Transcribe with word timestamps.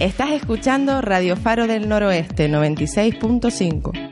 Estás 0.00 0.30
escuchando 0.30 1.00
Radio 1.00 1.34
Faro 1.34 1.66
del 1.66 1.88
Noroeste 1.88 2.48
96.5. 2.48 4.07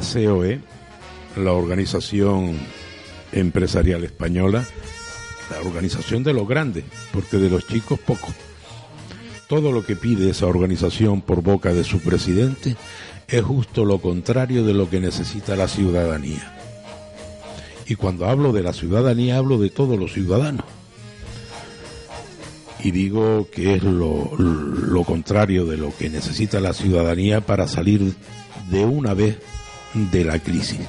la 0.00 0.30
COE, 0.30 0.60
la 1.36 1.52
Organización 1.52 2.56
Empresarial 3.32 4.04
Española, 4.04 4.64
la 5.50 5.60
organización 5.68 6.22
de 6.22 6.32
los 6.32 6.46
grandes, 6.46 6.84
porque 7.12 7.38
de 7.38 7.50
los 7.50 7.66
chicos 7.66 7.98
poco. 7.98 8.28
Todo 9.48 9.72
lo 9.72 9.84
que 9.84 9.96
pide 9.96 10.30
esa 10.30 10.46
organización 10.46 11.22
por 11.22 11.42
boca 11.42 11.72
de 11.72 11.84
su 11.84 12.00
presidente 12.00 12.76
es 13.26 13.42
justo 13.42 13.84
lo 13.84 13.98
contrario 14.00 14.64
de 14.64 14.74
lo 14.74 14.88
que 14.88 15.00
necesita 15.00 15.56
la 15.56 15.68
ciudadanía. 15.68 16.54
Y 17.86 17.94
cuando 17.94 18.26
hablo 18.26 18.52
de 18.52 18.62
la 18.62 18.72
ciudadanía 18.72 19.38
hablo 19.38 19.58
de 19.58 19.70
todos 19.70 19.98
los 19.98 20.12
ciudadanos 20.12 20.64
y 22.82 22.92
digo 22.92 23.48
que 23.50 23.74
es 23.74 23.82
lo, 23.82 24.30
contrario 25.04 25.66
de 25.66 25.76
lo 25.76 25.96
que 25.96 26.10
necesita 26.10 26.60
la 26.60 26.72
ciudadanía 26.72 27.40
para 27.40 27.66
salir 27.66 28.14
de 28.70 28.84
una 28.84 29.14
vez 29.14 29.38
de 29.94 30.24
la 30.24 30.38
crisis. 30.38 30.80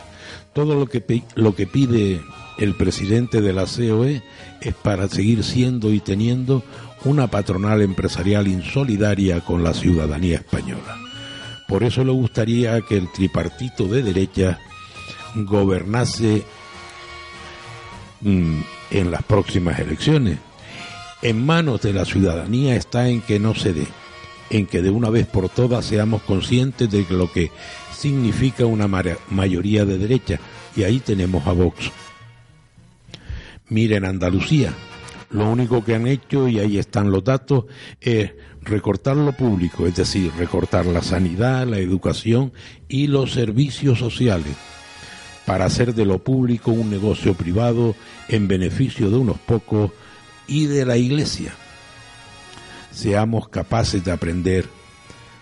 Todo 0.54 0.76
lo 0.76 0.88
que, 0.88 1.24
lo 1.36 1.56
que 1.56 1.68
pide 1.68 2.22
el 2.58 2.76
presidente 2.76 3.42
de 3.42 3.54
la 3.54 3.66
COE 3.66 4.22
es 4.62 4.74
para 4.74 5.08
seguir 5.08 5.44
siendo 5.44 5.94
y 5.94 6.00
teniendo 6.00 6.64
una 7.06 7.28
patronal 7.28 7.82
empresarial 7.82 8.48
insolidaria 8.48 9.42
con 9.42 9.64
la 9.64 9.74
ciudadanía 9.74 10.36
española. 10.38 10.98
Por 11.68 11.84
eso 11.84 12.04
le 12.04 12.12
gustaría 12.12 12.82
que 12.82 12.98
el 12.98 13.12
tripartito 13.12 13.86
de 13.86 14.04
derecha 14.04 14.60
gobernase 15.36 16.44
mm, 18.22 18.60
en 18.92 19.12
las 19.12 19.24
próximas 19.24 19.80
elecciones 19.80 20.40
en 21.22 21.46
manos 21.46 21.82
de 21.82 21.94
la 21.94 22.06
ciudadanía 22.06 22.76
está 22.76 23.10
en 23.10 23.22
que 23.22 23.40
no 23.40 23.56
se 23.56 23.74
dé, 23.74 23.88
en 24.50 24.66
que 24.66 24.82
de 24.82 24.90
una 24.90 25.10
vez 25.10 25.28
por 25.28 25.50
todas 25.50 25.86
seamos 25.86 26.22
conscientes 26.24 26.90
de 26.90 27.06
lo 27.10 27.32
que 27.32 27.52
significa 28.00 28.66
una 28.66 28.88
mayoría 28.88 29.84
de 29.84 29.98
derecha, 29.98 30.40
y 30.76 30.84
ahí 30.84 31.00
tenemos 31.00 31.46
a 31.46 31.52
Vox. 31.52 31.92
Miren 33.68 34.06
Andalucía, 34.06 34.74
lo 35.32 35.50
único 35.50 35.84
que 35.84 35.96
han 35.96 36.08
hecho, 36.08 36.48
y 36.48 36.60
ahí 36.60 36.78
están 36.78 37.12
los 37.12 37.26
datos, 37.26 37.66
es 38.00 38.32
recortar 38.62 39.18
lo 39.18 39.34
público, 39.34 39.86
es 39.86 39.98
decir, 39.98 40.32
recortar 40.38 40.86
la 40.86 41.02
sanidad, 41.02 41.68
la 41.68 41.80
educación 41.80 42.54
y 42.88 43.08
los 43.08 43.34
servicios 43.34 44.00
sociales, 44.00 44.56
para 45.46 45.66
hacer 45.66 45.94
de 45.94 46.06
lo 46.06 46.20
público 46.20 46.72
un 46.72 46.90
negocio 46.90 47.34
privado 47.34 47.96
en 48.30 48.48
beneficio 48.48 49.10
de 49.10 49.18
unos 49.18 49.40
pocos 49.40 49.92
y 50.48 50.68
de 50.68 50.86
la 50.86 50.96
iglesia. 50.96 51.54
Seamos 52.92 53.50
capaces 53.50 54.06
de 54.06 54.12
aprender. 54.12 54.66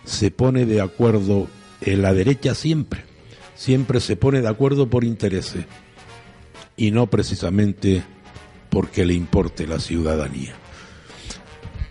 Se 0.05 0.31
pone 0.31 0.65
de 0.65 0.81
acuerdo 0.81 1.47
en 1.81 2.01
la 2.01 2.13
derecha 2.13 2.55
siempre, 2.55 3.01
siempre 3.55 3.99
se 3.99 4.15
pone 4.15 4.41
de 4.41 4.47
acuerdo 4.47 4.89
por 4.89 5.03
intereses 5.03 5.65
y 6.75 6.91
no 6.91 7.07
precisamente 7.07 8.03
porque 8.69 9.05
le 9.05 9.13
importe 9.13 9.67
la 9.67 9.79
ciudadanía. 9.79 10.55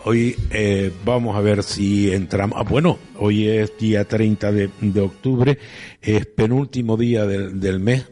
Hoy 0.05 0.37
eh, 0.51 0.93
vamos 1.05 1.37
a 1.37 1.41
ver 1.41 1.65
si 1.65 2.13
entramos. 2.13 2.57
Ah, 2.61 2.63
bueno, 2.63 2.99
hoy 3.19 3.49
es 3.49 3.77
día 3.77 4.05
30 4.05 4.53
de, 4.53 4.71
de 4.81 5.01
octubre, 5.01 5.59
es 6.01 6.27
penúltimo 6.27 6.97
día 6.97 7.27
del, 7.27 7.59
del 7.59 7.81
mes, 7.81 8.07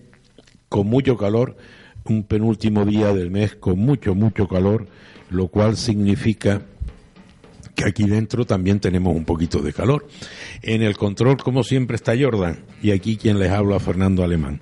con 0.69 0.89
mucho 0.89 1.17
calor 1.17 1.57
un 2.05 2.25
penúltimo 2.25 2.85
día 2.85 3.13
del 3.15 3.31
mes 3.31 3.55
con 3.55 3.79
mucho, 3.79 4.15
mucho 4.15 4.47
calor, 4.47 4.87
lo 5.31 5.49
cual 5.49 5.77
significa 5.77 6.63
que 7.75 7.85
aquí 7.85 8.05
dentro 8.05 8.45
también 8.45 8.81
tenemos 8.81 9.15
un 9.15 9.25
poquito 9.25 9.61
de 9.61 9.73
calor. 9.73 10.07
En 10.63 10.83
el 10.83 10.97
control, 10.97 11.37
como 11.39 11.65
siempre, 11.65 11.97
está 11.97 12.15
Jordan 12.19 12.59
y 12.83 12.91
aquí 12.93 13.17
quien 13.17 13.39
les 13.39 13.51
habla, 13.51 13.81
Fernando 13.81 14.23
Alemán. 14.23 14.61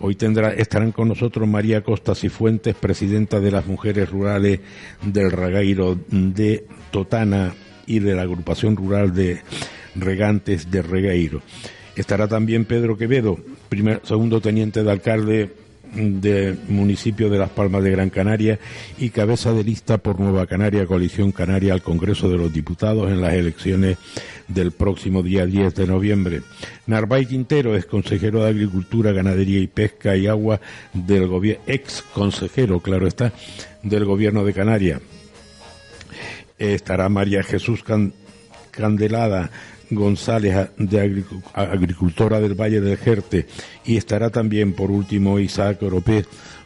Hoy 0.00 0.16
tendrá, 0.16 0.52
estarán 0.52 0.90
con 0.90 1.06
nosotros 1.06 1.48
María 1.48 1.82
Costa 1.82 2.16
Cifuentes, 2.16 2.74
presidenta 2.74 3.38
de 3.38 3.52
las 3.52 3.66
Mujeres 3.66 4.10
Rurales 4.10 4.58
del 5.00 5.30
Regueiro 5.30 5.96
de 6.08 6.66
Totana 6.90 7.54
y 7.86 8.00
de 8.00 8.14
la 8.14 8.22
Agrupación 8.22 8.76
Rural 8.76 9.14
de 9.14 9.42
Regantes 9.94 10.70
de 10.70 10.82
Regueiro. 10.82 11.42
Estará 11.94 12.26
también 12.26 12.64
Pedro 12.64 12.96
Quevedo, 12.96 13.38
primer, 13.68 14.00
segundo 14.02 14.40
teniente 14.40 14.82
de 14.82 14.90
alcalde 14.90 15.50
del 15.94 16.58
municipio 16.68 17.28
de 17.28 17.38
Las 17.38 17.50
Palmas 17.50 17.82
de 17.82 17.90
Gran 17.90 18.10
Canaria 18.10 18.58
y 18.98 19.10
cabeza 19.10 19.52
de 19.52 19.64
lista 19.64 19.98
por 19.98 20.18
Nueva 20.18 20.46
Canaria, 20.46 20.86
Coalición 20.86 21.32
Canaria 21.32 21.74
al 21.74 21.82
Congreso 21.82 22.28
de 22.28 22.38
los 22.38 22.52
Diputados 22.52 23.10
en 23.10 23.20
las 23.20 23.34
elecciones 23.34 23.98
del 24.48 24.72
próximo 24.72 25.22
día 25.22 25.46
10 25.46 25.74
de 25.74 25.86
noviembre. 25.86 26.42
Narvay 26.86 27.26
Quintero 27.26 27.76
es 27.76 27.86
consejero 27.86 28.42
de 28.42 28.50
Agricultura, 28.50 29.12
Ganadería 29.12 29.60
y 29.60 29.66
Pesca 29.66 30.16
y 30.16 30.26
Agua 30.26 30.60
del 30.92 31.26
gobierno, 31.26 31.62
ex 31.66 32.02
consejero, 32.14 32.80
claro 32.80 33.06
está, 33.06 33.32
del 33.82 34.04
gobierno 34.04 34.44
de 34.44 34.52
Canarias. 34.52 35.00
Estará 36.58 37.08
María 37.08 37.42
Jesús 37.42 37.82
Candelada, 38.70 39.50
González, 39.94 40.70
de 40.76 41.34
agricultora 41.54 42.40
del 42.40 42.54
Valle 42.54 42.80
del 42.80 42.96
Jerte, 42.96 43.46
y 43.84 43.96
estará 43.96 44.30
también, 44.30 44.72
por 44.72 44.90
último, 44.90 45.38
Isaac 45.38 45.82
Oropé, 45.82 46.24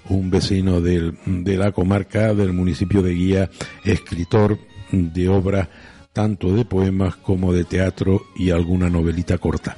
un 0.09 0.31
vecino 0.31 0.81
de 0.81 1.57
la 1.57 1.73
comarca 1.73 2.35
del 2.35 2.53
municipio 2.53 3.03
de 3.03 3.15
Guía, 3.15 3.51
escritor 3.85 4.59
de 4.91 5.29
obra 5.29 5.69
tanto 6.13 6.53
de 6.53 6.65
poemas 6.65 7.17
como 7.17 7.53
de 7.53 7.65
teatro 7.65 8.23
y 8.37 8.51
alguna 8.51 8.89
novelita 8.89 9.37
corta. 9.37 9.77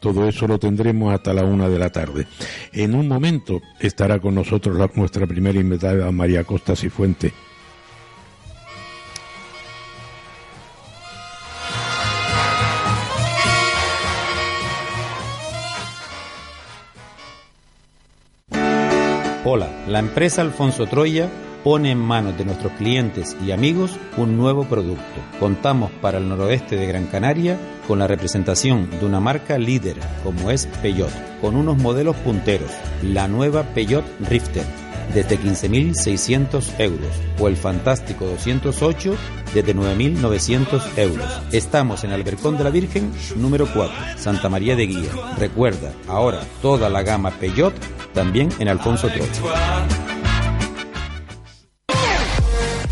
Todo 0.00 0.28
eso 0.28 0.46
lo 0.46 0.58
tendremos 0.58 1.12
hasta 1.12 1.34
la 1.34 1.44
una 1.44 1.68
de 1.68 1.78
la 1.78 1.90
tarde. 1.90 2.26
En 2.72 2.94
un 2.94 3.08
momento 3.08 3.60
estará 3.80 4.18
con 4.18 4.34
nosotros 4.34 4.78
nuestra 4.94 5.26
primera 5.26 5.58
invitada, 5.58 6.10
María 6.12 6.44
Costa 6.44 6.76
Cifuente 6.76 7.32
la 19.86 20.00
empresa 20.00 20.42
Alfonso 20.42 20.86
Troya 20.86 21.28
pone 21.62 21.90
en 21.90 21.98
manos 21.98 22.36
de 22.38 22.44
nuestros 22.44 22.72
clientes 22.72 23.36
y 23.44 23.50
amigos 23.50 23.98
un 24.16 24.36
nuevo 24.36 24.64
producto. 24.64 25.02
Contamos 25.40 25.90
para 26.00 26.18
el 26.18 26.28
noroeste 26.28 26.76
de 26.76 26.86
Gran 26.86 27.06
Canaria 27.06 27.58
con 27.86 27.98
la 27.98 28.06
representación 28.06 28.88
de 28.90 29.04
una 29.04 29.20
marca 29.20 29.58
líder 29.58 29.96
como 30.22 30.50
es 30.50 30.66
Peugeot, 30.82 31.10
con 31.40 31.56
unos 31.56 31.76
modelos 31.78 32.16
punteros, 32.16 32.70
la 33.02 33.28
nueva 33.28 33.62
Peugeot 33.62 34.04
Rifter 34.28 34.85
desde 35.14 35.38
15.600 35.38 36.78
euros 36.78 37.10
o 37.38 37.48
el 37.48 37.56
fantástico 37.56 38.26
208 38.26 39.14
desde 39.54 39.74
9.900 39.74 40.82
euros. 40.98 41.26
Estamos 41.52 42.04
en 42.04 42.12
Albercón 42.12 42.58
de 42.58 42.64
la 42.64 42.70
Virgen 42.70 43.12
número 43.36 43.66
4, 43.72 43.94
Santa 44.16 44.48
María 44.48 44.76
de 44.76 44.86
Guía. 44.86 45.10
Recuerda, 45.38 45.92
ahora 46.08 46.40
toda 46.62 46.88
la 46.88 47.02
gama 47.02 47.30
Peugeot 47.30 47.74
también 48.12 48.48
en 48.58 48.68
Alfonso 48.68 49.08
Troya. 49.08 50.15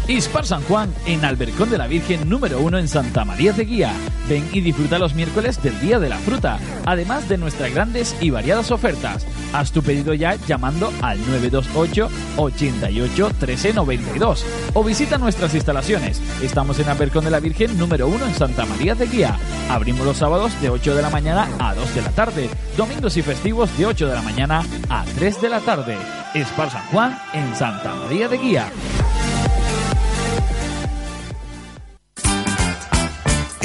Ispar 0.07 0.45
San 0.45 0.63
Juan 0.65 0.93
en 1.07 1.25
Albercón 1.25 1.71
de 1.71 1.79
la 1.79 1.87
Virgen 1.87 2.29
número 2.29 2.61
1 2.61 2.79
en 2.79 2.89
Santa 2.89 3.25
María 3.25 3.53
de 3.53 3.65
Guía. 3.65 3.93
Ven 4.29 4.47
y 4.53 4.61
disfruta 4.61 4.99
los 4.99 5.15
miércoles 5.15 5.63
del 5.63 5.81
Día 5.81 5.99
de 5.99 6.11
la 6.11 6.19
Fruta, 6.19 6.59
además 6.85 7.27
de 7.29 7.39
nuestras 7.39 7.73
grandes 7.73 8.15
y 8.21 8.29
variadas 8.29 8.71
ofertas. 8.71 9.27
Haz 9.55 9.73
tu 9.73 9.83
pedido 9.83 10.13
ya 10.13 10.37
llamando 10.47 10.93
al 11.01 11.19
928 11.21 12.09
88 12.37 13.31
13 13.39 13.73
92 13.73 14.45
o 14.75 14.85
visita 14.85 15.17
nuestras 15.17 15.55
instalaciones. 15.55 16.21
Estamos 16.43 16.79
en 16.81 16.89
Albercón 16.91 17.25
de 17.25 17.31
la 17.31 17.41
Virgen 17.41 17.79
número 17.79 18.07
1 18.09 18.27
en 18.27 18.35
Santa 18.35 18.67
María 18.67 18.95
de 18.95 19.07
Guía. 19.07 19.39
Abrimos 19.71 20.05
los 20.05 20.19
sábados 20.19 20.53
de 20.61 20.69
8 20.69 20.95
de 20.95 21.03
la 21.03 21.11
mañana 21.11 21.49
a 21.59 21.75
2 21.75 21.95
de 21.95 22.03
la 22.03 22.11
tarde, 22.11 22.51
domingos 22.77 23.17
y 23.17 23.23
festivos 23.23 23.77
de 23.79 23.87
8 23.87 24.09
de 24.09 24.15
la 24.15 24.23
mañana 24.23 24.65
a 24.91 25.05
3 25.17 25.41
de 25.41 25.49
la 25.49 25.61
tarde. 25.61 25.97
Espar 26.35 26.71
San 26.71 26.85
Juan 26.89 27.19
en 27.33 27.57
Santa 27.57 27.95
María 27.95 28.29
de 28.29 28.37
Guía. 28.37 28.71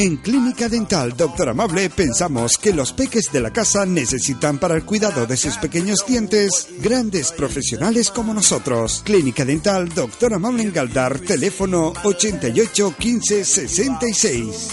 En 0.02 0.16
Clínica 0.16 0.70
Dental 0.70 1.12
Doctor 1.18 1.50
Amable 1.50 1.90
pensamos 1.90 2.58
que 2.58 2.72
los 2.72 2.94
peques 2.94 3.34
de 3.34 3.42
la 3.42 3.52
casa 3.52 3.86
necesitan 3.86 4.58
para 4.58 4.76
el 4.76 4.86
cuidado 4.86 5.28
de 5.28 5.36
sus 5.36 5.58
pequeños 5.58 6.06
dientes 6.08 6.70
grandes 6.80 7.34
profesionales 7.34 8.10
como 8.10 8.34
nosotros. 8.34 9.02
Clínica 9.04 9.44
Dental 9.44 9.90
Doctor 9.90 10.36
Amable 10.36 10.64
en 10.64 10.72
Galdar, 10.72 11.20
teléfono 11.20 11.92
88 12.02 12.96
15 12.98 13.44
66. 13.44 14.72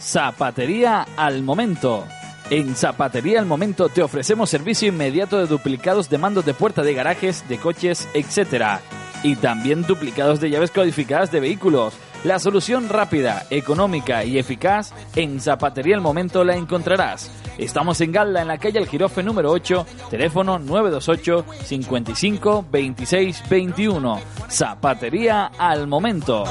Zapatería 0.00 1.06
al 1.18 1.42
momento. 1.42 2.06
En 2.48 2.74
Zapatería 2.76 3.40
al 3.40 3.46
momento 3.46 3.90
te 3.90 4.02
ofrecemos 4.02 4.48
servicio 4.48 4.88
inmediato 4.88 5.36
de 5.36 5.46
duplicados 5.46 6.08
de 6.08 6.16
mandos 6.16 6.46
de 6.46 6.54
puerta 6.54 6.80
de 6.82 6.94
garajes, 6.94 7.46
de 7.46 7.58
coches, 7.58 8.08
etc. 8.14 8.80
Y 9.22 9.36
también 9.36 9.82
duplicados 9.82 10.40
de 10.40 10.48
llaves 10.48 10.70
codificadas 10.70 11.30
de 11.30 11.40
vehículos. 11.40 11.92
La 12.24 12.40
solución 12.40 12.88
rápida, 12.88 13.46
económica 13.48 14.24
y 14.24 14.38
eficaz 14.38 14.92
en 15.14 15.40
Zapatería 15.40 15.94
al 15.94 16.00
Momento 16.00 16.42
la 16.42 16.56
encontrarás. 16.56 17.30
Estamos 17.58 18.00
en 18.00 18.10
Galda, 18.10 18.42
en 18.42 18.48
la 18.48 18.58
calle 18.58 18.80
El 18.80 18.88
Girofe 18.88 19.22
número 19.22 19.52
8, 19.52 19.86
teléfono 20.10 20.58
928 20.58 21.44
55 21.64 22.66
26 22.70 23.48
21. 23.48 24.20
Zapatería 24.50 25.46
al 25.58 25.86
Momento. 25.86 26.44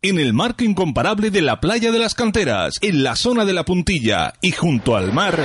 En 0.00 0.18
el 0.18 0.32
marco 0.32 0.64
incomparable 0.64 1.30
de 1.30 1.42
la 1.42 1.60
playa 1.60 1.92
de 1.92 1.98
las 1.98 2.14
canteras, 2.14 2.76
en 2.80 3.02
la 3.02 3.16
zona 3.16 3.44
de 3.44 3.52
la 3.52 3.66
puntilla 3.66 4.32
y 4.40 4.52
junto 4.52 4.96
al 4.96 5.12
mar, 5.12 5.38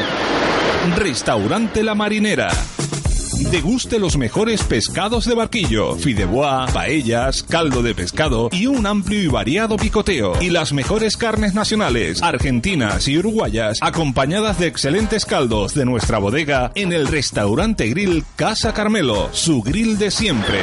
Restaurante 0.95 1.83
La 1.83 1.94
Marinera 1.94 2.50
Deguste 3.40 4.00
los 4.00 4.18
mejores 4.18 4.64
pescados 4.64 5.26
de 5.26 5.36
barquillo, 5.36 5.96
fideuá, 5.96 6.68
paellas, 6.68 7.44
caldo 7.44 7.84
de 7.84 7.94
pescado 7.94 8.50
y 8.52 8.68
un 8.68 8.86
amplio 8.86 9.22
y 9.22 9.28
variado 9.28 9.78
picoteo. 9.78 10.42
Y 10.42 10.50
las 10.50 10.74
mejores 10.74 11.18
carnes 11.18 11.54
nacionales, 11.54 12.24
argentinas 12.24 13.08
y 13.08 13.18
uruguayas, 13.18 13.80
acompañadas 13.82 14.60
de 14.60 14.68
excelentes 14.68 15.26
caldos 15.26 15.74
de 15.74 15.86
nuestra 15.86 16.18
bodega 16.18 16.72
en 16.76 16.94
el 16.94 17.08
restaurante 17.08 17.88
grill 17.88 18.24
Casa 18.36 18.74
Carmelo, 18.74 19.30
su 19.34 19.62
grill 19.62 19.98
de 19.98 20.12
siempre. 20.12 20.60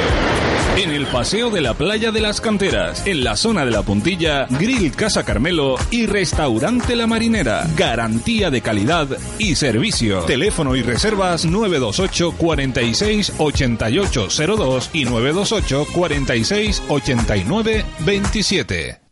En 0.75 0.89
el 0.89 1.05
paseo 1.05 1.51
de 1.51 1.61
la 1.61 1.75
playa 1.75 2.11
de 2.11 2.19
las 2.19 2.41
canteras, 2.41 3.05
en 3.05 3.23
la 3.23 3.37
zona 3.37 3.63
de 3.63 3.69
la 3.69 3.83
puntilla, 3.83 4.47
Grill 4.49 4.91
Casa 4.91 5.23
Carmelo 5.23 5.75
y 5.91 6.07
Restaurante 6.07 6.95
La 6.95 7.05
Marinera. 7.05 7.67
Garantía 7.77 8.49
de 8.49 8.61
calidad 8.61 9.07
y 9.37 9.53
servicio. 9.53 10.21
Teléfono 10.21 10.75
y 10.75 10.81
reservas 10.81 11.45
928 11.45 12.31
46 12.71 13.33
8802 13.37 14.89
y 14.93 15.05
928 15.05 15.85
46 15.93 16.83
89 16.87 17.85
27. 17.99 19.02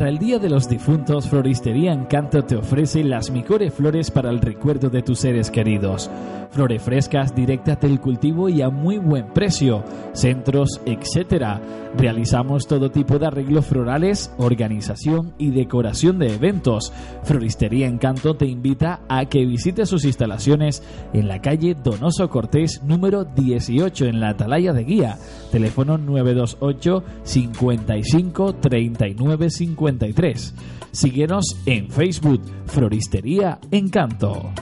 Para 0.00 0.12
el 0.12 0.18
Día 0.18 0.38
de 0.38 0.48
los 0.48 0.66
Difuntos, 0.66 1.28
Floristería 1.28 1.92
Encanto 1.92 2.42
te 2.42 2.56
ofrece 2.56 3.04
las 3.04 3.30
mejores 3.30 3.74
flores 3.74 4.10
para 4.10 4.30
el 4.30 4.40
recuerdo 4.40 4.88
de 4.88 5.02
tus 5.02 5.18
seres 5.18 5.50
queridos. 5.50 6.10
Flores 6.52 6.82
frescas, 6.82 7.34
directas 7.34 7.80
del 7.80 8.00
cultivo 8.00 8.48
y 8.48 8.62
a 8.62 8.70
muy 8.70 8.96
buen 8.96 9.26
precio. 9.26 9.84
Centros, 10.14 10.80
etc. 10.86 11.60
Realizamos 11.96 12.66
todo 12.66 12.90
tipo 12.90 13.18
de 13.18 13.26
arreglos 13.26 13.66
florales, 13.66 14.32
organización 14.38 15.34
y 15.38 15.50
decoración 15.50 16.18
de 16.18 16.34
eventos. 16.34 16.92
Floristería 17.22 17.86
Encanto 17.86 18.34
te 18.34 18.46
invita 18.46 19.02
a 19.08 19.26
que 19.26 19.44
visites 19.44 19.88
sus 19.88 20.04
instalaciones 20.04 20.82
en 21.12 21.28
la 21.28 21.40
calle 21.40 21.74
Donoso 21.74 22.30
Cortés 22.30 22.82
número 22.82 23.24
18 23.24 24.06
en 24.06 24.18
la 24.18 24.30
Atalaya 24.30 24.72
de 24.72 24.84
Guía. 24.84 25.18
Teléfono 25.52 25.98
928 25.98 27.04
55 27.22 28.54
39 28.54 29.50
53. 29.90 30.54
Síguenos 30.92 31.44
en 31.66 31.90
Facebook 31.90 32.42
Floristería 32.66 33.58
Encanto. 33.70 34.52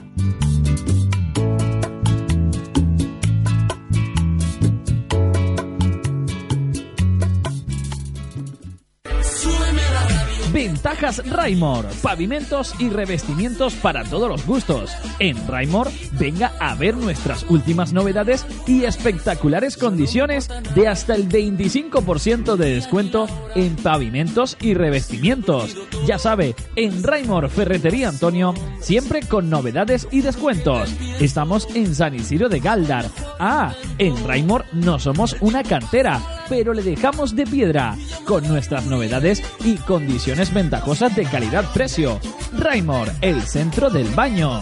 Ventajas 10.58 11.22
Raimor, 11.25 11.87
pavimentos 12.02 12.75
y 12.81 12.88
revestimientos 12.88 13.75
para 13.75 14.02
todos 14.02 14.28
los 14.28 14.44
gustos. 14.44 14.90
En 15.20 15.46
Raimor, 15.46 15.88
venga 16.19 16.50
a 16.58 16.75
ver 16.75 16.96
nuestras 16.96 17.44
últimas 17.49 17.93
novedades 17.93 18.44
y 18.66 18.82
espectaculares 18.82 19.76
condiciones 19.76 20.49
de 20.75 20.88
hasta 20.88 21.14
el 21.14 21.28
25% 21.28 22.56
de 22.56 22.75
descuento 22.75 23.28
en 23.55 23.76
pavimentos 23.76 24.56
y 24.60 24.75
revestimientos. 24.75 25.76
Ya 26.08 26.19
sabe, 26.19 26.56
en 26.75 27.05
Raimor 27.05 27.50
Ferretería 27.50 28.08
Antonio, 28.08 28.52
siempre 28.81 29.20
con 29.22 29.49
novedades 29.49 30.08
y 30.10 30.22
descuentos. 30.22 30.93
Estamos 31.20 31.69
en 31.76 31.94
San 31.94 32.16
Isidro 32.16 32.49
de 32.49 32.58
Galdar. 32.58 33.08
Ah, 33.38 33.76
en 33.99 34.26
Raimor 34.26 34.64
no 34.72 34.99
somos 34.99 35.37
una 35.40 35.62
cantera, 35.62 36.20
pero 36.48 36.72
le 36.72 36.82
dejamos 36.82 37.34
de 37.34 37.46
piedra, 37.46 37.96
con 38.24 38.46
nuestras 38.48 38.86
novedades 38.86 39.42
y 39.64 39.76
condiciones 39.76 40.52
ventajosas 40.52 41.14
de 41.16 41.24
calidad-precio. 41.24 42.20
Raimor, 42.52 43.10
el 43.20 43.42
centro 43.42 43.90
del 43.90 44.08
baño. 44.08 44.60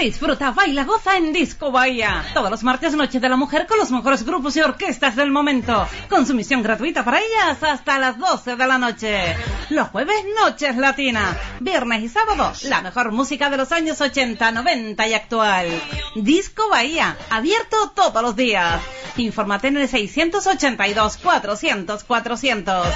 Disfruta, 0.00 0.50
baila, 0.52 0.84
goza 0.84 1.18
en 1.18 1.30
Disco 1.30 1.70
Bahía. 1.70 2.24
Todos 2.32 2.50
los 2.50 2.62
martes 2.62 2.94
Noche 2.94 3.20
de 3.20 3.28
la 3.28 3.36
Mujer 3.36 3.66
con 3.66 3.78
los 3.78 3.90
mejores 3.90 4.24
grupos 4.24 4.56
y 4.56 4.62
orquestas 4.62 5.14
del 5.14 5.30
momento. 5.30 5.86
Consumición 6.08 6.62
gratuita 6.62 7.04
para 7.04 7.20
ellas 7.20 7.62
hasta 7.62 7.98
las 7.98 8.18
12 8.18 8.56
de 8.56 8.66
la 8.66 8.78
noche. 8.78 9.36
Los 9.68 9.88
jueves 9.88 10.24
Noches 10.42 10.78
Latina. 10.78 11.36
Viernes 11.60 12.02
y 12.02 12.08
sábado 12.08 12.50
la 12.62 12.80
mejor 12.80 13.12
música 13.12 13.50
de 13.50 13.58
los 13.58 13.72
años 13.72 14.00
80, 14.00 14.50
90 14.52 15.06
y 15.06 15.12
actual. 15.12 15.66
Disco 16.14 16.70
Bahía, 16.70 17.18
abierto 17.28 17.90
todos 17.94 18.22
los 18.22 18.34
días. 18.34 18.80
Infórmate 19.18 19.68
en 19.68 19.76
el 19.76 19.88
682 19.88 21.18
400 21.18 22.04
400. 22.04 22.86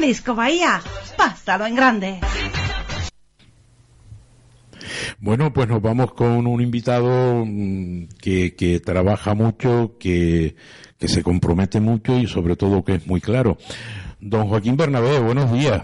Disco 0.00 0.36
Bahía, 0.36 0.80
pásalo 1.16 1.66
en 1.66 1.74
grande. 1.74 2.20
Bueno, 5.20 5.52
pues 5.52 5.68
nos 5.68 5.80
vamos 5.82 6.12
con 6.14 6.46
un 6.46 6.60
invitado 6.60 7.44
mm, 7.46 8.08
que, 8.20 8.54
que 8.56 8.80
trabaja 8.80 9.34
mucho, 9.34 9.92
que, 9.98 10.54
que 10.98 11.08
se 11.08 11.22
compromete 11.22 11.80
mucho 11.80 12.16
y 12.18 12.26
sobre 12.26 12.56
todo 12.56 12.84
que 12.84 12.94
es 12.96 13.06
muy 13.06 13.20
claro. 13.20 13.56
Don 14.20 14.46
Joaquín 14.48 14.76
Bernabé, 14.76 15.18
buenos 15.18 15.52
días. 15.52 15.82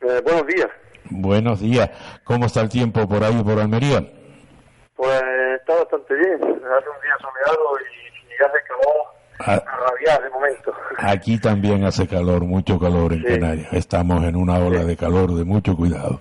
Eh, 0.00 0.20
buenos 0.24 0.46
días. 0.46 0.68
Buenos 1.10 1.60
días. 1.60 1.90
¿Cómo 2.24 2.46
está 2.46 2.60
el 2.60 2.68
tiempo 2.68 3.08
por 3.08 3.24
ahí, 3.24 3.42
por 3.42 3.58
Almería? 3.58 4.04
Pues 4.94 5.22
está 5.60 5.74
bastante 5.74 6.14
bien. 6.14 6.34
Hace 6.34 6.50
un 6.52 7.00
día 7.02 7.16
soleado 7.20 7.78
y, 7.80 8.30
y 8.30 8.34
hace 8.44 8.58
calor 8.68 9.06
a, 9.40 9.52
a 9.54 9.90
rabiar 9.90 10.22
de 10.22 10.30
momento. 10.30 10.72
Aquí 10.98 11.38
también 11.38 11.84
hace 11.84 12.06
calor, 12.06 12.44
mucho 12.44 12.78
calor 12.78 13.12
en 13.12 13.20
Sí. 13.20 13.26
Canarias. 13.26 13.72
Estamos 13.72 14.22
en 14.24 14.36
una 14.36 14.58
ola 14.58 14.84
de 14.84 14.96
calor 14.96 15.34
de 15.34 15.44
mucho 15.44 15.76
cuidado. 15.76 16.20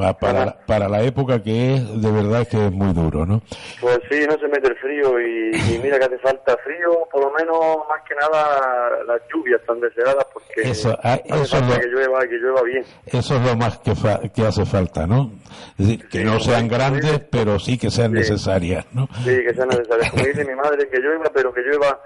Va, 0.00 0.16
Para, 0.16 0.56
para 0.66 0.88
la 0.88 1.02
época 1.02 1.42
que 1.42 1.74
es, 1.74 2.00
de 2.02 2.10
verdad 2.10 2.46
que 2.48 2.66
es 2.66 2.72
muy 2.72 2.92
duro, 2.94 3.26
¿no? 3.26 3.42
Pues 3.80 3.98
sí, 4.10 4.24
no 4.26 4.38
se 4.38 4.48
mete 4.48 4.68
el 4.68 4.76
frío 4.76 5.20
y, 5.20 5.50
y 5.74 5.80
mira 5.82 5.98
que 5.98 6.04
hace 6.06 6.18
falta 6.18 6.56
frío, 6.64 7.06
por 7.12 7.22
lo 7.24 7.30
menos 7.32 7.58
más 7.88 8.00
que 8.08 8.14
nada 8.14 8.90
las 9.06 9.20
lluvias 9.32 9.60
tan 9.66 9.78
deseadas 9.80 10.24
porque 10.32 10.62
Eso, 10.70 10.96
ah, 11.02 11.12
hace 11.14 11.22
eso 11.26 11.42
es 11.42 11.50
falta 11.50 11.74
lo- 11.74 11.80
que 11.80 11.86
llueva, 11.88 12.20
que 12.20 12.36
llueva 12.38 12.62
bien. 12.62 12.84
Eso 13.06 13.36
es 13.36 13.42
lo 13.42 13.56
más 13.56 13.78
que, 13.78 13.94
fa- 13.94 14.20
que 14.34 14.46
hace 14.46 14.64
falta, 14.64 15.06
¿no? 15.06 15.32
Es 15.78 15.86
decir, 15.88 16.08
que 16.08 16.18
Sí, 16.18 16.24
no 16.24 16.40
sean 16.40 16.68
grandes, 16.68 17.10
sí. 17.10 17.22
pero 17.30 17.58
sí 17.58 17.76
que 17.76 17.90
sean 17.90 18.12
Sí. 18.12 18.18
necesarias, 18.18 18.86
¿no? 18.92 19.08
Sí, 19.24 19.36
que 19.46 19.52
sea 19.54 19.66
necesario. 19.66 20.10
Como 20.10 20.24
dice 20.24 20.44
mi 20.44 20.54
madre, 20.54 20.88
que 20.88 20.98
llueva, 20.98 21.24
pero 21.34 21.52
que 21.52 21.60
llueva 21.60 21.98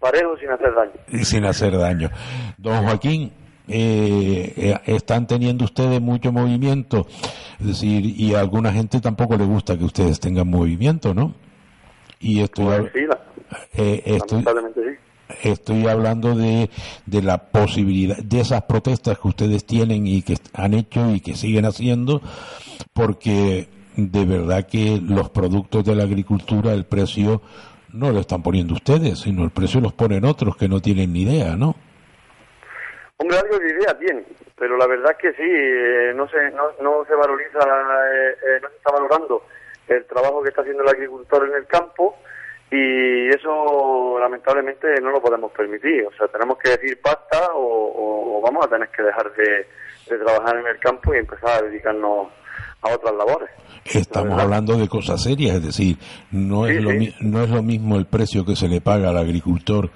parejo 0.00 0.36
sin 0.38 0.50
hacer 0.50 0.74
daño. 0.74 0.92
Y 1.08 1.24
sin 1.24 1.44
hacer 1.44 1.76
daño. 1.78 2.10
Don 2.58 2.84
Joaquín, 2.86 3.32
eh, 3.68 4.52
eh, 4.56 4.80
están 4.86 5.26
teniendo 5.26 5.64
ustedes 5.64 6.00
mucho 6.00 6.32
movimiento, 6.32 7.06
es 7.60 7.66
decir, 7.66 8.04
y 8.18 8.34
a 8.34 8.40
alguna 8.40 8.72
gente 8.72 9.00
tampoco 9.00 9.36
le 9.36 9.44
gusta 9.44 9.76
que 9.76 9.84
ustedes 9.84 10.20
tengan 10.20 10.48
movimiento, 10.48 11.14
¿no? 11.14 11.34
Y 12.20 12.40
estoy, 12.40 12.66
Pues 12.80 12.92
sí, 12.94 13.00
la- 13.08 13.20
eh, 13.74 14.02
estoy, 14.06 14.42
sí. 14.42 14.80
estoy 15.42 15.86
hablando 15.86 16.34
de, 16.34 16.70
de 17.06 17.22
la 17.22 17.38
posibilidad, 17.38 18.16
de 18.18 18.40
esas 18.40 18.62
protestas 18.62 19.18
que 19.18 19.28
ustedes 19.28 19.64
tienen 19.64 20.06
y 20.06 20.22
que 20.22 20.36
han 20.54 20.74
hecho 20.74 21.14
y 21.14 21.20
que 21.20 21.34
siguen 21.34 21.64
haciendo, 21.64 22.22
porque 22.92 23.68
de 23.96 24.24
verdad 24.24 24.66
que 24.66 25.00
los 25.02 25.30
productos 25.30 25.84
de 25.84 25.94
la 25.94 26.04
agricultura, 26.04 26.72
el 26.72 26.84
precio 26.84 27.42
no 27.92 28.10
lo 28.10 28.20
están 28.20 28.42
poniendo 28.42 28.74
ustedes, 28.74 29.20
sino 29.20 29.42
el 29.44 29.50
precio 29.50 29.80
los 29.80 29.92
ponen 29.94 30.24
otros 30.24 30.56
que 30.56 30.68
no 30.68 30.80
tienen 30.80 31.12
ni 31.12 31.22
idea, 31.22 31.56
¿no? 31.56 31.76
Hombre, 33.18 33.38
algo 33.38 33.58
de 33.58 33.70
idea 33.70 33.98
tiene, 33.98 34.24
pero 34.58 34.76
la 34.76 34.86
verdad 34.86 35.12
es 35.12 35.16
que 35.18 35.32
sí, 35.32 35.48
eh, 35.48 36.12
no 36.14 36.28
se, 36.28 36.50
no, 36.50 36.64
no 36.82 37.04
se 37.06 37.14
valoriza, 37.14 37.58
eh, 37.60 38.30
eh, 38.32 38.58
no 38.62 38.68
se 38.68 38.76
está 38.76 38.92
valorando 38.92 39.42
el 39.88 40.04
trabajo 40.04 40.42
que 40.42 40.50
está 40.50 40.60
haciendo 40.60 40.82
el 40.82 40.88
agricultor 40.90 41.48
en 41.48 41.54
el 41.56 41.66
campo 41.66 42.16
y 42.70 43.28
eso 43.28 44.18
lamentablemente 44.20 45.00
no 45.00 45.10
lo 45.12 45.22
podemos 45.22 45.50
permitir. 45.52 46.04
O 46.04 46.12
sea, 46.12 46.28
tenemos 46.28 46.58
que 46.58 46.70
decir 46.70 46.98
basta 47.02 47.52
o, 47.54 47.60
o- 47.62 48.38
o 48.38 48.40
vamos 48.42 48.66
a 48.66 48.68
tener 48.68 48.88
que 48.90 49.02
dejar 49.02 49.32
de, 49.34 49.66
de 50.10 50.24
trabajar 50.24 50.56
en 50.58 50.66
el 50.66 50.78
campo 50.78 51.14
y 51.14 51.18
empezar 51.18 51.50
a 51.50 51.62
dedicarnos 51.62 52.28
a 52.82 52.94
otras 52.94 53.14
labores. 53.14 53.48
Estamos 53.84 54.38
hablando 54.42 54.76
de 54.76 54.88
cosas 54.88 55.22
serias, 55.22 55.56
es 55.56 55.64
decir, 55.64 55.96
no 56.32 56.66
es 56.66 56.76
Sí, 56.76 56.82
lo 56.82 56.90
sí. 56.90 57.14
no 57.20 57.42
es 57.42 57.48
lo 57.50 57.62
mismo 57.62 57.96
el 57.96 58.06
precio 58.06 58.44
que 58.44 58.56
se 58.56 58.68
le 58.68 58.80
paga 58.82 59.08
al 59.10 59.16
agricultor 59.16 59.88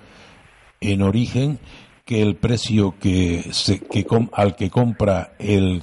en 0.81 1.03
origen 1.03 1.59
que 2.11 2.21
el 2.21 2.35
precio 2.35 2.95
que 3.01 3.45
se, 3.53 3.79
que 3.87 4.05
al 4.33 4.57
que 4.57 4.69
compra 4.69 5.35
el, 5.39 5.81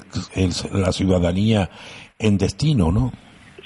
la 0.73 0.91
ciudadanía 0.91 1.69
en 2.19 2.37
destino, 2.37 2.91
¿no? 2.91 3.13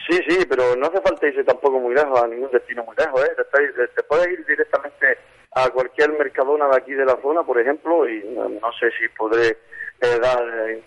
Sí, 0.08 0.20
sí, 0.30 0.46
pero 0.48 0.76
no 0.76 0.86
hace 0.86 1.02
falta 1.02 1.26
irse 1.26 1.44
tampoco 1.44 1.80
muy 1.80 1.96
lejos, 1.96 2.22
a 2.22 2.28
ningún 2.28 2.52
destino 2.52 2.84
muy 2.84 2.96
lejos, 2.96 3.20
¿eh? 3.24 3.32
Te, 3.36 3.88
te 3.88 4.04
puedes 4.04 4.28
ir 4.28 4.46
directamente 4.46 5.18
a 5.56 5.70
cualquier 5.72 6.12
mercadona 6.12 6.68
de 6.68 6.78
aquí 6.78 6.92
de 6.92 7.04
la 7.04 7.18
zona, 7.24 7.42
por 7.42 7.60
ejemplo, 7.60 8.08
y 8.08 8.24
no, 8.30 8.48
no 8.48 8.72
sé 8.80 8.92
si 8.92 9.08
podré 9.18 9.58
eh, 10.00 10.20
dar 10.22 10.44
eh, 10.70 10.84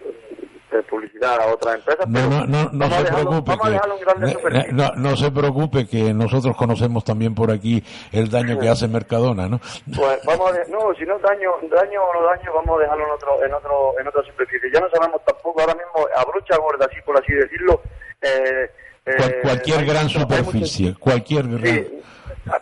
eh, 0.74 0.82
publicidad 0.82 1.40
a 1.40 1.46
otras 1.54 1.76
empresas, 1.76 2.06
No, 2.08 2.14
pero 2.28 2.46
no, 2.46 2.70
no, 2.72 2.90
se 2.90 3.02
dejarlo, 3.04 3.44
preocupe. 3.44 3.52
que- 3.70 3.76
eh, 3.76 4.32
superficies. 4.32 4.72
no, 4.72 4.90
no 4.96 5.16
se 5.16 5.30
preocupe 5.30 5.86
que 5.86 6.12
nosotros 6.14 6.56
conocemos 6.56 7.04
también 7.04 7.34
por 7.34 7.50
aquí 7.50 7.82
el 8.12 8.28
daño 8.30 8.58
que 8.58 8.68
hace 8.68 8.88
Mercadona, 8.88 9.48
¿no? 9.48 9.58
Pues 9.96 10.18
vamos 10.26 10.50
a 10.52 10.70
no, 10.70 10.94
si 10.98 11.04
no 11.04 11.18
daño, 11.20 11.50
daño 11.70 12.00
o 12.02 12.14
no 12.20 12.26
daño, 12.26 12.52
vamos 12.54 12.78
a 12.78 12.82
dejarlo 12.82 13.04
en 13.04 13.10
otro, 13.12 13.44
en 13.44 13.54
otro, 13.54 13.94
en 14.00 14.08
otra 14.08 14.22
superficie. 14.24 14.70
Ya 14.72 14.80
no 14.80 14.88
sabemos 14.90 15.20
tampoco 15.24 15.60
ahora 15.60 15.74
mismo 15.74 16.06
a 16.16 16.24
brocha 16.24 16.56
gorda, 16.58 16.86
así 16.90 17.00
por 17.04 17.16
así 17.16 17.32
decirlo. 17.32 17.80
Eh, 18.20 18.70
eh, 19.06 19.38
cualquier 19.42 19.84
gran 19.84 20.08
superficie, 20.08 20.94
cualquier 20.98 21.46
gran... 21.48 21.62
Sí, 21.62 22.00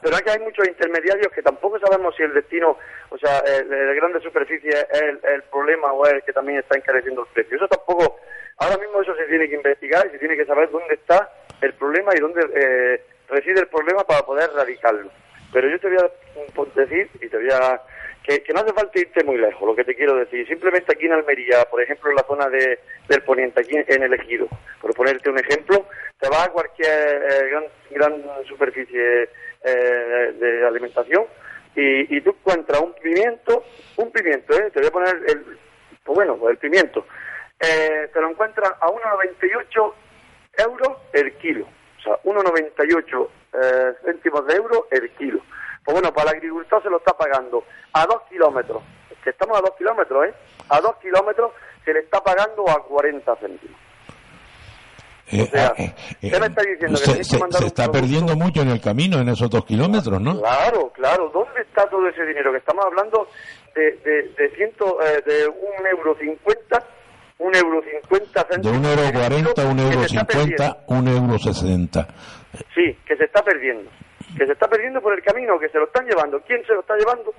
pero 0.01 0.17
es 0.17 0.23
que 0.23 0.31
hay 0.31 0.39
muchos 0.39 0.67
intermediarios 0.67 1.33
que 1.33 1.43
tampoco 1.43 1.79
sabemos 1.79 2.15
si 2.17 2.23
el 2.23 2.35
destino, 2.35 2.77
o 3.11 3.19
sea, 3.19 3.39
el, 3.41 3.73
el 3.73 3.95
grande 3.97 4.21
superficie 4.21 4.71
es 4.71 5.03
el, 5.03 5.43
problema 5.51 5.93
o 5.93 6.07
es 6.07 6.15
el 6.15 6.23
que 6.23 6.33
también 6.33 6.59
está 6.59 6.77
encareciendo 6.77 7.23
el 7.23 7.29
precio. 7.33 7.57
Eso 7.57 7.69
tampoco, 7.69 8.19
ahora 8.59 8.79
mismo 8.79 9.03
eso 9.03 9.15
se 9.17 9.25
tiene 9.25 9.49
que 9.49 9.57
investigar 9.57 10.07
y 10.07 10.11
se 10.11 10.19
tiene 10.19 10.37
que 10.37 10.47
saber 10.47 10.71
dónde 10.71 10.95
está 10.95 11.31
el 11.61 11.73
problema 11.75 12.13
y 12.15 12.21
dónde 12.21 12.43
eh, 12.55 13.03
reside 13.29 13.61
el 13.61 13.69
problema 13.69 14.05
para 14.05 14.23
poder 14.23 14.51
erradicarlo. 14.51 15.11
Pero 15.53 15.69
yo 15.69 15.79
te 15.79 15.89
voy 15.89 15.99
a 15.99 16.81
decir 16.81 17.11
y 17.21 17.29
te 17.29 17.37
voy 17.37 17.51
a 17.51 17.81
que, 18.23 18.43
que 18.43 18.53
no 18.53 18.61
hace 18.61 18.73
falta 18.73 19.01
irte 19.01 19.25
muy 19.25 19.37
lejos, 19.37 19.67
lo 19.67 19.75
que 19.75 19.85
te 19.85 19.95
quiero 19.95 20.15
decir. 20.15 20.47
Simplemente 20.47 20.93
aquí 20.93 21.07
en 21.07 21.13
Almería, 21.13 21.65
por 21.71 21.83
ejemplo, 21.83 22.11
en 22.11 22.17
la 22.17 22.23
zona 22.23 22.49
de, 22.49 22.79
del 23.09 23.23
poniente, 23.23 23.61
aquí 23.61 23.75
en 23.75 24.03
el 24.03 24.15
Ejido, 24.15 24.49
por 24.81 24.95
ponerte 24.95 25.29
un 25.29 25.39
ejemplo, 25.39 25.87
te 26.21 26.29
vas 26.29 26.47
a 26.47 26.53
cualquier 26.53 27.27
eh, 27.29 27.49
gran, 27.51 27.65
gran 27.91 28.45
superficie 28.47 29.29
eh, 29.65 30.35
de 30.39 30.67
alimentación 30.67 31.27
y, 31.75 32.17
y 32.17 32.21
tú 32.21 32.31
encuentras 32.31 32.81
un 32.81 32.93
pimiento, 32.95 33.65
un 33.97 34.11
pimiento, 34.11 34.55
¿eh? 34.55 34.71
te 34.71 34.81
voy 34.81 34.89
a 34.89 34.93
poner 34.93 35.17
el, 35.29 35.59
pues 36.05 36.17
bueno, 36.17 36.37
pues 36.37 36.53
el 36.53 36.59
pimiento, 36.59 37.07
eh, 37.61 38.11
te 38.13 38.21
lo 38.21 38.31
encuentras 38.31 38.73
a 38.81 38.87
1,98 38.89 39.93
euros 40.59 40.99
el 41.13 41.33
kilo, 41.35 41.67
o 41.99 42.03
sea, 42.03 42.23
1,98 42.25 43.29
eh, 43.55 43.95
céntimos 44.05 44.47
de 44.47 44.57
euro 44.57 44.87
el 44.91 45.11
kilo. 45.13 45.41
Pues 45.85 45.95
bueno, 45.95 46.13
para 46.13 46.31
el 46.31 46.37
agricultor 46.37 46.83
se 46.83 46.91
lo 46.91 46.99
está 46.99 47.13
pagando 47.17 47.65
a 47.93 48.07
dos 48.07 48.23
kilómetros, 48.29 48.83
que 49.25 49.31
estamos 49.31 49.59
a 49.59 49.63
dos 49.63 49.73
kilómetros, 49.77 50.27
¿eh? 50.27 50.35
A 50.69 50.81
dos 50.81 50.97
kilómetros 50.97 51.53
se 51.85 51.93
le 51.93 52.01
está 52.01 52.23
pagando 52.23 52.69
a 52.69 52.85
40 52.85 53.37
céntimos. 53.37 53.81
Eh, 55.33 55.49
sea, 55.51 55.69
ah, 55.69 55.83
eh, 55.83 55.95
¿qué 56.21 56.39
me 56.39 56.47
está 56.47 56.63
diciendo? 56.63 57.01
Que 57.01 57.25
se, 57.25 57.67
está 57.67 57.91
perdiendo 57.91 58.37
mucho 58.37 58.61
en 58.61 58.69
el 58.69 58.81
camino, 58.81 59.19
en 59.19 59.31
esos 59.31 59.49
dos 59.49 59.65
kilómetros, 59.65 60.21
¿no? 60.21 60.39
Claro, 60.39 60.93
claro. 60.95 61.31
¿Dónde 61.33 61.63
está 61.63 61.89
todo 61.89 62.07
ese 62.09 62.27
dinero? 62.27 62.53
Que 62.53 62.59
estamos 62.59 62.85
hablando 62.85 63.27
de, 63.75 63.93
de, 64.05 64.29
de, 64.37 64.57
ciento, 64.57 64.99
eh, 65.03 65.23
de 65.25 65.49
un 65.49 65.87
euro 65.87 66.15
cincuenta, 66.21 66.85
un 67.39 67.55
euro 67.55 67.83
cincuenta 67.83 68.47
De 68.59 68.71
un 68.71 68.85
euro 68.85 69.03
cuarenta, 69.11 69.65
un 69.65 69.79
euro 69.79 70.07
cincuenta, 70.07 70.85
un 70.89 71.09
euro 71.09 71.39
sesenta. 71.39 72.07
Sí, 72.75 72.99
que 73.07 73.17
se 73.17 73.25
está 73.25 73.43
perdiendo. 73.43 73.91
Que 74.37 74.45
se 74.45 74.53
está 74.53 74.69
perdiendo 74.69 75.01
por 75.01 75.15
el 75.15 75.23
camino, 75.23 75.59
que 75.59 75.71
se 75.71 75.79
lo 75.79 75.85
están 75.85 76.07
llevando. 76.07 76.43
¿Quién 76.47 76.63
se 76.67 76.75
lo 76.75 76.81
está 76.81 76.95
llevando? 76.97 77.33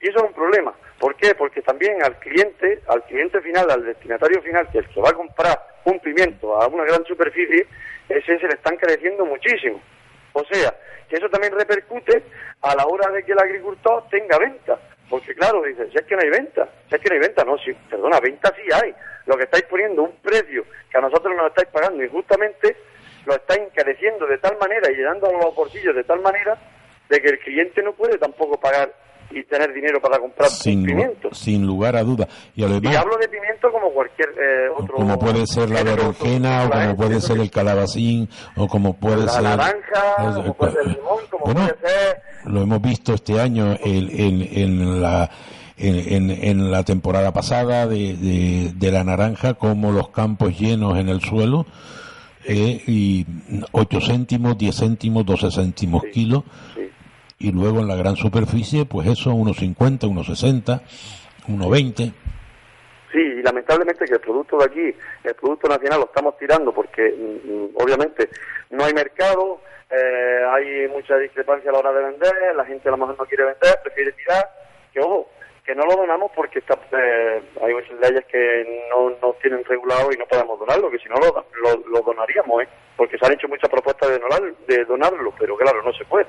Y 0.00 0.08
eso 0.08 0.18
es 0.18 0.24
un 0.24 0.32
problema. 0.32 0.72
¿Por 0.98 1.16
qué? 1.16 1.34
Porque 1.34 1.60
también 1.62 2.02
al 2.02 2.18
cliente, 2.18 2.80
al 2.88 3.02
cliente 3.04 3.40
final, 3.40 3.70
al 3.70 3.84
destinatario 3.84 4.40
final, 4.42 4.68
que 4.70 4.78
el 4.78 4.88
que 4.88 5.00
va 5.00 5.10
a 5.10 5.14
comprar 5.14 5.58
un 5.84 5.98
pimiento 6.00 6.60
a 6.60 6.68
una 6.68 6.84
gran 6.84 7.04
superficie, 7.04 7.66
ese 8.08 8.38
se 8.38 8.46
le 8.46 8.54
está 8.54 8.72
encareciendo 8.72 9.24
muchísimo. 9.24 9.80
O 10.32 10.44
sea, 10.44 10.74
que 11.08 11.16
eso 11.16 11.28
también 11.28 11.52
repercute 11.52 12.22
a 12.62 12.74
la 12.76 12.86
hora 12.86 13.10
de 13.10 13.24
que 13.24 13.32
el 13.32 13.40
agricultor 13.40 14.04
tenga 14.08 14.38
venta. 14.38 14.78
Porque 15.08 15.34
claro, 15.34 15.62
dice, 15.62 15.88
si 15.90 15.96
es 15.96 16.04
que 16.04 16.14
no 16.14 16.22
hay 16.22 16.30
venta, 16.30 16.68
si 16.88 16.94
es 16.94 17.00
que 17.00 17.08
no 17.08 17.14
hay 17.14 17.20
venta, 17.20 17.44
no, 17.44 17.56
sí, 17.58 17.72
perdona, 17.88 18.20
venta 18.20 18.54
sí 18.54 18.68
hay. 18.72 18.94
Lo 19.26 19.36
que 19.36 19.44
estáis 19.44 19.64
poniendo 19.64 20.02
un 20.02 20.16
precio 20.16 20.64
que 20.90 20.98
a 20.98 21.00
nosotros 21.00 21.34
nos 21.34 21.48
estáis 21.48 21.68
pagando 21.68 22.04
injustamente, 22.04 22.76
lo 23.24 23.34
estáis 23.34 23.60
encareciendo 23.60 24.26
de 24.26 24.38
tal 24.38 24.56
manera 24.58 24.90
y 24.90 24.96
llenando 24.96 25.32
los 25.32 25.54
bolsillos 25.54 25.94
de 25.94 26.04
tal 26.04 26.20
manera 26.20 26.58
de 27.08 27.20
que 27.20 27.28
el 27.28 27.38
cliente 27.38 27.82
no 27.82 27.94
puede 27.94 28.18
tampoco 28.18 28.60
pagar 28.60 28.92
y 29.30 29.42
tener 29.44 29.72
dinero 29.74 30.00
para 30.00 30.18
comprar 30.18 30.48
Sin, 30.48 30.84
pimiento. 30.84 31.28
sin 31.34 31.66
lugar 31.66 31.96
a 31.96 32.02
duda. 32.02 32.26
Y 32.56 32.62
hablo 32.64 32.80
de 32.80 33.28
pimiento 33.28 33.70
como 33.70 33.90
cualquier 33.92 34.28
eh, 34.30 34.68
otro. 34.76 34.94
como 34.96 35.18
puede 35.18 35.46
ser 35.46 35.70
la 35.70 35.82
berenjena, 35.82 36.64
o 36.64 36.70
como 36.70 36.96
puede 36.96 37.20
ser 37.20 37.38
el 37.38 37.50
calabacín, 37.50 38.28
o 38.56 38.66
como 38.68 38.94
puede 38.94 39.24
La 39.26 39.32
ser... 39.32 39.42
naranja, 39.42 40.02
es- 40.28 40.34
como 40.36 40.54
puede 40.54 40.72
ser 40.72 40.82
el 40.86 40.92
limón, 40.92 41.18
como 41.30 41.44
bueno, 41.44 41.60
puede 41.60 41.90
ser- 41.90 42.22
lo 42.46 42.62
hemos 42.62 42.80
visto 42.80 43.14
este 43.14 43.40
año 43.40 43.76
en, 43.84 44.08
en, 44.10 44.42
en 44.50 45.02
la... 45.02 45.30
En, 45.80 46.30
en- 46.30 46.30
en 46.44 46.70
la 46.72 46.82
temporada 46.82 47.32
pasada 47.32 47.86
de, 47.86 48.16
de, 48.16 48.72
de 48.74 48.90
la 48.90 49.04
naranja, 49.04 49.54
como 49.54 49.92
los 49.92 50.08
campos 50.08 50.58
llenos 50.58 50.98
en 50.98 51.08
el 51.08 51.20
suelo, 51.20 51.66
eh, 52.44 52.82
y 52.86 53.24
8 53.70 54.00
céntimos, 54.00 54.58
10 54.58 54.74
céntimos, 54.76 55.24
12 55.24 55.50
céntimos 55.52 56.02
Sí, 56.02 56.10
kilo, 56.10 56.44
sí. 56.74 56.90
Y 57.38 57.52
luego 57.52 57.80
en 57.80 57.88
la 57.88 57.96
gran 57.96 58.16
superficie, 58.16 58.84
pues 58.84 59.06
eso, 59.08 59.32
unos 59.32 59.56
50, 59.58 60.06
unos 60.06 60.26
60, 60.26 60.82
unos 61.48 61.70
20. 61.70 62.12
Sí, 63.12 63.18
y 63.18 63.42
lamentablemente 63.42 64.04
que 64.04 64.14
el 64.14 64.20
producto 64.20 64.58
de 64.58 64.64
aquí, 64.64 64.94
el 65.24 65.34
producto 65.34 65.68
nacional, 65.68 66.00
lo 66.00 66.06
estamos 66.06 66.36
tirando 66.36 66.72
porque 66.72 67.10
mm, 67.10 67.50
mm, 67.50 67.68
obviamente 67.76 68.28
no 68.70 68.84
hay 68.84 68.92
mercado, 68.92 69.60
eh, 69.90 70.40
hay 70.50 70.88
mucha 70.88 71.16
discrepancia 71.16 71.70
a 71.70 71.72
la 71.74 71.78
hora 71.78 71.92
de 71.92 72.04
vender, 72.10 72.54
la 72.54 72.64
gente 72.66 72.88
a 72.88 72.92
lo 72.92 72.98
mejor 72.98 73.16
no 73.18 73.24
quiere 73.24 73.44
vender, 73.44 73.78
prefiere 73.82 74.12
tirar, 74.12 74.44
que 74.92 75.00
ojo, 75.00 75.30
que 75.64 75.74
no 75.74 75.84
lo 75.84 75.96
donamos 75.96 76.32
porque 76.34 76.58
está, 76.58 76.78
eh, 76.92 77.42
hay 77.62 77.72
muchas 77.72 77.98
leyes 78.00 78.24
que 78.26 78.88
no 78.90 79.10
nos 79.22 79.38
tienen 79.38 79.64
regulado 79.64 80.10
y 80.12 80.18
no 80.18 80.26
podemos 80.26 80.58
donarlo, 80.58 80.90
que 80.90 80.98
si 80.98 81.08
no 81.08 81.16
lo, 81.16 81.46
lo, 81.62 81.88
lo 81.88 82.00
donaríamos, 82.00 82.62
¿eh? 82.62 82.68
porque 82.96 83.16
se 83.16 83.24
han 83.24 83.32
hecho 83.32 83.48
muchas 83.48 83.70
propuestas 83.70 84.10
de, 84.10 84.18
donar, 84.18 84.42
de 84.66 84.84
donarlo, 84.84 85.32
pero 85.38 85.56
claro, 85.56 85.82
no 85.82 85.92
se 85.92 86.04
puede. 86.04 86.26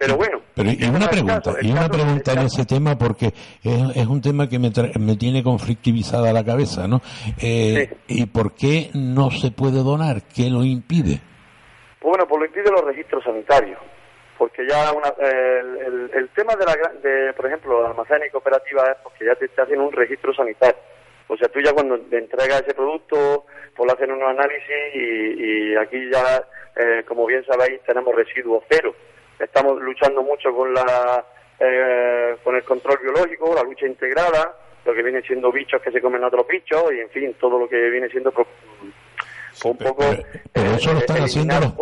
Pero 0.00 0.16
bueno. 0.16 0.40
Pero 0.54 0.70
y 0.70 0.82
una 0.88 0.96
es 0.98 1.04
el 1.04 1.08
pregunta, 1.10 1.40
caso, 1.42 1.56
y 1.60 1.70
una 1.70 1.80
caso- 1.82 1.92
pregunta 1.92 2.32
el 2.32 2.38
en 2.38 2.44
caso- 2.44 2.56
ese 2.62 2.66
tema 2.74 2.96
porque 2.98 3.26
es, 3.26 3.96
es 3.96 4.06
un 4.06 4.22
tema 4.22 4.48
que 4.48 4.58
me, 4.58 4.68
tra- 4.70 4.98
me 4.98 5.14
tiene 5.16 5.42
conflictivizada 5.42 6.32
la 6.32 6.42
cabeza, 6.42 6.88
¿no? 6.88 7.02
Eh, 7.40 7.90
¿Y 8.08 8.24
por 8.26 8.54
qué 8.54 8.88
no 8.94 9.30
se 9.30 9.50
puede 9.50 9.82
donar? 9.82 10.22
¿Qué 10.34 10.48
lo 10.48 10.64
impide? 10.64 11.20
Pues 12.00 12.10
bueno, 12.16 12.26
pues 12.26 12.40
lo 12.40 12.46
impide 12.46 12.70
los 12.72 12.82
registros 12.82 13.22
sanitarios. 13.24 13.78
Porque 14.38 14.66
ya 14.66 14.90
una- 14.92 15.12
el, 15.20 15.76
el- 15.86 16.10
el 16.14 16.28
tema 16.30 16.56
de, 16.56 16.64
la, 16.64 16.74
de, 17.02 17.32
por 17.34 17.46
ejemplo, 17.46 17.86
almacenes 17.86 18.28
y 18.28 18.32
cooperativas 18.32 18.88
es 18.88 18.96
porque 19.02 19.26
ya 19.26 19.34
te, 19.34 19.48
te 19.48 19.60
hacen 19.60 19.80
un 19.82 19.92
registro 19.92 20.32
sanitario. 20.32 20.80
O 21.28 21.36
sea, 21.36 21.48
tú 21.48 21.60
ya 21.60 21.74
cuando 21.74 21.98
te 22.00 22.16
entregas 22.16 22.62
ese 22.62 22.72
producto, 22.74 23.44
pues 23.76 23.86
le 23.86 23.92
hacen 23.92 24.10
unos 24.12 24.30
análisis 24.30 24.94
y, 24.94 25.44
y 25.44 25.76
aquí 25.76 25.98
ya, 26.10 26.42
eh, 26.74 27.04
como 27.06 27.26
bien 27.26 27.44
sabéis, 27.44 27.80
tenemos 27.86 28.14
residuos 28.14 28.64
cero. 28.70 28.94
Estamos 29.40 29.80
luchando 29.80 30.22
mucho 30.22 30.52
con 30.54 30.72
la 30.74 31.24
eh, 31.58 32.36
con 32.44 32.54
el 32.56 32.62
control 32.64 32.98
biológico, 33.02 33.54
la 33.54 33.62
lucha 33.62 33.86
integrada, 33.86 34.54
lo 34.84 34.94
que 34.94 35.02
viene 35.02 35.20
siendo 35.22 35.50
bichos 35.52 35.80
que 35.82 35.90
se 35.90 36.00
comen 36.00 36.22
otros 36.24 36.46
bichos 36.48 36.84
y 36.94 37.00
en 37.00 37.10
fin, 37.10 37.34
todo 37.40 37.58
lo 37.58 37.68
que 37.68 37.76
viene 37.90 38.08
siendo 38.08 38.30
un 38.30 39.76
poco 39.76 40.04
pero 40.52 40.70
eso 40.72 40.92
lo 40.92 40.98
eh, 40.98 41.00
están 41.00 41.22
haciendo 41.22 41.54
los-. 41.60 41.74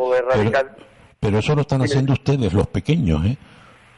Pero 1.20 1.38
eso 1.38 1.54
lo 1.54 1.60
están 1.62 1.82
haciendo 1.82 2.12
ustedes, 2.12 2.52
los 2.52 2.66
pequeños, 2.68 3.24
¿eh? 3.26 3.36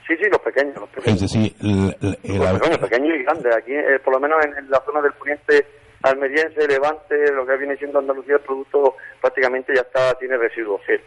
Sí, 0.06 0.14
sí, 0.20 0.28
los 0.30 0.40
pequeños, 0.40 0.74
los 0.76 0.88
pequeños. 0.88 1.22
Es 1.22 1.32
decir, 1.32 1.54
el- 1.62 1.96
el- 2.24 2.38
Los 2.38 2.52
pequeños, 2.60 2.78
pequeños 2.78 3.16
y 3.18 3.22
grandes. 3.22 3.56
Aquí, 3.56 3.72
eh, 3.74 3.98
por 4.04 4.14
lo 4.14 4.20
menos 4.20 4.44
en, 4.44 4.56
en 4.56 4.70
la 4.70 4.80
zona 4.84 5.00
del 5.02 5.12
poniente 5.12 5.66
almeriense, 6.02 6.66
Levante, 6.66 7.32
lo 7.32 7.46
que 7.46 7.56
viene 7.58 7.76
siendo 7.76 7.98
Andalucía, 8.00 8.34
el 8.34 8.40
producto 8.40 8.96
prácticamente 9.20 9.72
ya 9.74 9.82
está, 9.82 10.14
tiene 10.18 10.36
residuos 10.36 10.80
cero. 10.86 11.02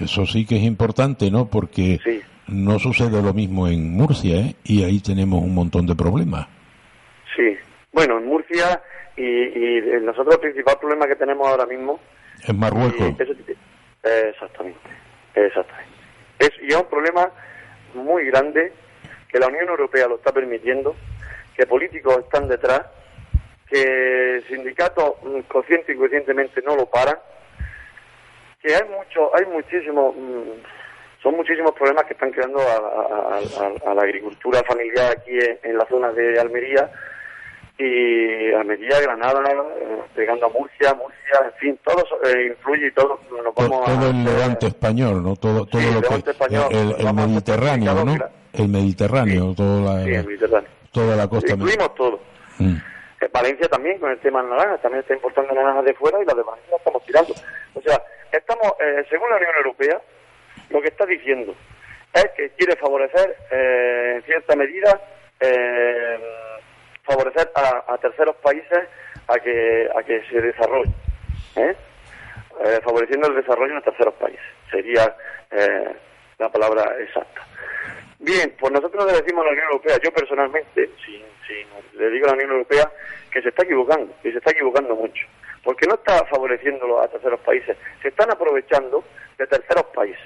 Eso 0.00 0.26
sí 0.26 0.46
que 0.46 0.56
es 0.56 0.62
importante, 0.62 1.30
¿no? 1.30 1.46
Porque 1.48 1.98
Sí. 2.04 2.20
no 2.48 2.78
sucede 2.78 3.22
lo 3.22 3.32
mismo 3.32 3.68
en 3.68 3.90
Murcia, 3.92 4.36
¿eh? 4.40 4.56
Y 4.64 4.82
ahí 4.84 5.00
tenemos 5.00 5.42
un 5.42 5.54
montón 5.54 5.86
de 5.86 5.94
problemas. 5.94 6.46
Sí. 7.36 7.56
Bueno, 7.92 8.18
en 8.18 8.26
Murcia 8.26 8.80
y, 9.16 9.22
y 9.22 9.80
nosotros 10.02 10.34
el 10.34 10.40
principal 10.40 10.76
problema 10.80 11.06
que 11.06 11.16
tenemos 11.16 11.46
ahora 11.46 11.66
mismo 11.66 12.00
En 12.46 12.58
Marruecos. 12.58 13.14
Exactamente, 14.02 14.80
exactamente. 15.34 15.90
Es, 16.38 16.50
y 16.62 16.68
es 16.68 16.76
un 16.76 16.86
problema 16.88 17.28
muy 17.94 18.24
grande 18.26 18.72
que 19.28 19.38
la 19.38 19.48
Unión 19.48 19.68
Europea 19.68 20.06
lo 20.08 20.16
está 20.16 20.32
permitiendo, 20.32 20.96
que 21.54 21.66
políticos 21.66 22.16
están 22.24 22.48
detrás, 22.48 22.82
que 23.68 24.42
sindicatos 24.48 25.14
mm, 25.22 25.40
consciente 25.48 25.92
y 25.92 25.96
conscientemente 25.96 26.62
no 26.62 26.76
lo 26.76 26.86
paran, 26.86 27.16
que 28.62 28.74
hay 28.74 28.82
mucho, 28.88 29.34
hay 29.34 29.46
muchísimos, 29.46 30.14
mm, 30.16 31.22
son 31.22 31.36
muchísimos 31.36 31.72
problemas 31.72 32.04
que 32.04 32.12
están 32.14 32.30
creando 32.30 32.58
a, 32.60 32.74
a- 32.76 33.38
a- 33.38 33.90
a 33.90 33.94
la 33.94 34.02
agricultura 34.02 34.62
familiar 34.66 35.12
aquí 35.12 35.32
en, 35.32 35.58
en 35.62 35.78
la 35.78 35.86
zona 35.86 36.12
de 36.12 36.38
Almería 36.40 36.90
y 37.78 38.52
Almería, 38.52 39.00
Granada, 39.00 39.40
llegando 40.14 40.46
a 40.46 40.48
Murcia, 40.50 40.92
Murcia, 40.94 41.46
en 41.46 41.52
fin, 41.58 41.78
todo 41.82 42.04
eh, 42.24 42.48
influye 42.50 42.88
y 42.88 42.92
todo 42.92 43.18
nos 43.42 43.54
vamos 43.54 43.88
a... 43.88 43.94
todo 43.94 44.10
el 44.10 44.24
levante 44.24 44.66
español, 44.66 45.22
¿no? 45.22 45.36
Todo, 45.36 45.64
todo 45.64 45.80
Sí, 45.80 45.86
el 45.88 45.94
lo 45.94 46.02
que 46.02 46.30
español, 46.30 46.64
el, 46.70 46.94
el 47.00 47.06
a 47.06 47.12
Mediterráneo, 47.14 48.04
¿no? 48.04 48.14
El 48.52 48.68
Mediterráneo, 48.68 49.54
toda 49.56 49.94
la, 49.94 50.04
Sí, 50.04 50.10
el 50.12 50.26
Mediterráneo. 50.26 50.68
toda 50.92 51.16
la 51.16 51.28
costa. 51.28 51.54
Incluimos 51.54 51.94
todo. 51.94 52.20
Mm. 52.58 52.74
Eh, 53.20 53.28
Valencia 53.32 53.68
también 53.68 53.98
con 53.98 54.10
el 54.10 54.18
tema 54.20 54.42
de 54.42 54.50
naranjas, 54.50 54.82
también 54.82 55.02
está 55.02 55.14
importando 55.14 55.54
naranjas 55.54 55.84
de 55.84 55.94
fuera 55.94 56.20
y 56.22 56.24
las 56.24 56.36
de 56.36 56.42
Valencia 56.42 56.76
estamos 56.76 57.04
tirando. 57.04 57.34
O 57.74 57.80
sea, 57.82 58.02
estamos, 58.32 58.72
eh, 58.80 59.04
según 59.08 59.30
la 59.30 59.36
Unión 59.36 59.56
Europea, 59.56 60.00
lo 60.70 60.80
que 60.80 60.88
está 60.88 61.06
diciendo 61.06 61.54
es 62.12 62.26
que 62.36 62.50
quiere 62.50 62.76
favorecer, 62.76 63.36
eh, 63.50 64.12
en 64.16 64.22
cierta 64.22 64.56
medida, 64.56 65.00
eh, 65.40 66.18
favorecer 67.04 67.50
a, 67.54 67.96
terceros 67.98 68.36
países 68.36 68.88
a 69.28 69.38
que, 69.38 69.88
a 69.94 70.02
que 70.02 70.22
se 70.28 70.40
desarrollen. 70.40 70.94
¿eh? 71.56 71.76
Eh, 72.64 72.80
favoreciendo 72.84 73.28
el 73.28 73.36
desarrollo 73.36 73.74
en 73.74 73.82
terceros 73.82 74.14
países. 74.14 74.44
Sería 74.70 75.16
eh, 75.50 75.94
la 76.38 76.48
palabra 76.50 76.94
exacta. 77.00 77.46
Bien, 78.18 78.54
pues 78.58 78.72
nosotros 78.72 79.06
le 79.06 79.18
decimos 79.18 79.42
a 79.42 79.46
la 79.46 79.52
Unión 79.52 79.66
Europea, 79.68 79.96
yo 80.02 80.12
personalmente, 80.12 80.90
sin, 81.04 81.22
le 81.94 82.10
digo 82.10 82.26
a 82.26 82.28
la 82.28 82.34
Unión 82.34 82.50
Europea 82.50 82.90
que 83.30 83.42
se 83.42 83.48
está 83.48 83.64
equivocando, 83.64 84.12
y 84.24 84.32
se 84.32 84.38
está 84.38 84.50
equivocando 84.50 84.94
mucho, 84.94 85.26
porque 85.62 85.86
no 85.86 85.94
está 85.94 86.24
favoreciéndolo 86.26 87.00
a 87.00 87.08
terceros 87.08 87.40
países, 87.40 87.76
se 88.02 88.08
están 88.08 88.30
aprovechando 88.30 89.04
de 89.38 89.46
terceros 89.46 89.86
países, 89.94 90.22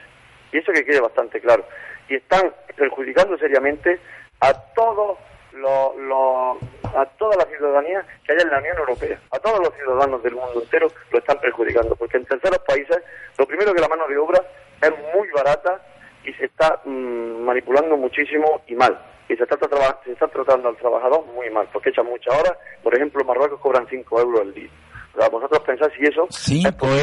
y 0.52 0.59
eso 0.59 0.73
que 0.73 0.85
quede 0.85 1.00
bastante 1.00 1.40
claro, 1.40 1.64
y 2.09 2.16
están 2.16 2.52
perjudicando 2.76 3.37
seriamente 3.38 3.99
a 4.40 4.52
todos 4.75 5.19
los, 5.52 6.59
a 6.95 7.07
toda 7.16 7.37
la 7.37 7.45
ciudadanía 7.45 8.04
que 8.25 8.33
hay 8.33 8.38
en 8.40 8.50
la 8.50 8.59
Unión 8.59 8.78
Europea, 8.78 9.21
a 9.31 9.38
todos 9.38 9.61
los 9.61 9.75
ciudadanos 9.75 10.23
del 10.23 10.35
mundo 10.35 10.62
entero 10.62 10.88
lo 11.11 11.19
están 11.19 11.38
perjudicando, 11.40 11.95
porque 11.97 12.16
en 12.16 12.25
terceros 12.25 12.59
países, 12.61 12.99
lo 13.38 13.47
primero 13.47 13.73
que 13.73 13.81
la 13.81 13.88
mano 13.88 14.07
de 14.09 14.19
obra 14.19 14.43
es 14.83 14.90
muy 15.14 15.28
barata 15.31 15.81
y 16.25 16.33
se 16.35 16.47
está 16.47 16.81
mm, 16.85 17.45
manipulando 17.45 17.97
muchísimo 17.97 18.62
y 18.66 18.75
mal. 18.75 18.99
Y 19.28 19.37
se 19.37 19.43
está, 19.45 19.57
traba- 19.57 20.00
se 20.04 20.12
está 20.12 20.28
tratando 20.28 20.69
al 20.69 20.76
trabajador 20.76 21.25
muy 21.35 21.49
mal, 21.50 21.66
porque 21.73 21.90
echan 21.90 22.07
muchas 22.07 22.35
horas. 22.38 22.52
Por 22.83 22.95
ejemplo, 22.95 23.21
en 23.23 23.26
Marruecos 23.26 23.59
cobran 23.61 23.87
5 23.88 24.21
euros 24.21 24.43
el 24.43 24.54
día. 24.54 24.71
O 25.14 25.19
sea, 25.21 25.28
vosotros 25.28 25.61
pensáis 25.61 25.93
si 25.99 26.04
eso... 26.04 26.26
es 26.28 26.37
5 26.37 26.71
posible 26.76 27.00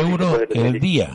que 0.47 0.53
se 0.53 0.59
euros 0.59 0.65
el 0.75 0.79
día. 0.79 1.09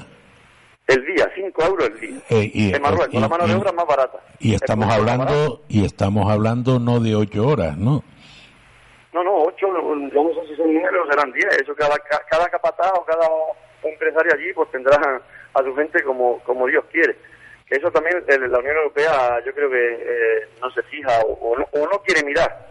El 0.89 1.05
día, 1.05 1.31
5 1.35 1.63
euros 1.65 1.89
el 1.91 2.01
día. 2.01 2.19
Eh, 2.31 2.51
y, 2.53 2.75
en 2.75 2.83
Marruecos, 2.83 3.09
y- 3.15 3.21
la 3.21 3.29
mano 3.29 3.47
de 3.47 3.53
y- 3.53 3.57
obra 3.57 3.71
es 3.71 3.77
más 3.77 3.87
barata. 3.87 4.19
y 4.41 4.49
Es 4.55 4.63
estamos 4.63 4.89
barata. 4.89 5.13
hablando 5.13 5.63
y 5.69 5.85
estamos 5.85 6.31
hablando 6.31 6.79
no 6.81 7.01
de 7.01 7.15
8 7.15 7.47
horas, 7.47 7.77
¿no? 7.77 8.03
No, 9.13 9.23
no, 9.25 9.35
8, 9.45 9.57
yo 10.13 10.23
no 10.25 10.35
sé 10.43 10.49
si 10.49 10.57
son 10.57 10.75
números, 10.75 11.09
serán 11.09 11.33
10. 11.33 11.47
Eso 11.63 11.75
cada, 11.75 11.97
ca- 11.99 12.23
cada 12.29 12.49
capataz 12.49 12.93
o 12.99 13.05
cada 13.05 13.27
empresario 13.83 14.33
allí 14.35 14.53
pues 14.55 14.71
tendrá 14.71 15.23
a 15.55 15.63
su 15.63 15.75
gente 15.75 16.03
como, 16.03 16.39
como 16.41 16.67
Dios 16.67 16.85
quiere. 16.93 17.17
Que 17.69 17.77
eso 17.77 17.91
también 17.91 18.23
eh, 18.29 18.39
la 18.39 18.59
Unión 18.59 18.77
Europea 18.77 19.43
yo 19.45 19.53
creo 19.53 19.69
que 19.71 19.95
eh, 20.01 20.49
no 20.61 20.71
se 20.71 20.83
fija 20.85 21.21
o, 21.27 21.33
o 21.33 21.59
no, 21.59 21.69
o 21.73 21.79
no 21.87 22.01
quiere 22.03 22.23
mirar. 22.25 22.69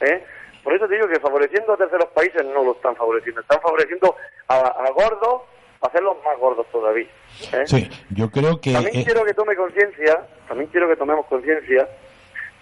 ¿eh? 0.00 0.24
Por 0.64 0.74
eso 0.74 0.88
te 0.88 0.94
digo 0.94 1.06
que 1.08 1.20
favoreciendo 1.20 1.72
a 1.72 1.76
terceros 1.76 2.08
países 2.14 2.44
no 2.46 2.64
lo 2.64 2.72
están 2.72 2.96
favoreciendo. 2.96 3.40
Están 3.42 3.60
favoreciendo 3.60 4.16
a, 4.48 4.56
a 4.58 4.90
gordos, 4.90 5.42
a 5.82 5.86
hacerlos 5.86 6.16
más 6.24 6.38
gordos 6.38 6.66
todavía. 6.72 7.06
¿eh? 7.52 7.62
Sí, 7.66 7.88
yo 8.14 8.30
creo 8.30 8.58
que 8.60 8.72
También 8.72 9.04
quiero 9.04 9.24
que 9.24 9.34
tome 9.34 9.54
conciencia, 9.54 10.26
también 10.48 10.70
quiero 10.70 10.88
que 10.88 10.96
tomemos 10.96 11.26
conciencia 11.26 11.86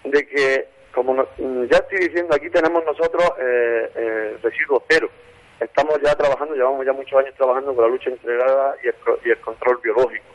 de 0.03 0.27
que, 0.27 0.67
como 0.93 1.13
no- 1.13 1.27
ya 1.65 1.77
estoy 1.77 1.99
diciendo, 1.99 2.35
aquí 2.35 2.49
tenemos 2.49 2.83
nosotros 2.85 3.23
eh, 3.39 3.91
eh, 3.95 4.37
residuos 4.43 4.83
cero. 4.89 5.09
Estamos 5.59 5.99
ya 6.03 6.13
trabajando, 6.15 6.53
llevamos 6.53 6.85
ya 6.85 6.93
muchos 6.93 7.17
años 7.19 7.33
trabajando 7.35 7.73
con 7.73 7.83
la 7.85 7.89
lucha 7.89 8.09
integrada 8.09 8.75
y 8.83 8.87
el, 8.89 8.95
y 9.25 9.29
el 9.31 9.39
control 9.39 9.79
biológico. 9.81 10.25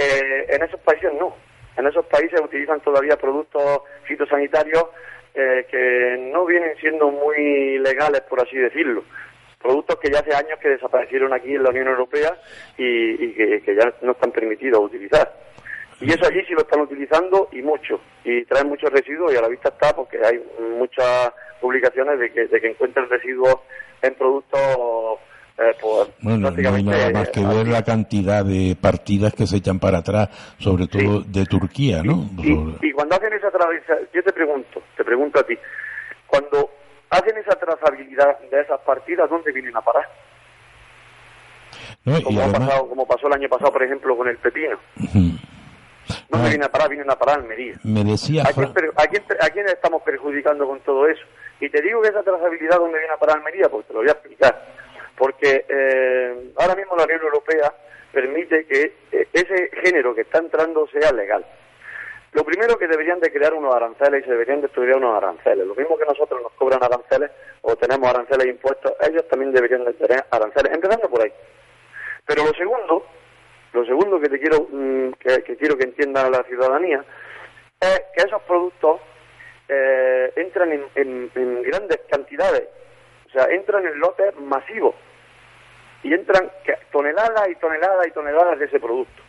Eh, 0.00 0.46
en 0.48 0.62
esos 0.62 0.80
países 0.80 1.12
no. 1.12 1.36
En 1.76 1.86
esos 1.86 2.06
países 2.06 2.40
utilizan 2.40 2.80
todavía 2.80 3.18
productos 3.18 3.82
fitosanitarios 4.04 4.84
eh, 5.34 5.66
que 5.70 6.30
no 6.32 6.46
vienen 6.46 6.74
siendo 6.80 7.10
muy 7.10 7.78
legales, 7.78 8.22
por 8.22 8.40
así 8.40 8.56
decirlo. 8.56 9.04
Productos 9.60 9.98
que 10.00 10.10
ya 10.10 10.20
hace 10.20 10.34
años 10.34 10.58
que 10.58 10.70
desaparecieron 10.70 11.34
aquí 11.34 11.54
en 11.54 11.62
la 11.62 11.68
Unión 11.68 11.88
Europea 11.88 12.34
y, 12.78 13.34
que 13.34 13.76
ya 13.78 13.92
no 14.00 14.12
están 14.12 14.32
permitidos 14.32 14.80
utilizar. 14.80 15.30
Y 16.00 16.10
eso 16.10 16.26
allí 16.26 16.42
sí 16.46 16.54
lo 16.54 16.60
están 16.60 16.80
utilizando 16.80 17.50
y 17.52 17.60
mucho. 17.60 18.00
Y 18.24 18.46
traen 18.46 18.68
muchos 18.68 18.90
residuos 18.90 19.34
y 19.34 19.36
a 19.36 19.42
la 19.42 19.48
vista 19.48 19.68
está 19.68 19.94
porque 19.94 20.18
hay 20.24 20.42
muchas 20.78 21.30
publicaciones 21.60 22.18
de 22.18 22.32
que, 22.32 22.46
de 22.46 22.58
que 22.58 22.70
encuentran 22.70 23.10
residuos 23.10 23.56
en 24.00 24.14
productos 24.14 25.20
eh, 25.58 25.74
pues, 25.80 26.08
bueno, 26.22 26.50
no 26.50 26.74
hay 26.74 26.82
nada 26.82 27.10
más 27.10 27.28
que 27.30 27.44
ver 27.44 27.68
la 27.68 27.82
cantidad 27.84 28.44
de 28.44 28.76
partidas 28.80 29.34
que 29.34 29.46
se 29.46 29.56
echan 29.58 29.78
para 29.78 29.98
atrás, 29.98 30.28
sobre 30.58 30.86
todo 30.86 31.20
de 31.20 31.44
Turquía, 31.46 32.02
¿no? 32.02 32.28
Sobre- 32.36 32.48
Y, 32.82 32.88
y 32.88 32.92
cuando 32.92 33.16
hacen 33.16 33.32
esa 33.32 33.50
trazabilidad, 33.50 33.98
yo 34.14 34.22
te 34.22 34.32
pregunto, 34.32 34.82
te 34.96 35.04
pregunto 35.04 35.40
a 35.40 35.42
ti, 35.42 35.56
cuando 36.26 36.70
hacen 37.10 37.36
esa 37.38 37.56
trazabilidad 37.58 38.38
de 38.50 38.60
esas 38.60 38.80
partidas, 38.80 39.28
¿dónde 39.28 39.52
vienen 39.52 39.76
a 39.76 39.80
parar? 39.82 40.04
¿no? 42.04 42.22
Como, 42.22 42.40
ha 42.42 42.50
pasado, 42.52 42.88
como 42.88 43.06
pasó 43.06 43.26
el 43.26 43.34
año 43.34 43.48
pasado, 43.48 43.72
por 43.72 43.82
ejemplo, 43.82 44.16
con 44.16 44.28
el 44.28 44.38
pepino. 44.38 44.78
¿Dónde 46.28 46.46
Ah. 46.46 46.48
vienen 46.48 46.64
a 46.64 46.68
parar? 46.68 46.88
Vienen 46.88 47.10
a 47.10 47.16
parar 47.16 47.40
Almería. 47.40 47.74
me 47.84 48.02
decía 48.04 48.42
¿A 48.42 48.52
quién, 48.52 48.66
a, 48.96 49.06
quién, 49.06 49.22
per- 49.24 49.38
a 49.44 49.50
quién 49.50 49.66
estamos 49.66 50.02
perjudicando 50.02 50.66
con 50.66 50.80
todo 50.80 51.06
eso? 51.06 51.22
Y 51.60 51.68
te 51.68 51.82
digo 51.82 52.00
que 52.02 52.08
esa 52.08 52.22
trazabilidad, 52.22 52.78
¿dónde 52.78 52.98
viene 52.98 53.12
a 53.14 53.18
parar 53.18 53.36
Almería? 53.38 53.68
Pues 53.68 53.86
te 53.86 53.92
lo 53.92 54.00
voy 54.00 54.08
a 54.08 54.12
explicar. 54.12 54.79
Porque 55.20 55.66
eh, 55.68 56.52
ahora 56.56 56.74
mismo 56.74 56.96
la 56.96 57.04
Unión 57.04 57.20
Europea 57.20 57.70
permite 58.10 58.64
que 58.64 58.94
eh, 59.12 59.28
ese 59.34 59.68
género 59.82 60.14
que 60.14 60.22
está 60.22 60.38
entrando 60.38 60.86
sea 60.88 61.12
legal. 61.12 61.44
Lo 62.32 62.42
primero 62.42 62.78
que 62.78 62.88
deberían 62.88 63.20
de 63.20 63.30
crear 63.30 63.52
unos 63.52 63.74
aranceles 63.74 64.22
y 64.22 64.24
se 64.24 64.30
deberían 64.30 64.62
de 64.62 64.68
estudiar 64.68 64.96
unos 64.96 65.14
aranceles. 65.14 65.66
Lo 65.66 65.74
mismo 65.74 65.98
que 65.98 66.06
nosotros 66.06 66.40
nos 66.40 66.52
cobran 66.52 66.82
aranceles 66.82 67.30
o 67.60 67.76
tenemos 67.76 68.08
aranceles 68.08 68.46
e 68.46 68.50
impuestos, 68.50 68.94
ellos 69.06 69.28
también 69.28 69.52
deberían 69.52 69.84
de 69.84 69.92
tener 69.92 70.24
aranceles, 70.30 70.72
empezando 70.72 71.10
por 71.10 71.22
ahí. 71.22 71.32
Pero 72.24 72.44
lo 72.46 72.54
segundo, 72.54 73.04
lo 73.74 73.84
segundo 73.84 74.18
que 74.20 74.28
te 74.30 74.38
quiero 74.40 74.68
mm, 74.72 75.10
que, 75.20 75.42
que 75.42 75.56
quiero 75.58 75.76
que 75.76 75.84
entienda 75.84 76.30
la 76.30 76.42
ciudadanía 76.44 77.04
es 77.78 78.02
que 78.16 78.22
esos 78.26 78.40
productos 78.44 79.02
eh, 79.68 80.32
entran 80.36 80.72
en, 80.72 80.84
en- 80.94 81.30
en 81.34 81.62
grandes 81.62 82.00
cantidades, 82.10 82.64
o 83.26 83.30
sea, 83.32 83.44
entran 83.52 83.86
en 83.86 83.98
lotes 84.00 84.34
masivos 84.40 84.94
y 86.02 86.12
entran 86.14 86.50
toneladas 86.92 87.48
y 87.50 87.54
toneladas 87.56 88.06
y 88.06 88.10
toneladas 88.12 88.58
de 88.58 88.64
ese 88.66 88.80
producto. 88.80 89.22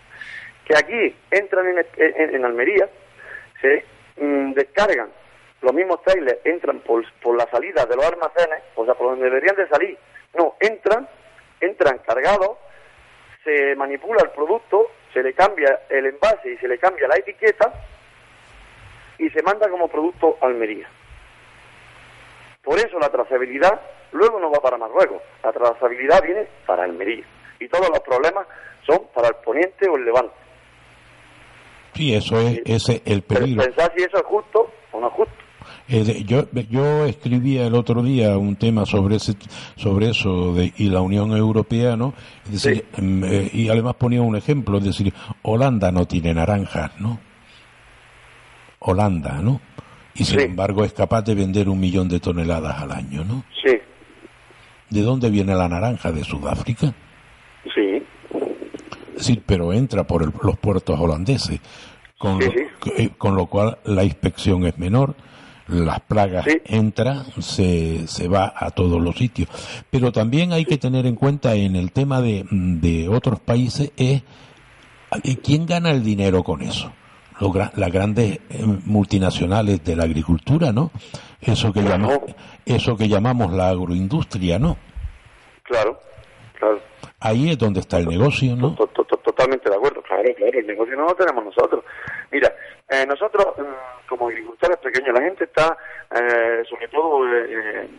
Que 0.66 0.76
aquí 0.78 1.16
entran 1.32 1.68
en, 1.68 1.86
en- 1.98 2.36
en 2.36 2.46
Almería, 2.46 2.88
se 3.62 3.84
mm, 4.18 4.54
descargan, 4.54 5.10
los 5.62 5.74
mismos 5.74 6.02
trailers 6.04 6.40
entran 6.46 6.80
por, 6.80 7.04
por 7.22 7.36
la 7.38 7.46
salida 7.52 7.86
de 7.86 7.96
los 7.96 8.06
almacenes, 8.06 8.64
o 8.76 8.86
sea, 8.86 8.94
por 8.96 9.10
donde 9.12 9.26
deberían 9.26 9.56
de 9.56 9.68
salir. 9.68 9.98
No, 10.38 10.56
entran, 10.60 11.08
entran 11.60 11.98
cargados, 12.00 12.58
se 13.44 13.76
manipula 13.76 14.22
el 14.24 14.30
producto, 14.32 14.92
se 15.14 15.22
le 15.22 15.34
cambia 15.34 15.82
el 15.90 16.06
envase 16.06 16.52
y 16.54 16.58
se 16.58 16.68
le 16.68 16.78
cambia 16.78 17.08
la 17.08 17.18
etiqueta 17.18 17.74
y 19.18 19.30
se 19.30 19.44
manda 19.44 19.68
como 19.70 19.88
producto 19.88 20.38
a 20.42 20.46
Almería. 20.48 20.88
Por 22.64 22.78
eso 22.78 23.00
la 23.00 23.10
trazabilidad 23.10 23.82
luego 24.12 24.40
no 24.40 24.52
va 24.52 24.60
para 24.60 24.78
Marruecos, 24.78 25.22
la 25.44 25.52
trazabilidad 25.52 26.22
viene 26.24 26.48
para 26.66 26.84
Almería. 26.84 27.26
Y 27.60 27.68
todos 27.68 27.90
los 27.90 28.00
problemas 28.00 28.48
son 28.86 29.02
para 29.14 29.30
el 29.30 29.36
poniente 29.44 29.88
o 29.90 29.96
el 29.96 30.06
levante. 30.06 30.34
Sí, 31.94 32.14
eso 32.14 32.40
es 32.40 32.62
ese 32.66 33.02
el 33.06 33.22
peligro. 33.22 33.64
Pensar 33.64 33.92
si 33.96 34.04
eso 34.04 34.18
es 34.18 34.24
justo 34.24 34.72
o 34.92 35.00
no 35.00 35.08
es 35.08 35.14
justo. 35.14 35.34
Eh, 35.88 36.24
yo, 36.26 36.46
yo 36.70 37.06
escribía 37.06 37.68
el 37.68 37.76
otro 37.76 38.02
día 38.02 38.38
un 38.38 38.56
tema 38.56 38.86
sobre 38.86 39.18
ese, 39.18 39.34
sobre 39.76 40.10
eso 40.10 40.54
de, 40.54 40.74
y 40.78 40.90
la 40.90 41.02
Unión 41.02 41.36
Europea, 41.36 41.96
¿no? 41.96 42.14
Es 42.46 42.64
decir, 42.64 42.86
mm, 42.98 43.24
eh, 43.26 43.50
y 43.54 43.70
además 43.70 43.96
ponía 43.96 44.22
un 44.22 44.36
ejemplo, 44.36 44.78
es 44.78 44.86
decir, 44.86 45.14
Holanda 45.44 45.92
no 45.92 46.06
tiene 46.06 46.34
naranjas, 46.34 47.00
¿no? 47.00 47.20
Holanda, 48.80 49.40
¿no? 49.42 49.62
Y 50.16 50.26
sin 50.26 50.40
embargo 50.42 50.84
es 50.84 50.94
capaz 50.94 51.22
de 51.22 51.36
vender 51.36 51.70
un 51.70 51.80
millón 51.80 52.10
de 52.10 52.20
toneladas 52.20 52.82
al 52.82 52.92
año, 52.92 53.24
¿no? 53.24 53.44
Sí. 53.64 53.78
¿De 54.90 55.02
dónde 55.02 55.30
viene 55.30 55.56
la 55.56 55.70
naranja? 55.70 56.12
¿De 56.12 56.24
Sudáfrica? 56.24 56.94
Sí. 57.74 58.04
Sí, 59.18 59.42
pero 59.46 59.72
entra 59.72 60.06
por 60.06 60.44
los 60.44 60.58
puertos 60.58 61.00
holandeses, 61.00 61.60
con, 62.18 62.40
lo, 62.40 62.52
eh, 62.98 63.10
con 63.18 63.36
lo 63.36 63.46
cual 63.46 63.78
la 63.86 64.04
inspección 64.04 64.66
es 64.66 64.78
menor, 64.78 65.16
las 65.68 66.02
plagas 66.02 66.46
entran, 66.66 67.26
se, 67.40 68.08
se 68.08 68.28
va 68.28 68.54
a 68.56 68.72
todos 68.72 69.02
los 69.02 69.16
sitios. 69.16 69.48
Pero 69.90 70.12
también 70.12 70.52
hay 70.52 70.66
que 70.66 70.78
tener 70.78 71.06
en 71.06 71.16
cuenta 71.16 71.56
en 71.56 71.76
el 71.76 71.92
tema 71.92 72.22
de, 72.22 72.46
de 72.52 73.08
otros 73.08 73.40
países 73.40 73.92
es 73.96 74.24
eh, 75.24 75.36
quién 75.42 75.66
gana 75.66 75.92
el 75.92 76.04
dinero 76.04 76.44
con 76.44 76.62
eso 76.62 76.92
las 77.76 77.92
grandes 77.92 78.40
eh, 78.50 78.64
multinacionales 78.86 79.84
de 79.84 79.96
la 79.96 80.04
agricultura, 80.04 80.72
¿no? 80.72 80.92
Eso 81.42 81.74
que 81.74 81.82
llamamos, 81.82 82.20
eso 82.66 82.96
que 82.96 83.08
llamamos 83.08 83.52
la 83.52 83.70
agroindustria, 83.70 84.60
¿no? 84.60 84.78
Claro, 85.64 86.00
claro. 86.54 86.80
Ahí 87.20 87.50
es 87.50 87.58
donde 87.58 87.80
está 87.80 87.98
el 87.98 88.08
negocio, 88.08 88.56
¿no? 88.56 88.76
Totalmente 88.76 89.70
de 89.70 89.76
acuerdo, 89.76 90.02
claro, 90.02 90.24
claro, 90.36 90.60
el 90.60 90.68
negocio 90.68 90.96
no 90.96 91.06
lo 91.06 91.16
tenemos 91.16 91.46
nosotros. 91.46 91.84
Mira, 92.32 92.54
eh, 92.90 93.06
nosotros 93.08 93.46
mm, 93.58 94.08
como 94.08 94.28
agricultores 94.28 94.78
pequeños, 94.78 95.14
la 95.14 95.24
gente 95.24 95.46
está, 95.46 95.78
eh, 96.14 96.64
sobre 96.70 96.88
todo, 96.90 97.22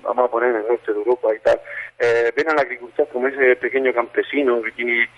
vamos 0.02 0.24
a 0.24 0.30
poner 0.30 0.50
en 0.50 0.56
el 0.56 0.68
norte 0.68 0.92
de 0.92 0.98
Europa 0.98 1.28
y 1.34 1.38
tal, 1.40 1.60
ven 2.36 2.50
al 2.50 2.58
agricultor 2.58 3.08
como 3.08 3.28
ese 3.28 3.56
pequeño 3.56 3.92
campesino 3.92 4.60
que 4.62 4.72
tiene 4.72 5.08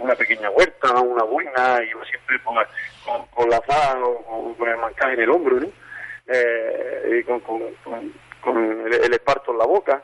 una 0.00 0.14
pequeña 0.14 0.50
huerta, 0.50 1.00
una 1.00 1.24
buena 1.24 1.80
y 1.82 1.88
siempre 2.08 2.40
con, 2.42 2.56
con, 3.30 3.50
la 3.50 3.60
fa 3.62 3.98
o, 4.02 4.54
con 4.56 4.68
el 4.68 4.76
mancaje 4.76 5.14
en 5.14 5.20
el 5.20 5.30
hombro, 5.30 5.60
¿no? 5.60 5.68
Eh, 6.28 7.24
con, 7.26 7.40
con, 7.40 8.92
el, 8.92 9.12
esparto 9.12 9.52
en 9.52 9.58
la 9.58 9.66
boca. 9.66 10.02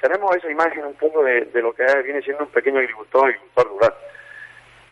Tenemos 0.00 0.34
esa 0.36 0.50
imagen 0.50 0.84
un 0.84 0.94
poco 0.94 1.22
de, 1.22 1.48
lo 1.54 1.72
que 1.72 1.84
viene 2.02 2.22
siendo 2.22 2.44
un 2.44 2.50
pequeño 2.50 2.80
agricultor, 2.80 3.26
agricultor 3.26 3.68
rural. 3.68 3.94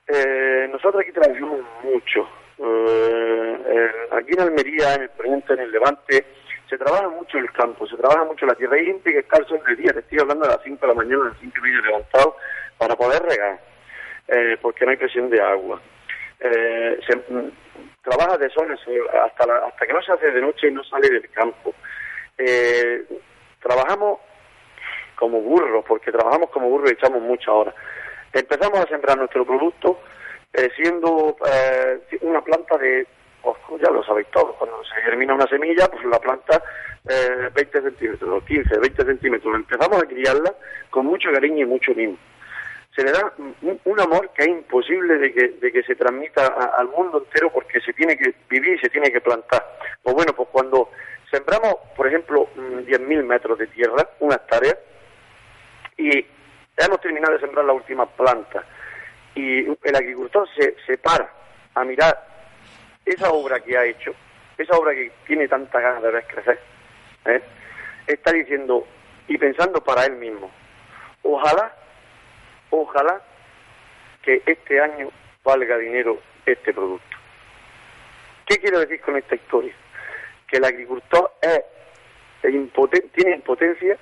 Eh, 0.07 0.69
nosotros 0.71 1.03
aquí 1.03 1.13
trabajamos 1.13 1.61
mucho. 1.83 2.29
Eh, 2.59 3.91
aquí 4.13 4.33
en 4.33 4.41
Almería, 4.41 4.95
en 4.95 5.03
el 5.03 5.11
Poniente, 5.11 5.53
en 5.55 5.61
el 5.61 5.73
Levante, 5.73 6.25
se 6.69 6.79
trabaja 6.79 7.09
mucho 7.09 7.39
el 7.39 7.51
campo, 7.53 7.87
se 7.87 7.97
trabaja 7.97 8.25
mucho 8.25 8.47
la 8.47 8.55
tierra. 8.55 8.77
Hay 8.77 8.87
gente 8.87 9.11
que 9.13 9.19
está 9.19 9.39
al 9.39 9.47
sol 9.47 9.61
del 9.67 9.77
día, 9.77 9.93
te 9.93 10.01
estoy 10.01 10.21
hablando 10.21 10.47
de 10.47 10.55
las 10.55 10.63
5 10.63 10.79
de 10.81 10.87
la 10.87 10.95
mañana, 10.95 11.25
a 11.25 11.29
las 11.29 11.39
5 11.41 11.55
y 11.57 11.61
media 11.63 11.81
levantado, 11.81 12.37
para 12.81 12.97
poder 12.97 13.23
regar, 13.23 13.61
porque 14.63 14.87
no 14.87 14.91
hay 14.91 14.97
presión 14.97 15.29
de 15.29 15.41
agua 15.41 15.81
eh, 16.41 16.99
trabaja 18.03 18.39
de 18.39 18.51
sol 18.51 18.73
hasta, 18.73 19.67
hasta 19.67 19.87
que 19.87 19.93
no 19.93 20.03
se 20.03 20.13
hace 20.13 20.31
de 20.31 20.41
noche 20.41 20.69
y 20.69 20.73
no 20.73 20.83
sale 20.85 21.09
del 21.09 21.31
campo. 21.31 21.75
Eh, 22.39 23.05
trabajamos 23.61 24.21
como 25.17 25.41
burros, 25.41 25.85
porque 25.87 26.11
trabajamos 26.11 26.49
como 26.51 26.69
burros 26.69 26.91
y 26.91 26.95
echamos 26.95 27.21
mucha 27.23 27.53
hora. 27.53 27.75
Empezamos 28.33 28.81
a 28.81 28.89
sembrar 28.89 29.19
nuestro 29.19 29.45
producto 29.45 30.01
eh, 30.55 30.71
siendo 30.77 31.37
eh, 31.47 32.01
una 32.23 32.41
planta 32.41 32.79
de, 32.79 33.07
ya 33.83 33.91
lo 33.91 34.03
sabéis 34.03 34.29
todos, 34.29 34.57
cuando 34.57 34.83
se 34.85 35.01
germina 35.03 35.35
una 35.35 35.47
semilla, 35.47 35.87
pues 35.89 36.05
la 36.07 36.19
planta 36.19 36.63
eh, 37.09 37.51
20 37.55 37.83
centímetros, 37.83 38.45
15, 38.45 38.79
20 38.79 39.05
centímetros. 39.05 39.55
Empezamos 39.55 40.03
a 40.03 40.07
criarla 40.07 40.55
con 40.89 41.05
mucho 41.05 41.31
cariño 41.31 41.65
y 41.65 41.69
mucho 41.69 41.93
mimo 41.95 42.17
se 42.95 43.05
le 43.05 43.13
da 43.13 43.33
un, 43.85 44.01
amor 44.01 44.31
que 44.35 44.43
es 44.43 44.49
imposible 44.49 45.19
de 45.19 45.33
que, 45.33 45.49
de 45.49 45.73
que 45.73 45.83
se 45.85 45.95
transmita 45.95 46.47
al 46.47 46.89
mundo 46.89 47.19
entero 47.19 47.51
porque 47.53 47.81
se 47.81 47.93
tiene 47.93 48.17
que 48.17 48.35
vivir 48.49 48.75
y 48.75 48.79
se 48.81 48.89
tiene 48.89 49.13
que 49.13 49.21
plantar. 49.21 49.65
Pues 50.03 50.15
bueno, 50.15 50.33
pues 50.35 50.49
cuando 50.51 50.91
sembramos, 51.31 51.77
por 51.97 52.09
ejemplo, 52.09 52.49
10.000 52.57 53.23
metros 53.23 53.59
de 53.59 53.69
tierra, 53.69 54.09
una 54.19 54.35
hectárea, 54.37 54.77
y 55.97 56.27
hemos 56.77 57.01
terminado 57.01 57.35
de 57.35 57.41
sembrar 57.41 57.65
la 57.65 57.73
última 57.73 58.07
planta, 58.07 58.65
y 59.35 59.67
el 59.67 59.97
agricultor 59.97 60.49
se, 60.57 60.75
se 60.87 60.99
para 60.99 61.31
a 61.75 61.85
mirar 61.85 62.27
esa 63.05 63.31
obra 63.31 63.61
que 63.61 63.77
ha 63.77 63.85
hecho, 63.85 64.13
esa 64.59 64.77
obra 64.77 64.93
que 64.93 65.13
tiene 65.27 65.47
tanta 65.47 65.79
ganas 65.79 66.03
de 66.03 66.11
ver 66.11 66.27
crecer, 66.27 66.59
¿eh? 67.27 67.43
está 68.07 68.33
diciendo 68.33 68.85
y 69.29 69.39
pensando 69.39 69.81
para 69.81 70.05
él 70.07 70.17
mismo, 70.17 70.51
ojalá 71.23 71.73
ojalá 72.71 73.23
que 74.23 74.43
este 74.47 74.81
año 74.81 75.11
valga 75.45 75.77
dinero 75.79 76.19
este 76.47 76.73
producto. 76.73 77.17
¿Qué 78.47 78.59
quiero 78.59 78.81
decir 78.81 79.01
con 79.01 79.17
esta 79.17 79.35
historia? 79.35 79.73
Que 80.49 80.57
el 80.57 80.65
agricultor 80.65 81.33
tiene 83.13 83.37
impotencia 83.37 83.97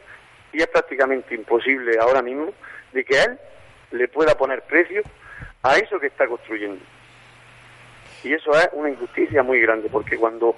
y 0.52 0.62
es 0.62 0.66
prácticamente 0.68 1.34
imposible 1.34 1.98
ahora 2.00 2.22
mismo 2.22 2.52
de 2.92 3.04
que 3.04 3.22
él 3.22 3.38
le 3.90 4.08
pueda 4.08 4.36
poner 4.36 4.62
precio 4.62 5.02
a 5.62 5.76
eso 5.76 6.00
que 6.00 6.06
está 6.06 6.26
construyendo. 6.26 6.82
Y 8.24 8.32
eso 8.32 8.50
es 8.52 8.68
una 8.72 8.90
injusticia 8.90 9.42
muy 9.42 9.60
grande, 9.60 9.88
porque 9.90 10.16
cuando 10.16 10.56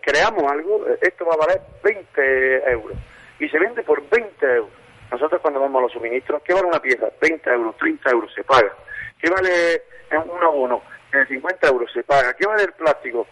creamos 0.00 0.50
algo, 0.50 0.86
esto 1.00 1.24
va 1.24 1.34
a 1.34 1.46
valer 1.46 1.60
20 1.82 2.70
euros 2.70 2.96
y 3.38 3.48
se 3.48 3.58
vende 3.58 3.82
por 3.82 4.08
20 4.08 4.46
euros. 4.46 4.81
Nosotros 5.12 5.42
cuando 5.42 5.60
vamos 5.60 5.78
a 5.78 5.82
los 5.82 5.92
suministros, 5.92 6.42
¿qué 6.42 6.54
vale 6.54 6.68
una 6.68 6.80
pieza? 6.80 7.06
20 7.20 7.50
euros, 7.50 7.76
30 7.76 8.10
euros, 8.10 8.32
se 8.34 8.42
paga. 8.44 8.72
¿Qué 9.20 9.28
vale 9.28 9.82
un 10.24 10.42
abono? 10.42 10.82
50 11.28 11.68
euros, 11.68 11.92
se 11.92 12.02
paga. 12.02 12.32
¿Qué 12.32 12.46
vale 12.46 12.62
el 12.62 12.72
plástico? 12.72 13.26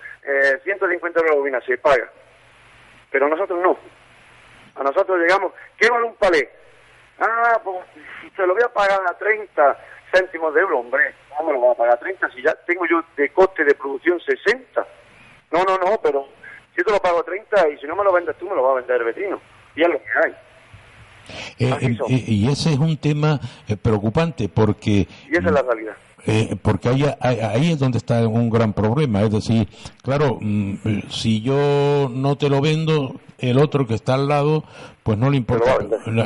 150 0.62 1.18
euros 1.18 1.30
la 1.30 1.38
bobina, 1.38 1.60
se 1.62 1.78
paga. 1.78 2.06
Pero 3.10 3.28
nosotros 3.28 3.58
no. 3.62 3.78
A 4.74 4.82
nosotros 4.82 5.18
llegamos, 5.20 5.54
¿qué 5.78 5.88
vale 5.88 6.04
un 6.04 6.14
palé? 6.16 6.50
Ah, 7.18 7.58
pues 7.64 7.78
se 8.36 8.46
lo 8.46 8.52
voy 8.52 8.62
a 8.62 8.68
pagar 8.68 9.00
a 9.08 9.16
30 9.16 9.78
céntimos 10.12 10.52
de 10.52 10.60
euro, 10.60 10.80
hombre. 10.80 11.14
¿Cómo 11.34 11.48
me 11.48 11.54
lo 11.54 11.60
voy 11.60 11.72
a 11.72 11.78
pagar 11.78 11.94
a 11.94 11.98
30 11.98 12.30
si 12.32 12.42
ya 12.42 12.52
tengo 12.66 12.84
yo 12.86 13.02
de 13.16 13.30
coste 13.30 13.64
de 13.64 13.74
producción 13.74 14.20
60? 14.20 14.86
No, 15.50 15.64
no, 15.64 15.78
no, 15.78 15.98
pero 16.02 16.28
si 16.76 16.84
te 16.84 16.92
lo 16.92 17.00
pago 17.00 17.20
a 17.20 17.24
30 17.24 17.68
y 17.70 17.78
si 17.78 17.86
no 17.86 17.96
me 17.96 18.04
lo 18.04 18.12
vendes 18.12 18.36
tú, 18.36 18.50
me 18.50 18.54
lo 18.54 18.64
va 18.64 18.72
a 18.72 18.74
vender 18.74 19.00
el 19.00 19.04
vecino. 19.04 19.40
Y 19.74 19.82
es 19.82 19.88
lo 19.88 19.98
que 19.98 20.10
hay. 20.22 20.36
Eh, 21.58 21.96
eh, 22.08 22.24
y 22.26 22.48
ese 22.48 22.72
es 22.72 22.78
un 22.78 22.96
tema 22.96 23.40
eh, 23.68 23.76
preocupante 23.76 24.48
porque... 24.48 25.06
Y 25.30 25.36
esa 25.36 25.48
es 25.48 25.52
la 25.52 25.62
realidad. 25.62 25.96
porque 26.62 26.88
ahí, 26.88 27.04
ahí 27.20 27.72
es 27.72 27.78
donde 27.78 27.98
está 27.98 28.26
un 28.26 28.50
gran 28.50 28.72
problema. 28.72 29.22
Es 29.22 29.32
decir, 29.32 29.68
claro, 30.02 30.38
mm, 30.40 31.08
si 31.10 31.40
yo 31.40 32.10
no 32.12 32.36
te 32.36 32.48
lo 32.48 32.60
vendo, 32.60 33.14
el 33.38 33.58
otro 33.58 33.86
que 33.86 33.94
está 33.94 34.14
al 34.14 34.28
lado, 34.28 34.64
pues 35.02 35.18
no 35.18 35.30
le 35.30 35.36
importa. 35.36 35.78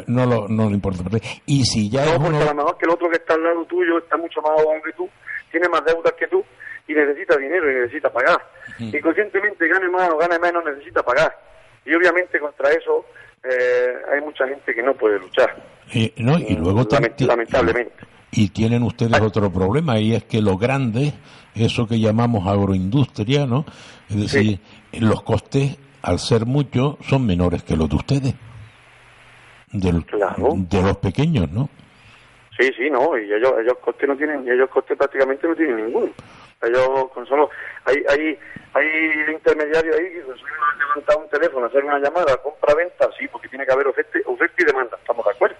No, 0.06 0.26
lo, 0.26 0.48
no 0.48 0.68
le 0.68 0.74
importa. 0.74 1.04
Y 1.46 1.64
si 1.64 1.88
ya 1.90 2.04
no, 2.04 2.22
porque 2.22 2.38
a 2.38 2.46
lo 2.46 2.54
mejor 2.54 2.78
que 2.78 2.86
el 2.86 2.90
otro 2.90 3.08
que 3.08 3.16
está 3.16 3.34
al 3.34 3.42
lado 3.42 3.64
tuyo 3.66 3.98
está 3.98 4.16
mucho 4.16 4.40
más 4.42 4.52
abajo 4.52 4.82
que 4.84 4.92
tú, 4.92 5.08
tiene 5.50 5.68
más 5.68 5.84
deudas 5.84 6.12
que 6.14 6.26
tú 6.26 6.44
y 6.86 6.94
necesita 6.94 7.36
dinero 7.36 7.70
y 7.70 7.74
necesita 7.76 8.12
pagar. 8.12 8.38
Y 8.78 9.00
conscientemente 9.00 9.68
gane 9.68 9.88
más 9.88 10.10
o 10.10 10.18
gane 10.18 10.38
menos, 10.38 10.64
necesita 10.64 11.02
pagar. 11.02 11.32
Y 11.86 11.94
obviamente 11.94 12.38
contra 12.40 12.70
eso 12.70 13.04
eh, 13.44 13.92
hay 14.12 14.20
mucha 14.20 14.48
gente 14.48 14.74
que 14.74 14.82
no 14.82 14.94
puede 14.94 15.18
luchar. 15.18 15.54
y 15.92 16.12
luego 16.56 16.86
lamentablemente. 17.18 17.92
Y 18.30 18.48
tienen 18.48 18.82
ustedes 18.82 19.20
otro 19.20 19.52
problema, 19.52 19.98
y 20.00 20.14
es 20.14 20.24
que 20.24 20.40
lo 20.40 20.56
grande, 20.56 21.12
eso 21.54 21.86
que 21.86 22.00
llamamos 22.00 22.48
agroindustria, 22.48 23.46
¿no? 23.46 23.64
Es 24.08 24.32
decir, 24.32 24.58
los 24.92 25.22
costes, 25.22 25.78
al 26.02 26.18
ser 26.18 26.44
muchos, 26.44 26.96
son 27.02 27.26
menores 27.26 27.62
que 27.62 27.76
los 27.76 27.88
de 27.88 27.96
ustedes. 27.96 28.34
De 29.72 30.82
los 30.82 30.96
pequeños, 30.98 31.50
¿no? 31.52 31.68
Sí, 32.58 32.70
sí, 32.76 32.88
no, 32.90 33.16
y 33.18 33.32
ellos, 33.32 33.52
ellos 33.60 33.78
costes 33.80 34.08
no 34.08 34.16
tienen, 34.16 34.48
ellos 34.48 34.68
costes 34.70 34.96
prácticamente 34.96 35.46
no 35.46 35.54
tienen 35.54 35.86
ninguno. 35.86 36.08
Ellos 36.62 37.10
con 37.12 37.26
solo, 37.26 37.50
hay, 37.84 38.04
hay, 38.08 38.38
hay 38.72 39.32
intermediarios 39.32 39.96
ahí 39.96 40.12
que 40.12 40.20
resuelven 40.20 40.78
levantar 40.78 41.18
un 41.18 41.28
teléfono, 41.28 41.66
hacer 41.66 41.84
una 41.84 41.98
llamada, 41.98 42.36
compra-venta, 42.38 43.10
sí, 43.18 43.28
porque 43.28 43.48
tiene 43.48 43.66
que 43.66 43.72
haber 43.72 43.88
oferta, 43.88 44.18
oferta 44.26 44.54
y 44.58 44.64
demanda, 44.64 44.96
estamos 44.98 45.24
de 45.24 45.32
acuerdo. 45.32 45.56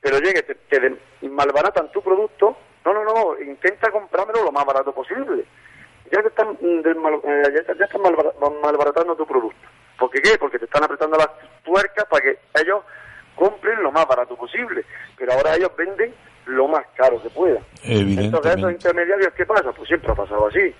Pero 0.00 0.18
llegue, 0.18 0.42
te, 0.42 0.54
te 0.54 1.28
malbaratan 1.28 1.90
tu 1.92 2.02
producto, 2.02 2.56
no, 2.84 2.92
no, 2.92 3.04
no, 3.04 3.40
intenta 3.40 3.90
comprármelo 3.90 4.44
lo 4.44 4.52
más 4.52 4.66
barato 4.66 4.92
posible. 4.92 5.44
Ya 6.12 6.20
te 6.20 6.28
están, 6.28 6.50
mm, 6.60 6.82
eh, 7.24 7.64
ya, 7.66 7.84
están 7.84 8.02
malbaratando 8.62 9.16
tu 9.16 9.26
producto. 9.26 9.68
¿Por 9.98 10.10
qué? 10.10 10.36
Porque 10.38 10.58
te 10.58 10.66
están 10.66 10.84
apretando 10.84 11.16
las 11.16 11.30
tuercas 11.64 12.04
para 12.06 12.22
que 12.22 12.38
ellos 12.60 12.82
compren 13.34 13.82
lo 13.82 13.90
más 13.90 14.06
barato 14.06 14.36
posible. 14.36 14.84
Pero 15.16 15.32
ahora 15.32 15.56
ellos 15.56 15.74
venden 15.76 16.14
lo 16.46 16.68
más 16.68 16.84
caro 16.96 17.22
que 17.22 17.30
puedan. 17.30 17.62
Entonces, 17.82 18.56
esos 18.56 18.72
intermediarios, 18.72 19.32
¿qué 19.34 19.46
pasa? 19.46 19.72
Pues 19.72 19.88
siempre 19.88 20.12
ha 20.12 20.14
pasado 20.14 20.46
así. 20.46 20.74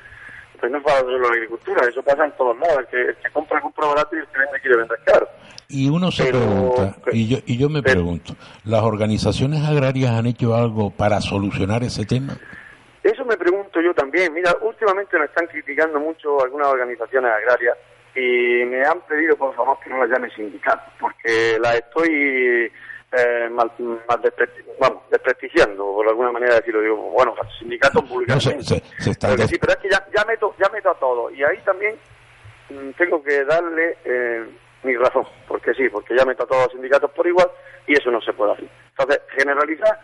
Pues 0.60 0.70
no 0.70 0.78
es 0.78 0.84
para 0.84 1.00
solo 1.00 1.18
la 1.18 1.28
agricultura, 1.28 1.86
eso 1.88 2.02
pasa 2.02 2.24
en 2.24 2.32
todos 2.32 2.58
lados. 2.58 2.78
El 2.78 2.86
que, 2.86 3.00
el 3.02 3.16
que 3.16 3.30
compra, 3.30 3.60
compra 3.60 3.88
barato 3.88 4.16
y 4.16 4.20
el 4.20 4.26
que 4.26 4.38
vende 4.38 4.60
quiere 4.60 4.76
vender 4.76 4.98
caro. 5.04 5.28
Y 5.68 5.88
uno 5.88 6.10
se 6.10 6.26
pregunta, 6.26 6.96
y 7.12 7.28
yo, 7.28 7.38
y 7.46 7.58
yo 7.58 7.68
me 7.68 7.82
pregunto, 7.82 8.34
¿las 8.64 8.82
organizaciones 8.82 9.64
agrarias 9.64 10.12
han 10.12 10.26
hecho 10.26 10.54
algo 10.54 10.90
para 10.90 11.20
solucionar 11.20 11.82
ese 11.82 12.04
tema? 12.04 12.36
Eso 13.02 13.24
me 13.24 13.36
pregunto 13.36 13.80
yo 13.80 13.92
también. 13.94 14.32
Mira, 14.32 14.54
últimamente 14.62 15.18
nos 15.18 15.28
están 15.28 15.46
criticando 15.46 15.98
mucho 15.98 16.42
algunas 16.42 16.68
organizaciones 16.68 17.30
agrarias 17.32 17.76
y 18.14 18.64
me 18.64 18.84
han 18.84 19.00
pedido 19.02 19.36
por 19.36 19.54
favor 19.54 19.78
que 19.82 19.90
no 19.90 19.98
las 19.98 20.10
llame 20.10 20.30
sindicatos, 20.30 20.92
porque 21.00 21.58
las 21.60 21.74
estoy 21.76 22.70
eh, 23.16 23.48
mal, 23.50 23.70
vamos, 24.78 25.02
desprestigiando, 25.10 25.84
por 25.84 26.08
alguna 26.08 26.32
manera 26.32 26.54
de 26.54 26.60
decirlo. 26.60 26.80
Digo, 26.80 26.96
bueno, 27.10 27.34
sindicatos 27.58 28.08
vulgarmente. 28.08 28.82
pero, 29.20 29.46
sí, 29.46 29.58
pero 29.58 29.72
es 29.72 29.78
que 29.78 29.90
ya, 29.90 30.06
ya, 30.14 30.24
meto, 30.24 30.54
ya 30.58 30.68
meto 30.70 30.90
a 30.90 30.94
todo. 30.94 31.30
Y 31.30 31.42
ahí 31.42 31.58
también 31.64 31.96
mm, 32.70 32.90
tengo 32.98 33.22
que 33.22 33.44
darle 33.44 33.98
eh, 34.04 34.44
mi 34.82 34.96
razón, 34.96 35.26
porque 35.48 35.74
sí, 35.74 35.88
porque 35.88 36.16
ya 36.16 36.24
meto 36.24 36.44
a 36.44 36.46
todos 36.46 36.64
los 36.64 36.72
sindicatos 36.72 37.10
por 37.12 37.26
igual 37.26 37.48
y 37.86 37.94
eso 37.94 38.10
no 38.10 38.20
se 38.20 38.32
puede 38.32 38.52
hacer. 38.52 38.68
Entonces, 38.90 39.22
generalizar, 39.36 39.98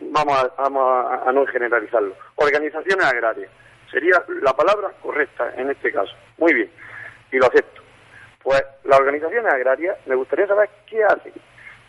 vamos 0.00 0.38
a, 0.38 0.62
vamos 0.62 1.22
a 1.26 1.32
no 1.32 1.46
generalizarlo. 1.46 2.14
Organizaciones 2.36 3.04
agrarias, 3.04 3.50
sería 3.90 4.22
la 4.42 4.52
palabra 4.52 4.90
correcta 5.00 5.52
en 5.56 5.70
este 5.70 5.92
caso. 5.92 6.12
Muy 6.38 6.54
bien 6.54 6.70
y 7.32 7.38
lo 7.38 7.46
acepto. 7.46 7.82
Pues 8.42 8.62
las 8.84 8.98
organizaciones 8.98 9.52
agrarias, 9.52 9.96
me 10.06 10.14
gustaría 10.14 10.46
saber 10.46 10.68
qué 10.86 11.02
hacen, 11.04 11.32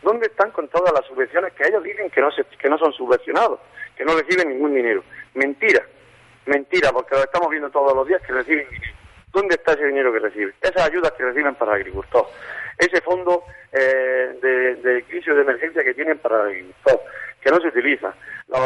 dónde 0.03 0.27
están 0.27 0.51
con 0.51 0.67
todas 0.67 0.93
las 0.93 1.05
subvenciones 1.05 1.53
que 1.53 1.67
ellos 1.67 1.83
dicen 1.83 2.09
que 2.09 2.21
no, 2.21 2.31
se, 2.31 2.43
que 2.43 2.69
no 2.69 2.77
son 2.77 2.93
subvencionados, 2.93 3.59
que 3.95 4.05
no 4.05 4.15
reciben 4.15 4.49
ningún 4.49 4.75
dinero. 4.75 5.03
Mentira, 5.33 5.83
mentira, 6.45 6.91
porque 6.91 7.15
lo 7.15 7.23
estamos 7.23 7.49
viendo 7.49 7.69
todos 7.69 7.95
los 7.95 8.07
días 8.07 8.21
que 8.21 8.33
reciben 8.33 8.67
dinero. 8.69 8.93
¿Dónde 9.31 9.55
está 9.55 9.73
ese 9.73 9.87
dinero 9.87 10.13
que 10.13 10.19
reciben? 10.19 10.53
Esas 10.61 10.87
ayudas 10.87 11.11
que 11.13 11.23
reciben 11.23 11.55
para 11.55 11.71
el 11.73 11.81
agricultor. 11.81 12.27
Ese 12.77 13.01
fondo 13.01 13.43
eh, 13.71 14.37
de, 14.41 14.75
de 14.75 15.03
crisis 15.03 15.33
de 15.33 15.41
emergencia 15.41 15.83
que 15.83 15.93
tienen 15.93 16.19
para 16.19 16.43
el 16.43 16.47
agricultor, 16.49 17.01
que 17.41 17.51
no 17.51 17.59
se 17.59 17.67
utiliza. 17.67 18.13
Los 18.47 18.59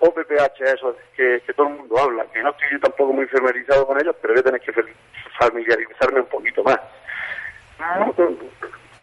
OPPH, 0.00 0.60
eso 0.62 0.96
que, 1.16 1.40
todo 1.54 1.68
el 1.68 1.74
mundo 1.74 1.98
habla, 1.98 2.24
que 2.32 2.42
no 2.42 2.50
estoy 2.50 2.68
yo 2.72 2.80
tampoco 2.80 3.12
muy 3.12 3.26
familiarizado 3.26 3.86
con 3.86 4.00
ellos, 4.00 4.16
pero 4.20 4.34
voy 4.34 4.40
a 4.40 4.44
tener 4.44 4.60
que 4.60 4.72
familiarizarme 5.38 6.20
un 6.20 6.26
poquito 6.26 6.62
más. 6.64 6.78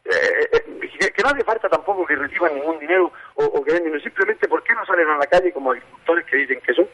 Eh, 0.10 0.50
eh, 0.54 1.12
que 1.12 1.22
no 1.22 1.30
hace 1.30 1.44
falta 1.44 1.70
tampoco 1.70 2.04
que 2.06 2.16
reciban 2.16 2.56
ningún 2.56 2.80
dinero 2.80 3.12
o, 3.36 3.64
que 3.64 3.74
den 3.74 3.84
dinero, 3.84 4.02
simplemente 4.02 4.48
¿por 4.48 4.64
qué 4.64 4.74
no 4.74 4.84
salen 4.86 5.08
a 5.08 5.18
la 5.18 5.28
calle 5.28 5.52
como 5.54 5.72
agricultores 5.72 6.26
que 6.26 6.38
dicen 6.38 6.60
que 6.62 6.74
son? 6.74 6.88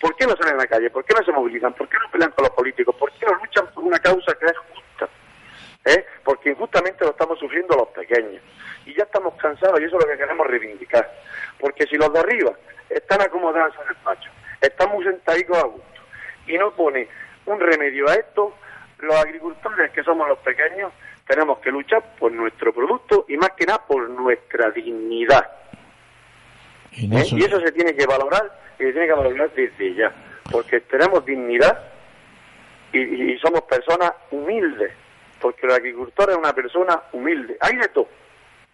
¿Por 0.00 0.16
qué 0.16 0.26
no 0.26 0.36
salen 0.36 0.54
a 0.54 0.62
la 0.62 0.66
calle? 0.66 0.90
¿Por 0.90 1.04
qué 1.04 1.14
no 1.14 1.24
se 1.24 1.32
movilizan? 1.32 1.72
¿Por 1.74 1.88
qué 1.88 1.96
no 1.98 2.10
pelean 2.10 2.32
con 2.32 2.42
los 2.44 2.52
políticos? 2.54 2.96
¿Por 2.96 3.12
qué 3.12 3.26
no 3.26 3.34
luchan 3.34 3.66
por 3.72 3.84
una 3.84 3.98
causa 4.00 4.34
que 4.34 4.46
es 4.46 4.58
justa? 4.58 5.08
¿Eh? 5.84 6.04
Porque 6.24 6.50
injustamente 6.50 7.04
lo 7.04 7.12
estamos 7.12 7.38
sufriendo 7.38 7.76
los 7.76 7.88
pequeños. 7.88 8.42
Y 8.84 8.94
ya 8.94 9.04
estamos 9.04 9.34
cansados 9.34 9.80
y 9.80 9.84
eso 9.84 9.96
es 9.98 10.04
lo 10.04 10.10
que 10.10 10.18
queremos 10.18 10.46
reivindicar. 10.46 11.08
Porque 11.60 11.86
si 11.86 11.96
los 11.96 12.12
de 12.12 12.18
arriba 12.18 12.52
están 12.90 13.20
acomodados 13.22 13.74
en 13.76 13.82
el 13.82 13.88
despacho, 13.88 14.30
están 14.60 14.90
muy 14.90 15.04
sentaditos 15.04 15.56
a 15.56 15.66
gusto 15.66 16.00
y 16.48 16.58
no 16.58 16.72
pone 16.72 17.08
un 17.46 17.60
remedio 17.60 18.08
a 18.08 18.14
esto, 18.14 18.54
los 18.98 19.14
agricultores 19.14 19.90
que 19.92 20.02
somos 20.02 20.26
los 20.28 20.38
pequeños 20.38 20.92
tenemos 21.26 21.58
que 21.58 21.70
luchar 21.70 22.16
por 22.18 22.32
nuestro 22.32 22.72
producto 22.72 23.24
y 23.28 23.36
más 23.36 23.50
que 23.56 23.66
nada 23.66 23.84
por 23.86 24.08
nuestra 24.08 24.70
dignidad. 24.70 25.50
Y, 26.92 27.14
¿Eh? 27.14 27.20
eso 27.20 27.60
se 27.60 27.72
tiene 27.72 27.94
que 27.94 28.06
valorar 28.06 28.58
y 28.78 28.84
se 28.84 28.92
tiene 28.92 29.06
que 29.06 29.12
valorar 29.12 29.50
desde 29.54 29.94
ya, 29.94 30.12
porque 30.50 30.80
tenemos 30.80 31.24
dignidad 31.24 31.92
y, 32.92 33.36
somos 33.38 33.62
personas 33.62 34.12
humildes, 34.30 34.92
porque 35.40 35.66
el 35.66 35.72
agricultor 35.72 36.30
es 36.30 36.36
una 36.36 36.52
persona 36.54 37.02
humilde. 37.12 37.58
Hay 37.60 37.76
de 37.76 37.88
todo, 37.88 38.08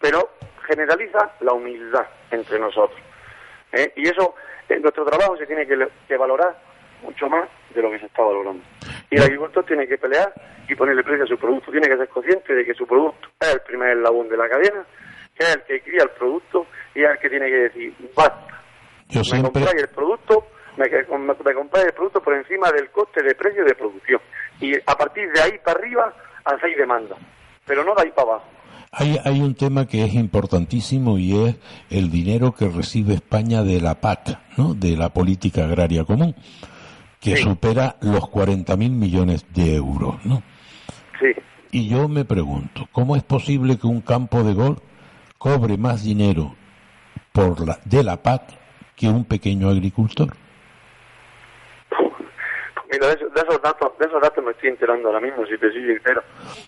pero 0.01 0.31
generaliza 0.67 1.33
la 1.41 1.53
humildad 1.53 2.07
entre 2.31 2.59
nosotros. 2.59 3.01
¿Eh? 3.73 3.93
Y 3.97 4.09
eso, 4.09 4.35
en 4.69 4.83
nuestro 4.83 5.05
trabajo 5.05 5.37
se 5.37 5.47
tiene 5.47 5.67
que 5.67 6.17
valorar 6.17 6.57
mucho 7.03 7.29
más 7.29 7.49
de 7.75 7.83
lo 7.83 7.91
que 7.91 7.99
se 7.99 8.07
está 8.07 8.23
valorando. 8.23 8.63
Y 9.13 9.17
el 9.17 9.25
agricultor 9.25 9.67
tiene 9.67 9.87
que 9.87 9.99
pelear 9.99 10.33
y 10.67 10.75
ponerle 10.75 11.05
precio 11.05 11.25
a 11.25 11.27
su 11.27 11.37
producto, 11.37 11.71
tiene 11.71 11.87
que 11.87 11.99
ser 11.99 12.09
consciente 12.09 12.55
de 12.55 12.65
que 12.65 12.73
su 12.73 12.87
producto 12.87 13.29
es 13.41 13.53
el 13.53 13.61
primer 13.61 13.99
eslabón 13.99 14.27
de 14.31 14.39
la 14.39 14.49
cadena, 14.49 14.87
que 15.37 15.45
es 15.45 15.55
el 15.55 15.63
que 15.65 15.83
cría 15.83 16.05
el 16.05 16.11
producto 16.19 16.67
y 16.95 17.03
es 17.03 17.11
el 17.11 17.19
que 17.19 17.29
tiene 17.29 17.47
que 17.51 17.57
decir, 17.57 17.95
basta, 18.17 18.63
me 19.35 19.43
compráis 19.43 19.83
el 19.83 19.89
producto, 19.89 20.47
me, 20.79 20.87
me, 20.89 21.55
compráis 21.55 21.87
el 21.89 21.93
producto 21.93 22.23
por 22.23 22.33
encima 22.33 22.71
del 22.71 22.89
coste 22.89 23.23
de 23.23 23.35
precio 23.35 23.63
de 23.67 23.75
producción. 23.75 24.21
Y 24.63 24.77
a 24.77 24.97
partir 24.97 25.31
de 25.31 25.43
ahí 25.43 25.59
para 25.63 25.79
arriba 25.79 26.15
hacéis 26.47 26.79
demanda, 26.79 27.15
pero 27.67 27.85
no 27.85 27.95
de 27.95 28.05
ahí 28.05 28.11
para 28.13 28.31
abajo. 28.31 28.47
Hay, 28.93 29.19
hay 29.23 29.41
un 29.43 29.55
tema 29.55 29.87
que 29.87 30.07
es 30.07 30.15
importantísimo 30.15 31.19
y 31.19 31.49
es 31.49 31.57
el 31.91 32.11
dinero 32.11 32.55
que 32.59 32.71
recibe 32.71 33.13
España 33.13 33.63
de 33.63 33.79
la 33.79 34.01
PAC, 34.01 34.39
¿no? 34.57 34.73
de 34.73 34.97
la 34.97 35.11
Política 35.11 35.65
Agraria 35.65 36.05
Común 36.05 36.35
que 37.23 37.37
supera 37.37 37.97
los 38.01 38.29
40 38.29 38.77
mil 38.77 38.91
millones 38.91 39.47
de 39.55 39.77
euros, 39.77 40.17
¿no? 40.25 40.43
Sí. 41.21 41.29
Y 41.71 41.89
yo 41.89 42.09
me 42.09 42.25
pregunto, 42.25 42.89
¿cómo 42.91 43.15
es 43.15 43.23
posible 43.23 43.79
que 43.79 43.87
un 43.87 44.01
campo 44.01 44.43
de 44.43 44.55
golf 44.55 44.79
cobre 45.39 45.79
más 45.79 46.03
dinero 46.03 46.57
por 47.33 47.65
la, 47.67 47.79
de 47.85 48.03
la 48.03 48.21
PAC 48.21 48.43
que 48.97 49.07
un 49.07 49.25
pequeño 49.25 49.69
agricultor? 49.71 50.35
Mira, 52.91 53.07
de, 53.07 53.13
esos 53.15 53.63
datos, 53.63 53.93
de 53.99 54.07
esos 54.07 54.21
datos 54.21 54.45
me 54.45 54.51
estoy 54.51 54.71
enterando 54.71 55.09
ahora 55.09 55.21
mismo, 55.21 55.47
si 55.47 55.57
te 55.57 55.71
soy 55.71 55.95
sincero. 55.95 56.23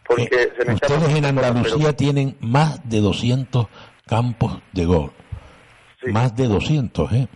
Porque 0.07 0.29
eh, 0.31 0.53
se 0.57 0.65
me 0.65 0.75
ustedes 0.75 1.17
en 1.17 1.25
Andalucía 1.25 1.95
tienen 1.95 2.37
más 2.41 2.89
de 2.89 3.01
200 3.01 3.67
campos 4.07 4.63
de 4.73 4.85
golf. 4.87 5.13
Más 6.07 6.37
de 6.37 6.47
200, 6.47 7.13
¿eh? 7.13 7.29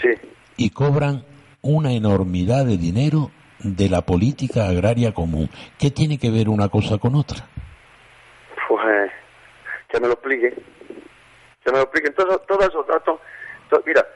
Sí. 0.00 0.08
Y 0.56 0.70
cobran 0.70 1.24
una 1.62 1.92
enormidad 1.92 2.64
de 2.64 2.76
dinero 2.76 3.30
de 3.58 3.88
la 3.88 4.02
política 4.02 4.68
agraria 4.68 5.12
común. 5.12 5.48
¿Qué 5.78 5.90
tiene 5.90 6.18
que 6.18 6.30
ver 6.30 6.48
una 6.48 6.68
cosa 6.68 6.98
con 6.98 7.14
otra? 7.14 7.46
Pues 8.68 9.10
que 9.88 10.00
me 10.00 10.06
lo 10.06 10.14
explique. 10.14 10.54
Que 11.64 11.72
me 11.72 11.78
lo 11.78 11.82
explique. 11.82 12.08
Entonces, 12.08 12.38
todos 12.46 12.68
esos 12.68 12.86
datos. 12.86 13.20
mira, 13.84 14.06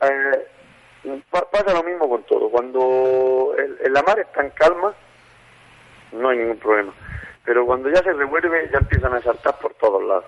eh, 0.00 1.20
pasa 1.30 1.72
lo 1.72 1.82
mismo 1.82 2.08
con 2.08 2.22
todo. 2.24 2.48
Cuando 2.50 3.54
el, 3.58 3.92
la 3.92 4.02
mar 4.02 4.18
está 4.20 4.42
en 4.42 4.50
calma, 4.50 4.94
no 6.12 6.28
hay 6.28 6.38
ningún 6.38 6.58
problema. 6.58 6.92
Pero 7.44 7.66
cuando 7.66 7.90
ya 7.90 8.02
se 8.02 8.12
revuelve, 8.12 8.70
ya 8.72 8.78
empiezan 8.78 9.14
a 9.14 9.20
saltar 9.20 9.58
por 9.58 9.74
todos 9.74 10.02
lados. 10.04 10.24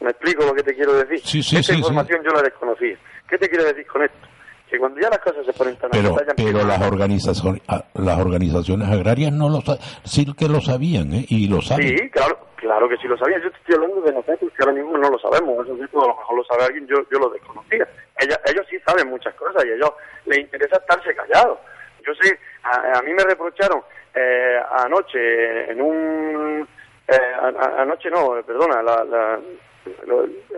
¿Me 0.00 0.10
explico 0.10 0.44
lo 0.44 0.54
que 0.54 0.62
te 0.62 0.74
quiero 0.74 0.94
decir? 0.94 1.20
Sí, 1.24 1.42
sí, 1.42 1.56
Esta 1.56 1.74
información 1.74 2.22
yo 2.22 2.30
la 2.30 2.42
desconocía. 2.42 2.96
¿Qué 3.28 3.36
te 3.36 3.48
quiero 3.48 3.64
decir 3.64 3.86
con 3.86 4.02
esto? 4.02 4.28
Que 4.70 4.78
cuando 4.78 5.00
ya 5.00 5.10
las 5.10 5.18
cosas 5.18 5.44
se 5.44 5.52
ponen 5.52 5.76
tan 5.76 5.90
pero, 5.90 6.16
pero 6.36 6.64
las 6.64 6.80
organizaciones 6.80 7.62
las 7.94 8.18
organizaciones 8.18 8.88
agrarias 8.88 9.32
no 9.32 9.48
lo 9.48 9.62
sí 10.04 10.26
que 10.38 10.48
lo 10.48 10.60
sabían 10.60 11.12
¿eh? 11.12 11.26
y 11.28 11.48
lo 11.48 11.60
saben. 11.60 11.88
Sí 11.88 12.10
claro 12.10 12.38
claro 12.56 12.88
que 12.88 12.96
sí 12.98 13.08
lo 13.08 13.18
sabían. 13.18 13.42
Yo 13.42 13.50
te 13.50 13.56
estoy 13.58 13.74
hablando 13.74 14.00
de 14.02 14.12
nosotros 14.12 14.52
que 14.56 14.62
ahora 14.62 14.74
mismo 14.74 14.96
no 14.96 15.10
lo 15.10 15.18
sabemos. 15.18 15.66
Eso 15.66 15.76
sí 15.76 15.82
a 15.82 16.06
lo 16.06 16.16
mejor 16.16 16.36
lo 16.36 16.44
sabe 16.44 16.64
alguien 16.64 16.86
yo 16.86 16.96
yo 17.10 17.18
lo 17.18 17.30
desconocía. 17.30 17.88
Ellos, 18.18 18.38
ellos 18.46 18.66
sí 18.70 18.76
saben 18.86 19.08
muchas 19.08 19.34
cosas 19.34 19.64
y 19.64 19.70
a 19.70 19.74
ellos 19.74 19.90
les 20.26 20.38
interesa 20.38 20.76
estarse 20.76 21.14
callados. 21.14 21.58
Yo 22.06 22.14
sé 22.20 22.38
a, 22.62 23.02
mí 23.02 23.12
me 23.12 23.24
reprocharon 23.24 23.82
eh, 24.14 24.60
anoche 24.78 25.70
en 25.70 25.80
un 25.80 26.68
eh, 27.08 27.34
anoche 27.78 28.08
no 28.10 28.40
perdona 28.46 28.82
la, 28.82 29.04
la 29.04 29.40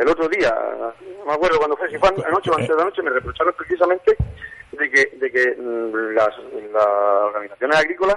el 0.01 0.09
otro 0.09 0.29
día, 0.29 0.55
no 1.19 1.25
me 1.27 1.33
acuerdo 1.33 1.59
cuando 1.59 1.77
fue, 1.77 1.91
si 1.91 1.99
fue 1.99 2.09
anoche 2.09 2.51
o 2.51 2.55
antes 2.55 2.75
de 2.77 2.83
anoche, 2.83 3.03
me 3.03 3.11
reprocharon 3.11 3.55
precisamente 3.57 4.17
de 4.73 4.91
que, 4.91 5.17
de 5.17 5.31
que 5.31 5.57
mm, 5.57 6.15
las, 6.15 6.37
organizaciones 6.39 7.77
agrícolas 7.77 8.17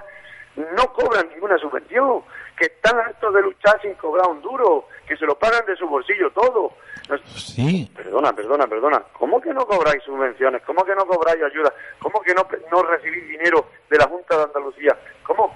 no 0.56 0.93
cobran 0.93 1.30
ninguna 1.30 1.58
subvención, 1.58 2.23
que 2.58 2.65
están 2.65 2.97
hartos 2.99 3.34
de 3.34 3.41
luchar 3.41 3.80
sin 3.82 3.93
cobrar 3.95 4.30
un 4.30 4.41
duro, 4.41 4.88
que 5.06 5.17
se 5.17 5.25
lo 5.25 5.38
pagan 5.38 5.65
de 5.65 5.75
su 5.75 5.88
bolsillo 5.88 6.32
todo. 6.32 6.71
Sí. 7.36 7.91
Perdona, 7.95 8.34
perdona, 8.34 8.65
perdona. 8.65 9.04
¿Cómo 9.13 9.39
que 9.41 9.54
no 9.54 9.65
cobráis 9.65 10.01
subvenciones? 10.04 10.63
¿Cómo 10.63 10.84
que 10.86 10.95
no 10.95 11.06
cobráis 11.06 11.43
ayuda? 11.43 11.71
¿Cómo 11.99 12.21
que 12.21 12.34
no, 12.34 12.47
no 12.71 12.84
recibís 12.84 13.28
dinero 13.28 13.67
de 13.89 13.97
la 13.97 14.08
Junta 14.08 14.38
de 14.38 14.43
Andalucía? 14.43 14.97
¿Cómo? 15.23 15.56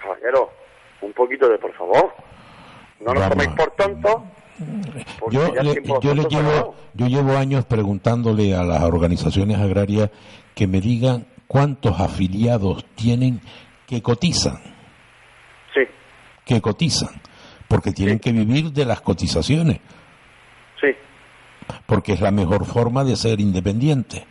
Caballero, 0.00 0.50
un 1.02 1.12
poquito 1.12 1.48
de 1.48 1.58
por 1.58 1.72
favor. 1.74 2.12
No 3.00 3.12
nos 3.12 3.28
toméis 3.28 3.50
por 3.50 3.70
tonto 3.72 4.24
yo, 5.30 5.54
yo, 6.00 6.14
le 6.14 6.24
llevo, 6.24 6.74
yo 6.94 7.06
llevo 7.06 7.36
años 7.36 7.64
preguntándole 7.64 8.54
a 8.54 8.62
las 8.62 8.82
organizaciones 8.82 9.58
agrarias 9.58 10.10
que 10.54 10.66
me 10.66 10.80
digan 10.80 11.26
cuántos 11.46 12.00
afiliados 12.00 12.84
tienen 12.94 13.40
que 13.86 14.02
cotizan. 14.02 14.58
Sí. 15.74 15.80
que 16.44 16.60
cotizan, 16.60 17.20
porque 17.68 17.92
tienen 17.92 18.18
que 18.18 18.32
vivir 18.32 18.72
de 18.72 18.84
las 18.84 19.00
cotizaciones. 19.00 19.80
Sí. 20.80 20.88
Porque 21.86 22.12
es 22.12 22.20
la 22.20 22.30
mejor 22.30 22.66
forma 22.66 23.04
de 23.04 23.16
ser 23.16 23.40
independiente. 23.40 24.26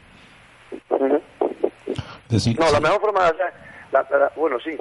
decir, 2.30 2.60
no, 2.60 2.72
la 2.72 2.80
mejor 2.80 3.02
forma 3.02 3.24
de 3.24 3.30
hacer, 3.98 4.32
bueno, 4.36 4.58
sí, 4.64 4.78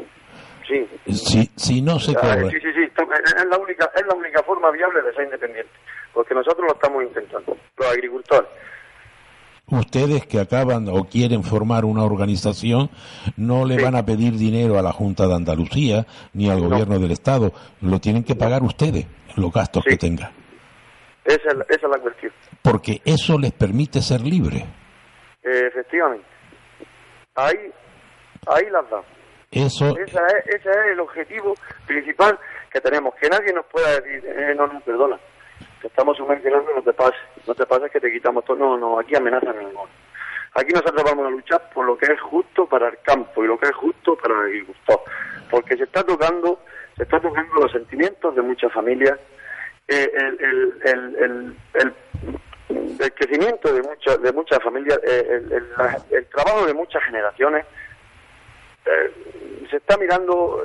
sí. 0.70 1.12
Si, 1.12 1.50
si 1.56 1.82
no 1.82 1.98
se 1.98 2.14
cobra. 2.14 2.48
Sí, 2.50 2.60
sí, 2.60 2.72
sí, 2.72 2.82
es 2.82 3.46
la 3.46 3.58
única, 3.58 3.90
es 3.94 4.06
la 4.06 4.14
única 4.14 4.42
forma 4.42 4.70
viable 4.70 5.02
de 5.02 5.12
ser 5.12 5.24
independiente, 5.24 5.72
porque 6.14 6.34
nosotros 6.34 6.66
lo 6.66 6.74
estamos 6.74 7.02
intentando, 7.02 7.56
los 7.76 7.88
agricultores 7.88 8.48
ustedes 9.70 10.26
que 10.26 10.40
acaban 10.40 10.88
o 10.88 11.04
quieren 11.04 11.42
formar 11.42 11.84
una 11.84 12.04
organización 12.04 12.90
no 13.36 13.64
le 13.64 13.82
van 13.82 13.94
a 13.94 14.04
pedir 14.04 14.32
dinero 14.34 14.78
a 14.78 14.82
la 14.82 14.92
Junta 14.92 15.26
de 15.26 15.34
Andalucía 15.34 16.06
ni 16.32 16.50
al 16.50 16.60
gobierno 16.60 16.98
del 16.98 17.12
Estado, 17.12 17.52
lo 17.80 18.00
tienen 18.00 18.24
que 18.24 18.34
pagar 18.34 18.62
ustedes, 18.62 19.06
los 19.36 19.52
gastos 19.52 19.84
que 19.84 19.96
tengan. 19.96 20.32
Esa 21.24 21.50
es, 21.68 21.82
la 21.82 21.98
cuestión. 21.98 22.32
Porque 22.62 23.00
eso 23.04 23.38
les 23.38 23.52
permite 23.52 24.00
ser 24.00 24.22
libres. 24.22 24.64
efectivamente. 25.42 26.26
Ahí, 27.36 27.56
ahí 28.46 28.64
las 28.70 28.90
da. 28.90 29.02
Eso... 29.50 29.96
Ese 29.98 30.02
es, 30.02 30.46
ese 30.46 30.70
es 30.70 30.86
el 30.92 31.00
objetivo 31.00 31.54
principal 31.86 32.38
que 32.72 32.80
tenemos, 32.80 33.14
que 33.16 33.28
nadie 33.28 33.52
nos 33.52 33.66
pueda 33.66 34.00
decir, 34.00 34.24
eh, 34.26 34.54
no, 34.56 34.66
no, 34.66 34.80
perdona 34.80 35.18
te 35.80 35.86
estamos 35.86 36.16
subvencionando, 36.16 36.74
no 36.74 36.82
te 36.82 36.92
pases, 36.92 37.20
no 37.46 37.54
te 37.54 37.66
pases 37.66 37.90
que 37.90 38.00
te 38.00 38.12
quitamos 38.12 38.44
todo, 38.44 38.56
no, 38.56 38.76
no, 38.76 38.98
aquí 38.98 39.16
amenazan 39.16 39.58
ninguno. 39.58 39.88
Aquí 40.54 40.72
nosotros 40.72 41.02
vamos 41.04 41.26
a 41.26 41.30
luchar 41.30 41.70
por 41.72 41.86
lo 41.86 41.96
que 41.96 42.12
es 42.12 42.20
justo 42.20 42.66
para 42.66 42.88
el 42.88 42.98
campo 43.02 43.44
y 43.44 43.46
lo 43.46 43.58
que 43.58 43.68
es 43.68 43.74
justo 43.74 44.16
para 44.16 44.34
el 44.34 44.40
agricultor, 44.40 45.00
porque 45.50 45.76
se 45.76 45.84
está 45.84 46.02
tocando, 46.02 46.60
se 46.96 47.04
está 47.04 47.20
tocando 47.20 47.54
los 47.54 47.72
sentimientos 47.72 48.34
de 48.34 48.42
muchas 48.42 48.72
familias, 48.72 49.18
eh, 49.88 50.10
el, 50.12 50.40
el, 50.40 51.16
el, 51.24 51.56
el, 51.74 53.12
crecimiento 53.14 53.72
de 53.72 53.82
muchas 53.82 54.20
de 54.22 54.32
muchas 54.32 54.62
familias, 54.62 54.98
eh, 55.06 55.42
el, 56.10 56.26
trabajo 56.26 56.66
de 56.66 56.74
muchas 56.74 57.02
generaciones. 57.04 57.64
Eh, 58.86 59.66
se 59.70 59.76
está 59.76 59.96
mirando 59.96 60.62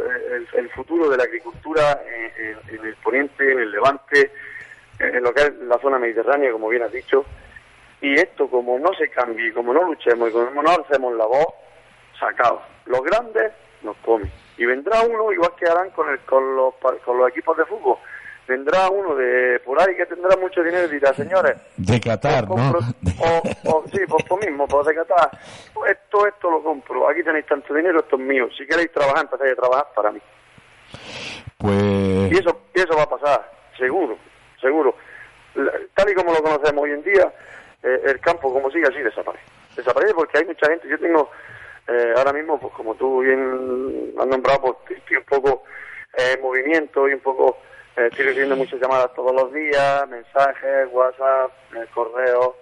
el, 0.53 0.69
futuro 0.69 1.09
de 1.09 1.17
la 1.17 1.23
agricultura 1.23 2.01
en 2.37 2.85
el 2.85 2.95
poniente, 2.95 3.51
en 3.51 3.59
el 3.59 3.71
levante, 3.71 4.31
en 4.99 5.23
lo 5.23 5.33
que 5.33 5.41
es 5.41 5.53
la 5.59 5.77
zona 5.79 5.99
mediterránea, 5.99 6.51
como 6.51 6.69
bien 6.69 6.83
has 6.83 6.91
dicho, 6.91 7.25
y 8.01 8.13
esto 8.15 8.47
como 8.47 8.77
no 8.79 8.93
se 8.93 9.09
cambie, 9.09 9.53
como 9.53 9.73
no 9.73 9.83
luchemos 9.83 10.29
y 10.29 10.31
como 10.31 10.61
no 10.61 10.71
hacemos 10.71 11.13
la 11.15 11.25
voz, 11.25 11.47
sacado. 12.19 12.61
Los 12.85 13.01
grandes 13.03 13.51
nos 13.81 13.95
comen. 13.97 14.31
Y 14.57 14.65
vendrá 14.65 15.01
uno, 15.01 15.31
igual 15.31 15.51
que 15.57 15.65
harán 15.65 15.89
con, 15.91 16.09
el, 16.09 16.19
con, 16.19 16.55
los, 16.55 16.73
con 17.03 17.17
los 17.17 17.29
equipos 17.29 17.57
de 17.57 17.65
fútbol, 17.65 17.97
vendrá 18.47 18.89
uno 18.89 19.15
de 19.15 19.59
por 19.65 19.81
ahí 19.81 19.95
que 19.95 20.05
tendrá 20.05 20.35
mucho 20.37 20.63
dinero 20.63 20.87
y 20.87 20.91
dirá, 20.91 21.13
señores... 21.13 21.55
De 21.77 21.99
Qatar, 21.99 22.47
¿no? 22.47 22.77
O, 23.65 23.83
sí, 23.91 23.99
por 24.07 24.29
lo 24.29 24.37
mismo, 24.37 24.67
por 24.67 24.85
de 24.85 24.95
Qatar. 24.95 25.31
Esto, 25.89 26.27
esto 26.27 26.51
lo 26.51 26.63
compro. 26.63 27.09
Aquí 27.09 27.23
tenéis 27.23 27.45
tanto 27.45 27.73
dinero, 27.73 27.99
esto 27.99 28.15
es 28.15 28.21
mío. 28.21 28.47
Si 28.57 28.65
queréis 28.65 28.91
trabajar, 28.91 29.23
empecéis 29.23 29.53
a 29.53 29.55
trabajar 29.55 29.87
para 29.95 30.11
mí. 30.11 30.19
Pues... 31.57 32.31
Y 32.31 32.37
eso, 32.37 32.61
y 32.73 32.79
eso 32.79 32.95
va 32.95 33.03
a 33.03 33.09
pasar, 33.09 33.51
seguro 33.77 34.17
seguro. 34.65 34.95
Tal 35.93 36.09
y 36.09 36.13
como 36.13 36.33
lo 36.33 36.41
conocemos 36.41 36.83
hoy 36.83 36.91
en 36.91 37.03
día, 37.03 37.31
eh, 37.83 38.01
el 38.05 38.19
campo 38.19 38.51
como 38.51 38.69
sigue 38.71 38.87
así 38.87 38.99
desaparece. 38.99 39.45
Desaparece 39.75 40.13
porque 40.13 40.39
hay 40.39 40.45
mucha 40.45 40.67
gente, 40.67 40.87
yo 40.89 40.99
tengo 40.99 41.29
eh, 41.87 42.13
ahora 42.17 42.33
mismo, 42.33 42.59
pues 42.59 42.73
como 42.73 42.95
tú 42.95 43.19
bien 43.21 44.13
has 44.19 44.27
nombrado, 44.27 44.61
pues 44.61 44.99
estoy 44.99 45.17
un 45.17 45.23
poco 45.23 45.63
eh, 46.17 46.33
en 46.35 46.41
movimiento 46.41 47.07
y 47.07 47.13
un 47.13 47.19
poco, 47.19 47.57
estoy 47.95 48.25
recibiendo 48.25 48.55
muchas 48.55 48.79
llamadas 48.79 49.13
todos 49.13 49.33
los 49.33 49.53
días, 49.53 50.07
mensajes, 50.09 50.87
WhatsApp, 50.91 51.51
correos, 51.93 52.55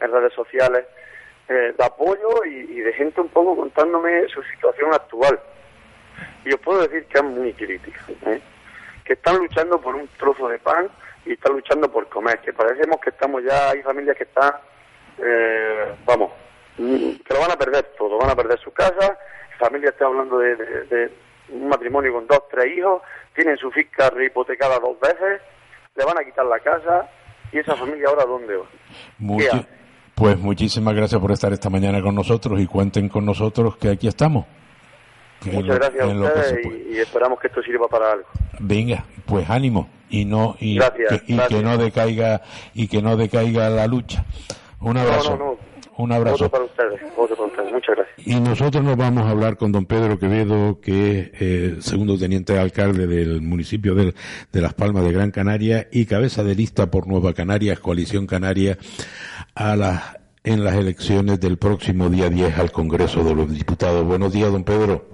en 0.00 0.12
redes 0.12 0.32
sociales, 0.32 0.84
de 1.48 1.84
apoyo 1.84 2.44
y, 2.44 2.80
de 2.80 2.92
gente 2.92 3.20
un 3.20 3.28
poco 3.28 3.56
contándome 3.56 4.28
su 4.28 4.42
situación 4.42 4.92
actual. 4.92 5.40
Y 6.44 6.52
os 6.52 6.60
puedo 6.60 6.82
decir 6.82 7.06
que 7.06 7.18
es 7.18 7.24
muy 7.24 7.52
crítica, 7.54 8.00
que 9.04 9.12
están 9.14 9.38
luchando 9.38 9.80
por 9.80 9.94
un 9.94 10.08
trozo 10.18 10.48
de 10.48 10.58
pan, 10.58 10.88
y 11.28 11.32
está 11.32 11.50
luchando 11.50 11.90
por 11.90 12.08
comer, 12.08 12.38
que 12.40 12.54
parecemos 12.54 13.00
que 13.00 13.10
estamos 13.10 13.42
ya, 13.44 13.70
hay 13.70 13.82
familias 13.82 14.16
que 14.16 14.24
están, 14.24 14.52
eh, 15.18 15.94
vamos, 16.06 16.32
mm, 16.78 17.16
que 17.24 17.34
lo 17.34 17.40
van 17.40 17.50
a 17.50 17.56
perder 17.56 17.84
todo, 17.98 18.16
van 18.18 18.30
a 18.30 18.36
perder 18.36 18.58
su 18.58 18.72
casa, 18.72 19.18
familia 19.58 19.90
está 19.90 20.06
hablando 20.06 20.38
de, 20.38 21.10
un 21.50 21.68
matrimonio 21.68 22.12
con 22.12 22.26
dos, 22.26 22.42
tres 22.50 22.76
hijos, 22.76 23.02
tienen 23.34 23.56
su 23.56 23.70
fisca 23.70 24.12
hipotecada 24.24 24.78
dos 24.78 24.98
veces, 25.00 25.40
le 25.96 26.04
van 26.04 26.18
a 26.18 26.24
quitar 26.24 26.46
la 26.46 26.58
casa, 26.60 27.08
y 27.52 27.58
esa 27.58 27.74
familia 27.76 28.08
ahora 28.08 28.24
dónde 28.24 28.56
va. 28.56 29.66
pues 30.14 30.38
muchísimas 30.38 30.94
gracias 30.94 31.20
por 31.20 31.32
estar 31.32 31.52
esta 31.52 31.70
mañana 31.70 32.02
con 32.02 32.14
nosotros 32.14 32.60
y 32.60 32.66
cuenten 32.66 33.08
con 33.08 33.24
nosotros 33.24 33.76
que 33.76 33.90
aquí 33.90 34.08
estamos. 34.08 34.46
Muchas 35.44 35.78
gracias 35.78 36.02
a 36.02 36.06
ustedes 36.06 36.66
y, 36.90 36.98
esperamos 36.98 37.38
que 37.38 37.46
esto 37.46 37.62
sirva 37.62 37.86
para 37.86 38.12
algo. 38.12 38.26
Venga, 38.58 39.04
pues 39.24 39.48
ánimo 39.48 39.88
y 40.10 40.24
no 40.24 40.56
y, 40.58 40.78
que, 40.78 41.62
no 41.62 41.78
decaiga 41.78 42.42
y 42.74 42.88
que 42.88 43.02
no 43.02 43.16
decaiga 43.16 43.70
la 43.70 43.86
lucha. 43.86 44.24
Un 44.80 44.96
abrazo. 44.96 45.58
Un 45.98 46.12
abrazo. 46.12 46.48
para 46.48 46.64
ustedes, 46.64 47.00
Muchas 47.16 47.96
gracias. 47.96 48.26
Y 48.26 48.40
nosotros 48.40 48.82
nos 48.82 48.96
vamos 48.96 49.24
a 49.24 49.30
hablar 49.30 49.56
con 49.56 49.72
don 49.72 49.84
Pedro 49.84 50.18
Quevedo, 50.18 50.80
que 50.80 51.18
es 51.18 51.30
eh, 51.40 51.76
segundo 51.80 52.16
teniente 52.16 52.58
alcalde 52.58 53.06
del 53.06 53.40
municipio 53.40 53.94
de, 53.94 54.14
de 54.52 54.60
Las 54.60 54.74
Palmas 54.74 55.04
de 55.04 55.12
Gran 55.12 55.30
Canaria 55.30 55.88
y 55.92 56.06
cabeza 56.06 56.42
de 56.42 56.54
lista 56.54 56.90
por 56.90 57.06
Nueva 57.06 57.34
Canarias, 57.34 57.80
Coalición 57.80 58.26
Canaria, 58.26 58.78
a 59.54 59.76
las 59.76 60.18
en 60.44 60.64
las 60.64 60.76
elecciones 60.76 61.40
del 61.40 61.58
próximo 61.58 62.08
día 62.08 62.30
10 62.30 62.58
al 62.58 62.72
Congreso 62.72 63.22
de 63.22 63.34
los 63.34 63.52
Diputados. 63.52 64.04
Buenos 64.06 64.32
días, 64.32 64.50
don 64.50 64.64
Pedro. 64.64 65.04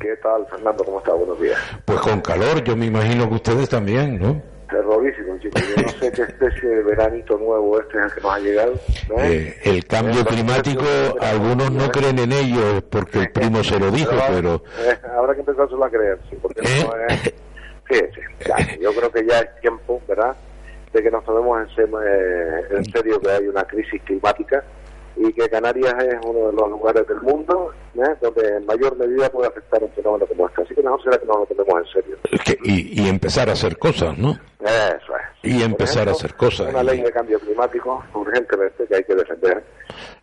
¿Qué 0.00 0.16
tal, 0.22 0.46
Fernando? 0.50 0.82
¿Cómo 0.84 0.98
está? 0.98 1.14
Buenos 1.14 1.40
días. 1.40 1.58
Pues 1.84 2.00
con 2.00 2.20
calor, 2.20 2.64
yo 2.64 2.76
me 2.76 2.86
imagino 2.86 3.28
que 3.28 3.34
ustedes 3.36 3.68
también, 3.68 4.18
¿no? 4.18 4.42
Terrorísimo, 4.68 5.29
Yo 5.54 5.82
no 5.82 5.88
sé 5.88 6.12
qué 6.12 6.22
especie 6.22 6.68
de 6.68 6.82
veranito 6.82 7.38
nuevo 7.38 7.80
este 7.80 7.98
es 7.98 8.04
el 8.04 8.12
que 8.12 8.20
nos 8.20 8.32
ha 8.32 8.38
llegado. 8.38 8.74
Eh, 9.18 9.58
el 9.64 9.84
cambio 9.86 10.24
climático, 10.24 10.84
algunos 11.20 11.70
no 11.70 11.90
creen 11.90 12.18
en 12.18 12.32
ello 12.32 12.82
porque 12.88 13.20
el 13.20 13.30
primo 13.32 13.62
se 13.64 13.78
lo 13.78 13.90
dijo, 13.90 14.12
pero... 14.28 14.62
Eh, 14.78 14.96
habrá 15.16 15.34
que 15.34 15.40
empezar 15.40 15.68
solo 15.68 15.84
a 15.84 15.90
creer, 15.90 16.18
sí, 16.28 16.36
porque 16.40 16.62
no 16.62 16.68
¿Eh? 16.68 17.06
es... 17.08 17.34
Sí, 17.90 17.98
sí, 18.14 18.78
yo 18.80 18.92
creo 18.92 19.10
que 19.10 19.26
ya 19.26 19.40
es 19.40 19.60
tiempo, 19.60 20.00
¿verdad?, 20.06 20.36
de 20.92 21.02
que 21.02 21.10
nos 21.10 21.24
tomemos 21.24 21.68
en, 21.76 22.76
en 22.76 22.84
serio 22.84 23.20
que 23.20 23.30
hay 23.30 23.48
una 23.48 23.64
crisis 23.64 24.00
climática 24.02 24.62
y 25.16 25.32
que 25.32 25.48
Canarias 25.48 25.94
es 26.04 26.14
uno 26.24 26.50
de 26.50 26.52
los 26.52 26.70
lugares 26.70 27.06
del 27.06 27.20
mundo 27.20 27.72
¿eh? 27.94 28.16
donde 28.20 28.56
en 28.56 28.66
mayor 28.66 28.96
medida 28.96 29.28
puede 29.28 29.48
afectar 29.48 29.82
un 29.82 29.90
fenómeno 29.90 30.26
como 30.26 30.48
este. 30.48 30.62
Así 30.62 30.74
que 30.74 30.82
mejor 30.82 31.02
será 31.02 31.18
que 31.18 31.26
no 31.26 31.38
lo 31.38 31.46
tomemos 31.46 31.80
en 31.80 31.92
serio. 31.92 32.16
y, 32.64 33.02
y 33.02 33.08
empezar 33.08 33.48
a 33.48 33.52
hacer 33.52 33.76
cosas, 33.78 34.16
¿no? 34.18 34.38
Eso 34.60 35.12
es. 35.16 35.50
Y 35.50 35.62
empezar 35.62 36.08
a 36.08 36.12
hacer 36.12 36.34
cosas. 36.34 36.68
Una 36.68 36.82
ley 36.82 37.00
de 37.00 37.10
cambio 37.10 37.40
climático 37.40 38.04
urgentemente 38.12 38.86
que 38.86 38.94
hay 38.94 39.04
que 39.04 39.14
defender 39.14 39.64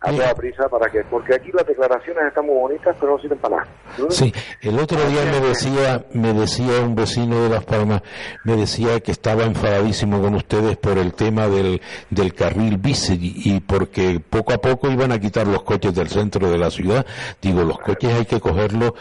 a 0.00 0.12
toda 0.12 0.34
prisa 0.34 0.68
para 0.68 0.88
que, 0.90 1.02
porque 1.04 1.34
aquí 1.34 1.50
las 1.52 1.66
declaraciones 1.66 2.24
están 2.28 2.46
muy 2.46 2.54
bonitas, 2.54 2.96
pero 3.00 3.12
no 3.12 3.18
sirven 3.18 3.38
para 3.38 3.56
nada. 3.56 3.68
Sí, 4.10 4.32
el 4.62 4.78
otro 4.78 4.98
día 5.06 5.24
me 5.24 5.40
decía, 5.40 6.04
me 6.12 6.32
decía 6.32 6.80
un 6.80 6.94
vecino 6.94 7.42
de 7.42 7.48
Las 7.48 7.64
Palmas, 7.64 8.02
me 8.44 8.56
decía 8.56 9.00
que 9.00 9.10
estaba 9.10 9.42
enfadadísimo 9.42 10.22
con 10.22 10.36
ustedes 10.36 10.76
por 10.76 10.98
el 10.98 11.14
tema 11.14 11.48
del, 11.48 11.80
del 12.10 12.32
carril 12.32 12.78
bici 12.78 13.18
y 13.20 13.60
porque 13.60 14.20
poco 14.20 14.52
a 14.52 14.58
poco 14.58 14.88
iban 14.88 15.10
a 15.10 15.18
quitar 15.18 15.48
los 15.48 15.64
coches 15.64 15.94
del 15.94 16.08
centro 16.08 16.48
de 16.48 16.58
la 16.58 16.70
ciudad. 16.70 17.04
Digo, 17.42 17.64
los 17.64 17.78
coches 17.80 18.12
hay 18.12 18.24
que 18.24 18.40
cogerlos 18.40 18.92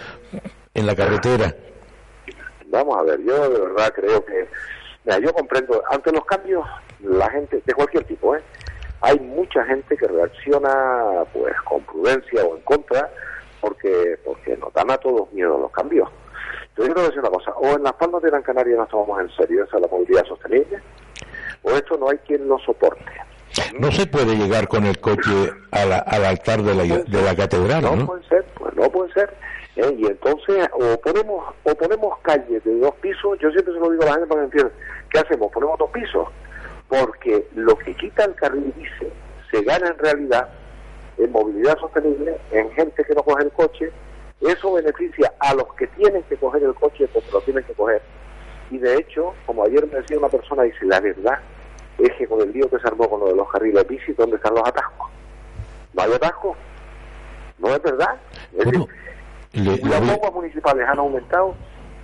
en 0.73 0.85
la 0.87 0.95
carretera. 0.95 1.55
Vamos 2.69 2.97
a 2.97 3.03
ver, 3.03 3.19
yo 3.23 3.49
de 3.49 3.59
verdad 3.61 3.93
creo 3.95 4.25
que 4.25 4.47
yo 5.21 5.33
comprendo, 5.33 5.81
ante 5.89 6.11
los 6.11 6.25
cambios, 6.25 6.65
la 6.99 7.29
gente, 7.29 7.61
de 7.65 7.73
cualquier 7.73 8.03
tipo, 8.03 8.35
¿eh? 8.35 8.41
hay 9.01 9.19
mucha 9.19 9.63
gente 9.65 9.95
que 9.95 10.07
reacciona 10.07 11.23
pues 11.33 11.53
con 11.63 11.81
prudencia 11.83 12.43
o 12.43 12.55
en 12.55 12.61
contra, 12.63 13.09
porque 13.61 14.19
porque 14.23 14.57
nos 14.57 14.73
dan 14.73 14.91
a 14.91 14.97
todos 14.97 15.31
miedo 15.31 15.57
los 15.57 15.71
cambios. 15.71 16.09
Yo 16.77 16.83
quiero 16.83 17.03
decir 17.03 17.19
una 17.19 17.29
cosa, 17.29 17.51
o 17.51 17.75
en 17.75 17.83
las 17.83 17.93
palmas 17.93 18.21
de 18.21 18.29
Gran 18.29 18.43
Canaria 18.43 18.75
nos 18.75 18.89
tomamos 18.89 19.21
en 19.21 19.29
serio 19.35 19.63
esa 19.63 19.79
la 19.79 19.87
movilidad 19.87 20.25
sostenible, 20.25 20.79
o 21.63 21.71
esto 21.71 21.97
no 21.97 22.09
hay 22.09 22.17
quien 22.19 22.47
lo 22.47 22.59
soporte. 22.59 23.03
No 23.79 23.91
se 23.91 24.05
puede 24.05 24.35
llegar 24.35 24.67
con 24.67 24.85
el 24.85 24.99
coche 24.99 25.51
al 25.71 26.25
altar 26.25 26.61
de 26.61 26.75
la, 26.75 26.83
de 26.83 27.21
la 27.21 27.35
catedral, 27.35 27.81
¿no? 27.81 27.95
No 27.95 28.05
puede 28.05 28.27
ser, 28.27 28.45
pues 28.55 28.75
no 28.75 28.89
puede 28.89 29.11
ser. 29.13 29.33
¿Eh? 29.77 29.95
Y 29.97 30.05
entonces, 30.07 30.67
o 30.73 30.99
ponemos, 31.01 31.53
o 31.63 31.75
ponemos 31.75 32.19
calles 32.21 32.63
de 32.63 32.79
dos 32.79 32.95
pisos, 32.95 33.37
yo 33.39 33.49
siempre 33.51 33.73
se 33.73 33.79
lo 33.79 33.89
digo 33.91 34.03
a 34.03 34.07
la 34.07 34.11
gente 34.13 34.27
para 34.27 34.41
que 34.41 34.45
entiendan, 34.45 34.73
¿qué 35.09 35.19
hacemos? 35.19 35.51
Ponemos 35.51 35.77
dos 35.79 35.89
pisos, 35.91 36.27
porque 36.87 37.47
lo 37.55 37.77
que 37.77 37.95
quita 37.95 38.25
el 38.25 38.35
carril 38.35 38.73
dice 38.75 39.11
se 39.51 39.61
gana 39.63 39.87
en 39.87 39.97
realidad 39.97 40.49
en 41.17 41.31
movilidad 41.31 41.77
sostenible, 41.79 42.37
en 42.51 42.69
gente 42.71 43.03
que 43.03 43.13
no 43.15 43.23
coge 43.23 43.43
el 43.43 43.51
coche, 43.51 43.91
eso 44.41 44.73
beneficia 44.73 45.33
a 45.39 45.53
los 45.53 45.73
que 45.75 45.87
tienen 45.87 46.21
que 46.23 46.35
coger 46.37 46.63
el 46.63 46.75
coche 46.75 47.07
porque 47.13 47.31
lo 47.31 47.41
tienen 47.41 47.63
que 47.63 47.73
coger, 47.73 48.01
y 48.69 48.75
y 48.75 48.79
de 48.79 48.95
hecho, 48.95 49.33
como 49.45 49.63
ayer 49.63 49.87
me 49.87 49.99
decía 49.99 50.19
una 50.19 50.29
persona, 50.29 50.63
dice, 50.63 50.85
la 50.85 50.99
verdad 50.99 51.39
es 51.97 52.11
que 52.13 52.27
con 52.27 52.41
el 52.41 52.51
lío 52.51 52.69
que 52.69 52.77
se 52.77 52.87
armó 52.87 53.09
con 53.09 53.21
lo 53.21 53.27
de 53.27 53.35
los 53.35 53.49
carriles 53.49 53.87
bici, 53.87 54.13
¿dónde 54.13 54.35
están 54.35 54.53
los 54.53 54.67
atascos? 54.67 55.09
¿No 55.93 56.03
hay 56.03 56.13
atascos? 56.13 56.57
¿No 57.57 57.73
es 57.73 57.81
verdad? 57.81 58.15
Es 58.51 58.65
Bueno, 58.65 58.85
decir, 58.85 59.06
le- 59.53 59.77
las 59.77 60.01
le- 60.01 60.11
bombas 60.13 60.33
municipales 60.33 60.87
han 60.87 60.99
aumentado, 60.99 61.55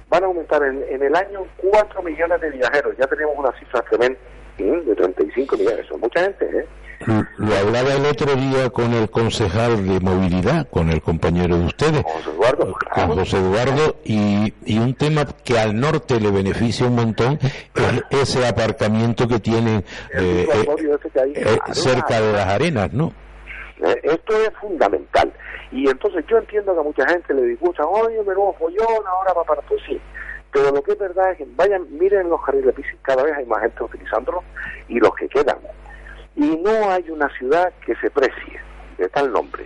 van 0.10 0.24
a 0.24 0.28
aumentar 0.28 0.62
en, 0.64 0.84
en 0.89 1.02
el 1.04 1.16
año 1.16 1.41
4 1.72 2.04
millones 2.04 2.41
de 2.41 2.50
viajeros. 2.52 2.96
Ya 3.00 3.08
tenemos 3.08 3.34
una 3.38 3.52
cifra 3.60 3.82
tremenda 3.89 4.20
de 4.58 4.96
35 4.96 5.58
millones. 5.58 5.86
Son 5.88 6.00
mucha 6.00 6.22
gente, 6.22 6.46
¿eh? 6.46 6.66
Lo 7.38 7.54
hablaba 7.58 7.91
el 7.96 8.06
otro 8.06 8.34
día 8.36 8.70
con 8.70 8.94
el 8.94 9.10
concejal 9.10 9.86
de 9.86 10.00
movilidad, 10.00 10.70
con 10.70 10.89
el 10.89 11.02
compañero 11.02 11.58
de 11.58 11.66
ustedes, 11.66 12.02
José 12.02 12.30
Eduardo, 12.30 12.74
con. 12.94 13.18
José 13.18 13.38
Eduardo, 13.39 13.98
y, 14.06 14.54
y 14.66 14.78
un 14.78 14.94
tema 14.94 15.26
que 15.44 15.60
al 15.60 15.78
norte 15.78 16.18
le 16.22 16.32
beneficia 16.32 16.86
un 16.86 16.96
montón 16.96 17.39
es 17.74 18.04
ese 18.30 18.48
aparcamiento 18.48 19.28
que 19.28 19.39
tienen 19.41 19.84
eh, 20.18 20.48
eh, 21.36 21.58
cerca 21.74 22.22
de 22.22 22.32
las 22.32 22.48
arenas, 22.48 22.94
¿no? 22.94 23.12
Eh, 23.82 24.00
Esto 24.04 24.38
es 24.42 24.52
fundamental. 24.60 25.34
Y 25.72 25.90
entonces 25.90 26.26
yo 26.28 26.38
entiendo 26.38 26.74
que 26.74 26.80
a 26.80 26.84
mucha 26.84 27.08
gente 27.08 27.34
le 27.34 27.44
disgusta, 27.44 27.86
oye, 27.86 28.22
menudo 28.24 28.54
follón, 28.54 29.08
ahora 29.08 29.34
va 29.34 29.44
para 29.44 29.62
pues 29.64 29.82
sí. 29.88 30.00
Pero 30.52 30.72
lo 30.72 30.84
que 30.84 30.92
es 30.92 31.00
verdad 31.00 31.32
es 31.32 31.38
que 31.40 31.48
vayan, 31.56 31.88
miren 31.90 32.30
los 32.30 32.44
carriles 32.44 32.76
bici, 32.76 32.96
cada 33.02 33.24
vez 33.24 33.34
hay 33.36 33.46
más 33.46 33.62
gente 33.62 33.84
utilizándolo 33.84 34.44
y 34.88 35.00
los 35.00 35.16
que 35.16 35.28
quedan. 35.28 35.58
Y 36.36 36.58
no 36.58 36.92
hay 36.92 37.10
una 37.10 37.28
ciudad 37.38 37.74
que 37.86 37.96
se 37.96 38.12
precie 38.12 38.60
de 38.98 39.10
tal 39.10 39.32
nombre 39.32 39.66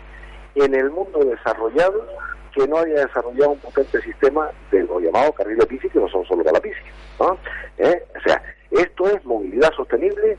en 0.55 0.73
el 0.73 0.89
mundo 0.89 1.19
desarrollado 1.19 2.05
que 2.53 2.67
no 2.67 2.77
haya 2.77 3.05
desarrollado 3.05 3.51
un 3.51 3.59
potente 3.59 4.01
sistema 4.01 4.49
de 4.71 4.83
los 4.83 5.01
llamados 5.01 5.35
carriles 5.35 5.67
bici 5.67 5.89
que 5.89 5.99
no 5.99 6.07
son 6.07 6.25
solo 6.25 6.43
para 6.43 6.53
la 6.53 6.59
bici. 6.61 6.79
¿no? 7.19 7.37
¿Eh? 7.77 8.03
O 8.17 8.21
sea, 8.21 8.41
esto 8.71 9.07
es 9.09 9.23
movilidad 9.25 9.71
sostenible 9.73 10.37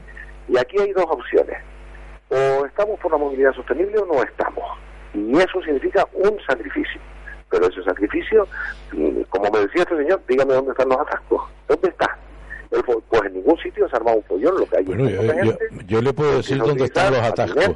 y 0.48 0.58
aquí 0.58 0.78
hay 0.80 0.92
dos 0.92 1.06
opciones 1.08 1.58
o 2.30 2.66
estamos 2.66 2.98
por 3.00 3.12
la 3.12 3.18
movilidad 3.18 3.52
sostenible 3.54 3.98
o 3.98 4.06
no 4.06 4.22
estamos. 4.22 4.64
Y 5.14 5.36
eso 5.38 5.60
significa 5.64 6.06
un 6.12 6.36
sacrificio. 6.46 7.00
Pero 7.50 7.66
ese 7.66 7.82
sacrificio, 7.82 8.46
mm, 8.92 9.22
como 9.30 9.50
me 9.50 9.60
decía 9.60 9.82
este 9.82 9.96
señor, 9.96 10.20
dígame 10.28 10.54
dónde 10.54 10.72
están 10.72 10.88
los 10.90 10.98
atascos. 10.98 11.42
¿Dónde 11.66 11.88
está? 11.88 12.18
Pues 13.08 13.22
en 13.24 13.32
ningún 13.34 13.56
sitio 13.58 13.88
se 13.88 13.96
ha 13.96 13.98
armado 13.98 14.18
un 14.18 14.24
follón, 14.24 14.54
lo 14.60 14.66
que 14.66 14.76
hay 14.76 14.84
Bueno, 14.84 15.08
yo, 15.86 16.02
le 16.02 16.12
puedo 16.12 16.36
decir 16.36 16.58
dónde 16.58 16.84
están 16.84 17.12
los 17.14 17.22
atascos. 17.22 17.64
¿eh? 17.64 17.74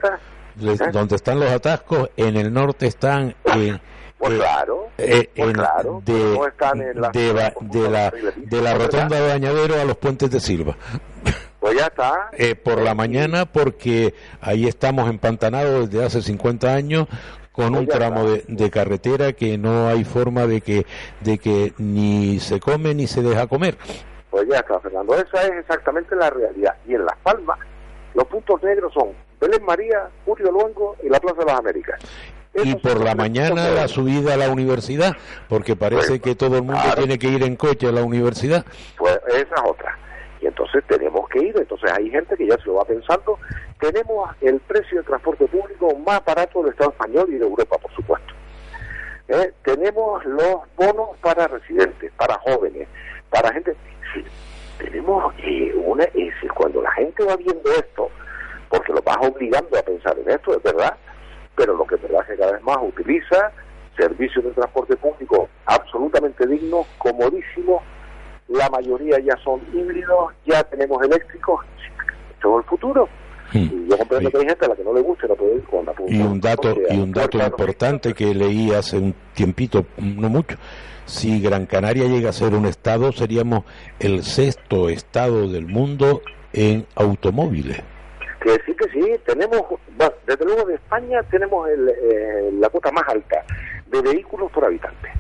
Donde 0.93 1.17
están 1.17 1.41
los 1.41 1.51
atascos, 1.51 2.11
en 2.17 2.37
el 2.37 2.53
norte 2.53 2.87
están 2.87 3.35
en, 3.47 3.81
Pues 4.19 4.33
eh, 4.35 4.37
claro, 4.37 4.89
eh, 4.99 5.31
pues 5.35 5.49
en- 5.49 5.55
claro, 5.55 6.03
de, 6.05 6.13
no 6.37 6.47
están 6.47 6.81
en 6.83 7.01
la- 7.01 7.09
de, 7.09 7.33
de 7.63 7.91
la, 7.91 8.13
de 8.37 8.61
la 8.63 8.75
rotonda 8.75 9.19
de 9.21 9.29
Bañadero 9.29 9.81
a 9.81 9.85
los 9.87 9.97
puentes 9.97 10.31
de 10.31 10.39
Silva. 10.41 10.77
Pues 11.73 11.79
ya 11.81 11.87
está. 11.87 12.31
Eh, 12.37 12.55
por 12.55 12.79
la 12.83 12.95
mañana 12.95 13.47
porque 13.47 14.15
ahí 14.41 14.67
estamos 14.67 15.09
empantanados 15.09 15.91
desde 15.91 16.05
hace 16.05 16.23
50 16.23 16.73
años 16.73 17.07
con 17.53 17.75
un 17.75 17.87
tramo 17.87 18.25
de, 18.29 18.45
de 18.49 18.71
carretera 18.71 19.33
que 19.33 19.59
no 19.59 19.89
hay 19.89 20.05
forma 20.05 20.47
de 20.47 20.61
que 20.61 20.87
de 21.21 21.39
que 21.39 21.73
ni 21.79 22.41
se 22.41 22.61
come 22.61 22.95
ni 22.95 23.07
se 23.07 23.23
deja 23.23 23.47
comer. 23.47 23.77
Pues 24.31 24.49
ya 24.51 24.59
está, 24.59 24.81
Fernando. 24.81 25.15
Esa 25.15 25.43
es 25.45 25.53
exactamente 25.61 26.17
la 26.17 26.31
realidad. 26.31 26.75
Y 26.87 26.95
en 26.95 27.05
Las 27.05 27.17
Palmas, 27.23 27.59
los 28.15 28.27
puntos 28.27 28.63
negros 28.63 28.93
son 28.95 29.09
Belén 29.41 29.65
María, 29.65 30.09
Julio 30.25 30.51
Luengo 30.51 30.97
y 31.03 31.09
la 31.09 31.21
Plaza 31.21 31.41
de 31.41 31.45
las 31.47 31.59
Américas. 31.59 32.01
Y 32.55 32.75
por 32.77 33.01
la 33.03 33.15
mañana 33.15 33.71
la 33.71 33.89
subida 33.89 34.35
a 34.35 34.37
la 34.37 34.51
universidad, 34.51 35.17
porque 35.49 35.75
parece 35.75 36.09
Pues, 36.09 36.21
que 36.23 36.35
todo 36.35 36.57
el 36.57 36.63
mundo 36.63 36.81
claro. 36.83 36.99
tiene 36.99 37.19
que 37.19 37.29
ir 37.29 37.43
en 37.43 37.57
coche 37.57 37.89
a 37.89 37.93
la 37.93 38.03
universidad. 38.03 38.65
Pues 38.99 39.19
esa 39.29 39.55
es 39.55 39.63
otra. 39.65 39.99
Y 40.43 40.47
entonces 40.47 40.83
tenemos 40.89 41.29
que 41.29 41.39
ir. 41.39 41.57
Entonces 41.57 41.91
hay 41.93 42.11
gente 42.11 42.37
que 42.37 42.47
ya 42.47 42.57
se 42.59 42.67
lo 42.67 42.75
va 42.75 42.85
pensando. 42.85 43.39
Tenemos 43.79 44.31
el 44.41 44.59
precio 44.61 44.99
del 44.99 45.07
transporte 45.07 45.47
público 45.47 45.95
más 46.05 46.25
barato 46.25 46.63
del 46.63 46.73
Estado 46.73 46.91
español 46.91 47.27
y 47.29 47.39
de 47.39 47.45
Europa, 47.45 47.79
por 47.79 47.93
supuesto. 47.95 48.35
¿Eh? 49.29 49.53
Tenemos 49.63 50.25
los 50.25 50.57
bonos 50.77 51.17
para 51.21 51.47
residentes, 51.47 52.13
para 52.17 52.35
jóvenes, 52.39 52.89
para 53.31 53.53
gente. 53.53 53.77
Sí, 54.13 54.25
tenemos 54.79 55.33
eh, 55.39 55.73
una. 55.77 56.05
Es 56.05 56.13
decir, 56.13 56.53
cuando 56.53 56.83
la 56.83 56.91
gente 56.93 57.25
va 57.25 57.37
viendo 57.37 57.71
esto, 57.71 58.11
porque 58.69 58.93
lo 58.93 59.01
vas 59.03 59.19
obligando 59.21 59.79
a 59.79 59.83
pensar 59.83 60.19
en 60.19 60.29
esto, 60.29 60.57
es 60.57 60.63
verdad, 60.63 60.97
pero 61.55 61.77
lo 61.77 61.87
que 61.87 61.95
es 61.95 62.03
verdad 62.03 62.23
es 62.23 62.29
que 62.29 62.37
cada 62.37 62.53
vez 62.53 62.63
más 62.63 62.79
utiliza 62.83 63.53
servicios 63.97 64.45
de 64.45 64.51
transporte 64.53 64.97
público 64.97 65.49
absolutamente 65.67 66.47
dignos, 66.47 66.87
comodísimos, 66.99 67.83
la 68.53 68.69
mayoría 68.71 69.19
ya 69.21 69.37
son 69.43 69.61
híbridos, 69.73 70.33
ya 70.47 70.63
tenemos 70.65 71.03
eléctricos, 71.03 71.65
todo 72.41 72.59
el 72.59 72.65
futuro. 72.65 73.09
Y 73.55 73.87
yo 73.87 73.99
comprendo 73.99 74.31
que 74.31 74.39
hay 74.39 74.47
gente 74.47 74.65
a 74.65 74.69
la 74.69 74.77
que 74.77 74.83
no 74.83 74.95
le 74.95 75.03
no 75.03 75.35
puede 75.37 75.57
ir 75.57 75.65
con 75.65 75.85
la 75.85 75.93
Y 76.09 76.23
un 76.23 76.41
dato 76.41 76.75
y 76.89 76.99
un 76.99 77.13
dato 77.13 77.39
importante 77.39 78.15
que 78.15 78.35
leí 78.35 78.73
hace 78.73 78.97
un 78.97 79.15
tiempito, 79.35 79.85
no 79.99 80.31
mucho, 80.31 80.57
si 81.05 81.41
Gran 81.41 81.67
Canaria 81.67 82.07
llega 82.07 82.31
a 82.31 82.33
ser 82.33 82.55
un 82.55 82.65
estado, 82.65 83.13
seríamos 83.13 83.65
el 83.99 84.23
sexto 84.23 84.89
estado 84.89 85.49
del 85.49 85.67
mundo 85.67 86.23
en 86.53 86.87
automóviles. 86.95 87.83
Que 88.41 88.53
sí, 88.65 88.75
que 88.75 88.89
sí, 88.91 89.21
tenemos, 89.27 89.63
bueno, 89.97 90.15
desde 90.27 90.45
luego 90.45 90.65
de 90.65 90.75
España 90.75 91.23
tenemos 91.31 91.69
el, 91.69 91.89
eh, 91.89 92.51
la 92.59 92.69
cuota 92.71 92.91
más 92.91 93.05
alta 93.09 93.45
de 93.87 94.01
vehículos 94.01 94.51
por 94.51 94.65
habitante. 94.65 95.11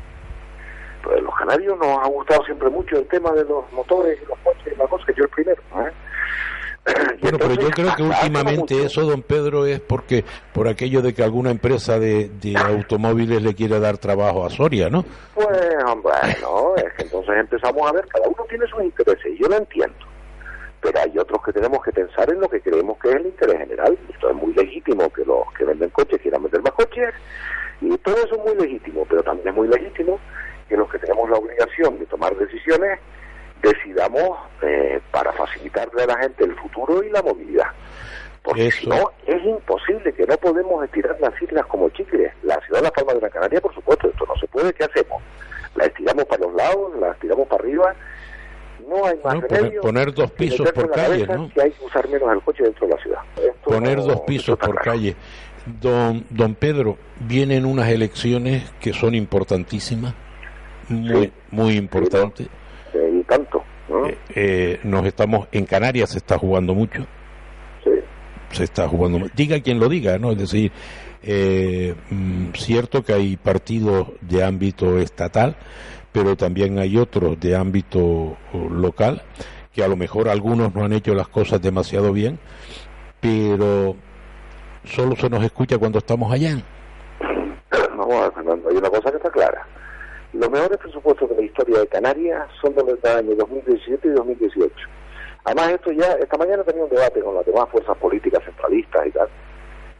Pues 1.02 1.20
los 1.20 1.34
canarios 1.34 1.76
nos 1.78 1.98
ha 1.98 2.08
gustado 2.08 2.44
siempre 2.44 2.68
mucho 2.70 2.96
el 2.96 3.06
tema 3.08 3.30
de 3.32 3.44
los 3.44 3.70
motores 3.72 4.18
y 4.22 4.26
los 4.26 4.38
coches 4.38 4.72
y 4.72 4.76
las 4.76 4.88
cosas, 4.88 5.06
que 5.06 5.14
yo 5.14 5.24
el 5.24 5.30
primero. 5.30 5.62
¿eh? 5.76 5.92
Bueno, 7.22 7.38
pero 7.38 7.54
yo 7.54 7.70
creo 7.70 7.94
que 7.96 8.02
últimamente 8.02 8.84
eso, 8.84 9.02
don 9.02 9.22
Pedro, 9.22 9.66
es 9.66 9.80
porque 9.80 10.24
por 10.52 10.66
aquello 10.66 11.00
de 11.00 11.14
que 11.14 11.22
alguna 11.22 11.50
empresa 11.50 11.98
de, 11.98 12.28
de 12.28 12.56
automóviles 12.56 13.40
le 13.42 13.54
quiere 13.54 13.78
dar 13.78 13.98
trabajo 13.98 14.44
a 14.44 14.50
Soria, 14.50 14.90
¿no? 14.90 15.04
Pues, 15.34 15.48
bueno, 16.02 16.74
es 16.76 16.92
que 16.94 17.02
entonces 17.02 17.34
empezamos 17.36 17.88
a 17.88 17.92
ver, 17.92 18.06
cada 18.08 18.28
uno 18.28 18.44
tiene 18.48 18.66
sus 18.66 18.82
intereses, 18.82 19.32
y 19.32 19.38
yo 19.38 19.48
lo 19.48 19.56
entiendo. 19.56 19.94
Pero 20.80 20.98
hay 20.98 21.16
otros 21.16 21.40
que 21.44 21.52
tenemos 21.52 21.80
que 21.84 21.92
pensar 21.92 22.28
en 22.28 22.40
lo 22.40 22.48
que 22.48 22.60
creemos 22.60 22.98
que 22.98 23.10
es 23.10 23.14
el 23.14 23.26
interés 23.26 23.58
general. 23.58 23.96
Esto 24.12 24.30
es 24.30 24.34
muy 24.34 24.52
legítimo 24.52 25.08
que 25.12 25.24
los 25.24 25.52
que 25.56 25.64
venden 25.64 25.90
coches 25.90 26.20
quieran 26.20 26.42
vender 26.42 26.62
más 26.62 26.72
coches, 26.72 27.14
y 27.80 27.96
todo 27.98 28.16
eso 28.16 28.34
es 28.34 28.44
muy 28.44 28.66
legítimo, 28.66 29.06
pero 29.08 29.22
también 29.22 29.48
es 29.48 29.54
muy 29.54 29.68
legítimo 29.68 30.18
que 30.72 30.78
los 30.78 30.90
que 30.90 30.98
tenemos 30.98 31.28
la 31.28 31.36
obligación 31.36 31.98
de 31.98 32.06
tomar 32.06 32.34
decisiones 32.34 32.98
decidamos 33.62 34.38
eh, 34.62 35.00
para 35.10 35.30
facilitarle 35.32 36.04
a 36.04 36.06
la 36.06 36.16
gente 36.18 36.44
el 36.44 36.56
futuro 36.56 37.02
y 37.02 37.10
la 37.10 37.20
movilidad. 37.22 37.66
Porque 38.42 38.70
si 38.70 38.88
no, 38.88 39.10
es 39.26 39.44
imposible 39.44 40.12
que 40.14 40.26
no 40.26 40.34
podemos 40.38 40.82
estirar 40.84 41.16
las 41.20 41.40
islas 41.42 41.66
como 41.66 41.90
chicles. 41.90 42.32
La 42.42 42.58
ciudad 42.66 42.78
de 42.80 42.84
La 42.84 42.90
Palma 42.90 43.12
de 43.12 43.20
Gran 43.20 43.30
Canaria, 43.32 43.60
por 43.60 43.74
supuesto, 43.74 44.08
esto 44.08 44.24
no 44.26 44.34
se 44.36 44.48
puede. 44.48 44.72
¿Qué 44.72 44.84
hacemos? 44.84 45.22
La 45.76 45.84
estiramos 45.84 46.24
para 46.24 46.42
los 46.46 46.54
lados, 46.54 46.92
la 46.98 47.10
estiramos 47.12 47.46
para 47.48 47.62
arriba. 47.62 47.94
No 48.88 49.04
hay 49.06 49.20
más 49.22 49.34
No, 49.34 49.40
poner- 49.42 49.50
remedio 49.62 49.80
poner 49.82 50.12
dos 50.14 50.30
pisos 50.32 50.72
por 50.72 50.90
calle, 50.90 51.26
¿no? 51.26 51.50
Que 51.54 51.62
hay 51.62 51.70
que 51.70 51.84
usar 51.84 52.08
menos 52.08 52.32
el 52.32 52.40
coche 52.40 52.64
dentro 52.64 52.86
de 52.88 52.94
la 52.96 53.02
ciudad. 53.02 53.20
Esto 53.36 53.70
Poner 53.70 53.98
no- 53.98 54.04
dos 54.06 54.20
pisos 54.22 54.58
por 54.58 54.74
calle. 54.80 55.14
Don, 55.66 56.24
don 56.30 56.56
Pedro, 56.56 56.96
vienen 57.20 57.64
unas 57.66 57.90
elecciones 57.90 58.68
que 58.80 58.92
son 58.92 59.14
importantísimas, 59.14 60.14
muy, 60.88 61.24
Sí. 61.24 61.32
muy 61.50 61.76
importantes. 61.76 62.46
Eh, 62.94 63.18
y 63.20 63.24
tanto. 63.24 63.62
¿no? 63.88 64.06
Eh, 64.06 64.18
eh, 64.34 64.80
nos 64.84 65.04
estamos 65.06 65.48
en 65.52 65.64
Canarias 65.66 66.10
se 66.10 66.18
está 66.18 66.38
jugando 66.38 66.72
mucho 66.74 67.04
Sí. 67.82 67.90
se 68.52 68.64
está 68.64 68.86
jugando 68.88 69.26
diga 69.34 69.60
quien 69.60 69.80
lo 69.80 69.88
diga 69.88 70.18
no 70.18 70.30
es 70.32 70.38
decir 70.38 70.70
eh, 71.22 71.94
mm, 72.10 72.52
cierto 72.54 73.02
que 73.02 73.12
hay 73.12 73.36
partidos 73.36 74.08
de 74.20 74.44
ámbito 74.44 74.98
estatal 74.98 75.56
pero 76.12 76.36
también 76.36 76.78
hay 76.78 76.96
otros 76.96 77.38
de 77.40 77.56
ámbito 77.56 78.36
local 78.70 79.22
que 79.74 79.82
a 79.82 79.88
lo 79.88 79.96
mejor 79.96 80.28
algunos 80.28 80.72
no 80.74 80.84
han 80.84 80.92
hecho 80.92 81.12
las 81.14 81.28
cosas 81.28 81.60
demasiado 81.60 82.12
bien 82.12 82.38
pero 83.20 83.96
solo 84.84 85.16
se 85.16 85.28
nos 85.28 85.42
escucha 85.44 85.76
cuando 85.76 85.98
estamos 85.98 86.32
allá 86.32 86.56
Vamos 87.96 88.14
a 88.14 88.20
ver, 88.22 88.32
Fernando, 88.32 88.68
hay 88.70 88.76
una 88.76 88.90
cosa 88.90 89.10
que 89.10 89.16
está 89.16 89.30
clara. 89.30 89.66
Los 90.32 90.50
mejores 90.50 90.78
presupuestos 90.78 91.28
de 91.28 91.36
la 91.36 91.42
historia 91.42 91.80
de 91.80 91.86
Canarias 91.88 92.48
son 92.60 92.74
de 92.74 92.82
los 92.82 93.04
años 93.04 93.36
2017 93.36 94.08
y 94.08 94.10
2018. 94.12 94.74
Además, 95.44 95.72
esto 95.72 95.92
ya, 95.92 96.12
esta 96.12 96.38
mañana 96.38 96.64
tenía 96.64 96.84
un 96.84 96.90
debate 96.90 97.20
con 97.20 97.34
las 97.34 97.44
demás 97.44 97.68
fuerzas 97.70 97.96
políticas 97.98 98.42
centralistas 98.44 99.06
y 99.06 99.10
tal, 99.10 99.28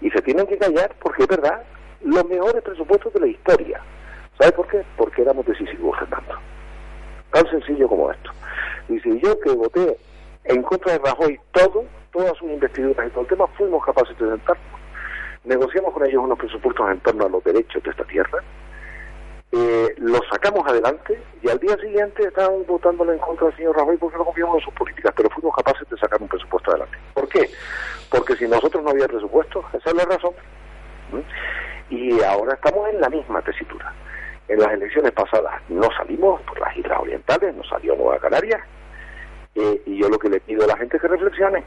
y 0.00 0.10
se 0.10 0.22
tienen 0.22 0.46
que 0.46 0.56
callar 0.56 0.94
porque 1.00 1.24
es 1.24 1.28
verdad, 1.28 1.62
los 2.02 2.24
mejores 2.26 2.62
presupuestos 2.62 3.12
de 3.12 3.20
la 3.20 3.26
historia. 3.26 3.80
¿Sabe 4.38 4.52
por 4.52 4.66
qué? 4.68 4.82
Porque 4.96 5.22
éramos 5.22 5.44
decisivos, 5.44 5.98
Fernando. 5.98 6.34
Tan 7.30 7.46
sencillo 7.50 7.88
como 7.88 8.10
esto. 8.10 8.30
Dice, 8.88 9.20
yo 9.20 9.38
que 9.40 9.50
voté 9.50 9.98
en 10.44 10.62
contra 10.62 10.92
de 10.92 10.98
Rajoy 10.98 11.38
todo, 11.52 11.84
todas 12.12 12.36
sus 12.38 12.50
investiduras 12.50 13.06
y 13.06 13.10
todo 13.10 13.20
el 13.22 13.26
tema, 13.26 13.46
fuimos 13.58 13.84
capaces 13.84 14.18
de 14.18 14.30
sentarnos 14.30 14.82
negociamos 15.44 15.92
con 15.92 16.06
ellos 16.06 16.22
unos 16.22 16.38
presupuestos 16.38 16.90
en 16.90 17.00
torno 17.00 17.26
a 17.26 17.28
los 17.28 17.42
derechos 17.44 17.82
de 17.82 17.90
esta 17.90 18.04
tierra, 18.04 18.42
eh, 19.54 19.94
los 19.98 20.22
sacamos 20.30 20.66
adelante 20.66 21.22
y 21.42 21.50
al 21.50 21.58
día 21.58 21.76
siguiente 21.76 22.26
estaban 22.26 22.64
votándole 22.66 23.12
en 23.12 23.18
contra 23.18 23.48
del 23.48 23.56
señor 23.56 23.76
Rajoy 23.76 23.98
porque 23.98 24.16
no 24.16 24.24
confiamos 24.24 24.56
en 24.56 24.64
sus 24.64 24.74
políticas, 24.74 25.12
pero 25.14 25.28
fuimos 25.28 25.54
capaces 25.54 25.86
de 25.90 25.98
sacar 25.98 26.22
un 26.22 26.28
presupuesto 26.28 26.70
adelante. 26.70 26.96
¿Por 27.12 27.28
qué? 27.28 27.50
Porque 28.08 28.34
si 28.36 28.48
nosotros 28.48 28.82
no 28.82 28.90
había 28.90 29.06
presupuesto, 29.06 29.62
esa 29.74 29.90
es 29.90 29.94
la 29.94 30.04
razón. 30.06 30.32
¿Mm? 31.12 31.94
Y 31.94 32.22
ahora 32.22 32.54
estamos 32.54 32.88
en 32.88 33.00
la 33.02 33.10
misma 33.10 33.42
tesitura. 33.42 33.92
En 34.48 34.58
las 34.58 34.72
elecciones 34.72 35.12
pasadas 35.12 35.60
no 35.68 35.88
salimos 35.98 36.40
por 36.42 36.58
las 36.58 36.74
Islas 36.74 37.00
Orientales, 37.00 37.54
no 37.54 37.64
salió 37.64 37.94
Nueva 37.94 38.18
Canaria, 38.18 38.64
eh, 39.54 39.82
y 39.84 39.98
yo 39.98 40.08
lo 40.08 40.18
que 40.18 40.30
le 40.30 40.40
pido 40.40 40.64
a 40.64 40.68
la 40.68 40.78
gente 40.78 40.96
es 40.96 41.02
que 41.02 41.08
reflexione. 41.08 41.62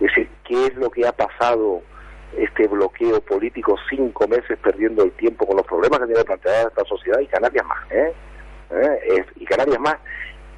Es 0.00 0.08
decir, 0.08 0.30
¿qué 0.44 0.66
es 0.68 0.74
lo 0.76 0.90
que 0.90 1.06
ha 1.06 1.12
pasado 1.12 1.82
este 2.36 2.66
bloqueo 2.68 3.20
político 3.20 3.76
cinco 3.88 4.26
meses 4.28 4.58
perdiendo 4.62 5.02
el 5.04 5.12
tiempo 5.12 5.46
con 5.46 5.56
los 5.56 5.66
problemas 5.66 6.00
que 6.00 6.06
tiene 6.06 6.24
planteada 6.24 6.68
esta 6.68 6.84
sociedad 6.84 7.20
y 7.20 7.26
Canarias 7.26 7.66
más? 7.66 7.90
¿eh? 7.90 8.12
¿Eh? 8.70 9.24
y 9.36 9.44
Canarias 9.44 9.80
más, 9.80 9.96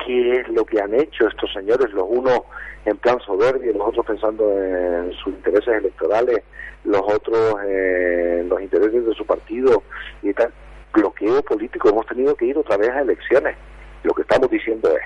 ¿qué 0.05 0.41
es 0.41 0.49
lo 0.49 0.65
que 0.65 0.81
han 0.81 0.95
hecho 0.95 1.27
estos 1.27 1.53
señores, 1.53 1.91
los 1.93 2.05
unos 2.09 2.41
en 2.85 2.97
plan 2.99 3.19
soberbio, 3.21 3.73
los 3.73 3.89
otros 3.89 4.07
pensando 4.07 4.51
en 4.59 5.13
sus 5.13 5.35
intereses 5.35 5.75
electorales, 5.75 6.43
los 6.85 7.03
otros 7.03 7.57
en 7.65 8.49
los 8.49 8.61
intereses 8.61 9.07
de 9.07 9.15
su 9.15 9.25
partido 9.25 9.83
y 10.23 10.33
tal? 10.35 10.53
Bloqueo 10.93 11.43
político, 11.43 11.89
hemos 11.89 12.07
tenido 12.07 12.35
que 12.35 12.47
ir 12.47 12.59
otra 12.59 12.77
vez 12.77 12.91
a 12.91 13.01
elecciones. 13.01 13.57
Lo 14.03 14.13
que 14.13 14.23
estamos 14.23 14.51
diciendo 14.51 14.91
es, 14.91 15.03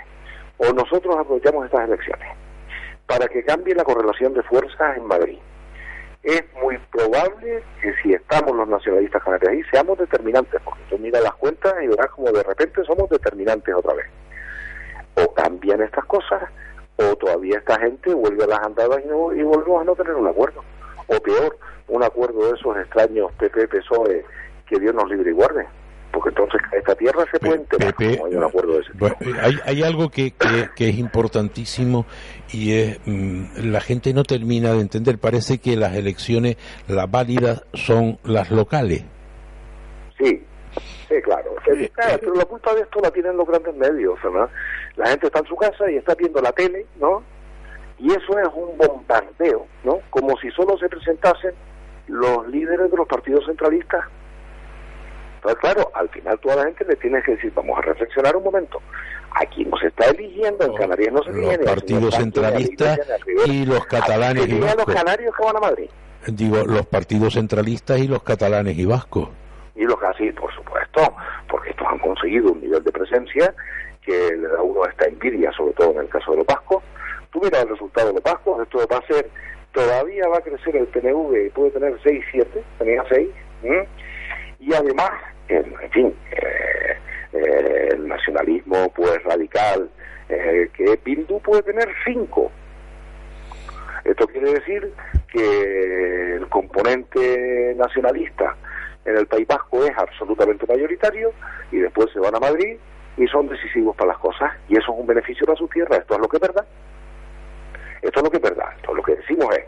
o 0.57 0.73
nosotros 0.73 1.17
aprovechamos 1.17 1.67
estas 1.67 1.87
elecciones 1.89 2.29
para 3.07 3.29
que 3.29 3.45
cambie 3.45 3.75
la 3.75 3.85
correlación 3.85 4.35
de 4.35 4.43
fuerzas 4.43 4.97
en 4.97 5.05
Madrid. 5.05 5.39
Es 6.23 6.43
muy 6.61 6.79
probable 6.91 7.63
que 7.81 7.95
si 8.03 8.15
estamos 8.15 8.57
los 8.57 8.69
nacionalistas 8.69 9.23
canarios 9.23 9.51
ahí 9.51 9.63
seamos 9.71 9.99
determinantes, 9.99 10.61
porque 10.65 10.83
tú 10.91 10.99
miras 10.99 11.23
las 11.23 11.35
cuentas 11.35 11.75
y 11.83 11.87
verás 11.87 12.11
como 12.11 12.33
de 12.33 12.43
repente 12.43 12.85
somos 12.85 13.09
determinantes 13.09 13.75
otra 13.75 13.95
vez. 13.95 14.07
O 15.17 15.33
cambian 15.35 15.83
estas 15.83 16.05
cosas, 16.07 16.43
o 16.97 17.17
todavía 17.17 17.59
esta 17.59 17.79
gente 17.79 18.13
vuelve 18.13 18.45
a 18.45 18.49
las 18.49 18.61
andadas 18.61 19.01
y, 19.05 19.09
no, 19.09 19.33
y 19.33 19.43
volvemos 19.43 19.83
a 19.83 19.85
no 19.85 19.95
tener 19.95 20.15
un 20.15 20.27
acuerdo. 20.27 20.65
O 21.07 21.21
peor, 21.21 21.57
un 21.89 22.03
acuerdo 22.03 22.49
de 22.49 22.59
esos 22.59 22.77
extraños 22.77 23.33
PP-PSOE 23.39 24.25
que 24.69 24.81
Dios 24.81 24.95
nos 24.95 25.09
libre 25.09 25.31
y 25.31 25.35
guarde 25.35 25.67
porque 26.17 26.31
entonces 26.31 26.63
esta 26.73 26.95
tierra 26.95 27.27
se 27.31 27.39
puede 27.39 27.57
enterar, 27.57 27.95
hay 27.99 28.35
un 28.35 28.45
acuerdo 28.45 28.73
de 28.73 28.81
ese 28.81 28.93
bueno, 28.95 29.17
hay, 29.39 29.59
hay, 29.67 29.83
algo 29.83 30.09
que, 30.09 30.33
que, 30.75 30.89
es 30.89 30.99
importantísimo 30.99 32.07
y 32.51 32.73
es 32.73 32.99
mm, 33.05 33.71
la 33.71 33.83
gente 33.83 34.15
no 34.15 34.23
termina 34.23 34.73
de 34.73 34.81
entender, 34.81 35.19
parece 35.19 35.59
que 35.59 35.77
las 35.77 35.95
elecciones, 35.95 36.57
las 36.89 37.11
válidas 37.11 37.65
son 37.75 38.19
las 38.25 38.51
locales. 38.51 39.05
Sí, 40.19 40.43
sí, 41.07 41.15
claro. 41.23 41.55
Eh, 41.67 41.93
pero 42.19 42.35
la 42.35 42.47
culpa 42.47 42.75
de 42.75 42.81
esto 42.81 42.99
la 43.03 43.11
tienen 43.11 43.37
los 43.37 43.47
grandes 43.47 43.75
medios, 43.75 44.19
¿verdad? 44.23 44.49
La 44.97 45.09
gente 45.09 45.27
está 45.27 45.41
en 45.41 45.47
su 45.47 45.57
casa 45.57 45.91
y 45.91 45.97
está 45.97 46.15
viendo 46.15 46.41
la 46.41 46.53
tele, 46.53 46.87
¿no? 46.99 47.23
Y 47.99 48.09
eso 48.09 48.39
es 48.39 48.49
un 48.55 48.79
bombardeo, 48.79 49.67
¿no? 49.85 50.01
Como 50.09 50.35
si 50.39 50.51
solo 50.53 50.79
se 50.79 50.89
presentasen 50.89 51.53
los 52.07 52.49
líderes 52.49 52.91
de 52.91 52.97
los 52.97 53.07
partidos 53.07 53.45
centralistas 53.45 54.03
entonces, 55.47 55.61
claro, 55.61 55.91
al 55.95 56.09
final 56.09 56.39
toda 56.41 56.57
la 56.57 56.65
gente 56.65 56.85
le 56.87 56.97
tiene 56.97 57.23
que 57.23 57.33
decir, 57.33 57.53
vamos 57.55 57.79
a 57.79 57.83
reflexionar 57.83 58.35
un 58.37 58.43
momento. 58.43 58.83
Aquí 59.31 59.65
no 59.65 59.77
se 59.77 59.89
está 59.89 60.07
eligiendo, 60.07 60.65
en 60.65 60.75
Canarias 60.75 61.13
no 61.13 61.23
se 61.23 61.31
Los 61.31 61.59
partidos 61.59 62.17
centralistas 62.17 62.99
y 63.47 63.65
los 63.65 63.87
catalanes 63.87 64.49
y 64.49 64.59
vascos. 64.59 64.87
los 64.87 64.97
canarios 64.97 65.35
que 65.37 65.45
van 65.45 65.57
a 65.57 65.61
Madrid? 65.61 65.91
Digo, 66.27 66.65
los 66.65 66.87
partidos 66.87 67.35
centralistas 67.35 67.99
y 67.99 68.09
los 68.09 68.23
catalanes 68.25 68.77
y 68.77 68.87
vascos. 68.87 69.29
Y 69.77 69.85
los 69.85 70.03
así, 70.03 70.33
por 70.33 70.53
supuesto, 70.53 71.15
porque 71.49 71.71
estos 71.71 71.87
han 71.87 71.99
conseguido 71.99 72.51
un 72.51 72.61
nivel 72.61 72.83
de 72.83 72.91
presencia 72.91 73.55
que 74.03 74.37
le 74.37 74.49
da 74.49 74.63
uno 74.63 74.85
esta 74.87 75.07
envidia, 75.07 75.53
sobre 75.53 75.75
todo 75.75 75.93
en 75.93 75.99
el 75.99 76.09
caso 76.09 76.33
de 76.33 76.39
los 76.39 76.47
vascos. 76.47 76.83
Tú 77.31 77.41
miras 77.41 77.63
el 77.63 77.69
resultado 77.69 78.09
de 78.09 78.15
los 78.15 78.23
vascos, 78.23 78.63
esto 78.63 78.79
va 78.91 78.99
a 78.99 79.07
ser, 79.07 79.31
todavía 79.73 80.27
va 80.29 80.39
a 80.39 80.41
crecer 80.41 80.75
el 80.75 80.87
PNV, 80.87 81.53
puede 81.53 81.71
tener 81.71 81.97
6, 82.03 82.25
7, 82.33 82.65
tenía 82.79 83.05
6, 83.09 83.29
y 84.59 84.75
además 84.75 85.11
en, 85.49 85.91
fin, 85.91 86.15
eh, 86.33 86.97
eh, 87.33 87.89
el 87.93 88.09
nacionalismo 88.09 88.93
pues 88.95 89.23
radical, 89.25 89.91
eh, 90.29 90.69
que 90.75 90.99
Bildu 91.05 91.41
puede 91.41 91.63
tener 91.63 91.89
cinco. 92.05 92.51
Esto 94.05 94.27
quiere 94.29 94.53
decir 94.53 94.93
que 95.33 96.37
el 96.37 96.49
componente 96.49 97.75
nacionalista 97.77 98.57
en 99.05 99.17
el 99.17 99.27
País 99.27 99.47
Vasco 99.47 99.85
es 99.85 99.93
absolutamente 99.97 100.67
mayoritario 100.67 101.33
y 101.73 101.79
después 101.79 102.09
se 102.13 102.21
van 102.21 102.35
a 102.35 102.41
Madrid 102.41 102.77
y 103.17 103.27
son 103.27 103.49
decisivos 103.49 103.97
para 103.97 104.13
las 104.13 104.19
cosas 104.19 104.53
y 104.69 104.77
eso 104.77 104.93
es 104.93 104.99
un 105.01 105.07
beneficio 105.07 105.47
para 105.47 105.59
su 105.59 105.69
tierra. 105.69 105.97
Esto 105.97 106.15
es 106.15 106.21
lo 106.21 106.29
que 106.29 106.37
es 106.37 106.43
verdad. 106.43 106.67
Esto 108.03 108.21
es 108.21 108.23
lo 108.23 108.31
que 108.31 108.37
es 108.37 108.43
verdad. 108.43 108.69
Esto 108.77 108.95
lo 108.95 109.03
que 109.03 109.17
decimos 109.17 109.57
es 109.57 109.65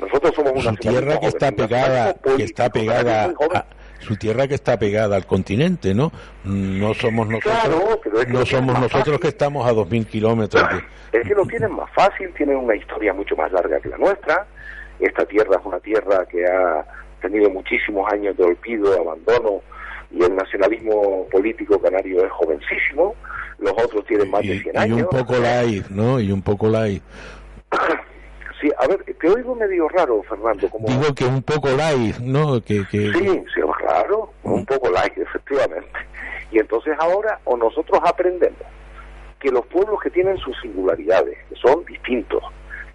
nosotros 0.00 0.34
somos 0.34 0.52
una 0.66 0.76
tierra 0.76 1.20
que 1.20 1.26
está 1.26 1.52
pegada 1.52 2.14
que 2.14 2.42
está 2.42 2.68
pegada 2.70 3.24
a, 3.24 3.64
su 4.02 4.16
tierra 4.16 4.48
que 4.48 4.54
está 4.54 4.78
pegada 4.78 5.16
al 5.16 5.26
continente, 5.26 5.94
¿no? 5.94 6.12
No 6.44 6.92
somos 6.94 7.28
nosotros, 7.28 8.28
no 8.28 8.44
somos 8.44 8.78
nosotros 8.78 9.20
que 9.20 9.28
estamos 9.28 9.66
a 9.66 9.72
2.000 9.72 10.06
kilómetros. 10.06 10.62
Es 11.12 11.26
que 11.26 11.34
lo 11.34 11.46
tienen 11.46 11.72
más 11.72 11.90
fácil, 11.92 12.32
tienen 12.34 12.56
una 12.56 12.74
historia 12.74 13.12
mucho 13.12 13.36
más 13.36 13.52
larga 13.52 13.80
que 13.80 13.88
la 13.88 13.98
nuestra. 13.98 14.46
Esta 14.98 15.24
tierra 15.24 15.56
es 15.58 15.66
una 15.66 15.78
tierra 15.80 16.26
que 16.26 16.44
ha 16.46 16.84
tenido 17.20 17.48
muchísimos 17.50 18.10
años 18.12 18.36
de 18.36 18.44
olvido, 18.44 19.00
abandono, 19.00 19.62
y 20.10 20.22
el 20.22 20.34
nacionalismo 20.34 21.26
político 21.30 21.80
canario 21.80 22.24
es 22.24 22.32
jovencísimo. 22.32 23.14
Los 23.58 23.72
otros 23.72 24.04
tienen 24.06 24.30
más 24.30 24.42
de 24.42 24.60
100 24.60 24.78
años. 24.78 24.98
Y 24.98 25.02
un 25.02 25.08
poco 25.08 25.38
light, 25.38 25.88
¿no? 25.88 26.20
Y 26.20 26.32
un 26.32 26.42
poco 26.42 26.68
light. 26.68 27.02
Sí, 28.62 28.70
a 28.78 28.86
ver, 28.86 29.02
te 29.20 29.28
oigo 29.28 29.56
medio 29.56 29.88
raro, 29.88 30.22
Fernando. 30.22 30.70
Como... 30.70 30.86
Digo 30.86 31.12
que 31.16 31.24
un 31.24 31.42
poco 31.42 31.68
light, 31.70 32.16
¿no? 32.18 32.60
Que, 32.62 32.86
que... 32.88 33.12
Sí, 33.12 33.44
sí, 33.52 33.60
claro, 33.78 34.32
un 34.44 34.60
mm. 34.60 34.66
poco 34.66 34.88
light, 34.88 35.18
efectivamente. 35.18 35.98
Y 36.52 36.60
entonces 36.60 36.94
ahora 37.00 37.40
o 37.44 37.56
nosotros 37.56 38.00
aprendemos 38.04 38.62
que 39.40 39.50
los 39.50 39.66
pueblos 39.66 40.00
que 40.00 40.10
tienen 40.10 40.38
sus 40.38 40.56
singularidades 40.60 41.36
son 41.60 41.84
distintos 41.86 42.40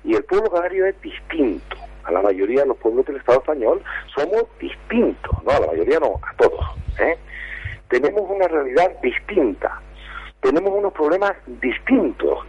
y 0.05 0.15
el 0.15 0.23
pueblo 0.23 0.49
canario 0.49 0.85
es 0.85 1.01
distinto 1.01 1.75
a 2.05 2.13
la 2.13 2.21
mayoría 2.21 2.61
de 2.61 2.67
los 2.67 2.77
pueblos 2.77 3.05
del 3.05 3.17
Estado 3.17 3.39
español 3.39 3.83
somos 4.15 4.45
distintos, 4.61 5.43
no 5.43 5.51
a 5.51 5.59
la 5.59 5.67
mayoría 5.67 5.99
no, 5.99 6.21
a 6.23 6.33
todos. 6.37 6.65
¿eh? 6.99 7.17
Tenemos 7.89 8.21
una 8.29 8.47
realidad 8.47 8.89
distinta, 9.03 9.81
tenemos 10.39 10.71
unos 10.71 10.93
problemas 10.93 11.33
distintos 11.45 12.39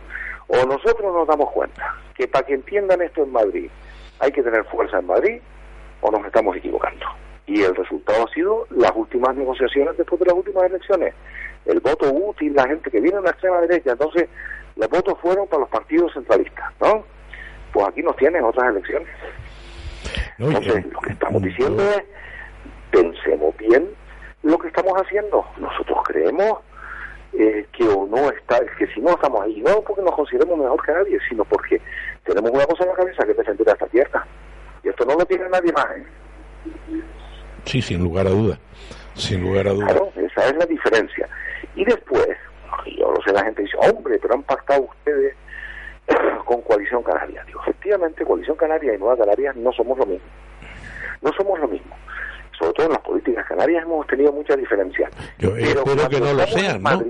o 0.46 0.56
nosotros 0.64 1.12
nos 1.12 1.26
damos 1.26 1.50
cuenta 1.50 1.96
que 2.18 2.26
para 2.26 2.44
que 2.44 2.54
entiendan 2.54 3.00
esto 3.00 3.22
en 3.22 3.30
Madrid 3.30 3.70
hay 4.18 4.32
que 4.32 4.42
tener 4.42 4.64
fuerza 4.64 4.98
en 4.98 5.06
Madrid 5.06 5.40
o 6.00 6.10
nos 6.10 6.26
estamos 6.26 6.56
equivocando. 6.56 7.06
Y 7.46 7.62
el 7.62 7.74
resultado 7.74 8.26
ha 8.26 8.34
sido 8.34 8.66
las 8.70 8.90
últimas 8.94 9.34
negociaciones 9.36 9.96
después 9.96 10.18
de 10.20 10.26
las 10.26 10.34
últimas 10.34 10.64
elecciones. 10.64 11.14
El 11.64 11.80
voto 11.80 12.12
útil, 12.12 12.54
la 12.54 12.66
gente 12.66 12.90
que 12.90 13.00
viene 13.00 13.18
a 13.18 13.20
la 13.20 13.30
extrema 13.30 13.60
derecha, 13.60 13.92
entonces 13.92 14.28
los 14.76 14.88
votos 14.90 15.16
fueron 15.22 15.46
para 15.46 15.60
los 15.60 15.68
partidos 15.70 16.12
centralistas, 16.12 16.72
¿no? 16.80 17.04
Pues 17.72 17.88
aquí 17.88 18.02
nos 18.02 18.16
tienen 18.16 18.44
otras 18.44 18.68
elecciones. 18.70 19.08
entonces, 20.38 20.86
lo 20.92 21.00
que 21.00 21.12
estamos 21.12 21.42
diciendo 21.42 21.82
es, 21.82 22.02
pensemos 22.90 23.56
bien 23.56 23.88
lo 24.42 24.58
que 24.58 24.68
estamos 24.68 24.92
haciendo. 24.94 25.44
Nosotros 25.58 25.98
creemos 26.04 26.58
eh, 27.40 27.68
que 27.70 27.84
o 27.84 28.04
no 28.04 28.30
está, 28.30 28.58
que 28.76 28.88
si 28.88 29.00
no 29.00 29.10
estamos 29.10 29.40
ahí, 29.42 29.60
no 29.60 29.80
porque 29.82 30.02
nos 30.02 30.12
consideremos 30.12 30.58
mejor 30.58 30.84
que 30.84 30.92
nadie, 30.92 31.18
sino 31.28 31.44
porque 31.44 31.80
tenemos 32.24 32.50
una 32.50 32.66
cosa 32.66 32.82
en 32.82 32.88
la 32.90 32.96
cabeza 32.96 33.24
que 33.24 33.30
es 33.30 33.36
defender 33.36 33.68
a 33.68 33.72
esta 33.74 33.86
tierra. 33.86 34.26
Y 34.82 34.88
esto 34.88 35.04
no 35.04 35.14
lo 35.14 35.24
tiene 35.24 35.48
nadie 35.48 35.72
más. 35.72 35.86
¿eh? 35.96 36.04
Sí, 37.64 37.80
sin 37.80 38.02
lugar 38.02 38.26
a 38.26 38.30
dudas. 38.30 38.58
Sin 39.14 39.42
lugar 39.42 39.68
a 39.68 39.70
dudas. 39.70 39.92
Claro, 39.92 40.12
esa 40.16 40.48
es 40.48 40.56
la 40.56 40.66
diferencia. 40.66 41.28
Y 41.76 41.84
después, 41.84 42.28
yo 42.98 43.12
lo 43.12 43.22
sé, 43.22 43.32
la 43.32 43.44
gente 43.44 43.62
dice, 43.62 43.76
hombre, 43.76 44.18
pero 44.18 44.34
han 44.34 44.42
pactado 44.42 44.82
ustedes 44.82 45.36
con 46.44 46.60
Coalición 46.62 47.04
Canaria. 47.04 47.44
Digo, 47.44 47.60
efectivamente, 47.62 48.24
Coalición 48.24 48.56
Canaria 48.56 48.94
y 48.94 48.98
Nueva 48.98 49.16
Canarias 49.16 49.54
no 49.54 49.72
somos 49.72 49.96
lo 49.96 50.06
mismo. 50.06 50.26
No 51.22 51.32
somos 51.34 51.60
lo 51.60 51.68
mismo 51.68 51.94
sobre 52.58 52.72
todo 52.72 52.86
en 52.86 52.92
las 52.92 53.02
políticas 53.02 53.46
canarias 53.46 53.82
hemos 53.84 54.06
tenido 54.06 54.32
muchas 54.32 54.56
diferencias. 54.56 55.10
Yo 55.38 55.56
espero 55.56 56.08
que 56.08 56.20
no 56.20 56.32
lo 56.32 56.46
sean, 56.46 56.82
¿no? 56.82 57.00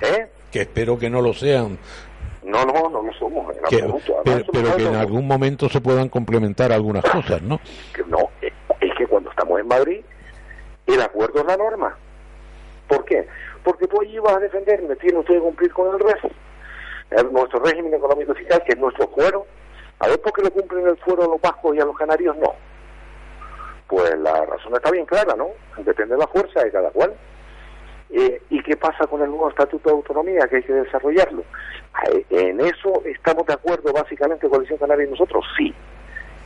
¿eh? 0.00 0.28
Que 0.50 0.62
espero 0.62 0.98
que 0.98 1.08
no 1.08 1.20
lo 1.20 1.32
sean. 1.32 1.78
No, 2.42 2.64
no, 2.64 2.88
no 2.88 3.02
lo 3.02 3.12
somos 3.14 3.56
en 3.56 3.64
absoluto. 3.64 4.22
Pero, 4.24 4.76
que 4.76 4.86
en 4.86 4.96
algún 4.96 5.26
momento 5.26 5.68
se 5.68 5.80
puedan 5.80 6.08
complementar 6.08 6.72
algunas 6.72 7.04
cosas, 7.04 7.40
¿no? 7.42 7.60
no, 8.08 8.30
es 8.40 8.94
que 8.98 9.06
cuando 9.06 9.30
estamos 9.30 9.60
en 9.60 9.68
Madrid, 9.68 10.00
el 10.86 11.00
acuerdo 11.00 11.40
es 11.40 11.46
la 11.46 11.56
norma. 11.56 11.96
¿Por 12.88 13.04
qué? 13.04 13.26
Porque 13.62 13.86
tú 13.86 14.00
allí 14.00 14.18
vas 14.18 14.34
a 14.34 14.40
defender, 14.40 14.82
me 14.82 14.96
tiene 14.96 15.20
usted 15.20 15.34
que 15.34 15.40
cumplir 15.40 15.72
con 15.72 15.94
el 15.94 16.00
resto. 16.00 16.28
nuestro 17.30 17.60
régimen 17.60 17.94
económico 17.94 18.34
fiscal, 18.34 18.62
que 18.66 18.72
es 18.72 18.78
nuestro 18.78 19.06
fuero. 19.08 19.46
A 20.00 20.08
ver 20.08 20.20
por 20.20 20.32
qué 20.32 20.42
le 20.42 20.50
cumplen 20.50 20.88
el 20.88 20.96
fuero 20.96 21.22
a 21.22 21.28
los 21.28 21.40
vascos 21.40 21.76
y 21.76 21.80
a 21.80 21.84
los 21.84 21.96
canarios 21.96 22.36
no 22.36 22.52
pues 23.92 24.18
la 24.20 24.46
razón 24.46 24.72
está 24.74 24.90
bien 24.90 25.04
clara, 25.04 25.34
¿no? 25.36 25.48
Depende 25.76 26.14
de 26.14 26.20
la 26.20 26.26
fuerza 26.26 26.64
de 26.64 26.72
cada 26.72 26.88
cual. 26.92 27.12
Eh, 28.08 28.40
¿Y 28.48 28.62
qué 28.62 28.74
pasa 28.74 29.06
con 29.06 29.20
el 29.20 29.28
nuevo 29.28 29.50
Estatuto 29.50 29.90
de 29.90 29.96
Autonomía 29.96 30.48
que 30.48 30.56
hay 30.56 30.62
que 30.62 30.72
desarrollarlo? 30.72 31.44
Eh, 32.10 32.24
En 32.30 32.58
eso 32.60 33.02
estamos 33.04 33.44
de 33.44 33.52
acuerdo 33.52 33.92
básicamente 33.92 34.48
Coalición 34.48 34.78
Canaria 34.78 35.04
y 35.04 35.10
nosotros, 35.10 35.44
sí. 35.58 35.74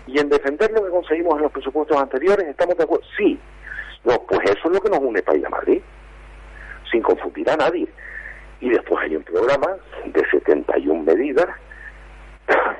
Y 0.08 0.18
en 0.18 0.28
defender 0.28 0.72
lo 0.72 0.84
que 0.86 0.90
conseguimos 0.90 1.36
en 1.36 1.42
los 1.42 1.52
presupuestos 1.52 1.96
anteriores, 1.96 2.48
estamos 2.48 2.76
de 2.78 2.82
acuerdo, 2.82 3.06
sí. 3.16 3.38
No, 4.02 4.20
pues 4.22 4.40
eso 4.50 4.62
es 4.64 4.72
lo 4.72 4.80
que 4.80 4.90
nos 4.90 4.98
une 4.98 5.22
para 5.22 5.38
ir 5.38 5.46
a 5.46 5.50
Madrid, 5.50 5.80
sin 6.90 7.00
confundir 7.00 7.48
a 7.48 7.56
nadie. 7.56 7.86
Y 8.60 8.70
después 8.70 9.04
hay 9.04 9.14
un 9.14 9.22
programa 9.22 9.68
de 10.04 10.30
71 10.32 11.04
medidas 11.04 11.46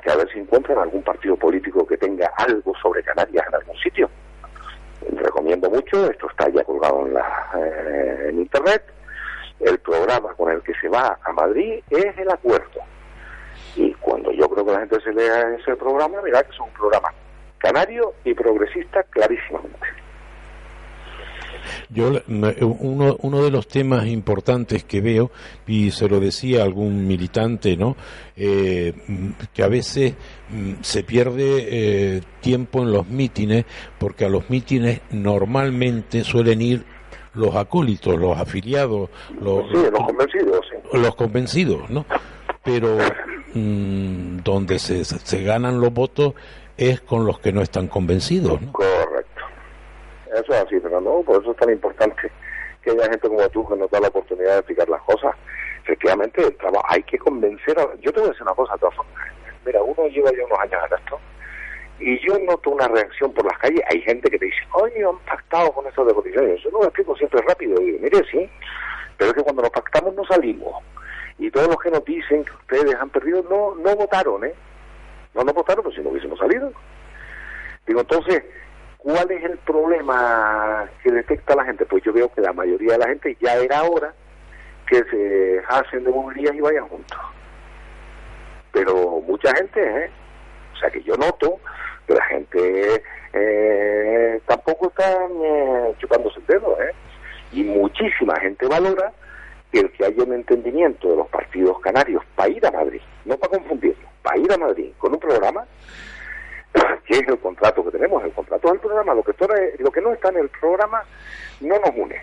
que 0.03 0.11
a 0.11 0.15
ver 0.17 0.29
si 0.29 0.39
encuentran 0.39 0.77
algún 0.77 1.03
partido 1.03 1.37
político 1.37 1.87
que 1.87 1.97
tenga 1.97 2.33
algo 2.35 2.73
sobre 2.81 3.01
Canarias 3.01 3.45
en 3.47 3.55
algún 3.55 3.77
sitio. 3.77 4.09
Recomiendo 5.01 5.69
mucho, 5.69 6.09
esto 6.09 6.29
está 6.29 6.49
ya 6.49 6.63
colgado 6.63 7.05
en, 7.05 7.13
la, 7.13 7.49
eh, 7.55 8.27
en 8.29 8.39
internet, 8.39 8.83
el 9.59 9.79
programa 9.79 10.33
con 10.33 10.51
el 10.51 10.61
que 10.61 10.73
se 10.75 10.89
va 10.89 11.17
a 11.23 11.31
Madrid 11.33 11.81
es 11.89 12.17
el 12.17 12.29
acuerdo. 12.29 12.81
Y 13.75 13.93
cuando 13.95 14.31
yo 14.31 14.49
creo 14.49 14.65
que 14.65 14.71
la 14.71 14.79
gente 14.79 14.99
se 15.01 15.13
lea 15.13 15.55
ese 15.55 15.75
programa, 15.75 16.21
verá 16.21 16.43
que 16.43 16.51
es 16.51 16.59
un 16.59 16.71
programa 16.71 17.09
canario 17.59 18.13
y 18.23 18.33
progresista 18.33 19.03
clarísimamente. 19.03 19.87
Yo 21.89 22.11
uno, 22.61 23.15
uno 23.21 23.43
de 23.43 23.51
los 23.51 23.67
temas 23.67 24.07
importantes 24.07 24.83
que 24.83 24.99
veo 24.99 25.31
y 25.65 25.91
se 25.91 26.09
lo 26.09 26.19
decía 26.19 26.63
algún 26.63 27.07
militante, 27.07 27.77
¿no? 27.77 27.95
Eh, 28.35 28.93
mm, 29.07 29.29
que 29.53 29.63
a 29.63 29.67
veces 29.69 30.13
mm, 30.49 30.73
se 30.81 31.03
pierde 31.03 31.67
eh, 32.17 32.21
tiempo 32.41 32.81
en 32.81 32.91
los 32.91 33.07
mítines 33.07 33.65
porque 33.97 34.25
a 34.25 34.29
los 34.29 34.49
mítines 34.49 35.01
normalmente 35.11 36.23
suelen 36.23 36.61
ir 36.61 36.83
los 37.33 37.55
acólitos, 37.55 38.17
los 38.17 38.37
afiliados, 38.37 39.09
los, 39.39 39.63
Sí, 39.71 39.77
los 39.91 40.05
convencidos, 40.05 40.65
sí. 40.69 40.97
los 40.97 41.15
convencidos, 41.15 41.89
¿no? 41.89 42.05
Pero 42.63 42.97
mm, 43.53 44.37
donde 44.43 44.79
se, 44.79 45.05
se 45.05 45.43
ganan 45.43 45.79
los 45.79 45.93
votos 45.93 46.33
es 46.75 47.01
con 47.01 47.25
los 47.25 47.39
que 47.39 47.51
no 47.51 47.61
están 47.61 47.87
convencidos, 47.87 48.61
¿no? 48.61 48.71
Correcto. 48.71 49.26
Eso 50.33 50.53
es 50.53 50.65
así, 50.65 50.79
Fernando. 50.79 51.21
Por 51.25 51.41
eso 51.41 51.51
es 51.51 51.57
tan 51.57 51.69
importante 51.69 52.31
que 52.81 52.91
haya 52.91 53.09
gente 53.09 53.27
como 53.27 53.49
tú 53.49 53.67
que 53.67 53.75
nos 53.75 53.89
da 53.91 53.99
la 53.99 54.07
oportunidad 54.07 54.53
de 54.53 54.59
explicar 54.59 54.89
las 54.89 55.01
cosas. 55.03 55.35
Efectivamente, 55.83 56.43
el 56.43 56.55
trabajo, 56.57 56.85
hay 56.89 57.03
que 57.03 57.17
convencer 57.17 57.79
a... 57.79 57.95
Yo 58.01 58.11
te 58.11 58.19
voy 58.19 58.29
a 58.29 58.31
decir 58.31 58.43
una 58.43 58.53
cosa, 58.53 58.73
de 58.73 58.79
todas 58.79 58.95
formas. 58.95 59.15
Mira, 59.65 59.81
uno 59.83 60.07
lleva 60.07 60.31
ya 60.31 60.45
unos 60.45 60.59
años 60.59 60.81
en 60.89 60.97
esto 60.97 61.19
y 61.99 62.19
yo 62.19 62.37
noto 62.39 62.71
una 62.71 62.87
reacción 62.87 63.33
por 63.33 63.45
las 63.45 63.57
calles. 63.57 63.81
Hay 63.89 64.01
gente 64.01 64.29
que 64.29 64.37
te 64.37 64.45
dice, 64.45 64.59
oye, 64.73 65.03
han 65.03 65.17
pactado 65.19 65.71
con 65.71 65.87
esto 65.87 66.05
de 66.05 66.13
cotizaciones. 66.13 66.61
Yo 66.63 66.71
no 66.71 66.79
lo 66.79 66.85
explico 66.85 67.15
siempre 67.15 67.41
rápido. 67.41 67.79
Digo, 67.79 67.99
mire, 68.01 68.23
sí, 68.29 68.49
pero 69.17 69.31
es 69.31 69.35
que 69.35 69.43
cuando 69.43 69.63
nos 69.63 69.71
pactamos 69.71 70.13
no 70.13 70.25
salimos. 70.25 70.83
Y 71.39 71.49
todos 71.51 71.67
los 71.67 71.77
que 71.77 71.91
nos 71.91 72.03
dicen 72.05 72.45
que 72.45 72.51
ustedes 72.51 72.95
han 72.95 73.09
perdido 73.09 73.43
no 73.49 73.75
no 73.75 73.95
votaron, 73.95 74.45
¿eh? 74.45 74.53
No 75.33 75.43
nos 75.43 75.53
votaron, 75.53 75.83
pues 75.83 75.95
si 75.95 76.01
no 76.01 76.09
hubiésemos 76.09 76.39
salido. 76.39 76.71
Digo, 77.85 78.01
entonces, 78.01 78.43
¿cuál 78.97 79.31
es 79.31 79.43
el 79.43 79.57
problema 79.59 80.89
que 81.03 81.11
detecta 81.11 81.55
la 81.55 81.65
gente? 81.65 81.85
Pues 81.85 82.03
yo 82.03 82.13
veo 82.13 82.31
que 82.31 82.41
la 82.41 82.53
mayoría 82.53 82.93
de 82.93 82.99
la 82.99 83.07
gente 83.07 83.37
ya 83.39 83.55
era 83.55 83.83
hora 83.83 84.13
que 84.87 85.03
se 85.03 85.61
hacen 85.67 86.03
de 86.03 86.11
movilidad 86.11 86.53
y 86.53 86.61
vayan 86.61 86.87
juntos. 86.87 87.19
Pero 88.71 89.21
mucha 89.21 89.53
gente, 89.55 89.81
¿eh? 89.81 90.09
O 90.73 90.77
sea 90.77 90.89
que 90.89 91.01
yo 91.03 91.15
noto 91.17 91.59
que 92.07 92.13
la 92.13 92.25
gente 92.25 93.03
eh, 93.33 94.41
tampoco 94.45 94.87
está 94.89 95.11
eh, 95.25 95.95
chupándose 95.99 96.39
el 96.39 96.45
dedo, 96.45 96.81
¿eh? 96.81 96.93
Y 97.51 97.63
muchísima 97.63 98.39
gente 98.39 98.67
valora 98.67 99.11
que 99.71 99.79
el 99.79 99.91
que 99.91 100.05
haya 100.05 100.23
un 100.23 100.33
entendimiento 100.33 101.09
de 101.09 101.17
los 101.17 101.27
partidos 101.27 101.79
canarios 101.81 102.23
para 102.35 102.49
ir 102.49 102.65
a 102.65 102.71
Madrid, 102.71 103.01
no 103.25 103.37
para 103.37 103.57
confundirlo, 103.57 104.07
para 104.21 104.37
ir 104.37 104.51
a 104.51 104.57
Madrid 104.57 104.91
con 104.97 105.13
un 105.13 105.19
programa 105.19 105.65
que 107.05 107.13
es 107.15 107.27
el 107.27 107.39
contrato 107.39 107.83
que 107.83 107.91
tenemos, 107.91 108.23
el 108.23 108.31
contrato 108.33 108.67
es 108.67 108.73
el 108.75 108.79
programa, 108.79 109.13
lo 109.13 109.23
que, 109.23 109.33
todo 109.33 109.53
es- 109.55 109.79
lo 109.79 109.91
que 109.91 110.01
no 110.01 110.13
está 110.13 110.29
en 110.29 110.37
el 110.37 110.49
programa 110.49 111.03
no 111.61 111.75
nos 111.79 111.91
une. 111.95 112.21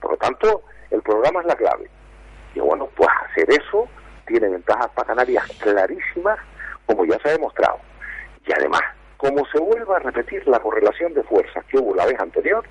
Por 0.00 0.10
lo 0.12 0.16
tanto, 0.16 0.62
el 0.90 1.00
programa 1.02 1.40
es 1.40 1.46
la 1.46 1.56
clave. 1.56 1.88
Y 2.54 2.60
bueno, 2.60 2.88
pues 2.94 3.08
hacer 3.30 3.48
eso 3.50 3.88
tiene 4.26 4.48
ventajas 4.48 4.88
para 4.90 5.06
Canarias 5.08 5.44
clarísimas, 5.60 6.38
como 6.86 7.04
ya 7.04 7.18
se 7.20 7.28
ha 7.28 7.32
demostrado. 7.32 7.78
Y 8.46 8.52
además, 8.52 8.82
como 9.16 9.46
se 9.46 9.58
vuelva 9.58 9.96
a 9.96 10.00
repetir 10.00 10.46
la 10.48 10.58
correlación 10.60 11.14
de 11.14 11.22
fuerzas 11.22 11.64
que 11.66 11.78
hubo 11.78 11.94
la 11.94 12.06
vez 12.06 12.18
anterior, 12.20 12.64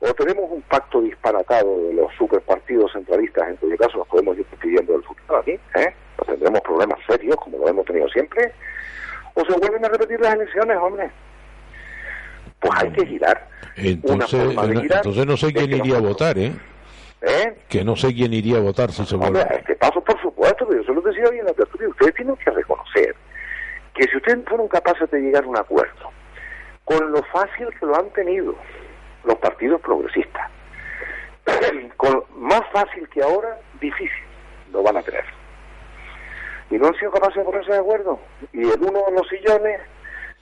o 0.00 0.14
tenemos 0.14 0.50
un 0.50 0.62
pacto 0.62 1.00
disparatado 1.00 1.76
de 1.88 1.92
los 1.94 2.12
superpartidos 2.14 2.92
centralistas, 2.92 3.48
en 3.48 3.56
cuyo 3.56 3.76
caso 3.76 3.98
nos 3.98 4.06
podemos 4.08 4.38
ir 4.38 4.46
pidiendo 4.60 4.94
el 4.94 5.02
futuro 5.02 5.38
aquí, 5.38 5.58
¿eh? 5.74 5.94
Pues 6.16 6.28
tendremos 6.28 6.60
problemas 6.60 7.00
serios, 7.06 7.36
como 7.36 7.58
lo 7.58 7.68
hemos 7.68 7.84
tenido 7.84 8.08
siempre, 8.08 8.52
o 9.38 9.44
se 9.44 9.58
vuelven 9.58 9.84
a 9.84 9.88
repetir 9.88 10.20
las 10.20 10.34
elecciones, 10.34 10.76
hombre. 10.78 11.10
Pues 12.60 12.72
hay 12.82 12.90
que 12.90 13.06
girar. 13.06 13.48
Entonces, 13.76 14.44
forma 14.44 14.66
de 14.66 14.80
girar 14.80 14.98
entonces 14.98 15.26
no 15.26 15.36
sé 15.36 15.52
quién 15.52 15.72
iría 15.72 15.96
a 15.98 16.00
votar, 16.00 16.36
¿eh? 16.38 16.52
¿Eh? 17.22 17.56
Que 17.68 17.84
no 17.84 17.94
sé 17.94 18.12
quién 18.14 18.32
iría 18.32 18.58
a 18.58 18.60
votar 18.60 18.90
si 18.90 19.04
se 19.04 19.14
Hombre, 19.14 19.30
vuelve. 19.30 19.54
a 19.54 19.58
este 19.58 19.76
paso, 19.76 20.00
por 20.02 20.20
supuesto, 20.20 20.66
pero 20.68 20.80
yo 20.80 20.86
se 20.86 20.92
lo 20.92 21.00
decía 21.00 21.24
hoy 21.30 21.38
en 21.38 21.46
la 21.46 21.52
tertulia, 21.52 21.88
ustedes 21.88 22.14
tienen 22.14 22.36
que 22.36 22.50
reconocer 22.50 23.14
que 23.94 24.04
si 24.04 24.16
ustedes 24.16 24.44
fueron 24.48 24.68
capaces 24.68 25.10
de 25.10 25.20
llegar 25.20 25.44
a 25.44 25.48
un 25.48 25.56
acuerdo, 25.56 26.10
con 26.84 27.12
lo 27.12 27.22
fácil 27.24 27.68
que 27.78 27.86
lo 27.86 27.96
han 27.96 28.08
tenido 28.10 28.54
los 29.24 29.36
partidos 29.36 29.80
progresistas, 29.80 30.50
con 31.96 32.24
más 32.36 32.62
fácil 32.72 33.08
que 33.08 33.22
ahora, 33.22 33.58
difícil 33.80 34.10
lo 34.72 34.82
van 34.82 34.96
a 34.96 35.02
tener. 35.02 35.24
Y 36.70 36.76
no 36.76 36.88
han 36.88 36.94
sido 36.94 37.10
capaces 37.12 37.36
de 37.36 37.44
ponerse 37.44 37.72
de 37.72 37.78
acuerdo. 37.78 38.18
Y 38.52 38.60
el 38.60 38.82
uno 38.82 39.00
en 39.08 39.14
los 39.14 39.28
sillones 39.28 39.80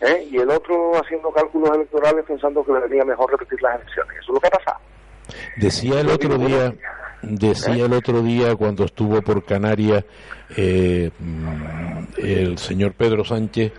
¿eh? 0.01 0.29
y 0.31 0.37
el 0.39 0.51
otro 0.51 0.93
haciendo 0.97 1.31
cálculos 1.31 1.71
electorales 1.75 2.25
pensando 2.27 2.65
que 2.65 2.73
le 2.73 2.81
venía 2.81 3.05
mejor 3.05 3.31
repetir 3.31 3.61
las 3.63 3.81
elecciones. 3.81 4.17
Eso 4.19 4.33
es 4.33 4.35
lo 4.35 4.41
que 4.41 4.47
ha 4.49 4.51
pasado. 4.51 4.79
Decía 5.57 6.01
el 6.01 6.09
otro 6.09 6.39
día, 6.39 6.75
decía 7.23 7.87
el 7.87 7.93
otro 7.93 8.23
día 8.23 8.55
cuando 8.55 8.85
estuvo 8.85 9.21
por 9.23 9.45
Canarias 9.45 10.05
eh, 10.57 11.11
mm, 11.19 12.05
el 12.19 12.59
señor 12.59 12.93
Pedro 12.93 13.25
Sánchez 13.25 13.73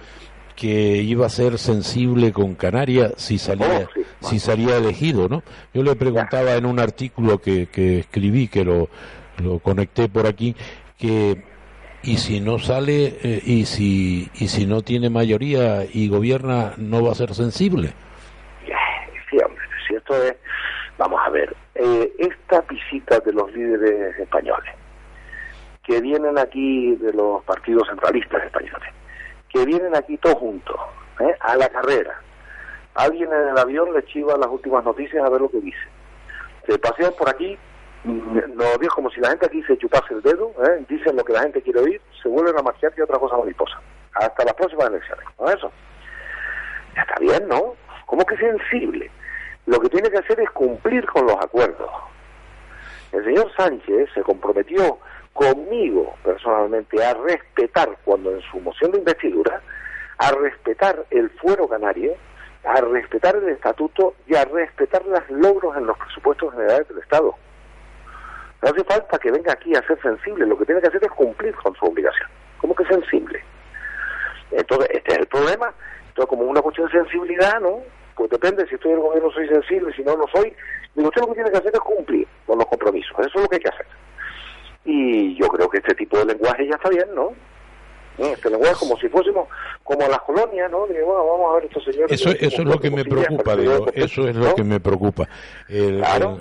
que 0.55 0.97
iba 0.97 1.27
a 1.27 1.29
ser 1.29 1.59
sensible 1.59 2.33
con 2.33 2.55
Canarias 2.55 3.13
si 3.17 3.37
salía 3.37 3.87
si 4.21 4.39
salía 4.39 4.77
elegido, 4.77 5.29
¿no? 5.29 5.43
Yo 5.73 5.83
le 5.83 5.95
preguntaba 5.95 6.55
en 6.55 6.65
un 6.65 6.79
artículo 6.79 7.37
que, 7.37 7.67
que 7.67 7.99
escribí 7.99 8.47
que 8.47 8.65
lo, 8.65 8.89
lo 9.37 9.59
conecté 9.59 10.09
por 10.09 10.25
aquí 10.25 10.55
que 10.97 11.43
y 12.07 12.15
si 12.15 12.39
no 12.39 12.57
sale 12.57 13.17
eh, 13.21 13.41
y 13.43 13.65
si 13.65 14.31
y 14.35 14.47
si 14.47 14.65
no 14.65 14.81
tiene 14.81 15.09
mayoría 15.09 15.83
y 15.83 16.07
gobierna 16.07 16.71
no 16.77 17.03
va 17.03 17.11
a 17.11 17.15
ser 17.15 17.33
sensible. 17.33 17.89
Sí, 19.29 19.37
hombre, 19.45 19.61
si 19.85 19.95
es, 19.95 20.03
vamos 20.97 21.19
a 21.25 21.29
ver, 21.29 21.53
eh, 21.75 22.09
esta 22.17 22.61
visita 22.61 23.19
de 23.19 23.33
los 23.33 23.51
líderes 23.51 24.17
españoles, 24.19 24.73
que 25.83 25.99
vienen 25.99 26.37
aquí 26.37 26.95
de 26.95 27.11
los 27.11 27.43
partidos 27.43 27.85
centralistas 27.89 28.41
españoles, 28.45 28.89
que 29.49 29.65
vienen 29.65 29.93
aquí 29.93 30.17
todos 30.17 30.37
juntos, 30.37 30.77
¿eh? 31.19 31.35
a 31.41 31.57
la 31.57 31.67
carrera, 31.67 32.21
alguien 32.95 33.29
en 33.33 33.49
el 33.49 33.57
avión 33.57 33.93
le 33.93 34.05
chiva 34.05 34.37
las 34.37 34.47
últimas 34.49 34.85
noticias 34.85 35.25
a 35.25 35.29
ver 35.29 35.41
lo 35.41 35.49
que 35.49 35.59
dice, 35.59 35.87
se 36.65 36.79
pasean 36.79 37.11
por 37.19 37.27
aquí, 37.27 37.57
mm, 38.03 38.55
no 38.55 38.77
digo 38.79 38.93
como 38.95 39.09
si 39.09 39.19
la 39.19 39.29
gente 39.29 39.45
aquí 39.45 39.63
se 39.63 39.77
chupase 39.77 40.13
el 40.13 40.21
dedo, 40.21 40.51
¿eh? 40.63 40.85
dicen 40.87 41.15
lo 41.15 41.23
que 41.23 41.33
la 41.33 41.41
gente 41.41 41.61
quiere 41.61 41.79
oír, 41.79 42.01
se 42.21 42.29
vuelven 42.29 42.57
a 42.57 42.63
marchar 42.63 42.93
y 42.97 43.01
otra 43.01 43.19
cosa 43.19 43.37
mariposa, 43.37 43.79
hasta 44.13 44.45
las 44.45 44.53
próximas 44.53 44.87
elecciones, 44.87 45.25
¿no 45.39 45.49
eso? 45.49 45.71
Ya 46.95 47.01
está 47.01 47.19
bien, 47.19 47.47
¿no? 47.47 47.75
¿Cómo 48.05 48.25
que 48.25 48.37
sensible? 48.37 49.11
Lo 49.65 49.79
que 49.79 49.89
tiene 49.89 50.09
que 50.09 50.17
hacer 50.17 50.39
es 50.39 50.49
cumplir 50.51 51.05
con 51.05 51.25
los 51.25 51.35
acuerdos. 51.35 51.91
El 53.11 53.23
señor 53.23 53.51
Sánchez 53.55 54.09
se 54.13 54.21
comprometió 54.21 54.99
conmigo 55.33 56.15
personalmente 56.23 57.03
a 57.03 57.13
respetar, 57.13 57.89
cuando 58.03 58.31
en 58.31 58.41
su 58.51 58.59
moción 58.59 58.91
de 58.91 58.99
investidura, 58.99 59.61
a 60.17 60.31
respetar 60.31 61.05
el 61.11 61.29
fuero 61.31 61.67
canario, 61.67 62.13
a 62.63 62.81
respetar 62.81 63.35
el 63.35 63.49
estatuto 63.49 64.15
y 64.25 64.35
a 64.35 64.45
respetar 64.45 65.05
los 65.05 65.29
logros 65.29 65.77
en 65.77 65.85
los 65.85 65.97
presupuestos 65.97 66.51
generales 66.53 66.87
del 66.87 66.97
Estado. 66.99 67.35
No 68.61 68.69
hace 68.69 68.83
falta 68.83 69.19
que 69.19 69.31
venga 69.31 69.53
aquí 69.53 69.75
a 69.75 69.85
ser 69.85 70.01
sensible, 70.01 70.45
lo 70.45 70.57
que 70.57 70.65
tiene 70.65 70.81
que 70.81 70.87
hacer 70.87 71.03
es 71.03 71.11
cumplir 71.11 71.53
con 71.55 71.75
su 71.75 71.85
obligación. 71.85 72.27
¿Cómo 72.59 72.75
que 72.75 72.85
sensible? 72.85 73.43
Entonces, 74.51 74.89
este 74.91 75.11
es 75.11 75.17
el 75.19 75.27
problema. 75.27 75.73
Entonces, 76.09 76.29
como 76.29 76.43
una 76.43 76.61
cuestión 76.61 76.87
de 76.87 76.93
sensibilidad, 76.93 77.59
¿no? 77.59 77.81
Pues 78.15 78.29
depende, 78.31 78.67
si 78.67 78.75
estoy 78.75 78.91
en 78.91 78.97
el 78.97 79.03
gobierno 79.03 79.31
soy 79.31 79.47
sensible, 79.47 79.93
si 79.93 80.01
no 80.03 80.15
lo 80.15 80.27
soy. 80.27 80.51
Digo, 80.95 81.09
usted 81.09 81.21
lo 81.21 81.27
que 81.27 81.33
tiene 81.35 81.51
que 81.51 81.57
hacer 81.57 81.71
es 81.73 81.79
cumplir 81.79 82.27
con 82.47 82.57
los 82.57 82.65
compromisos. 82.65 83.11
Eso 83.19 83.29
es 83.35 83.41
lo 83.43 83.47
que 83.47 83.57
hay 83.57 83.61
que 83.61 83.69
hacer. 83.69 83.85
Y 84.85 85.35
yo 85.35 85.47
creo 85.49 85.69
que 85.69 85.77
este 85.77 85.93
tipo 85.93 86.17
de 86.17 86.25
lenguaje 86.25 86.67
ya 86.67 86.75
está 86.75 86.89
bien, 86.89 87.13
¿no? 87.13 87.33
Este 88.17 88.49
lenguaje 88.49 88.75
como 88.79 88.97
si 88.97 89.07
fuésemos 89.09 89.47
como 89.83 90.07
las 90.07 90.19
colonias, 90.21 90.71
¿no? 90.71 90.87
De, 90.87 91.03
bueno, 91.03 91.25
vamos 91.25 91.51
a 91.51 91.55
ver 91.55 91.65
estos 91.65 91.83
señores. 91.83 92.11
Eso, 92.11 92.31
eso 92.31 92.61
es 92.61 92.67
lo 92.67 92.79
que 92.79 92.89
me 92.89 93.05
preocupa, 93.05 93.55
digo, 93.55 93.85
eso 93.93 94.27
es 94.27 94.35
lo 94.35 94.55
que 94.55 94.63
me 94.63 94.79
preocupa. 94.79 95.27
El, 95.69 95.99
Claro. 95.99 96.39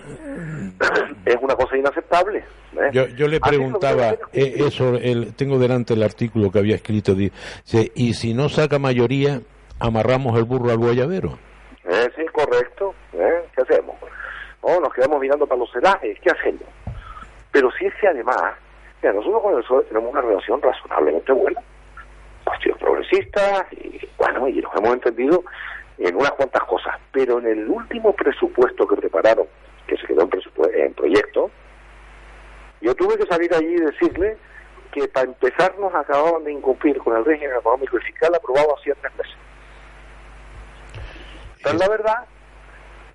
Es 1.24 1.36
una 1.42 1.54
cosa 1.54 1.76
inaceptable. 1.76 2.38
¿eh? 2.38 2.90
Yo, 2.92 3.06
yo 3.08 3.28
le 3.28 3.40
preguntaba, 3.40 4.10
es 4.10 4.18
eh, 4.32 4.54
eso, 4.66 4.94
el, 4.94 5.34
tengo 5.34 5.58
delante 5.58 5.94
el 5.94 6.02
artículo 6.02 6.50
que 6.50 6.58
había 6.60 6.76
escrito, 6.76 7.14
dice, 7.14 7.92
y 7.94 8.14
si 8.14 8.32
no 8.32 8.48
saca 8.48 8.78
mayoría, 8.78 9.40
amarramos 9.78 10.38
el 10.38 10.44
burro 10.44 10.70
al 10.70 10.78
guayabero. 10.78 11.38
Eh, 11.84 12.08
sí, 12.16 12.24
correcto. 12.32 12.94
¿eh? 13.12 13.44
¿Qué 13.54 13.62
hacemos? 13.62 13.96
Oh, 14.60 14.80
nos 14.80 14.92
quedamos 14.92 15.20
mirando 15.20 15.46
para 15.46 15.60
los 15.60 15.70
celajes. 15.72 16.18
¿Qué 16.20 16.30
hacemos? 16.30 16.64
Pero 17.52 17.70
si 17.78 17.86
es 17.86 17.94
que 18.00 18.08
además, 18.08 18.54
nosotros 19.12 19.42
con 19.42 19.54
el 19.54 19.62
PSOE 19.62 19.84
tenemos 19.84 20.12
una 20.12 20.20
relación 20.20 20.62
razonablemente 20.62 21.32
buena. 21.32 21.60
Partidos 22.44 22.78
progresistas, 22.78 23.72
y 23.72 24.00
bueno, 24.18 24.48
y 24.48 24.60
nos 24.60 24.74
hemos 24.76 24.94
entendido 24.94 25.42
en 25.98 26.14
unas 26.16 26.32
cuantas 26.32 26.62
cosas. 26.64 26.94
Pero 27.12 27.38
en 27.38 27.46
el 27.46 27.68
último 27.68 28.12
presupuesto 28.14 28.86
que 28.86 28.96
prepararon, 28.96 29.46
que 29.86 29.96
se 29.96 30.06
quedó 30.06 30.22
en, 30.22 30.80
en 30.80 30.94
proyecto, 30.94 31.50
yo 32.80 32.94
tuve 32.94 33.16
que 33.16 33.26
salir 33.26 33.52
allí 33.54 33.74
y 33.74 33.80
decirle 33.80 34.36
que 34.92 35.08
para 35.08 35.26
empezar 35.26 35.78
nos 35.78 35.94
acababan 35.94 36.44
de 36.44 36.52
incumplir 36.52 36.98
con 36.98 37.16
el 37.16 37.24
régimen 37.24 37.56
económico 37.56 37.98
y 37.98 38.00
fiscal 38.00 38.34
aprobado 38.34 38.76
hacía 38.78 38.94
tres 39.00 39.14
meses. 39.16 39.36
Es 41.64 41.74
la 41.74 41.88
verdad. 41.88 42.24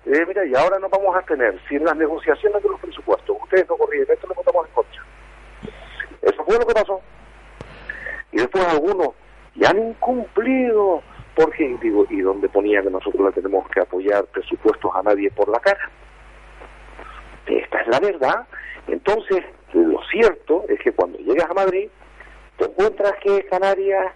Eh, 0.04 0.24
mira, 0.26 0.44
y 0.44 0.54
ahora 0.54 0.78
no 0.78 0.88
vamos 0.88 1.16
a 1.16 1.22
tener, 1.22 1.58
si 1.68 1.76
en 1.76 1.84
las 1.84 1.96
negociaciones 1.96 2.62
de 2.62 2.68
los 2.68 2.80
presupuestos 2.80 3.36
ustedes 3.40 3.68
no 3.68 3.76
corrigen 3.76 4.06
esto, 4.10 4.26
le 4.26 4.34
votamos 4.34 4.66
en 4.66 4.74
contra. 4.74 5.02
Eso 6.22 6.44
fue 6.44 6.58
lo 6.58 6.66
que 6.66 6.74
pasó. 6.74 7.00
Y 8.30 8.38
después 8.38 8.64
algunos 8.66 9.10
ya 9.54 9.70
han 9.70 9.88
incumplido, 9.88 11.02
porque, 11.34 11.76
digo, 11.82 12.06
¿y 12.08 12.20
dónde 12.20 12.48
ponía 12.48 12.82
que 12.82 12.90
nosotros 12.90 13.26
le 13.26 13.32
tenemos 13.32 13.68
que 13.68 13.80
apoyar 13.80 14.24
presupuestos 14.26 14.90
a 14.94 15.02
nadie 15.02 15.30
por 15.30 15.48
la 15.48 15.60
cara? 15.60 15.90
Esta 17.46 17.80
es 17.80 17.88
la 17.88 18.00
verdad. 18.00 18.46
Entonces, 18.88 19.42
lo 19.72 20.00
cierto 20.10 20.64
es 20.68 20.80
que 20.80 20.92
cuando 20.92 21.18
llegas 21.18 21.50
a 21.50 21.54
Madrid, 21.54 21.88
te 22.58 22.64
encuentras 22.64 23.12
que 23.22 23.44
Canarias, 23.46 24.12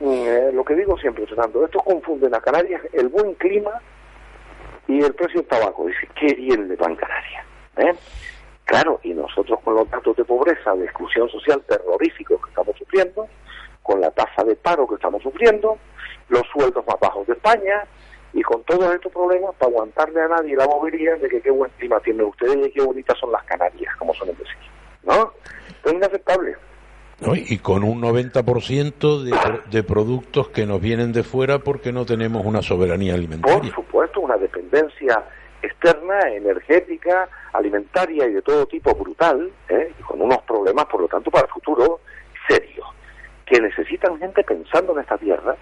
eh, 0.00 0.50
lo 0.52 0.64
que 0.64 0.74
digo 0.74 0.96
siempre, 0.98 1.26
Fernando, 1.26 1.64
estos 1.64 1.82
confunden 1.82 2.34
a 2.34 2.40
Canarias 2.40 2.82
el 2.92 3.08
buen 3.08 3.34
clima 3.34 3.72
y 4.88 5.02
el 5.02 5.14
precio 5.14 5.40
del 5.40 5.48
tabaco. 5.48 5.86
Dice, 5.86 6.08
qué 6.14 6.34
bien 6.34 6.68
le 6.68 6.76
va 6.76 6.86
en 6.86 6.96
Canarias. 6.96 7.46
¿eh? 7.76 7.94
Claro, 8.72 8.98
y 9.02 9.12
nosotros 9.12 9.60
con 9.62 9.74
los 9.74 9.90
datos 9.90 10.16
de 10.16 10.24
pobreza, 10.24 10.72
de 10.72 10.86
exclusión 10.86 11.28
social 11.28 11.60
terroríficos 11.68 12.40
que 12.42 12.48
estamos 12.48 12.74
sufriendo, 12.78 13.28
con 13.82 14.00
la 14.00 14.10
tasa 14.12 14.44
de 14.44 14.56
paro 14.56 14.88
que 14.88 14.94
estamos 14.94 15.22
sufriendo, 15.22 15.76
los 16.30 16.42
sueldos 16.50 16.82
más 16.86 16.98
bajos 16.98 17.26
de 17.26 17.34
España, 17.34 17.84
y 18.32 18.40
con 18.40 18.62
todos 18.64 18.94
estos 18.94 19.12
problemas, 19.12 19.54
para 19.58 19.70
aguantarle 19.70 20.22
a 20.22 20.28
nadie 20.28 20.56
la 20.56 20.64
bobería 20.66 21.16
de 21.16 21.28
que 21.28 21.42
qué 21.42 21.50
buen 21.50 21.70
clima 21.76 22.00
tienen 22.00 22.24
ustedes 22.24 22.66
y 22.66 22.70
qué 22.70 22.80
bonitas 22.80 23.18
son 23.18 23.30
las 23.30 23.44
Canarias, 23.44 23.94
como 23.98 24.14
suelen 24.14 24.38
decir. 24.38 24.56
¿No? 25.02 25.34
Es 25.84 25.92
inaceptable. 25.92 26.56
¿no? 27.20 27.34
Y 27.34 27.58
con 27.58 27.84
un 27.84 28.00
90% 28.00 29.22
de, 29.22 29.60
de 29.70 29.82
productos 29.82 30.48
que 30.48 30.64
nos 30.64 30.80
vienen 30.80 31.12
de 31.12 31.24
fuera 31.24 31.58
porque 31.58 31.92
no 31.92 32.06
tenemos 32.06 32.46
una 32.46 32.62
soberanía 32.62 33.12
Por 33.12 33.18
alimentaria. 33.18 33.74
supuesto, 33.74 34.20
una 34.20 34.38
dependencia 34.38 35.22
externa, 35.62 36.20
energética, 36.28 37.28
alimentaria 37.52 38.26
y 38.26 38.32
de 38.34 38.42
todo 38.42 38.66
tipo 38.66 38.94
brutal, 38.94 39.50
¿eh? 39.68 39.92
con 40.06 40.20
unos 40.20 40.38
problemas, 40.42 40.86
por 40.86 41.00
lo 41.00 41.08
tanto, 41.08 41.30
para 41.30 41.46
el 41.46 41.52
futuro 41.52 42.00
serios, 42.48 42.86
que 43.46 43.60
necesitan 43.60 44.18
gente 44.18 44.42
pensando 44.42 44.92
en 44.92 45.00
esta 45.00 45.16
tierra 45.18 45.56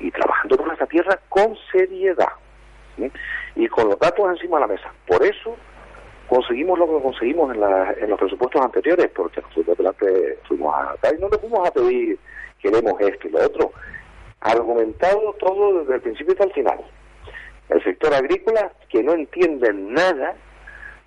y 0.00 0.10
trabajando 0.10 0.56
por 0.56 0.72
esta 0.72 0.86
tierra 0.86 1.18
con 1.28 1.56
seriedad 1.72 2.28
y 3.54 3.68
con 3.68 3.88
los 3.88 3.98
datos 3.98 4.28
encima 4.30 4.56
de 4.56 4.60
la 4.62 4.66
mesa. 4.74 4.92
Por 5.06 5.22
eso 5.24 5.56
conseguimos 6.28 6.78
lo 6.78 6.86
que 6.86 7.02
conseguimos 7.02 7.54
en, 7.54 7.60
la- 7.60 7.92
en 7.92 8.10
los 8.10 8.18
presupuestos 8.18 8.60
anteriores, 8.60 9.08
porque 9.14 9.40
nosotros 9.40 9.68
adelante 9.76 10.38
fuimos 10.48 10.74
a 10.74 10.92
acá 10.92 11.14
y 11.16 11.20
no 11.20 11.28
le 11.28 11.38
fuimos 11.38 11.66
a 11.68 11.72
pedir 11.72 12.18
queremos 12.60 13.00
esto 13.00 13.28
y 13.28 13.30
lo 13.30 13.38
otro, 13.46 13.72
argumentado 14.40 15.32
todo 15.38 15.80
desde 15.80 15.94
el 15.94 16.00
principio 16.00 16.32
hasta 16.32 16.44
el 16.44 16.52
final. 16.52 16.80
El 17.68 17.82
sector 17.84 18.14
agrícola, 18.14 18.72
que 18.88 19.02
no 19.02 19.12
entiende 19.12 19.72
nada, 19.72 20.34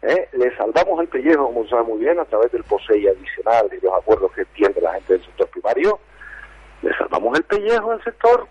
¿eh? 0.01 0.29
le 0.33 0.55
salvamos 0.55 1.01
el 1.01 1.07
pellejo, 1.07 1.47
como 1.47 1.67
sabe 1.67 1.83
muy 1.83 1.99
bien, 1.99 2.19
a 2.19 2.25
través 2.25 2.51
del 2.51 2.63
POSEI 2.63 3.07
adicional 3.07 3.69
y 3.71 3.83
los 3.83 3.93
acuerdos 3.93 4.31
que 4.33 4.41
entiende 4.41 4.81
la 4.81 4.93
gente 4.93 5.13
del 5.13 5.25
sector 5.25 5.47
primario, 5.49 5.99
le 6.81 6.93
salvamos 6.97 7.37
el 7.37 7.43
pellejo 7.43 7.91
al 7.91 8.03
sector 8.03 8.47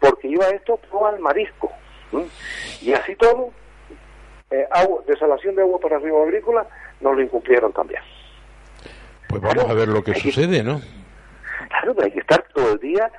porque 0.00 0.28
iba 0.28 0.48
esto 0.48 0.76
pro 0.76 1.06
al 1.06 1.20
marisco. 1.20 1.70
Y 2.82 2.92
así 2.92 3.14
todo, 3.16 3.50
eh, 4.50 4.66
agua, 4.70 5.02
desalación 5.06 5.54
de 5.54 5.62
agua 5.62 5.78
para 5.78 5.96
el 5.96 6.02
río 6.02 6.22
agrícola, 6.22 6.66
nos 7.00 7.16
lo 7.16 7.22
incumplieron 7.22 7.72
también. 7.72 8.02
Pues 9.28 9.40
vamos 9.40 9.70
a 9.70 9.72
ver 9.72 9.88
lo 9.88 10.02
que 10.02 10.14
sucede, 10.14 10.62
¿no? 10.62 10.80
Claro, 11.68 11.94
pero 11.94 12.04
hay 12.04 12.12
que 12.12 12.20
estar 12.20 12.42
todo 12.52 12.72
el 12.72 12.78
día 12.80 13.10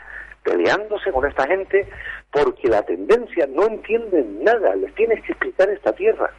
peleándose 0.43 1.11
con 1.11 1.25
esta 1.25 1.47
gente 1.47 1.87
porque 2.31 2.67
la 2.67 2.81
tendencia 2.83 3.47
no 3.47 3.67
entienden 3.67 4.43
nada, 4.43 4.75
les 4.75 4.93
tienes 4.95 5.23
que 5.23 5.31
explicar 5.31 5.69
esta 5.69 5.93
tierra. 5.93 6.31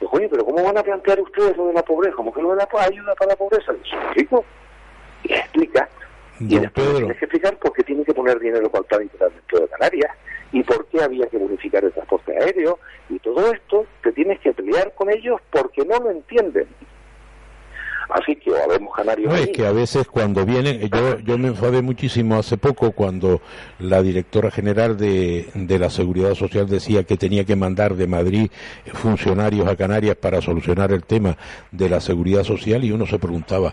Digo, 0.00 0.12
oye, 0.12 0.28
pero 0.28 0.44
¿cómo 0.44 0.62
van 0.62 0.76
a 0.76 0.82
plantear 0.82 1.20
ustedes 1.20 1.56
lo 1.56 1.68
de 1.68 1.74
la 1.74 1.82
pobreza? 1.82 2.16
¿Cómo 2.16 2.32
que 2.32 2.42
lo 2.42 2.50
de 2.50 2.56
la 2.56 2.68
ayuda 2.80 3.14
para 3.14 3.30
la 3.30 3.36
pobreza? 3.36 3.72
Les 3.72 3.92
explico. 3.92 4.44
Y 5.22 5.32
explica. 5.32 5.88
Y 6.40 6.58
después 6.58 6.86
Pedro. 6.86 6.98
tienes 6.98 7.18
que 7.18 7.24
explicar 7.24 7.56
por 7.58 7.72
qué 7.72 7.84
tiene 7.84 8.04
que 8.04 8.12
poner 8.12 8.38
dinero 8.40 8.68
para 8.68 8.80
el 8.80 9.08
plan 9.08 9.30
empleo 9.36 9.62
de 9.62 9.68
Canarias 9.68 10.10
y 10.52 10.62
por 10.62 10.86
qué 10.86 11.02
había 11.02 11.26
que 11.26 11.38
bonificar 11.38 11.84
el 11.84 11.92
transporte 11.92 12.36
aéreo 12.36 12.78
y 13.08 13.18
todo 13.20 13.52
esto 13.52 13.86
te 14.02 14.12
tienes 14.12 14.40
que 14.40 14.52
pelear 14.52 14.92
con 14.94 15.10
ellos 15.10 15.40
porque 15.50 15.84
no 15.84 15.98
lo 15.98 16.10
entienden. 16.10 16.66
Así 18.10 18.36
que 18.36 18.50
o 18.50 18.62
habemos 18.62 18.94
canarios 18.94 19.32
No, 19.32 19.38
es 19.38 19.48
que 19.48 19.66
a 19.66 19.72
veces 19.72 20.06
cuando 20.08 20.44
vienen, 20.44 20.88
yo, 20.90 21.18
yo 21.20 21.38
me 21.38 21.48
enfadé 21.48 21.80
muchísimo 21.82 22.36
hace 22.36 22.56
poco 22.58 22.92
cuando 22.92 23.40
la 23.78 24.02
directora 24.02 24.50
general 24.50 24.96
de, 24.96 25.48
de 25.54 25.78
la 25.78 25.88
Seguridad 25.90 26.34
Social 26.34 26.68
decía 26.68 27.04
que 27.04 27.16
tenía 27.16 27.44
que 27.44 27.56
mandar 27.56 27.94
de 27.94 28.06
Madrid 28.06 28.50
funcionarios 28.92 29.66
a 29.68 29.76
Canarias 29.76 30.16
para 30.16 30.40
solucionar 30.40 30.92
el 30.92 31.04
tema 31.04 31.36
de 31.70 31.88
la 31.88 32.00
seguridad 32.00 32.44
social 32.44 32.84
y 32.84 32.92
uno 32.92 33.06
se 33.06 33.18
preguntaba, 33.18 33.72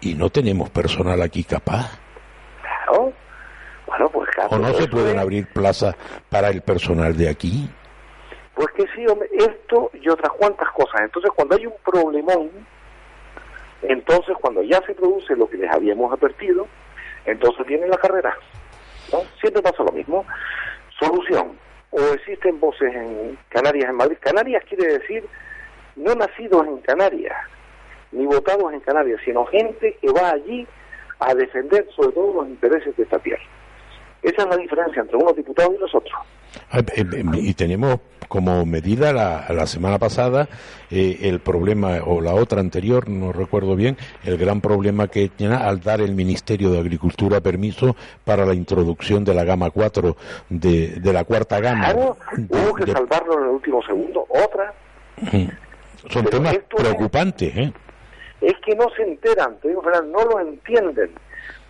¿y 0.00 0.14
no 0.14 0.30
tenemos 0.30 0.70
personal 0.70 1.20
aquí 1.22 1.42
capaz? 1.44 1.98
Claro. 2.62 3.12
Bueno, 3.86 4.08
pues 4.10 4.30
claro, 4.30 4.50
¿O 4.56 4.58
no 4.58 4.72
se 4.74 4.86
pueden 4.88 5.16
es- 5.16 5.22
abrir 5.22 5.46
plazas 5.52 5.94
para 6.30 6.48
el 6.48 6.62
personal 6.62 7.16
de 7.16 7.28
aquí? 7.28 7.68
Pues 8.54 8.68
que 8.76 8.84
sí, 8.94 9.06
hombre, 9.06 9.28
esto 9.38 9.90
y 10.00 10.08
otras 10.08 10.30
cuantas 10.38 10.68
cosas. 10.72 11.00
Entonces, 11.02 11.30
cuando 11.34 11.56
hay 11.56 11.66
un 11.66 11.72
problemón, 11.84 12.50
entonces 13.82 14.36
cuando 14.40 14.62
ya 14.62 14.80
se 14.86 14.94
produce 14.94 15.36
lo 15.36 15.48
que 15.48 15.58
les 15.58 15.70
habíamos 15.70 16.12
advertido, 16.12 16.66
entonces 17.24 17.66
viene 17.66 17.86
la 17.86 17.98
carrera. 17.98 18.36
¿no? 19.12 19.20
Siempre 19.40 19.62
pasa 19.62 19.82
lo 19.82 19.92
mismo. 19.92 20.24
Solución. 20.98 21.58
O 21.90 22.00
existen 22.14 22.58
voces 22.58 22.94
en 22.94 23.38
Canarias, 23.48 23.90
en 23.90 23.96
Madrid. 23.96 24.16
Canarias 24.20 24.64
quiere 24.68 24.98
decir 24.98 25.24
no 25.96 26.14
nacidos 26.14 26.66
en 26.66 26.78
Canarias, 26.78 27.36
ni 28.12 28.24
votados 28.24 28.72
en 28.72 28.80
Canarias, 28.80 29.20
sino 29.24 29.44
gente 29.46 29.96
que 30.00 30.10
va 30.10 30.30
allí 30.30 30.66
a 31.18 31.34
defender 31.34 31.86
sobre 31.94 32.12
todo 32.12 32.42
los 32.42 32.48
intereses 32.48 32.96
de 32.96 33.02
esta 33.02 33.18
tierra. 33.18 33.42
Esa 34.22 34.42
es 34.42 34.48
la 34.48 34.56
diferencia 34.56 35.02
entre 35.02 35.16
unos 35.16 35.36
diputados 35.36 35.74
y 35.74 35.78
los 35.78 35.94
otros. 35.94 36.14
Ah, 36.70 36.78
eh, 36.78 37.04
eh, 37.12 37.24
Y 37.34 37.54
tenemos 37.54 37.98
como 38.32 38.64
medida 38.64 39.12
la, 39.12 39.44
la 39.50 39.66
semana 39.66 39.98
pasada 39.98 40.48
eh, 40.90 41.18
el 41.24 41.40
problema, 41.40 41.98
o 42.06 42.22
la 42.22 42.32
otra 42.32 42.60
anterior, 42.60 43.06
no 43.10 43.30
recuerdo 43.30 43.76
bien, 43.76 43.98
el 44.24 44.38
gran 44.38 44.62
problema 44.62 45.06
que 45.08 45.28
tiene 45.28 45.56
al 45.56 45.80
dar 45.82 46.00
el 46.00 46.14
Ministerio 46.14 46.70
de 46.70 46.78
Agricultura 46.78 47.42
permiso 47.42 47.94
para 48.24 48.46
la 48.46 48.54
introducción 48.54 49.22
de 49.22 49.34
la 49.34 49.44
gama 49.44 49.68
4, 49.70 50.16
de, 50.48 50.88
de 50.98 51.12
la 51.12 51.24
cuarta 51.24 51.60
gama. 51.60 51.92
Claro, 51.92 52.16
De- 52.38 52.56
hubo 52.58 52.74
que 52.74 52.86
de- 52.86 52.92
salvarlo 52.92 53.34
en 53.38 53.44
el 53.44 53.50
último 53.50 53.82
segundo. 53.82 54.24
Otra, 54.30 54.72
son 56.08 56.24
pero 56.24 56.30
temas 56.30 56.54
esto 56.54 56.76
es- 56.78 56.82
preocupantes, 56.84 57.54
¿eh? 57.54 57.72
es 58.40 58.54
que 58.64 58.74
no 58.74 58.86
se 58.96 59.02
enteran, 59.02 59.56
te 59.60 59.68
digo, 59.68 59.82
Fernando, 59.82 60.18
no 60.18 60.24
lo 60.24 60.40
entienden. 60.40 61.10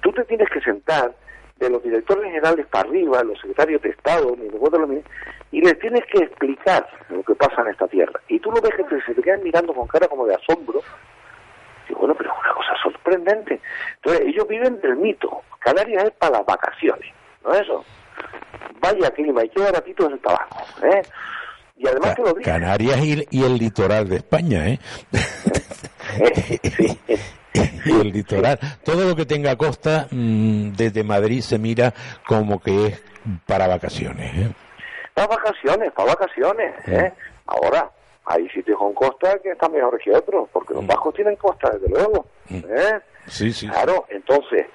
Tú 0.00 0.12
te 0.12 0.22
tienes 0.26 0.48
que 0.48 0.60
sentar 0.60 1.12
de 1.58 1.70
los 1.70 1.82
directores 1.82 2.22
generales 2.24 2.66
para 2.70 2.88
arriba, 2.88 3.20
los 3.24 3.36
secretarios 3.40 3.82
de 3.82 3.90
Estado, 3.90 4.36
ni 4.38 4.46
de 4.48 4.78
los 4.78 4.88
ministros, 4.88 5.14
y 5.53 5.61
les 5.61 5.78
tienes 5.78 6.03
que 6.07 6.24
explicar 6.24 6.88
lo 7.11 7.22
que 7.22 7.34
pasa 7.34 7.61
en 7.61 7.68
esta 7.68 7.86
tierra. 7.86 8.18
Y 8.28 8.40
tú 8.40 8.50
lo 8.50 8.61
ves 8.61 8.72
que 8.74 9.00
se 9.03 9.14
te 9.14 9.22
quedan 9.22 9.42
mirando 9.42 9.74
con 9.74 9.86
cara 9.86 10.09
como 10.09 10.26
de 10.26 10.34
asombro. 10.34 10.80
Y 11.88 11.94
bueno, 11.94 12.14
pero 12.14 12.32
es 12.32 12.38
una 12.40 12.55
cosa 12.55 12.72
sorprendente. 12.82 13.61
Entonces, 13.96 14.26
ellos 14.26 14.48
viven 14.48 14.80
del 14.80 14.96
mito. 14.96 15.42
Canarias 15.61 16.05
es 16.05 16.11
para 16.12 16.38
las 16.38 16.46
vacaciones, 16.46 17.12
¿no 17.44 17.53
es 17.53 17.61
eso? 17.61 17.84
Vaya 18.80 19.11
clima, 19.11 19.44
y 19.44 19.48
qué 19.50 19.61
baratito 19.61 20.07
es 20.07 20.14
el 20.14 20.20
tabaco, 20.20 20.64
¿eh? 20.82 21.03
Y 21.76 21.86
además 21.86 22.16
te 22.16 22.22
lo 22.22 22.28
digo. 22.28 22.42
Canarias 22.42 22.98
y, 22.98 23.26
y 23.30 23.44
el 23.44 23.59
litoral 23.59 24.09
de 24.09 24.16
España, 24.16 24.68
¿eh? 24.68 24.78
y 27.84 27.90
el 27.90 28.11
litoral. 28.11 28.59
Todo 28.84 29.09
lo 29.09 29.16
que 29.16 29.26
tenga 29.26 29.57
costa 29.57 30.09
mm, 30.11 30.72
desde 30.72 31.05
Madrid 31.05 31.40
se 31.40 31.59
mira 31.59 31.92
como 32.26 32.61
que 32.61 32.86
es 32.86 33.03
para 33.46 33.68
vacaciones. 33.68 34.34
¿eh? 34.34 34.50
Para 35.14 35.28
vacaciones, 35.28 35.92
para 35.92 36.14
vacaciones. 36.14 36.88
¿eh? 36.88 37.12
Ahora, 37.46 37.90
hay 38.24 38.48
sitios 38.50 38.78
con 38.78 38.94
costa 38.94 39.38
que 39.40 39.50
están 39.50 39.72
mejor 39.72 39.98
que 39.98 40.12
otros, 40.12 40.48
porque 40.52 40.74
los 40.74 40.86
vascos 40.86 41.14
tienen 41.14 41.36
costa, 41.36 41.70
desde 41.70 41.88
luego. 41.88 42.26
¿eh? 42.50 43.00
Sí, 43.26 43.52
sí. 43.52 43.68
Claro, 43.68 44.06
entonces, 44.08 44.66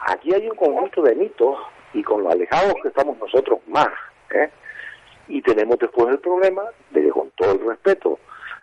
aquí 0.00 0.34
hay 0.34 0.48
un 0.48 0.56
conjunto 0.56 1.02
de 1.02 1.14
mitos 1.14 1.58
y 1.92 2.02
con 2.02 2.22
lo 2.22 2.30
alejados 2.30 2.74
que 2.82 2.88
estamos 2.88 3.18
nosotros 3.18 3.60
más. 3.66 3.88
¿eh? 4.30 4.50
Y 5.28 5.42
tenemos 5.42 5.78
después 5.78 6.08
el 6.08 6.18
problema 6.18 6.62
de 6.90 7.02
que, 7.02 7.10
con 7.10 7.30
todo 7.32 7.52
el 7.52 7.66
respeto 7.66 8.18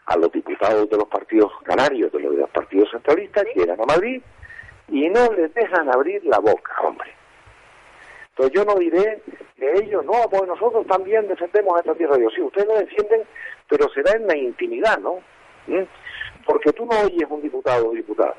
a 0.05 0.15
los 0.17 0.31
diputados 0.31 0.89
de 0.89 0.97
los 0.97 1.07
partidos 1.07 1.51
canarios, 1.63 2.11
de 2.11 2.19
los 2.19 2.49
partidos 2.49 2.89
centralistas, 2.91 3.45
llegan 3.55 3.81
a 3.81 3.85
Madrid 3.85 4.21
y 4.87 5.09
no 5.09 5.31
les 5.33 5.53
dejan 5.53 5.89
abrir 5.93 6.23
la 6.25 6.39
boca, 6.39 6.73
hombre. 6.83 7.16
Entonces 8.37 8.53
yo 8.53 8.65
no 8.65 8.75
diré 8.75 9.23
que 9.57 9.71
ellos, 9.79 10.05
no, 10.05 10.13
pues 10.29 10.43
nosotros 10.43 10.85
también 10.85 11.27
defendemos 11.27 11.79
esta 11.79 11.95
tierra 11.95 12.13
de 12.13 12.21
Dios. 12.21 12.33
Sí, 12.35 12.41
ustedes 12.41 12.67
lo 12.67 12.77
defienden, 12.77 13.23
pero 13.67 13.89
será 13.89 14.11
en 14.11 14.27
la 14.27 14.37
intimidad, 14.37 14.99
¿no? 14.99 15.15
¿Mm? 15.65 15.83
Porque 16.45 16.71
tú 16.71 16.85
no 16.85 16.99
oyes 17.01 17.27
un 17.29 17.41
diputado 17.41 17.89
o 17.89 17.93
diputada 17.93 18.35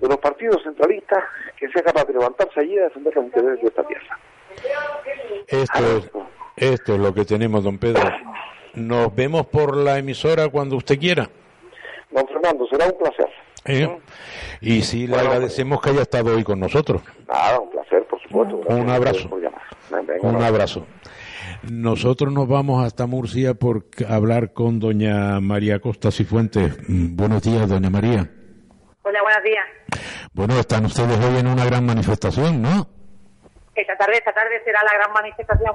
de 0.00 0.08
los 0.08 0.16
partidos 0.18 0.62
centralistas 0.62 1.22
que 1.58 1.68
sea 1.68 1.82
capaz 1.82 2.04
de 2.06 2.14
levantarse 2.14 2.60
allí 2.60 2.72
y 2.72 2.76
defender 2.76 3.14
los 3.16 3.24
intereses 3.26 3.60
de 3.60 3.68
esta 3.68 3.84
tierra. 3.84 4.18
Esto 5.46 5.96
es, 5.96 6.10
esto 6.56 6.94
es 6.94 7.00
lo 7.00 7.12
que 7.12 7.24
tenemos, 7.26 7.64
don 7.64 7.78
Pedro. 7.78 8.10
Nos 8.74 9.14
vemos 9.14 9.46
por 9.48 9.76
la 9.76 9.98
emisora 9.98 10.48
cuando 10.48 10.76
usted 10.76 10.98
quiera. 10.98 11.28
Don 12.10 12.26
Fernando, 12.28 12.66
será 12.68 12.86
un 12.86 12.96
placer. 12.96 13.28
¿Eh? 13.64 13.98
Y 14.60 14.82
sí, 14.82 15.06
le 15.06 15.16
agradecemos 15.16 15.80
que 15.80 15.90
haya 15.90 16.02
estado 16.02 16.34
hoy 16.34 16.44
con 16.44 16.60
nosotros. 16.60 17.02
Nada, 17.28 17.60
un 17.60 17.70
placer, 17.70 18.04
por 18.06 18.20
supuesto. 18.22 18.58
Gracias 18.58 18.80
Un 18.80 18.90
abrazo. 18.90 19.30
Un 20.22 20.42
abrazo. 20.42 20.86
Nosotros 21.70 22.32
nos 22.32 22.48
vamos 22.48 22.84
hasta 22.84 23.06
Murcia 23.06 23.54
por 23.54 23.86
hablar 24.08 24.52
con 24.52 24.78
doña 24.78 25.40
María 25.40 25.80
Costa 25.80 26.10
Cifuentes. 26.10 26.78
Buenos 26.88 27.42
días, 27.42 27.68
doña 27.68 27.90
María. 27.90 28.30
Hola, 29.02 29.22
buenos 29.22 29.42
días. 29.42 29.64
Bueno, 30.32 30.58
están 30.58 30.84
ustedes 30.84 31.18
hoy 31.18 31.38
en 31.38 31.46
una 31.46 31.64
gran 31.64 31.84
manifestación, 31.84 32.62
¿no? 32.62 32.86
Esta 33.74 33.96
tarde, 33.96 34.18
esta 34.18 34.32
tarde 34.32 34.62
será 34.64 34.82
la 34.84 34.94
gran 34.94 35.12
manifestación. 35.12 35.74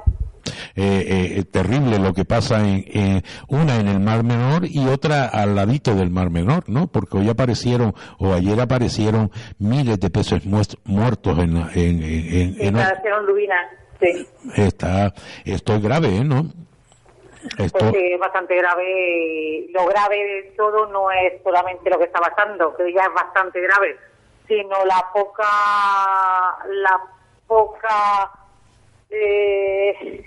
Eh, 0.76 1.36
eh, 1.38 1.44
terrible 1.44 1.98
lo 1.98 2.12
que 2.12 2.24
pasa 2.24 2.60
en, 2.66 3.22
una 3.48 3.76
en 3.76 3.88
el 3.88 4.00
Mar 4.00 4.24
Menor 4.24 4.66
y 4.66 4.86
otra 4.88 5.26
al 5.26 5.54
ladito 5.54 5.94
del 5.94 6.10
Mar 6.10 6.30
Menor, 6.30 6.64
¿no? 6.68 6.86
Porque 6.88 7.16
hoy 7.18 7.28
aparecieron 7.28 7.94
o 8.18 8.32
ayer 8.34 8.60
aparecieron 8.60 9.30
miles 9.58 9.98
de 10.00 10.10
peces 10.10 10.42
muertos 10.84 11.38
en, 11.38 11.54
la- 11.54 11.70
en, 11.74 12.02
en- 12.02 12.56
en-. 12.60 12.76
Sí, 14.00 14.26
está 14.56 15.14
esto 15.44 15.74
es 15.74 15.82
grave, 15.82 16.16
¿eh? 16.16 16.24
¿no? 16.24 16.46
Esto 17.58 17.78
pues 17.78 17.92
sí, 17.92 18.12
es 18.12 18.18
bastante 18.18 18.56
grave. 18.56 19.66
Lo 19.72 19.86
grave 19.86 20.16
de 20.16 20.54
todo 20.56 20.86
no 20.86 21.10
es 21.10 21.42
solamente 21.42 21.88
lo 21.90 21.98
que 21.98 22.04
está 22.04 22.18
pasando, 22.20 22.74
que 22.76 22.92
ya 22.92 23.02
es 23.02 23.14
bastante 23.14 23.60
grave, 23.60 23.96
sino 24.48 24.84
la 24.86 25.04
poca, 25.12 25.44
la 26.68 27.00
poca, 27.46 28.30
eh, 29.10 30.24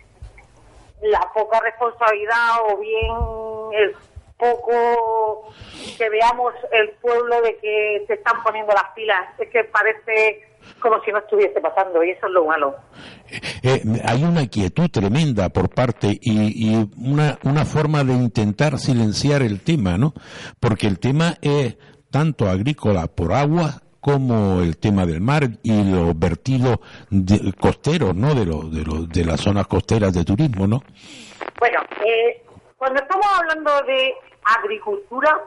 la 1.02 1.32
poca 1.34 1.60
responsabilidad 1.60 2.60
o 2.70 2.78
bien 2.78 3.82
el 3.82 3.96
poco 4.38 5.52
que 5.98 6.10
veamos 6.10 6.54
el 6.72 6.90
pueblo 7.02 7.42
de 7.42 7.58
que 7.58 8.04
se 8.08 8.14
están 8.14 8.44
poniendo 8.44 8.74
las 8.74 8.92
pilas. 8.96 9.28
Es 9.40 9.50
que 9.50 9.64
parece 9.66 10.44
como 10.80 11.02
si 11.04 11.12
no 11.12 11.20
estuviese 11.20 11.60
pasando 11.62 12.04
y 12.04 12.12
eso 12.12 12.28
es 12.28 12.34
lo 12.34 12.46
malo. 12.46 12.76
Eh, 13.64 13.82
hay 14.06 14.24
una 14.24 14.48
quietud 14.48 14.90
tremenda 14.90 15.50
por 15.50 15.70
parte 15.70 16.18
y, 16.22 16.72
y 16.72 16.90
una, 16.98 17.40
una 17.44 17.66
forma 17.66 18.04
de 18.04 18.14
intentar 18.14 18.78
silenciar 18.78 19.42
el 19.42 19.62
tema, 19.62 19.98
¿no? 19.98 20.14
Porque 20.60 20.88
el 20.88 21.00
tema 21.00 21.36
es 21.42 21.78
tanto 22.12 22.50
agrícola 22.50 23.08
por 23.08 23.34
agua 23.34 23.82
como 24.08 24.62
el 24.62 24.78
tema 24.78 25.06
del 25.06 25.20
mar 25.20 25.44
y 25.64 25.84
los 25.84 26.18
vertidos 26.18 26.80
de- 27.10 27.52
costeros, 27.60 28.16
¿no? 28.16 28.34
De, 28.34 28.46
los 28.46 28.74
de, 28.74 28.86
los 28.86 29.10
de 29.10 29.26
las 29.26 29.42
zonas 29.42 29.68
costeras 29.68 30.14
de 30.14 30.24
turismo, 30.24 30.66
¿no? 30.66 30.82
Bueno, 31.60 31.82
eh, 32.06 32.42
cuando 32.78 33.02
estamos 33.02 33.26
hablando 33.38 33.82
de 33.82 34.14
agricultura, 34.46 35.42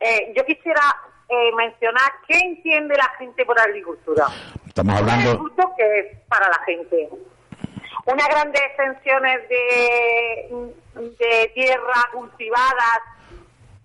eh, 0.00 0.32
yo 0.36 0.44
quisiera 0.44 0.80
eh, 1.28 1.54
mencionar 1.56 2.10
qué 2.26 2.36
entiende 2.36 2.96
la 2.96 3.08
gente 3.16 3.44
por 3.46 3.60
agricultura. 3.60 4.26
Estamos 4.66 4.94
Un 4.94 4.98
hablando, 4.98 5.28
agricultor 5.30 5.70
que 5.76 5.98
es 6.00 6.06
para 6.28 6.48
la 6.48 6.58
gente. 6.66 7.08
Unas 8.06 8.28
grandes 8.28 8.60
extensiones 8.60 9.48
de, 9.48 10.72
de 11.20 11.52
tierra 11.54 12.10
cultivadas 12.12 12.98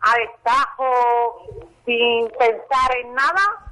a 0.01 0.17
destajo 0.17 1.63
sin 1.85 2.27
pensar 2.37 2.97
en 3.03 3.13
nada, 3.13 3.71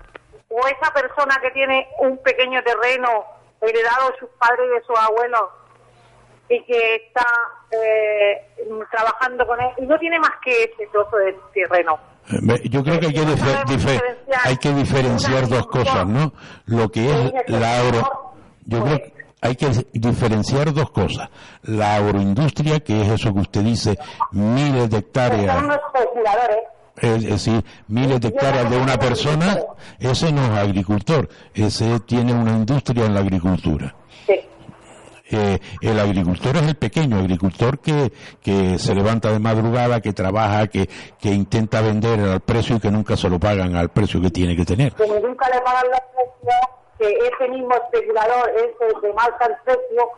o 0.50 0.68
esa 0.68 0.92
persona 0.94 1.36
que 1.42 1.52
tiene 1.52 1.88
un 2.00 2.18
pequeño 2.20 2.62
terreno 2.64 3.26
heredado 3.62 4.12
de 4.12 4.20
sus 4.20 4.30
padres 4.40 4.68
y 4.72 4.76
de 4.76 4.82
sus 4.84 4.98
abuelos 4.98 5.50
y 6.50 6.64
que 6.64 6.96
está 6.96 7.26
eh, 7.72 8.48
trabajando 8.90 9.46
con 9.46 9.60
él 9.60 9.70
y 9.78 9.86
no 9.86 9.98
tiene 10.00 10.18
más 10.20 10.32
que 10.44 10.64
ese 10.64 10.88
trozo 10.92 11.18
de 11.18 11.36
terreno. 11.54 12.00
eh, 12.30 12.70
yo 12.70 12.84
creo 12.84 13.00
que 13.00 13.08
hay 13.08 13.14
que, 14.58 14.64
hay 14.66 14.74
diferenciar 14.74 15.48
dos 15.48 15.68
cosas, 15.68 16.06
¿no? 16.08 16.32
Lo 16.66 16.90
que 16.90 17.10
es 17.10 17.50
la 17.50 17.80
agro... 17.80 18.28
Yo 18.70 18.84
creo 18.84 18.98
que 18.98 19.17
hay 19.48 19.56
que 19.56 19.70
diferenciar 19.94 20.74
dos 20.74 20.92
cosas. 20.92 21.30
La 21.64 21.96
agroindustria, 21.96 22.80
que 22.80 23.02
es 23.02 23.10
eso 23.10 23.34
que 23.34 23.40
usted 23.40 23.62
dice, 23.62 23.98
miles 24.32 24.90
de 24.90 24.98
hectáreas 24.98 25.64
es 27.02 27.24
decir, 27.24 27.64
miles 27.88 28.20
de 28.20 28.30
hectáreas 28.30 28.70
de 28.70 28.78
una 28.78 28.98
persona, 28.98 29.60
ese 30.00 30.32
no 30.32 30.44
es 30.46 30.52
agricultor, 30.52 31.30
ese 31.54 32.00
tiene 32.02 32.34
una 32.34 32.52
industria 32.52 33.06
en 33.06 33.14
la 33.14 33.20
agricultura. 33.20 33.96
Eh, 35.30 35.60
el 35.82 36.00
agricultor 36.00 36.56
es 36.56 36.64
el 36.64 36.76
pequeño 36.76 37.18
agricultor 37.18 37.80
que, 37.80 38.14
que 38.42 38.80
se 38.80 38.96
levanta 38.96 39.30
de 39.30 39.40
madrugada, 39.40 40.00
que 40.00 40.14
trabaja, 40.14 40.68
que, 40.68 40.88
que 41.20 41.34
intenta 41.34 41.82
vender 41.82 42.20
al 42.22 42.40
precio 42.40 42.78
y 42.78 42.80
que 42.80 42.90
nunca 42.90 43.18
se 43.18 43.30
lo 43.30 43.38
pagan 43.38 43.76
al 43.76 43.90
precio 43.90 44.22
que 44.22 44.30
tiene 44.30 44.56
que 44.56 44.64
tener. 44.64 44.94
como 44.94 45.20
nunca 45.20 45.50
le 45.50 45.60
pagan 45.62 45.84
los 45.92 46.00
precios, 46.16 46.77
que 46.98 47.10
ese 47.10 47.48
mismo 47.50 47.74
especulador 47.76 48.50
es 48.50 48.70
el 48.82 49.02
que 49.02 49.14
marca 49.14 49.46
el 49.46 49.56
precio 49.64 50.10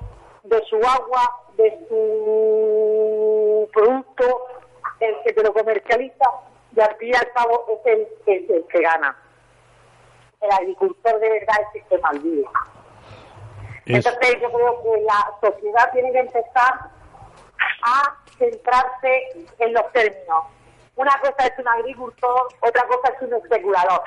de 0.44 0.64
su 0.66 0.76
agua, 0.78 1.42
de 1.58 1.86
su 1.90 3.70
producto, 3.74 4.46
el 5.00 5.16
que 5.24 5.34
te 5.34 5.44
lo 5.44 5.54
comercializa, 5.54 6.26
y 6.76 6.80
al 6.80 6.96
fin 6.96 7.10
y 7.10 7.16
al 7.16 7.32
cabo 7.34 7.66
es 7.70 7.86
el, 7.94 8.08
el- 8.28 8.52
el 8.52 8.66
que 8.68 8.82
gana. 8.82 9.16
El 10.42 10.52
agricultor 10.52 11.20
de 11.20 11.30
verdad 11.30 11.56
es 11.74 11.82
el 11.82 11.88
que 11.90 11.98
malvive. 12.00 12.46
Es- 13.86 14.06
Entonces 14.06 14.42
yo 14.42 14.52
creo 14.52 14.82
que 14.84 15.02
la 15.02 15.34
sociedad 15.42 15.92
tiene 15.92 16.12
que 16.14 16.20
empezar 16.20 16.80
a 17.84 18.16
centrarse 18.38 19.46
en 19.58 19.74
los 19.74 19.92
términos. 19.92 20.46
Una 20.96 21.20
cosa 21.20 21.46
es 21.48 21.60
un 21.60 21.68
agricultor, 21.68 22.48
otra 22.62 22.88
cosa 22.88 23.14
es 23.16 23.22
un 23.22 23.34
especulador. 23.34 24.02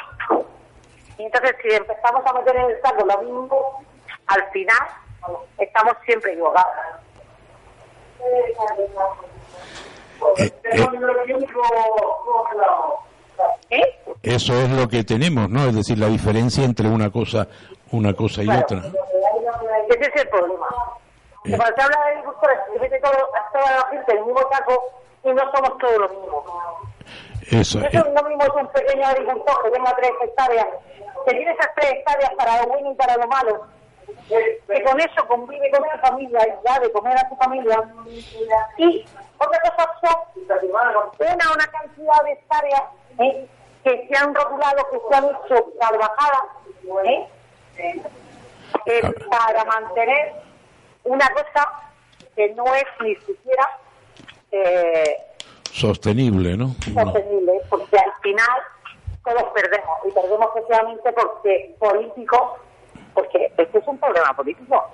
Entonces 1.27 1.57
si 1.63 1.75
empezamos 1.75 2.23
a 2.27 2.33
meter 2.33 2.57
en 2.57 2.71
el 2.71 2.81
saco 2.83 3.05
lo 3.05 3.23
mismo, 3.23 3.85
al 4.27 4.51
final 4.51 4.89
estamos 5.59 5.95
siempre 6.05 6.33
equivocados. 6.33 6.73
Eh, 8.21 8.55
¿Eh? 13.71 13.99
Eso 14.23 14.53
es 14.55 14.71
lo 14.71 14.89
que 14.89 15.05
tenemos, 15.05 15.49
¿no? 15.49 15.67
Es 15.67 15.75
decir, 15.75 15.99
la 15.99 16.07
diferencia 16.07 16.65
entre 16.65 16.89
una 16.89 17.11
cosa, 17.11 17.49
una 17.91 18.15
cosa 18.15 18.43
y 18.43 18.49
otra. 18.49 18.79
Ese 19.89 20.01
es 20.01 20.23
el 20.23 20.29
problema. 20.29 20.69
Que 21.45 21.57
Cuando 21.57 21.75
se 21.75 21.83
habla 21.83 22.05
de 22.05 22.11
agricultores, 22.13 22.59
se 22.73 22.79
mete 22.79 23.01
todo, 23.01 23.13
a 23.13 23.53
toda 23.53 23.77
la 23.79 23.87
gente 23.91 24.13
en 24.13 24.19
el 24.19 24.25
mismo 24.25 24.41
saco 24.53 24.85
y 25.25 25.29
no 25.33 25.43
somos 25.53 25.79
todos 25.79 25.99
los 25.99 26.11
mismos. 26.11 26.45
Eso, 27.53 27.81
Eso 27.81 27.99
eh, 27.99 28.13
no 28.15 28.23
mismo 28.29 28.43
es 28.45 28.55
un 28.55 28.69
pequeño 28.69 29.07
agricultor 29.07 29.63
que 29.63 29.71
tenga 29.71 29.95
tres 29.97 30.11
hectáreas, 30.23 30.67
que 31.27 31.35
tiene 31.35 31.53
esas 31.53 31.69
tres 31.75 31.93
hectáreas 31.93 32.31
para 32.37 32.63
lo 32.63 32.69
bueno 32.69 32.93
y 32.93 32.95
para 32.95 33.17
lo 33.19 33.29
malo, 33.29 33.67
que 34.29 34.83
con 34.83 34.99
eso 34.99 35.27
convive 35.29 35.71
con 35.71 35.85
su 35.91 35.99
familia 35.99 36.41
y 36.47 36.67
da 36.67 36.79
de 36.81 36.91
comer 36.93 37.15
a 37.19 37.29
su 37.29 37.37
familia. 37.37 37.83
Y 38.79 39.05
otra 39.37 39.61
cosa 39.61 39.91
son 40.01 40.61
una, 40.71 41.53
una 41.53 41.67
cantidad 41.67 42.23
de 42.25 42.33
hectáreas 42.33 42.83
¿eh? 43.19 43.47
que 43.85 44.09
se 44.09 44.17
han 44.17 44.35
rotulado, 44.35 44.89
que 44.91 44.99
se 45.09 45.15
han 45.15 45.25
hecho 45.25 45.73
salvajadas, 45.79 46.45
¿eh? 47.05 47.29
Eh, 48.87 49.15
para 49.31 49.65
mantener 49.65 50.33
una 51.05 51.29
cosa 51.31 51.71
que 52.35 52.55
no 52.55 52.65
es 52.75 52.85
ni 53.01 53.15
siquiera 53.17 53.79
eh, 54.51 55.17
sostenible, 55.73 56.57
¿no? 56.57 56.75
sostenible, 56.85 57.61
porque 57.69 57.97
al 57.97 58.13
final 58.23 58.61
todos 59.25 59.45
perdemos. 59.55 59.97
Y 60.07 60.13
perdemos 60.13 60.49
especialmente 60.55 61.13
porque 61.13 61.75
políticos, 61.79 62.43
porque 63.15 63.53
este 63.57 63.79
es 63.79 63.87
un 63.87 63.99
problema 63.99 64.35
político. 64.35 64.85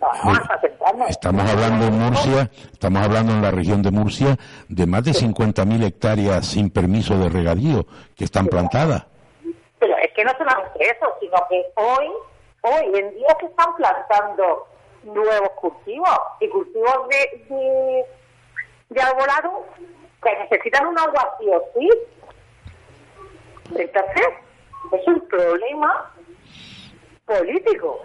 Vamos 0.00 0.38
a. 0.50 0.60
Estamos 1.08 1.50
hablando 1.50 1.86
en 1.86 1.98
Murcia, 1.98 2.50
estamos 2.72 3.02
hablando 3.02 3.32
en 3.32 3.42
la 3.42 3.50
región 3.50 3.82
de 3.82 3.90
Murcia 3.90 4.36
de 4.68 4.86
más 4.86 5.04
de 5.04 5.12
50.000 5.12 5.86
hectáreas 5.86 6.46
sin 6.46 6.70
permiso 6.70 7.16
de 7.16 7.30
regadío 7.30 7.86
que 8.14 8.24
están 8.24 8.46
plantadas. 8.48 9.06
Pero 9.78 9.96
es 9.96 10.12
que 10.14 10.24
no 10.24 10.32
solamente 10.36 10.84
eso, 10.84 11.06
sino 11.20 11.36
que 11.48 11.64
hoy, 11.76 12.10
hoy 12.62 12.98
en 12.98 13.14
día 13.14 13.36
se 13.40 13.46
están 13.46 13.74
plantando 13.76 14.66
nuevos 15.04 15.50
cultivos 15.56 16.18
y 16.40 16.48
cultivos 16.48 17.08
de, 17.08 17.54
de, 17.54 18.04
de 18.90 19.00
arbolado 19.00 19.64
que 20.24 20.36
necesitan 20.38 20.86
un 20.86 20.98
agua 20.98 21.36
sí 21.38 21.46
o 21.48 21.62
sí. 21.74 21.88
Entonces, 23.76 24.26
es 24.92 25.06
un 25.06 25.20
problema 25.28 26.10
político. 27.26 28.00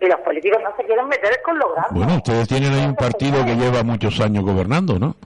Y 0.00 0.06
los 0.06 0.20
políticos 0.20 0.62
no 0.62 0.74
se 0.76 0.84
quieren 0.84 1.08
meter 1.08 1.42
con 1.42 1.58
lo 1.58 1.72
grande. 1.72 1.90
Bueno, 1.92 2.14
ustedes 2.16 2.48
tienen 2.48 2.72
ahí 2.72 2.86
un 2.86 2.94
partido 2.94 3.44
que 3.44 3.56
lleva 3.56 3.82
muchos 3.82 4.20
años 4.20 4.44
gobernando, 4.44 4.98
¿no? 4.98 5.16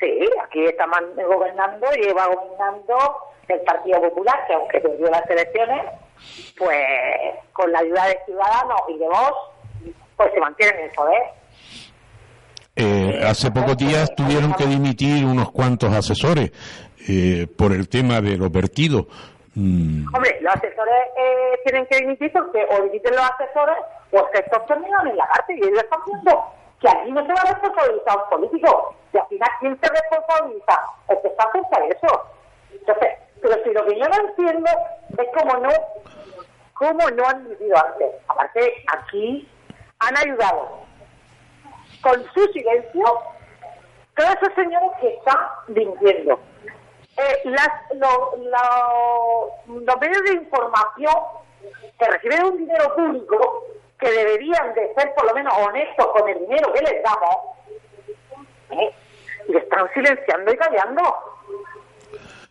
Sí, 0.00 0.28
aquí 0.42 0.64
está 0.64 0.86
gobernando, 1.26 1.86
lleva 1.92 2.26
gobernando 2.26 2.96
el 3.48 3.60
Partido 3.60 4.00
Popular, 4.00 4.46
que 4.46 4.54
aunque 4.54 4.80
perdió 4.80 5.08
las 5.08 5.28
elecciones, 5.30 5.84
pues 6.58 6.86
con 7.52 7.70
la 7.70 7.80
ayuda 7.80 8.06
de 8.06 8.18
Ciudadanos 8.24 8.80
y 8.88 8.98
de 8.98 9.06
Vox, 9.06 9.36
pues 10.16 10.32
se 10.32 10.40
mantiene 10.40 10.78
en 10.78 10.84
el 10.86 10.90
poder. 10.92 11.22
Eh, 12.78 13.22
hace 13.24 13.50
pocos 13.50 13.74
días 13.78 14.14
tuvieron 14.14 14.52
que 14.52 14.66
dimitir 14.66 15.24
unos 15.24 15.50
cuantos 15.50 15.90
asesores 15.94 16.52
eh, 17.08 17.46
por 17.56 17.72
el 17.72 17.88
tema 17.88 18.20
de 18.20 18.36
los 18.36 18.52
vertidos. 18.52 19.06
Mm, 19.54 20.14
Hombre, 20.14 20.36
los 20.42 20.54
asesores 20.54 20.94
eh, 21.16 21.58
tienen 21.64 21.86
que 21.86 22.00
dimitir 22.00 22.30
porque 22.34 22.66
o 22.68 22.82
dimiten 22.82 23.14
los 23.16 23.24
asesores 23.24 23.76
o 24.12 24.30
que 24.30 24.40
estos 24.40 24.66
terminan 24.66 25.06
en 25.06 25.16
la 25.16 25.26
cárcel 25.26 25.56
y 25.56 25.62
ellos 25.62 25.82
están 25.82 26.00
viendo 26.04 26.44
que 26.78 26.88
aquí 26.90 27.12
no 27.12 27.24
se 27.24 27.32
va 27.32 27.40
a 27.40 27.52
responsabilizar 27.54 28.18
un 28.18 28.28
político. 28.28 28.94
Y 29.14 29.16
al 29.16 29.26
final, 29.28 29.48
¿quién 29.60 29.80
se 29.80 29.88
responsabiliza? 29.88 30.80
El 31.08 31.20
que 31.22 31.28
está 31.28 31.50
cerca 31.52 31.80
de 31.80 31.88
eso. 31.88 32.22
Entonces, 32.72 33.08
pero 33.40 33.54
si 33.64 33.70
lo 33.70 33.86
que 33.86 33.98
yo 33.98 34.06
no 34.06 34.28
entiendo 34.28 34.70
es 35.16 35.28
cómo 35.34 35.60
no, 35.60 35.70
cómo 36.74 37.10
no 37.10 37.26
han 37.26 37.42
dimitido 37.44 37.74
antes. 37.78 38.10
Aparte, 38.28 38.60
aquí 38.92 39.48
han 40.00 40.16
ayudado 40.18 40.85
con 42.02 42.24
su 42.32 42.44
silencio 42.52 43.04
todos 44.16 44.30
esos 44.40 44.54
señores 44.54 44.90
que 45.00 45.08
están 45.14 45.38
dimitiendo. 45.68 46.40
Eh, 47.18 47.40
las, 47.44 47.68
lo- 47.94 48.34
los 48.36 50.00
medios 50.00 50.22
de 50.24 50.32
información 50.34 51.14
que 51.98 52.06
reciben 52.06 52.44
un 52.44 52.56
dinero 52.58 52.94
público 52.94 53.64
que 53.98 54.10
deberían 54.10 54.74
de 54.74 54.92
ser 54.94 55.14
por 55.14 55.24
lo 55.26 55.34
menos 55.34 55.52
honestos 55.58 56.06
con 56.08 56.28
el 56.28 56.38
dinero 56.40 56.72
que 56.72 56.82
les 56.82 57.02
damos, 57.02 57.36
¿eh? 58.70 58.94
y 59.48 59.56
están 59.56 59.90
silenciando 59.94 60.52
y 60.52 60.56
callando. 60.56 61.02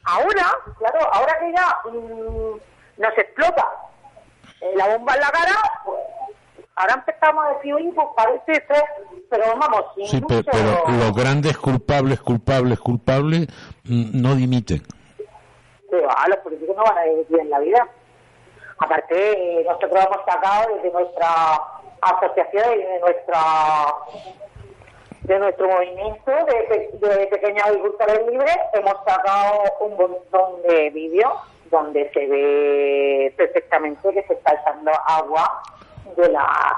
Ahora, 0.03 0.57
claro, 0.77 0.99
ahora 1.13 1.39
que 1.39 1.51
ya 1.51 1.77
mm, 1.91 2.57
nos 2.97 3.17
explota 3.17 3.67
eh, 4.61 4.73
la 4.75 4.87
bomba 4.97 5.13
en 5.15 5.19
la 5.19 5.29
cara, 5.31 5.55
pues, 5.83 5.99
ahora 6.75 6.93
empezamos 6.95 7.45
a 7.45 7.49
decir, 7.55 7.73
oye, 7.73 7.91
pues 7.95 8.07
parece 8.15 8.53
ser, 8.67 8.83
pero 9.29 9.43
vamos, 9.57 9.85
sin 9.95 10.05
sí, 10.07 10.21
pero 10.51 10.83
los 10.87 11.15
grandes 11.15 11.57
culpables, 11.57 12.19
culpables, 12.21 12.79
culpables 12.79 13.47
mm, 13.85 14.21
no 14.21 14.35
dimiten. 14.35 14.81
Pero 15.89 16.07
ah, 16.09 16.25
los 16.27 16.37
políticos 16.39 16.75
no 16.75 16.83
van 16.83 16.97
a 16.97 17.03
vivir 17.03 17.39
en 17.39 17.49
la 17.49 17.59
vida. 17.59 17.87
Aparte, 18.79 19.15
eh, 19.15 19.63
nosotros 19.65 19.91
hemos 20.05 20.25
sacado 20.25 20.75
desde 20.75 20.91
nuestra 20.91 21.27
asociación 22.01 22.73
y 22.73 22.83
de 22.83 22.99
nuestra 22.99 23.39
de 25.21 25.39
nuestro 25.39 25.67
movimiento 25.67 26.29
de, 26.31 26.43
pe- 26.69 27.07
de 27.07 27.27
pequeños 27.27 27.63
agricultores 27.65 28.27
libres, 28.29 28.57
hemos 28.73 28.93
sacado 29.07 29.63
un 29.79 29.97
montón 29.97 30.61
de 30.69 30.91
vídeos 30.91 31.31
donde 31.71 32.11
se 32.13 32.27
ve 32.27 33.33
perfectamente 33.35 34.13
que 34.13 34.21
se 34.23 34.33
está 34.33 34.53
echando 34.53 34.91
agua 35.07 35.63
de 36.15 36.29
la 36.29 36.75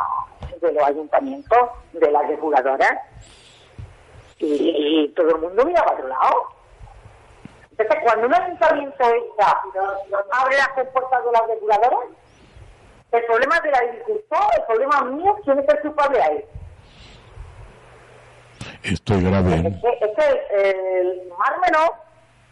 de 0.61 0.71
los 0.71 0.83
ayuntamientos, 0.83 1.69
de 1.93 2.11
las 2.11 2.27
depuradoras, 2.27 2.97
y, 4.39 5.03
y 5.05 5.07
todo 5.09 5.29
el 5.29 5.41
mundo 5.41 5.65
mira 5.65 5.83
para 5.83 5.97
otro 5.97 6.07
lado. 6.07 6.47
Entonces, 7.71 8.03
cuando 8.03 8.27
un 8.27 8.33
ayuntamiento 8.33 9.03
entra, 9.03 9.61
abre 10.31 10.57
las 10.57 10.69
compuertas 10.69 11.25
de 11.25 11.31
las 11.31 11.47
depuradoras, 11.47 12.09
el 13.11 13.25
problema 13.25 13.57
es 13.57 13.63
del 13.63 13.75
agricultor, 13.75 14.45
el 14.57 14.63
problema 14.63 15.01
mío, 15.03 15.37
¿quién 15.43 15.59
es 15.59 15.69
el 15.69 15.79
culpable 15.81 16.21
ahí? 16.21 16.45
Esto 18.83 19.13
es 19.13 19.23
grave. 19.23 19.55
Es 19.55 19.65
¿eh? 19.65 19.79
que, 19.81 20.05
es 20.05 20.15
que 20.15 20.29
el, 20.29 21.19
el 21.21 21.29
Mar 21.37 21.59
Menor, 21.61 21.93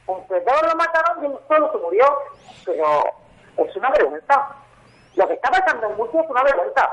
entre 0.07 0.41
todos 0.41 0.61
lo 0.63 0.76
mataron 0.76 1.39
solo 1.47 1.71
se 1.71 1.78
murió, 1.80 2.05
pero 2.65 3.03
es 3.57 3.76
una 3.76 3.89
vergüenza. 3.91 4.55
Lo 5.16 5.28
que 5.28 5.34
está 5.34 5.49
pasando 5.49 5.88
en 5.89 5.97
Murcia 5.97 6.22
es 6.22 6.30
una 6.30 6.43
vergüenza. 6.43 6.89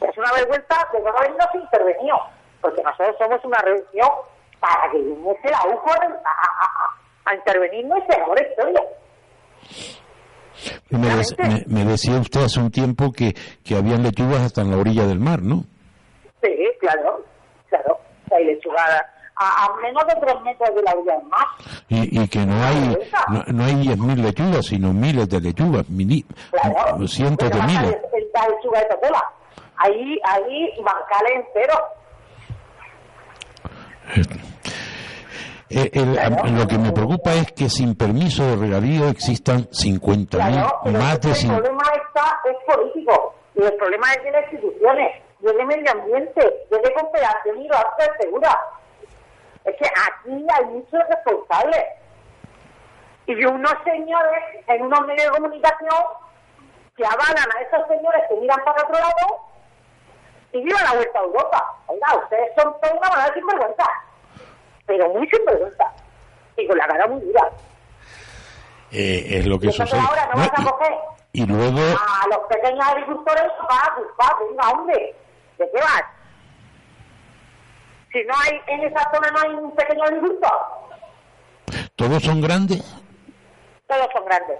Es 0.00 0.16
una 0.18 0.32
vergüenza 0.32 0.88
de 0.92 1.00
no 1.00 1.10
habernos 1.10 1.46
intervenido, 1.54 2.16
porque 2.60 2.82
nosotros 2.82 3.16
somos 3.18 3.44
una 3.44 3.58
región 3.58 4.08
para 4.58 4.90
que 4.90 4.98
viniese 4.98 5.50
la 5.50 5.62
UFO 5.74 5.90
a, 5.90 6.04
a, 6.04 6.06
a- 6.06 6.96
a 7.30 7.34
intervenirnos 7.34 7.98
y 7.98 8.12
se 8.12 8.20
abre 8.20 8.48
historia. 8.50 8.82
Me, 10.90 11.08
des- 11.16 11.36
me- 11.38 11.64
me 11.66 11.84
decía 11.84 12.18
usted 12.18 12.42
hace 12.44 12.60
un 12.60 12.70
tiempo 12.70 13.12
que, 13.12 13.34
que 13.64 13.76
habían 13.76 14.02
lechugas 14.02 14.40
hasta 14.42 14.62
en 14.62 14.70
la 14.70 14.76
orilla 14.78 15.06
del 15.06 15.20
mar, 15.20 15.40
¿no? 15.42 15.64
Sí, 16.42 16.50
claro, 16.80 17.24
claro. 17.68 17.98
Hay 18.32 18.44
lechugadas 18.44 19.02
a, 19.40 19.64
a 19.64 19.76
menos 19.82 20.06
de 20.06 20.14
tres 20.20 20.40
metros 20.42 20.74
de 20.74 20.82
la 20.82 20.92
orilla 20.92 21.16
del 21.16 21.26
mar. 21.28 21.46
Y, 21.88 22.20
y 22.22 22.28
que 22.28 22.44
no 22.46 22.62
hay 22.62 22.96
no, 23.30 23.42
no 23.46 23.64
hay 23.64 23.74
10.000 23.74 24.14
lechugas, 24.16 24.66
sino 24.66 24.92
miles 24.92 25.28
de 25.28 25.40
lechugas, 25.40 25.86
mili- 25.88 26.24
Claro. 26.50 27.08
cientos 27.08 27.50
de 27.50 27.62
miles. 27.62 27.96
La, 28.34 28.48
lechuga 28.48 28.80
de 28.80 28.86
Totola. 28.86 29.24
Ahí, 29.76 30.18
ahí, 30.24 30.70
bancales 30.84 31.32
enteros. 31.46 31.80
Eh, 35.72 35.88
el- 35.94 36.18
a- 36.18 36.28
lo 36.30 36.66
que 36.66 36.78
me 36.78 36.90
preocupa 36.92 37.32
es 37.34 37.52
que 37.52 37.68
sin 37.70 37.94
permiso 37.94 38.44
de 38.44 38.56
regadío 38.56 39.08
existan 39.08 39.68
50.000, 39.70 40.52
Claro, 40.52 40.80
más 40.98 41.14
de 41.14 41.20
que 41.20 41.28
el 41.28 41.34
50. 41.36 41.62
problema 41.62 41.82
está, 42.06 42.40
es 42.50 42.56
político. 42.76 43.34
Y 43.54 43.62
el 43.62 43.72
problema 43.74 44.12
es 44.14 44.22
de 44.24 44.30
las 44.32 44.52
instituciones, 44.52 45.22
y 45.40 45.46
es 45.46 45.56
de 45.56 45.64
medio 45.64 45.92
ambiente, 45.92 46.40
y 46.70 46.74
es 46.74 46.82
de 46.82 46.92
cooperación 46.94 47.62
y 47.62 47.68
lo 47.68 47.74
hace 47.76 48.10
segura. 48.20 48.58
Es 49.64 49.76
que 49.76 49.86
aquí 49.86 50.46
hay 50.52 50.64
muchos 50.66 51.00
responsables. 51.08 51.84
Y 53.26 53.44
unos 53.44 53.74
señores 53.84 54.42
en 54.66 54.82
unos 54.82 55.06
medios 55.06 55.26
de 55.26 55.30
comunicación 55.30 56.02
que 56.96 57.04
avalan 57.04 57.48
a 57.56 57.60
esos 57.60 57.86
señores 57.88 58.22
que 58.28 58.36
miran 58.36 58.64
para 58.64 58.82
otro 58.82 58.94
lado 58.94 59.40
y 60.52 60.62
dieron 60.62 60.82
la 60.82 60.94
vuelta 60.94 61.18
a 61.18 61.22
Europa. 61.22 61.76
Oiga, 61.86 62.16
ustedes 62.16 62.50
son 62.56 62.74
toda 62.80 62.92
una 62.94 63.08
manada 63.08 63.34
sinvergüenza. 63.34 63.84
Pero 64.86 65.08
muy 65.10 65.28
sinvergüenza. 65.28 65.84
Y 66.56 66.66
con 66.66 66.76
la 66.76 66.86
cara 66.88 67.06
muy 67.06 67.20
dura. 67.20 67.48
Eh, 68.90 69.38
es 69.38 69.46
lo 69.46 69.58
que 69.60 69.70
sucede. 69.70 70.00
ahora 70.00 70.28
no 70.34 70.40
vas 70.40 70.50
a 70.52 70.70
coger 70.70 70.92
y, 71.32 71.42
y 71.42 71.46
luego, 71.46 71.78
a 71.78 72.26
los 72.28 72.38
pequeños 72.48 72.84
agricultores 72.84 73.44
para 73.68 73.94
culpar, 73.94 74.32
venga 74.40 74.68
hombre, 74.70 75.14
¿de 75.58 75.70
qué 75.70 75.78
vas? 75.80 76.02
Si 78.12 78.18
no 78.24 78.34
hay, 78.44 78.60
en 78.66 78.80
esa 78.84 79.08
zona 79.14 79.30
no 79.30 79.38
hay 79.40 79.54
un 79.54 79.74
pequeño 79.76 80.02
agricultor, 80.04 80.50
todos 81.96 82.22
son 82.22 82.40
grandes. 82.40 82.82
todos 83.86 84.06
son 84.12 84.24
grandes. 84.24 84.58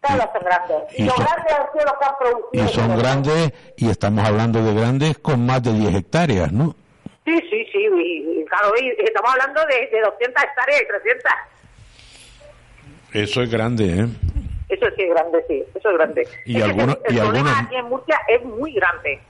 Todos 0.00 0.24
son 0.32 0.42
grandes. 0.44 0.98
Y 0.98 1.04
los 1.04 1.14
son- 1.14 1.24
grandes 1.24 1.52
han 1.54 1.72
sido 1.72 1.84
los 1.84 1.94
que 1.98 2.04
han 2.04 2.14
producido. 2.18 2.64
Y 2.64 2.68
son 2.68 2.98
grandes, 2.98 3.52
y 3.76 3.90
estamos 3.90 4.26
hablando 4.26 4.62
de 4.62 4.74
grandes 4.74 5.18
con 5.18 5.46
más 5.46 5.62
de 5.62 5.72
10 5.72 5.94
hectáreas, 5.94 6.50
¿no? 6.52 6.74
Sí, 7.24 7.38
sí, 7.50 7.64
sí, 7.72 7.78
y, 7.78 8.44
claro, 8.46 8.72
y 8.80 8.88
estamos 9.04 9.30
hablando 9.32 9.60
de, 9.66 9.86
de 9.92 10.00
200 10.00 10.42
hectáreas 10.42 10.82
y 10.82 10.86
300. 10.88 11.32
Eso 13.12 13.42
es 13.42 13.50
grande, 13.50 13.84
¿eh? 14.00 14.06
Eso 14.68 14.86
sí 14.96 15.02
es 15.02 15.10
grande, 15.10 15.44
sí, 15.46 15.62
eso 15.74 15.90
es 15.90 15.96
grande. 15.98 16.28
Y 16.46 16.60
algunos- 16.62 16.98
y 17.08 17.18
algunos- 17.18 17.58
aquí 17.60 17.76
en 17.76 17.84
Murcia 17.88 18.18
es 18.26 18.42
muy 18.44 18.72
grande. 18.72 19.20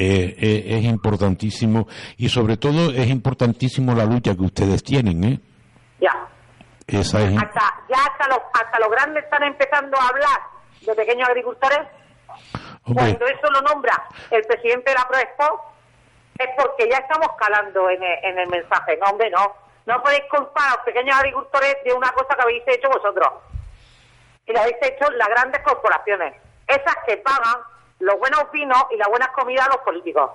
Eh, 0.00 0.36
eh, 0.38 0.64
es 0.78 0.84
importantísimo 0.84 1.88
y 2.16 2.28
sobre 2.28 2.56
todo 2.56 2.92
es 2.92 3.08
importantísimo 3.08 3.92
la 3.96 4.04
lucha 4.04 4.32
que 4.36 4.42
ustedes 4.42 4.84
tienen, 4.84 5.24
¿eh? 5.24 5.40
Ya. 6.00 6.12
Esa 6.86 7.20
es 7.22 7.36
hasta 7.36 7.82
ya 7.88 7.98
hasta 8.06 8.28
los 8.28 8.38
hasta 8.54 8.78
los 8.78 8.90
grandes 8.90 9.24
están 9.24 9.42
empezando 9.42 9.98
a 9.98 10.06
hablar 10.06 10.40
de 10.86 10.94
pequeños 10.94 11.28
agricultores 11.28 11.80
hombre, 12.84 13.18
cuando 13.18 13.26
eso 13.26 13.50
lo 13.50 13.60
nombra 13.62 14.04
el 14.30 14.42
presidente 14.42 14.88
de 14.88 14.94
la 14.94 15.08
Proexpo 15.08 15.74
es 16.38 16.48
porque 16.56 16.88
ya 16.88 16.98
estamos 16.98 17.30
calando 17.36 17.90
en 17.90 18.00
el, 18.00 18.18
en 18.24 18.38
el 18.38 18.48
mensaje 18.50 18.96
no 18.98 19.10
hombre 19.10 19.28
no 19.30 19.52
No 19.84 20.00
podéis 20.00 20.22
culpar 20.30 20.68
a 20.68 20.76
los 20.76 20.84
pequeños 20.84 21.16
agricultores 21.16 21.76
de 21.84 21.92
una 21.92 22.12
cosa 22.12 22.36
que 22.36 22.42
habéis 22.42 22.62
hecho 22.68 22.88
vosotros. 22.88 23.28
Y 24.46 24.52
lo 24.52 24.60
habéis 24.60 24.76
hecho 24.82 25.10
las 25.12 25.28
grandes 25.28 25.62
corporaciones. 25.62 26.34
Esas 26.68 26.94
que 27.06 27.16
pagan 27.16 27.56
los 28.00 28.18
buenos 28.18 28.50
vinos 28.52 28.84
y 28.90 28.96
las 28.96 29.08
buenas 29.08 29.28
comidas 29.30 29.66
a 29.66 29.70
los 29.70 29.78
políticos. 29.78 30.30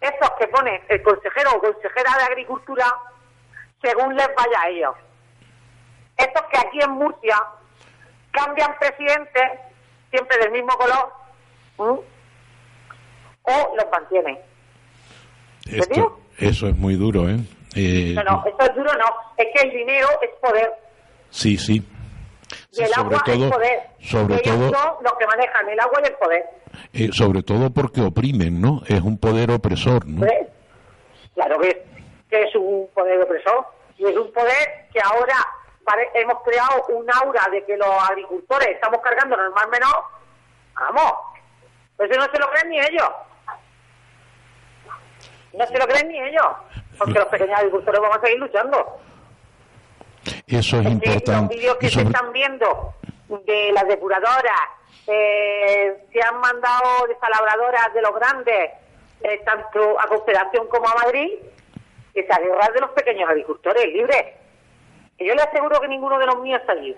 Esos 0.00 0.30
que 0.38 0.48
pone 0.48 0.82
el 0.88 1.02
consejero 1.02 1.50
o 1.56 1.60
consejera 1.60 2.16
de 2.18 2.24
Agricultura 2.24 2.86
según 3.82 4.16
les 4.16 4.28
vaya 4.34 4.62
a 4.62 4.68
ellos. 4.68 4.94
Estos 6.16 6.42
que 6.44 6.58
aquí 6.58 6.80
en 6.80 6.92
Murcia 6.92 7.36
cambian 8.30 8.74
presidente 8.78 9.40
siempre 10.10 10.38
del 10.38 10.52
mismo 10.52 10.72
color 10.76 11.12
o 11.76 13.74
los 13.76 13.90
mantienen. 13.90 14.38
Esto, 15.66 16.20
eso 16.38 16.68
es 16.68 16.76
muy 16.76 16.96
duro, 16.96 17.28
¿eh? 17.28 17.38
¿eh? 17.74 18.12
No, 18.14 18.22
no, 18.22 18.44
eso 18.46 18.70
es 18.70 18.74
duro 18.74 18.92
no. 18.94 19.06
Es 19.36 19.46
que 19.54 19.68
el 19.68 19.70
dinero 19.70 20.08
es 20.22 20.30
poder. 20.40 20.72
Sí, 21.30 21.56
sí. 21.56 21.86
Y 22.72 22.82
el 22.82 22.92
agua 22.94 23.22
es 23.26 23.50
poder. 23.50 23.80
Sobre 24.00 24.38
todo, 24.38 24.70
son 24.70 24.94
los 25.02 25.12
que 25.14 25.26
manejan 25.26 25.68
el 25.68 25.80
agua 25.80 26.00
y 26.02 26.06
el 26.06 26.14
poder. 26.14 26.61
Eh, 26.92 27.10
sobre 27.12 27.42
todo 27.42 27.70
porque 27.70 28.00
oprimen, 28.00 28.60
¿no? 28.60 28.82
Es 28.86 29.00
un 29.00 29.18
poder 29.18 29.50
opresor, 29.50 30.06
¿no? 30.06 30.26
Claro 31.34 31.58
que 31.60 31.68
es, 31.68 31.76
que 32.28 32.42
es 32.42 32.54
un 32.54 32.88
poder 32.94 33.20
opresor. 33.22 33.66
Y 33.98 34.04
es 34.04 34.16
un 34.16 34.32
poder 34.32 34.88
que 34.92 35.00
ahora 35.00 35.36
hemos 36.14 36.42
creado 36.42 36.84
un 36.88 37.06
aura 37.10 37.48
de 37.50 37.64
que 37.64 37.76
los 37.76 38.10
agricultores 38.10 38.68
estamos 38.68 39.00
cargando 39.00 39.36
el 39.36 39.50
mar 39.50 39.68
menor. 39.68 40.04
Vamos, 40.74 41.12
pues 41.96 42.10
eso 42.10 42.20
no 42.20 42.32
se 42.32 42.38
lo 42.38 42.50
creen 42.50 42.68
ni 42.70 42.78
ellos. 42.78 43.10
No 45.52 45.66
se 45.66 45.78
lo 45.78 45.86
creen 45.86 46.08
ni 46.08 46.18
ellos, 46.18 46.46
porque 46.98 47.18
los 47.18 47.28
pequeños 47.28 47.58
agricultores 47.58 48.00
van 48.00 48.18
a 48.18 48.20
seguir 48.20 48.38
luchando. 48.38 49.00
Eso 50.46 50.80
es, 50.80 50.86
importante. 50.86 51.32
Los 51.32 51.48
vídeos 51.48 51.76
que 51.76 51.90
se 51.90 52.02
están 52.02 52.32
viendo 52.32 52.94
de 53.46 53.72
las 53.72 53.86
depuradoras, 53.88 54.60
eh, 55.06 56.06
se 56.12 56.22
han 56.22 56.38
mandado 56.40 57.06
desalabradoras 57.08 57.92
de 57.94 58.02
los 58.02 58.14
grandes, 58.14 58.70
eh, 59.22 59.40
tanto 59.44 59.98
a 60.00 60.06
Confederación 60.06 60.68
como 60.68 60.88
a 60.88 60.94
Madrid, 60.94 61.28
esa 62.14 62.38
guerra 62.38 62.68
de 62.72 62.80
los 62.80 62.90
pequeños 62.90 63.28
agricultores 63.28 63.86
libres. 63.86 64.24
Y 65.18 65.26
yo 65.26 65.34
le 65.34 65.42
aseguro 65.42 65.80
que 65.80 65.88
ninguno 65.88 66.18
de 66.18 66.26
los 66.26 66.40
míos 66.40 66.60
está 66.60 66.72
allí. 66.72 66.96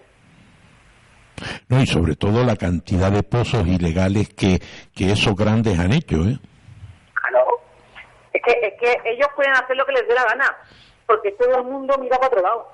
No, 1.69 1.81
y 1.81 1.87
sobre 1.87 2.17
todo 2.17 2.45
la 2.45 2.57
cantidad 2.57 3.11
de 3.11 3.23
pozos 3.23 3.67
ilegales 3.67 4.29
que, 4.35 4.61
que 4.95 5.13
esos 5.13 5.35
grandes 5.35 5.79
han 5.79 5.93
hecho, 5.93 6.17
¿eh? 6.17 6.39
Claro. 7.15 7.61
Es 8.33 8.43
que, 8.43 8.67
es 8.67 8.75
que 8.81 9.11
ellos 9.11 9.29
pueden 9.35 9.53
hacer 9.53 9.77
lo 9.77 9.85
que 9.87 9.93
les 9.93 10.07
dé 10.07 10.15
la 10.15 10.25
gana, 10.25 10.57
porque 11.07 11.33
todo 11.33 11.57
el 11.57 11.65
mundo 11.65 11.97
mira 11.99 12.17
para 12.17 12.29
otro 12.29 12.43
lado. 12.43 12.69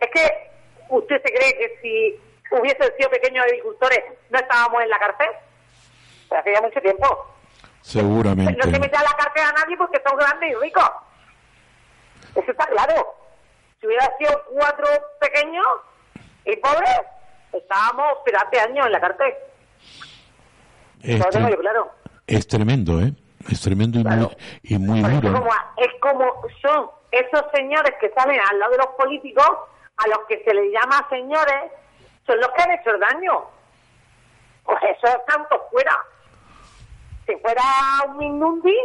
Es 0.00 0.08
que 0.10 0.50
usted 0.90 1.16
se 1.24 1.32
cree 1.32 1.52
que 1.58 1.78
si 1.80 2.20
hubiesen 2.50 2.92
sido 2.96 3.10
pequeños 3.10 3.44
agricultores 3.44 4.00
no 4.30 4.38
estábamos 4.38 4.82
en 4.82 4.90
la 4.90 4.98
cárcel. 4.98 5.28
Pero 6.28 6.40
hace 6.40 6.52
ya 6.52 6.60
mucho 6.60 6.80
tiempo. 6.80 7.26
Seguramente. 7.82 8.56
No 8.64 8.72
se 8.72 8.80
mete 8.80 8.96
a 8.96 9.02
la 9.02 9.16
cárcel 9.16 9.42
a 9.42 9.52
nadie 9.52 9.76
porque 9.76 10.02
son 10.06 10.16
grandes 10.16 10.50
y 10.50 10.54
ricos. 10.54 10.90
Eso 12.34 12.50
está 12.50 12.66
claro. 12.66 13.14
Si 13.80 13.86
hubiera 13.86 14.10
sido 14.16 14.42
cuatro 14.50 14.86
pequeños 15.20 15.66
y 16.46 16.56
pobres, 16.56 17.00
estábamos 17.52 18.18
hace 18.24 18.60
años 18.60 18.86
en 18.86 18.92
la 18.92 19.00
cárcel. 19.00 19.34
Es, 21.02 21.24
claro. 21.26 21.90
es 22.26 22.46
tremendo, 22.46 23.00
¿eh? 23.02 23.12
Es 23.50 23.60
tremendo 23.60 23.98
y 23.98 24.04
muy, 24.04 24.28
y 24.62 24.78
muy 24.78 25.02
duro. 25.02 25.28
Es 25.28 25.34
como, 25.34 25.50
es 25.76 26.00
como 26.00 26.42
son 26.62 26.90
esos 27.10 27.44
señores 27.54 27.94
que 28.00 28.10
salen 28.10 28.40
al 28.50 28.58
lado 28.58 28.72
de 28.72 28.78
los 28.78 28.88
políticos, 28.96 29.48
a 29.98 30.08
los 30.08 30.20
que 30.28 30.42
se 30.44 30.54
les 30.54 30.72
llama 30.72 31.06
señores, 31.10 31.70
son 32.26 32.38
los 32.38 32.48
que 32.48 32.62
han 32.62 32.70
hecho 32.72 32.90
el 32.90 33.00
daño. 33.00 33.44
Pues 34.64 34.78
eso 34.82 35.06
es 35.06 35.26
tanto 35.26 35.60
fuera. 35.70 35.96
Si 37.26 37.34
fuera 37.36 37.62
un 38.08 38.18
Minundi, 38.18 38.76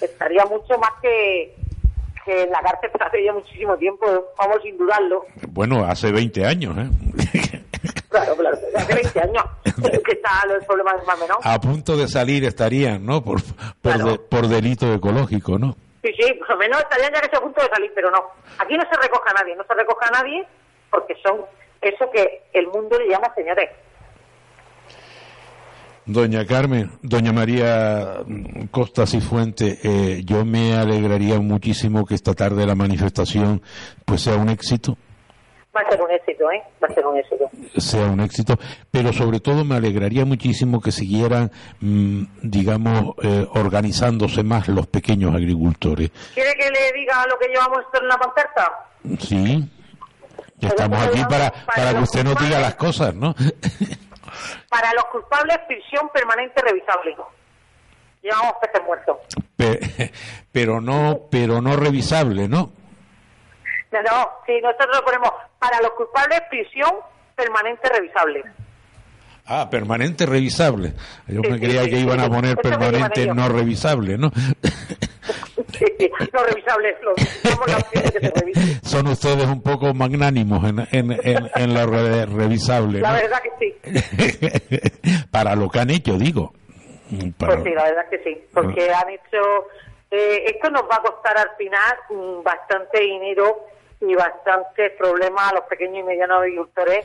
estaría 0.00 0.44
mucho 0.46 0.78
más 0.78 0.90
que, 1.02 1.54
que 2.24 2.42
en 2.42 2.50
la 2.50 2.60
cárcel 2.60 2.90
hace 3.00 3.24
ya 3.24 3.32
muchísimo 3.32 3.76
tiempo, 3.76 4.06
vamos 4.38 4.62
sin 4.62 4.76
dudarlo. 4.78 5.26
Bueno, 5.48 5.84
hace 5.84 6.10
20 6.12 6.46
años, 6.46 6.76
¿eh? 6.78 7.60
Claro, 8.08 8.36
claro, 8.36 8.56
hace 8.76 8.94
20 8.94 9.20
años 9.20 9.44
que 10.04 10.12
está 10.12 10.46
los 10.46 10.64
problemas 10.66 11.04
más 11.04 11.18
menos. 11.18 11.36
A 11.42 11.60
punto 11.60 11.96
de 11.96 12.06
salir 12.06 12.44
estarían, 12.44 13.04
¿no? 13.04 13.24
Por, 13.24 13.40
por, 13.82 14.46
delito 14.46 14.94
ecológico, 14.94 15.58
¿no? 15.58 15.74
Sí, 16.00 16.12
sí, 16.16 16.32
por 16.34 16.50
lo 16.50 16.56
menos 16.58 16.78
estarían 16.78 17.12
ya 17.12 17.18
que 17.18 17.26
estoy 17.26 17.38
a 17.38 17.42
punto 17.42 17.60
de 17.60 17.68
salir, 17.70 17.90
pero 17.92 18.12
no. 18.12 18.22
Aquí 18.58 18.76
no 18.76 18.84
se 18.88 18.96
recoja 19.00 19.30
a 19.30 19.42
nadie, 19.42 19.56
no 19.56 19.64
se 19.64 19.74
recoja 19.74 20.06
a 20.06 20.22
nadie 20.22 20.46
porque 20.90 21.16
son 21.24 21.44
eso 21.88 22.10
que 22.10 22.42
el 22.52 22.66
mundo 22.68 22.98
le 22.98 23.08
llama 23.08 23.32
señores. 23.34 23.70
Doña 26.06 26.44
Carmen, 26.44 26.90
doña 27.00 27.32
María 27.32 28.18
Costa 28.70 29.06
Cifuente, 29.06 29.78
eh, 29.82 30.22
yo 30.22 30.44
me 30.44 30.74
alegraría 30.74 31.40
muchísimo 31.40 32.04
que 32.04 32.14
esta 32.14 32.34
tarde 32.34 32.66
la 32.66 32.74
manifestación 32.74 33.62
pues 34.04 34.20
sea 34.20 34.36
un 34.36 34.50
éxito. 34.50 34.98
Va 35.74 35.80
a 35.80 35.90
ser 35.90 36.00
un 36.02 36.10
éxito, 36.10 36.50
¿eh? 36.52 36.62
Va 36.82 36.88
a 36.88 36.94
ser 36.94 37.06
un 37.06 37.16
éxito. 37.16 37.50
Sea 37.78 38.06
un 38.06 38.20
éxito, 38.20 38.54
pero 38.90 39.12
sobre 39.14 39.40
todo 39.40 39.64
me 39.64 39.76
alegraría 39.76 40.26
muchísimo 40.26 40.80
que 40.80 40.92
siguieran, 40.92 41.50
mm, 41.80 42.22
digamos, 42.42 43.14
eh, 43.22 43.46
organizándose 43.54 44.44
más 44.44 44.68
los 44.68 44.86
pequeños 44.86 45.34
agricultores. 45.34 46.10
¿Quiere 46.34 46.52
que 46.52 46.70
le 46.70 47.00
diga 47.00 47.24
lo 47.26 47.38
que 47.38 47.48
llevamos 47.48 47.78
en 47.98 48.08
la 48.08 48.18
pancarta? 48.18 48.72
Sí. 49.18 49.70
Estamos 50.66 51.02
aquí 51.06 51.22
para, 51.28 51.50
para 51.50 51.94
que 51.94 52.00
usted 52.00 52.24
nos 52.24 52.36
diga 52.38 52.58
las 52.58 52.74
cosas, 52.74 53.14
¿no? 53.14 53.34
Para 54.68 54.92
los 54.94 55.04
culpables, 55.06 55.58
prisión 55.68 56.08
permanente 56.12 56.60
revisable. 56.60 57.16
Llevamos 58.20 58.54
peces 58.60 58.82
muertos. 58.84 59.16
pero 60.50 60.80
no, 60.80 61.20
pero 61.30 61.60
no 61.60 61.76
revisable, 61.76 62.48
¿no? 62.48 62.72
No, 63.92 64.02
no, 64.02 64.28
sí, 64.44 64.54
nosotros 64.60 64.96
lo 64.96 65.04
ponemos 65.04 65.30
para 65.60 65.80
los 65.80 65.92
culpables, 65.92 66.40
prisión 66.50 66.90
permanente 67.36 67.88
revisable. 67.88 68.42
Ah, 69.46 69.68
permanente 69.70 70.26
revisable. 70.26 70.94
Yo 71.28 71.42
me 71.42 71.60
creía 71.60 71.84
que 71.84 72.00
iban 72.00 72.18
a 72.18 72.28
poner 72.28 72.56
permanente 72.56 73.26
no 73.26 73.48
revisable, 73.48 74.18
¿no? 74.18 74.32
no 76.32 76.42
revisable, 76.44 76.96
somos 77.42 77.66
la 77.68 77.82
que 77.82 77.98
se 77.98 78.30
revisen. 78.30 78.63
Son 78.94 79.08
ustedes 79.08 79.46
un 79.46 79.60
poco 79.60 79.92
magnánimos 79.92 80.62
en, 80.68 80.78
en, 80.92 81.10
en, 81.10 81.50
en 81.52 81.74
la 81.74 81.84
revisable. 81.84 83.00
La 83.00 83.14
verdad 83.14 83.42
que 83.42 83.50
sí. 83.58 85.20
Para 85.32 85.56
lo 85.56 85.68
que 85.68 85.80
han 85.80 85.90
hecho, 85.90 86.16
digo. 86.16 86.52
Pues 87.36 87.58
sí, 87.64 87.70
la 87.70 87.82
verdad 87.82 88.08
que 88.08 88.22
sí, 88.22 88.40
porque 88.54 88.92
han 88.92 89.10
hecho... 89.10 89.66
Eh, 90.12 90.44
esto 90.46 90.70
nos 90.70 90.82
va 90.82 90.94
a 90.94 91.02
costar 91.02 91.36
al 91.36 91.50
final 91.58 91.96
mm, 92.08 92.44
bastante 92.44 93.00
dinero 93.00 93.66
y 94.00 94.14
bastantes 94.14 94.92
problemas 94.96 95.50
a 95.50 95.54
los 95.56 95.64
pequeños 95.64 95.98
y 95.98 96.02
medianos 96.04 96.38
agricultores 96.42 97.04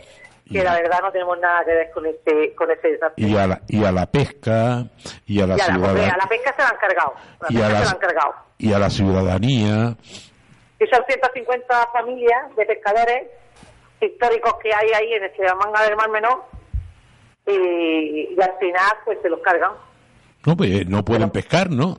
que 0.51 0.63
la 0.63 0.75
verdad 0.75 0.99
no 1.01 1.11
tenemos 1.11 1.39
nada 1.39 1.63
que 1.65 1.71
ver 1.71 1.91
con 1.91 2.05
ese, 2.05 2.53
con 2.55 2.69
ese 2.69 2.87
desastre. 2.87 3.25
Y 3.27 3.35
a 3.35 3.47
la, 3.47 3.61
y 3.67 3.83
a 3.83 3.91
la 3.91 4.05
pesca, 4.05 4.83
y 5.25 5.41
a 5.41 5.47
la 5.47 5.57
ciudadanía. 5.57 6.13
A 6.13 6.17
la 6.17 6.27
pesca 6.27 6.53
se 6.55 6.61
la 6.61 6.69
han 6.69 6.77
cargado. 6.77 7.13
y, 7.49 7.61
a 7.61 7.69
la, 7.69 7.99
cargado. 7.99 8.35
y 8.59 8.73
a 8.73 8.79
la 8.79 8.89
ciudadanía. 8.89 9.95
Son 10.87 11.03
150 11.05 11.87
familias 11.91 12.55
de 12.55 12.65
pescadores 12.65 13.27
históricos 14.01 14.55
que 14.63 14.73
hay 14.73 14.89
ahí 14.93 15.13
en 15.13 15.25
este 15.25 15.43
manga 15.55 15.83
del 15.83 15.95
Mar 15.95 16.09
Menor 16.09 16.45
y, 17.45 18.29
y 18.33 18.37
al 18.41 18.57
final 18.59 18.97
pues 19.03 19.19
se 19.21 19.29
los 19.29 19.41
cargan. 19.41 19.71
No, 20.45 20.55
pues 20.55 20.87
no 20.87 21.03
pueden 21.03 21.29
pescar, 21.31 21.69
¿no? 21.69 21.97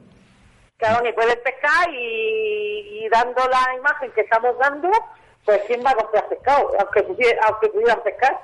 Claro, 0.78 1.04
ni 1.04 1.12
pueden 1.12 1.38
pescar 1.44 1.90
y, 1.92 3.04
y 3.04 3.08
dando 3.10 3.46
la 3.48 3.76
imagen 3.76 4.10
que 4.12 4.22
estamos 4.22 4.58
dando, 4.58 4.88
pues 5.44 5.60
¿quién 5.66 5.84
va 5.84 5.90
a 5.90 5.94
comprar 5.94 6.26
pescado? 6.28 6.72
Aunque, 6.78 7.00
aunque 7.46 7.68
pudieran 7.68 8.02
pescar. 8.02 8.40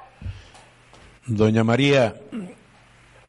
Doña 1.27 1.65
María. 1.65 2.15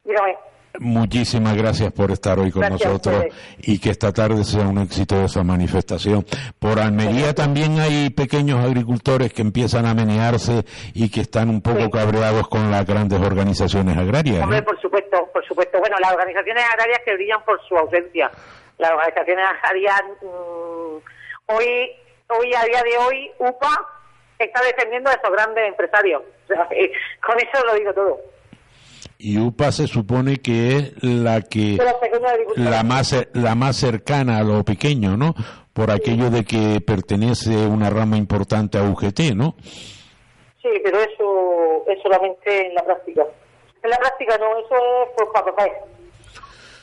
Dígame. 0.03 0.37
Muchísimas 0.79 1.55
gracias 1.55 1.91
por 1.91 2.11
estar 2.11 2.39
hoy 2.39 2.51
con 2.51 2.69
nosotros 2.69 3.25
y 3.59 3.79
que 3.79 3.89
esta 3.89 4.11
tarde 4.11 4.43
sea 4.43 4.67
un 4.67 4.77
éxito 4.79 5.15
de 5.19 5.25
esa 5.25 5.43
manifestación. 5.43 6.25
Por 6.59 6.79
Almería 6.79 7.33
también 7.33 7.79
hay 7.79 8.09
pequeños 8.09 8.63
agricultores 8.63 9.33
que 9.33 9.41
empiezan 9.41 9.85
a 9.85 9.93
menearse 9.93 10.63
y 10.93 11.09
que 11.09 11.21
están 11.21 11.49
un 11.49 11.61
poco 11.61 11.89
cabreados 11.89 12.47
con 12.47 12.69
las 12.71 12.85
grandes 12.85 13.19
organizaciones 13.19 13.97
agrarias. 13.97 14.43
Hombre, 14.43 14.61
por 14.61 14.79
supuesto, 14.79 15.29
por 15.33 15.45
supuesto. 15.45 15.79
Bueno, 15.79 15.97
las 15.99 16.13
organizaciones 16.13 16.63
agrarias 16.71 16.99
que 17.05 17.13
brillan 17.15 17.43
por 17.43 17.59
su 17.67 17.77
ausencia. 17.77 18.29
Las 18.77 18.91
organizaciones 18.91 19.45
agrarias 19.45 20.01
mm, 20.21 20.97
hoy 21.47 21.91
hoy 22.29 22.53
a 22.53 22.63
día 22.65 22.83
de 22.83 22.97
hoy 22.97 23.31
UPA 23.39 23.89
está 24.39 24.61
defendiendo 24.63 25.09
a 25.09 25.13
esos 25.13 25.31
grandes 25.31 25.67
empresarios. 25.67 26.23
con 27.25 27.37
eso 27.39 27.65
lo 27.65 27.73
digo 27.75 27.93
todo. 27.93 28.19
Y 29.19 29.39
UPA 29.39 29.71
se 29.71 29.87
supone 29.87 30.37
que 30.37 30.77
es 30.77 31.03
la 31.03 31.41
que 31.41 31.77
la 32.55 32.83
más 32.83 33.15
la 33.33 33.55
más 33.55 33.75
cercana 33.77 34.37
a 34.37 34.43
lo 34.43 34.63
pequeño, 34.63 35.17
¿no? 35.17 35.33
por 35.73 35.91
aquello 35.91 36.31
de 36.31 36.43
que 36.43 36.81
pertenece 36.81 37.55
una 37.67 37.89
rama 37.91 38.17
importante 38.17 38.79
a 38.79 38.83
UGT, 38.83 39.35
¿no? 39.35 39.55
Sí, 40.59 40.69
pero 40.83 40.99
eso 40.99 41.83
es 41.87 42.01
solamente 42.01 42.67
en 42.67 42.73
la 42.73 42.83
práctica. 42.83 43.23
En 43.83 43.89
la 43.91 43.97
práctica 43.97 44.37
no, 44.39 44.57
eso 44.57 44.75
es 44.75 45.09
por 45.15 45.31
papel. 45.31 45.71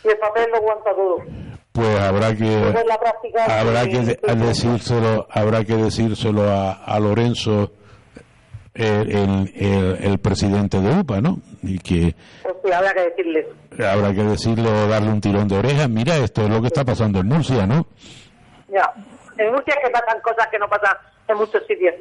Y 0.04 0.08
el 0.08 0.18
papel 0.18 0.46
lo 0.50 0.56
aguanta 0.58 0.94
todo. 0.94 1.18
Pues 1.72 1.98
habrá 2.00 2.36
que 2.36 2.56
habrá 3.48 3.84
que 3.88 4.16
decírselo 4.36 5.26
habrá 5.28 5.64
que 5.64 5.74
decírselo 5.74 6.42
a, 6.44 6.72
a 6.84 7.00
Lorenzo 7.00 7.72
el, 8.74 9.10
el- 9.10 9.52
el- 9.56 9.98
el 10.04 10.18
presidente 10.18 10.80
de 10.80 11.00
UPA, 11.00 11.20
¿no? 11.20 11.38
Y 11.66 11.78
que 11.78 12.14
Pues 12.42 12.54
sí, 12.64 12.72
habrá 12.72 12.92
que 12.94 13.00
decirle. 13.00 13.46
habrá 13.88 14.14
que 14.14 14.22
decirle 14.24 14.68
o 14.68 14.88
darle 14.88 15.10
un 15.10 15.20
tirón 15.20 15.48
de 15.48 15.56
orejas. 15.58 15.88
Mira, 15.88 16.16
esto 16.16 16.42
es 16.42 16.50
lo 16.50 16.60
que 16.60 16.66
está 16.68 16.84
pasando 16.84 17.20
en 17.20 17.28
Murcia, 17.28 17.66
¿no? 17.66 17.86
Ya. 18.68 18.92
En 19.38 19.52
Murcia 19.52 19.74
que 19.82 19.90
pasan 19.90 20.20
cosas 20.22 20.46
que 20.50 20.58
no 20.58 20.68
pasan 20.68 20.96
en 21.28 21.36
muchos 21.38 21.62
sitios. 21.66 21.94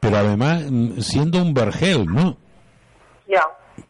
Pero 0.00 0.16
además 0.18 0.62
mm, 0.70 1.00
siendo 1.00 1.40
un 1.42 1.52
vergel, 1.54 2.06
¿no? 2.06 2.36
Ya. 3.28 3.42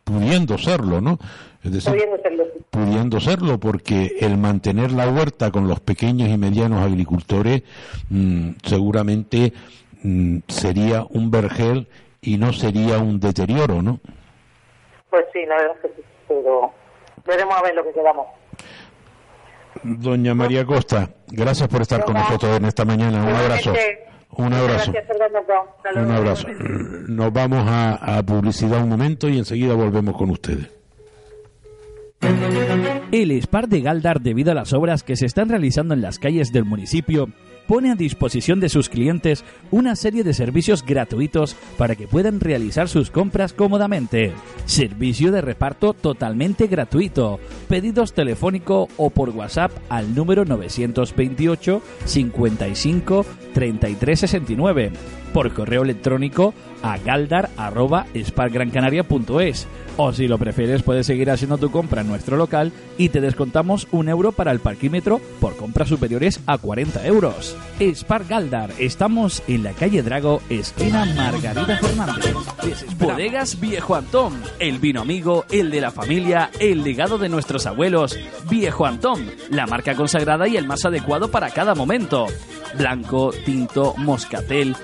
Pudiendo 0.04 0.56
serlo, 0.58 1.00
¿no? 1.00 1.18
Es 1.62 1.72
decir, 1.72 1.92
Pudiendo 1.92 2.16
serlo. 2.22 2.44
pudiendo 2.70 3.20
serlo, 3.20 3.58
porque 3.60 4.16
el 4.20 4.38
mantener 4.38 4.92
la 4.92 5.08
huerta 5.08 5.50
con 5.50 5.66
los 5.68 5.80
pequeños 5.80 6.28
y 6.28 6.38
medianos 6.38 6.80
agricultores 6.84 7.62
mm, 8.08 8.50
seguramente 8.64 9.52
mm, 10.02 10.38
sería 10.46 11.04
un 11.10 11.30
vergel 11.30 11.88
y 12.22 12.36
no 12.38 12.52
sería 12.52 12.98
un 12.98 13.18
deterioro, 13.20 13.82
¿no? 13.82 14.00
Pues 15.16 15.28
sí, 15.32 15.46
la 15.46 15.56
verdad 15.56 15.76
es 15.76 15.90
que 15.90 15.96
sí. 15.96 16.08
Pero 16.28 16.70
veremos 17.26 17.54
a 17.56 17.62
ver 17.62 17.74
lo 17.74 17.84
que 17.84 17.92
quedamos. 17.92 18.26
Doña 19.82 20.34
María 20.34 20.66
Costa, 20.66 21.08
gracias 21.28 21.68
por 21.70 21.80
estar 21.80 22.04
con 22.04 22.12
nosotros 22.12 22.54
en 22.54 22.66
esta 22.66 22.84
mañana. 22.84 23.24
Un 23.24 23.34
abrazo. 23.34 23.72
Un 24.32 24.52
abrazo. 24.52 24.92
Un 25.94 26.10
abrazo. 26.10 26.48
Nos 27.08 27.32
vamos 27.32 27.66
a, 27.66 28.18
a 28.18 28.22
publicidad 28.22 28.82
un 28.82 28.90
momento 28.90 29.26
y 29.26 29.38
enseguida 29.38 29.72
volvemos 29.72 30.18
con 30.18 30.28
ustedes. 30.28 30.70
El 33.10 33.40
SPAR 33.40 33.68
de 33.68 33.80
Galdar, 33.80 34.20
debido 34.20 34.52
a 34.52 34.54
las 34.54 34.74
obras 34.74 35.02
que 35.02 35.16
se 35.16 35.24
están 35.24 35.48
realizando 35.48 35.94
en 35.94 36.02
las 36.02 36.18
calles 36.18 36.52
del 36.52 36.66
municipio, 36.66 37.28
pone 37.66 37.90
a 37.90 37.94
disposición 37.94 38.60
de 38.60 38.68
sus 38.68 38.88
clientes 38.88 39.44
una 39.70 39.96
serie 39.96 40.24
de 40.24 40.34
servicios 40.34 40.84
gratuitos 40.84 41.56
para 41.76 41.96
que 41.96 42.06
puedan 42.06 42.40
realizar 42.40 42.88
sus 42.88 43.10
compras 43.10 43.52
cómodamente. 43.52 44.32
Servicio 44.64 45.32
de 45.32 45.40
reparto 45.40 45.92
totalmente 45.94 46.66
gratuito. 46.66 47.40
Pedidos 47.68 48.12
telefónico 48.12 48.88
o 48.96 49.10
por 49.10 49.30
WhatsApp 49.30 49.72
al 49.88 50.14
número 50.14 50.44
928 50.44 51.82
55 52.04 53.26
33 53.52 54.20
69. 54.20 54.92
Por 55.36 55.52
correo 55.52 55.82
electrónico 55.82 56.54
a 56.82 56.96
galdar.spargrancanaria.es 56.96 59.68
o 59.98 60.12
si 60.12 60.28
lo 60.28 60.38
prefieres 60.38 60.82
puedes 60.82 61.06
seguir 61.06 61.30
haciendo 61.30 61.58
tu 61.58 61.70
compra 61.70 62.00
en 62.00 62.08
nuestro 62.08 62.38
local 62.38 62.72
y 62.96 63.10
te 63.10 63.20
descontamos 63.20 63.86
un 63.90 64.08
euro 64.08 64.32
para 64.32 64.50
el 64.50 64.60
parquímetro 64.60 65.20
por 65.40 65.56
compras 65.56 65.88
superiores 65.88 66.40
a 66.46 66.56
40 66.56 67.06
euros. 67.06 67.54
Spar 67.80 68.24
Galdar, 68.24 68.70
estamos 68.78 69.42
en 69.46 69.62
la 69.62 69.72
calle 69.72 70.02
Drago, 70.02 70.40
esquina 70.48 71.04
Margarita 71.04 71.78
Fernández. 71.78 72.34
Bodegas 72.98 73.60
Viejo 73.60 73.94
Antón, 73.94 74.40
el 74.58 74.78
vino 74.78 75.02
amigo, 75.02 75.44
el 75.50 75.70
de 75.70 75.82
la 75.82 75.90
familia, 75.90 76.50
el 76.60 76.82
legado 76.82 77.18
de 77.18 77.28
nuestros 77.28 77.66
abuelos. 77.66 78.18
Viejo 78.48 78.86
Antón, 78.86 79.30
la 79.50 79.66
marca 79.66 79.94
consagrada 79.94 80.48
y 80.48 80.56
el 80.56 80.66
más 80.66 80.86
adecuado 80.86 81.30
para 81.30 81.50
cada 81.50 81.74
momento. 81.74 82.26
Blanco, 82.76 83.32
tinto, 83.44 83.94
moscatel, 83.96 84.76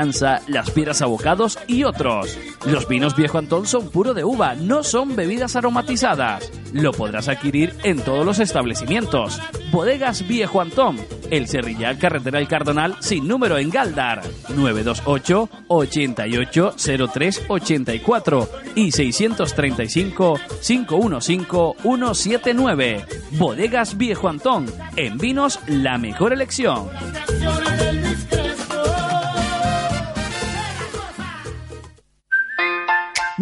las 0.00 0.70
piedras 0.70 1.02
abocados 1.02 1.58
y 1.66 1.84
otros. 1.84 2.38
Los 2.64 2.88
vinos 2.88 3.14
Viejo 3.16 3.38
Antón 3.38 3.66
son 3.66 3.90
puro 3.90 4.14
de 4.14 4.24
uva, 4.24 4.54
no 4.54 4.82
son 4.82 5.14
bebidas 5.14 5.56
aromatizadas. 5.56 6.50
Lo 6.72 6.92
podrás 6.92 7.28
adquirir 7.28 7.74
en 7.84 8.00
todos 8.00 8.24
los 8.24 8.38
establecimientos. 8.38 9.38
Bodegas 9.70 10.26
Viejo 10.26 10.60
Antón, 10.60 10.96
el 11.30 11.48
Cerrillar 11.48 11.98
Carretera 11.98 12.38
El 12.38 12.48
Cardonal 12.48 12.96
sin 13.00 13.28
número 13.28 13.58
en 13.58 13.70
Galdar. 13.70 14.22
928 14.48 15.48
88 15.68 16.74
03 17.12 17.42
84 17.48 18.48
y 18.74 18.92
635 18.92 20.40
515 20.62 21.82
179. 21.82 23.04
Bodegas 23.32 23.98
Viejo 23.98 24.28
Antón, 24.28 24.66
en 24.96 25.18
vinos 25.18 25.60
la 25.66 25.98
mejor 25.98 26.32
elección. 26.32 26.88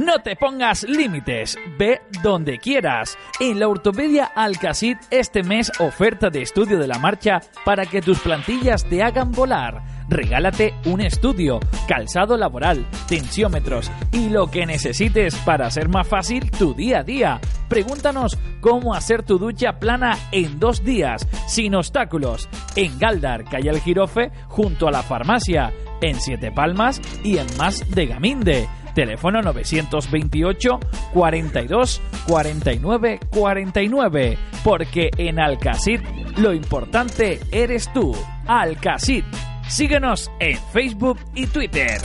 No 0.09 0.21
te 0.21 0.37
pongas 0.37 0.85
límites, 0.85 1.59
ve 1.79 2.01
donde 2.23 2.57
quieras. 2.57 3.19
En 3.41 3.61
la 3.61 3.69
Ortopedia 3.69 4.25
Alcacid 4.25 4.97
este 5.11 5.43
mes 5.43 5.71
oferta 5.81 6.31
de 6.31 6.41
estudio 6.41 6.79
de 6.79 6.87
la 6.87 6.99
marcha 6.99 7.43
para 7.63 7.85
que 7.85 8.01
tus 8.01 8.19
plantillas 8.21 8.87
te 8.87 9.03
hagan 9.03 9.33
volar. 9.33 9.83
Regálate 10.09 10.73
un 10.87 11.03
estudio, 11.03 11.61
calzado 11.87 12.39
laboral, 12.39 12.87
tensiómetros 13.07 13.91
y 14.11 14.31
lo 14.31 14.51
que 14.51 14.65
necesites 14.65 15.37
para 15.41 15.67
hacer 15.67 15.91
más 15.91 16.09
fácil 16.09 16.51
tu 16.53 16.73
día 16.73 17.01
a 17.01 17.05
día. 17.05 17.39
Pregúntanos 17.69 18.39
cómo 18.63 18.95
hacer 18.95 19.25
tu 19.25 19.39
ducha 19.39 19.79
plana 19.79 20.17
en 20.33 20.59
dos 20.59 20.83
días, 20.83 21.29
sin 21.47 21.75
obstáculos, 21.75 22.49
en 22.77 22.99
Galdar, 22.99 23.45
calle 23.45 23.69
El 23.69 23.81
Girofe, 23.83 24.31
junto 24.47 24.89
a 24.89 24.91
la 24.91 25.03
farmacia, 25.03 25.71
en 26.01 26.19
Siete 26.19 26.51
Palmas 26.51 27.03
y 27.23 27.37
en 27.37 27.47
Más 27.59 27.91
de 27.91 28.07
Gaminde. 28.07 28.69
Teléfono 28.95 29.43
928 29.43 30.81
42 31.13 32.03
49 32.27 33.21
49. 33.31 34.39
Porque 34.65 35.11
en 35.17 35.39
Alcacid 35.39 36.01
lo 36.37 36.53
importante 36.53 37.41
eres 37.53 37.93
tú. 37.93 38.17
Alcacid. 38.47 39.25
Síguenos 39.69 40.31
en 40.41 40.59
Facebook 40.73 41.19
y 41.35 41.47
Twitter. 41.47 42.01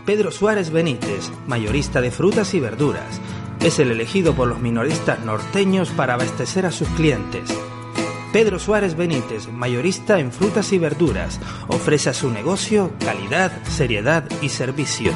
Pedro 0.05 0.31
Suárez 0.31 0.71
Benítez, 0.71 1.31
mayorista 1.47 2.03
de 2.03 2.11
frutas 2.11 2.53
y 2.53 2.61
verduras, 2.61 3.23
es 3.61 3.79
el 3.79 3.91
elegido 3.91 4.35
por 4.35 4.49
los 4.49 4.61
minoristas 4.61 5.21
norteños 5.25 5.89
para 5.91 6.13
abastecer 6.13 6.67
a 6.67 6.71
sus 6.71 6.89
clientes. 6.89 7.49
Pedro 8.31 8.59
Suárez 8.59 8.97
Benítez, 8.97 9.49
mayorista 9.49 10.19
en 10.19 10.31
frutas 10.31 10.75
y 10.75 10.79
verduras, 10.79 11.41
ofrece 11.69 12.11
a 12.11 12.13
su 12.13 12.31
negocio 12.31 12.93
calidad, 13.03 13.51
seriedad 13.65 14.25
y 14.43 14.51
servicio. 14.51 15.11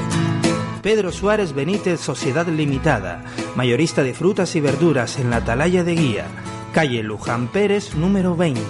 Pedro 0.80 1.12
Suárez 1.12 1.52
Benítez 1.52 2.00
Sociedad 2.00 2.46
Limitada, 2.46 3.24
mayorista 3.56 4.02
de 4.02 4.14
frutas 4.14 4.56
y 4.56 4.60
verduras 4.62 5.18
en 5.18 5.28
la 5.28 5.36
Atalaya 5.38 5.84
de 5.84 5.96
Guía, 5.96 6.26
calle 6.72 7.02
Luján 7.02 7.48
Pérez 7.48 7.94
número 7.94 8.36
20. 8.36 8.62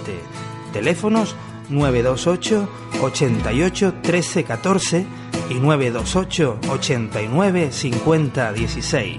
Teléfonos 0.73 1.37
928 1.69 2.67
88 3.01 3.93
13 4.01 4.43
14 4.43 5.28
y 5.49 5.55
928 5.55 6.59
89 6.69 7.71
50 7.71 8.53
16. 8.53 9.17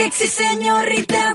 Sexy 0.00 0.26
señorita, 0.28 1.32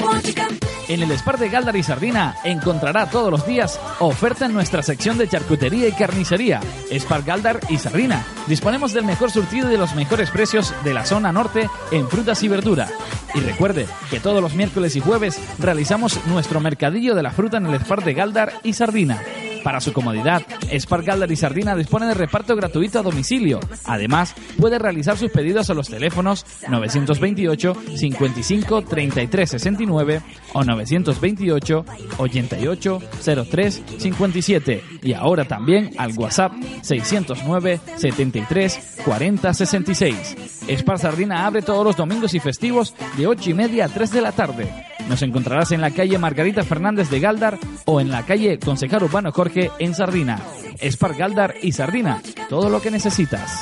En 0.87 1.03
el 1.03 1.11
Spar 1.11 1.37
de 1.37 1.49
Galdar 1.49 1.75
y 1.75 1.83
Sardina 1.83 2.35
encontrará 2.43 3.07
todos 3.07 3.29
los 3.29 3.45
días 3.45 3.79
oferta 3.99 4.47
en 4.47 4.53
nuestra 4.53 4.81
sección 4.81 5.19
de 5.19 5.27
charcutería 5.27 5.87
y 5.87 5.91
carnicería. 5.91 6.61
Spar 6.91 7.21
Galdar 7.21 7.59
y 7.69 7.77
Sardina. 7.77 8.25
Disponemos 8.47 8.91
del 8.91 9.05
mejor 9.05 9.29
surtido 9.29 9.67
y 9.67 9.71
de 9.73 9.77
los 9.77 9.93
mejores 9.93 10.31
precios 10.31 10.73
de 10.83 10.95
la 10.95 11.05
zona 11.05 11.31
norte 11.31 11.69
en 11.91 12.09
frutas 12.09 12.41
y 12.41 12.47
verdura. 12.47 12.89
Y 13.35 13.39
recuerde 13.41 13.85
que 14.09 14.19
todos 14.19 14.41
los 14.41 14.55
miércoles 14.55 14.95
y 14.95 14.99
jueves 14.99 15.39
realizamos 15.59 16.19
nuestro 16.25 16.59
mercadillo 16.59 17.13
de 17.13 17.21
la 17.21 17.31
fruta 17.31 17.57
en 17.57 17.67
el 17.67 17.79
Spar 17.81 18.03
de 18.03 18.15
Galdar 18.15 18.53
y 18.63 18.73
Sardina. 18.73 19.21
Para 19.65 19.81
su 19.81 19.93
comodidad, 19.93 20.43
Spark 20.71 21.03
Galdar 21.03 21.31
y 21.31 21.35
Sardina 21.35 21.75
dispone 21.75 22.05
de 22.05 22.13
reparto 22.13 22.55
gratuito 22.55 22.99
a 22.99 23.01
domicilio. 23.01 23.59
Además, 23.85 24.35
puede 24.59 24.77
realizar 24.77 25.17
sus 25.17 25.31
pedidos 25.31 25.71
a 25.71 25.73
los 25.73 25.89
teléfonos 25.89 26.45
928 26.69 27.75
55 27.95 28.83
33 28.83 29.49
69 29.49 30.21
o 30.53 30.63
928 30.63 31.85
88 32.19 33.01
03 33.49 33.83
57 33.97 34.83
y 35.01 35.13
ahora 35.13 35.45
también 35.45 35.89
al 35.97 36.15
WhatsApp 36.15 36.53
609 36.83 37.79
73 37.95 38.97
40 39.03 39.51
66. 39.51 40.35
Spar 40.77 40.99
Sardina 40.99 41.47
abre 41.47 41.63
todos 41.63 41.83
los 41.83 41.97
domingos 41.97 42.35
y 42.35 42.39
festivos 42.39 42.93
de 43.17 43.25
8 43.25 43.49
y 43.49 43.53
media 43.55 43.85
a 43.85 43.89
3 43.89 44.11
de 44.11 44.21
la 44.21 44.31
tarde. 44.31 44.94
Nos 45.09 45.21
encontrarás 45.21 45.71
en 45.71 45.81
la 45.81 45.91
calle 45.91 46.17
Margarita 46.17 46.63
Fernández 46.63 47.09
de 47.09 47.19
Galdar 47.19 47.57
o 47.85 48.01
en 48.01 48.09
la 48.09 48.23
calle 48.23 48.59
Concejal 48.59 49.03
Urbano 49.03 49.31
Jorge 49.31 49.71
en 49.79 49.93
Sardina. 49.93 50.39
Spar 50.81 51.15
Galdar 51.15 51.55
y 51.61 51.71
Sardina, 51.71 52.21
todo 52.49 52.69
lo 52.69 52.81
que 52.81 52.91
necesitas. 52.91 53.61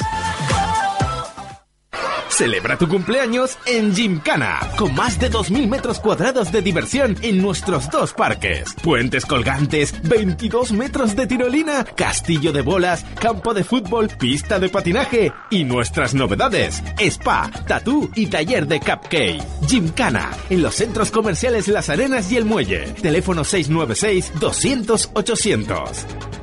Celebra 2.34 2.78
tu 2.80 2.88
cumpleaños 2.88 3.60
en 3.68 3.94
Gymkhana, 3.96 4.60
con 4.76 4.96
más 4.96 5.20
de 5.20 5.30
2.000 5.30 5.68
metros 5.68 6.00
cuadrados 6.00 6.52
de 6.52 6.64
diversión 6.64 7.16
en 7.22 7.40
nuestros 7.40 7.92
dos 7.92 8.12
parques. 8.14 8.74
Puentes 8.82 9.28
colgantes, 9.28 9.94
22 10.02 10.72
metros 10.72 11.16
de 11.16 11.28
tirolina, 11.28 11.84
castillo 11.84 12.52
de 12.52 12.64
bolas, 12.64 13.06
campo 13.22 13.54
de 13.54 13.64
fútbol, 13.64 14.08
pista 14.08 14.58
de 14.58 14.70
patinaje 14.70 15.32
y 15.52 15.64
nuestras 15.64 16.16
novedades, 16.16 16.82
spa, 16.98 17.52
tatú 17.68 18.10
y 18.16 18.26
taller 18.26 18.66
de 18.66 18.80
cupcake. 18.80 19.44
Gymkhana, 19.68 20.32
en 20.50 20.64
los 20.64 20.74
centros 20.74 21.12
comerciales 21.12 21.68
Las 21.68 21.92
Arenas 21.92 22.32
y 22.32 22.38
El 22.38 22.46
Muelle. 22.46 22.96
Teléfono 23.00 23.44
696 23.44 24.40
200 24.40 25.12
800. 25.14 26.43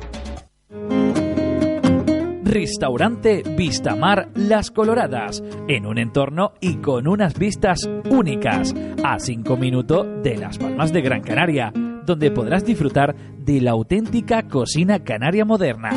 Restaurante 2.51 3.43
Vistamar 3.55 4.27
Las 4.35 4.71
Coloradas, 4.71 5.41
en 5.69 5.85
un 5.85 5.97
entorno 5.97 6.51
y 6.59 6.81
con 6.81 7.07
unas 7.07 7.39
vistas 7.39 7.89
únicas, 8.09 8.75
a 9.05 9.19
5 9.19 9.55
minutos 9.55 10.05
de 10.21 10.35
Las 10.35 10.57
Palmas 10.57 10.91
de 10.91 10.99
Gran 10.99 11.21
Canaria, 11.21 11.71
donde 12.05 12.29
podrás 12.29 12.65
disfrutar 12.65 13.15
de 13.37 13.61
la 13.61 13.71
auténtica 13.71 14.49
cocina 14.49 15.01
canaria 15.01 15.45
moderna. 15.45 15.91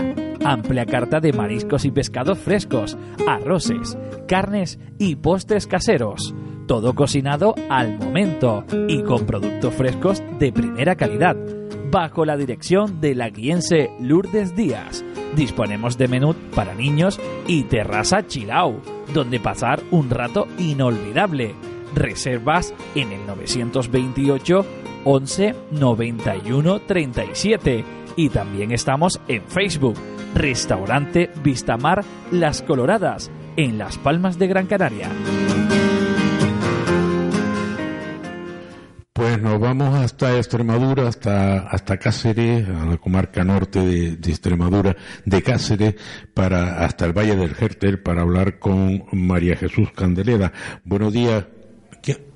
Amplia 0.44 0.86
carta 0.86 1.18
de 1.18 1.32
mariscos 1.32 1.84
y 1.86 1.90
pescados 1.90 2.38
frescos, 2.38 2.96
arroces, 3.26 3.98
carnes 4.28 4.78
y 5.00 5.16
postres 5.16 5.66
caseros. 5.66 6.36
Todo 6.68 6.94
cocinado 6.94 7.56
al 7.68 7.98
momento 7.98 8.64
y 8.86 9.02
con 9.02 9.26
productos 9.26 9.74
frescos 9.74 10.22
de 10.38 10.52
primera 10.52 10.94
calidad 10.94 11.36
bajo 11.94 12.24
la 12.24 12.36
dirección 12.36 13.00
de 13.00 13.14
la 13.14 13.30
guiense 13.30 13.88
Lourdes 14.00 14.56
Díaz. 14.56 15.04
Disponemos 15.36 15.96
de 15.96 16.08
menú 16.08 16.34
para 16.52 16.74
niños 16.74 17.20
y 17.46 17.62
terraza 17.62 18.26
chilao, 18.26 18.80
donde 19.14 19.38
pasar 19.38 19.80
un 19.92 20.10
rato 20.10 20.48
inolvidable. 20.58 21.54
Reservas 21.94 22.74
en 22.96 23.12
el 23.12 23.24
928 23.28 24.66
11 25.04 25.54
91 25.70 26.80
37 26.80 27.84
y 28.16 28.28
también 28.28 28.72
estamos 28.72 29.20
en 29.28 29.44
Facebook, 29.44 29.94
Restaurante 30.34 31.30
Vistamar 31.44 32.04
Las 32.32 32.62
Coloradas, 32.62 33.30
en 33.56 33.78
Las 33.78 33.98
Palmas 33.98 34.36
de 34.36 34.48
Gran 34.48 34.66
Canaria. 34.66 35.10
Pues 39.14 39.40
nos 39.40 39.60
vamos 39.60 39.94
hasta 39.94 40.36
Extremadura, 40.38 41.06
hasta, 41.06 41.68
hasta 41.68 41.98
Cáceres, 41.98 42.68
a 42.68 42.84
la 42.84 42.96
comarca 42.96 43.44
norte 43.44 43.78
de, 43.78 44.08
Extremadura, 44.14 44.96
de 45.24 45.40
Cáceres, 45.40 45.94
para, 46.34 46.84
hasta 46.84 47.04
el 47.06 47.12
Valle 47.12 47.36
del 47.36 47.54
Jérter, 47.54 48.02
para 48.02 48.22
hablar 48.22 48.58
con 48.58 49.04
María 49.12 49.54
Jesús 49.54 49.92
Candelera. 49.92 50.52
Buenos 50.82 51.12
días. 51.12 51.44
¿Qué? 52.02 52.26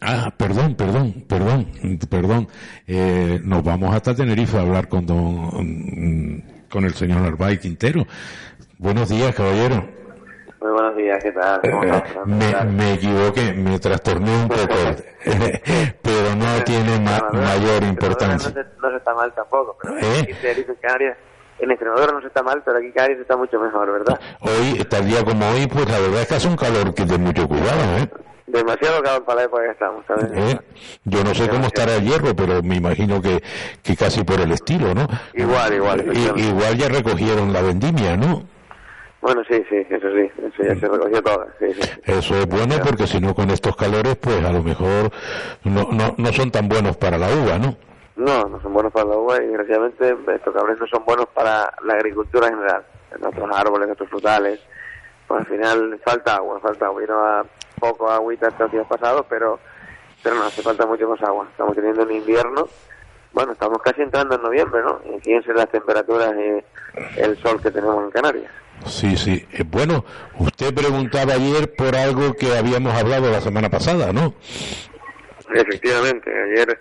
Ah, 0.00 0.32
perdón, 0.36 0.76
perdón, 0.76 1.24
perdón, 1.26 1.66
perdón. 2.08 2.48
Eh, 2.86 3.40
nos 3.42 3.64
vamos 3.64 3.92
hasta 3.92 4.14
Tenerife 4.14 4.58
a 4.58 4.60
hablar 4.60 4.88
con 4.88 5.04
don, 5.04 6.44
con 6.70 6.84
el 6.84 6.94
señor 6.94 7.24
Arbay 7.24 7.58
Quintero. 7.58 8.06
Buenos 8.78 9.08
días, 9.08 9.34
caballero. 9.34 10.01
Muy 10.62 10.70
buenos 10.70 10.96
días, 10.96 11.18
¿qué 11.22 11.32
tal? 11.32 11.60
¿Cómo 11.60 11.82
Eh, 11.84 11.88
estás? 12.06 12.26
me, 12.26 12.64
me 12.72 12.92
equivoqué, 12.94 13.52
me 13.52 13.78
trastorné 13.80 14.30
un 14.42 14.48
poco, 14.48 14.62
pero 16.02 16.36
no 16.36 16.62
tiene 16.64 17.00
ma- 17.00 17.30
mayor 17.32 17.82
importancia. 17.82 18.50
se, 18.50 18.64
no 18.80 18.90
se 18.90 18.96
está 18.96 19.12
mal 19.14 19.32
tampoco, 19.34 19.76
pero 19.82 19.98
¿Eh? 19.98 20.20
aquí 20.20 20.30
en 20.68 20.74
Canarias, 20.80 21.16
Extremadura 21.58 22.12
no 22.12 22.20
se 22.20 22.28
está 22.28 22.42
mal, 22.44 22.62
pero 22.64 22.76
aquí 22.78 22.86
en 22.86 22.92
Canarias 22.92 23.20
está 23.20 23.36
mucho 23.36 23.58
mejor, 23.58 23.90
¿verdad? 23.92 24.20
Hoy, 24.40 24.84
tal 24.88 25.04
día 25.06 25.24
como 25.24 25.48
hoy, 25.50 25.66
pues 25.66 25.88
la 25.90 25.98
verdad 25.98 26.20
es 26.22 26.28
que 26.28 26.34
hace 26.36 26.48
un 26.48 26.56
calor 26.56 26.94
que 26.94 27.04
de 27.06 27.18
mucho 27.18 27.48
cuidado, 27.48 27.80
¿eh? 27.98 28.08
Demasiado 28.46 29.02
calor 29.02 29.24
para 29.24 29.36
la 29.40 29.44
época 29.46 29.62
que 29.64 29.70
estamos, 29.70 30.04
¿sabes? 30.06 30.30
¿Eh? 30.32 30.60
Yo 31.04 31.24
no 31.24 31.34
sé 31.34 31.48
cómo 31.48 31.66
estará 31.66 31.96
el 31.96 32.04
hierro, 32.04 32.36
pero 32.36 32.62
me 32.62 32.76
imagino 32.76 33.20
que, 33.20 33.42
que 33.82 33.96
casi 33.96 34.22
por 34.22 34.40
el 34.40 34.52
estilo, 34.52 34.94
¿no? 34.94 35.08
Igual, 35.34 35.74
igual, 35.74 36.16
I- 36.16 36.40
igual 36.48 36.76
ya 36.76 36.88
recogieron 36.88 37.52
la 37.52 37.62
vendimia, 37.62 38.16
¿no? 38.16 38.44
Bueno, 39.22 39.40
sí, 39.48 39.64
sí, 39.70 39.76
eso 39.88 40.08
sí, 40.10 40.30
eso 40.36 40.62
ya 40.64 40.74
se 40.74 40.88
recogió 40.88 41.22
todo, 41.22 41.46
sí, 41.60 41.72
sí. 41.72 41.90
Eso 42.06 42.34
es 42.34 42.46
bueno 42.46 42.74
porque 42.84 43.06
si 43.06 43.20
no 43.20 43.32
con 43.36 43.50
estos 43.50 43.76
calores, 43.76 44.16
pues 44.16 44.44
a 44.44 44.52
lo 44.52 44.64
mejor 44.64 45.12
no, 45.62 45.84
no, 45.92 46.12
no 46.18 46.32
son 46.32 46.50
tan 46.50 46.68
buenos 46.68 46.96
para 46.96 47.16
la 47.16 47.28
uva, 47.28 47.56
¿no? 47.56 47.76
No, 48.16 48.48
no 48.48 48.60
son 48.60 48.72
buenos 48.72 48.92
para 48.92 49.06
la 49.06 49.16
uva 49.16 49.36
y 49.36 49.46
desgraciadamente 49.46 50.16
estos 50.34 50.52
cabres 50.52 50.76
no 50.80 50.86
son 50.88 51.04
buenos 51.04 51.26
para 51.32 51.72
la 51.84 51.94
agricultura 51.94 52.48
en 52.48 52.54
general. 52.54 52.84
Nuestros 53.20 53.56
árboles, 53.56 53.86
nuestros 53.86 54.10
frutales, 54.10 54.60
pues 55.28 55.40
al 55.40 55.46
final 55.46 56.00
falta 56.04 56.34
agua, 56.34 56.58
falta 56.58 56.86
agua. 56.86 57.00
Vino 57.00 57.14
a 57.24 57.46
poco 57.78 58.10
agüita 58.10 58.48
estos 58.48 58.72
días 58.72 58.86
pasados, 58.88 59.24
pero, 59.28 59.60
pero 60.20 60.34
no, 60.34 60.42
hace 60.46 60.62
falta 60.62 60.84
mucho 60.84 61.08
más 61.08 61.22
agua. 61.22 61.46
Estamos 61.48 61.76
teniendo 61.76 62.02
un 62.02 62.10
invierno, 62.10 62.66
bueno, 63.32 63.52
estamos 63.52 63.80
casi 63.82 64.02
entrando 64.02 64.34
en 64.34 64.42
noviembre, 64.42 64.82
¿no? 64.82 65.00
Y 65.14 65.20
fíjense 65.20 65.54
las 65.54 65.68
temperaturas 65.68 66.34
y 66.34 67.20
el 67.20 67.38
sol 67.38 67.62
que 67.62 67.70
tenemos 67.70 68.02
en 68.02 68.10
Canarias. 68.10 68.50
Sí, 68.86 69.16
sí. 69.16 69.46
Eh, 69.52 69.64
bueno, 69.66 70.04
usted 70.38 70.74
preguntaba 70.74 71.34
ayer 71.34 71.74
por 71.74 71.94
algo 71.94 72.34
que 72.34 72.56
habíamos 72.56 72.94
hablado 72.94 73.30
la 73.30 73.40
semana 73.40 73.70
pasada, 73.70 74.12
¿no? 74.12 74.34
Efectivamente, 75.54 76.30
ayer 76.30 76.78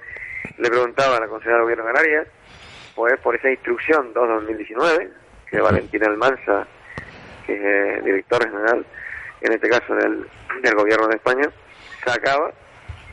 le 0.58 0.70
preguntaba 0.70 1.18
a 1.18 1.20
la 1.20 1.28
consejera 1.28 1.58
de 1.58 1.64
Gobierno 1.64 1.86
de 1.86 1.94
Canarias, 1.94 2.28
pues 2.96 3.20
por 3.20 3.36
esa 3.36 3.50
instrucción 3.50 4.14
2-2019, 4.14 5.10
que 5.50 5.62
Valentina 5.62 6.08
Almanza, 6.08 6.68
que 7.46 7.54
es 7.54 7.62
eh, 7.62 8.02
director 8.06 8.44
general, 8.44 8.86
en 9.42 9.54
este 9.54 9.70
caso 9.70 9.96
del, 9.96 10.28
del 10.62 10.76
Gobierno 10.76 11.08
de 11.08 11.16
España, 11.16 11.50
sacaba, 12.06 12.52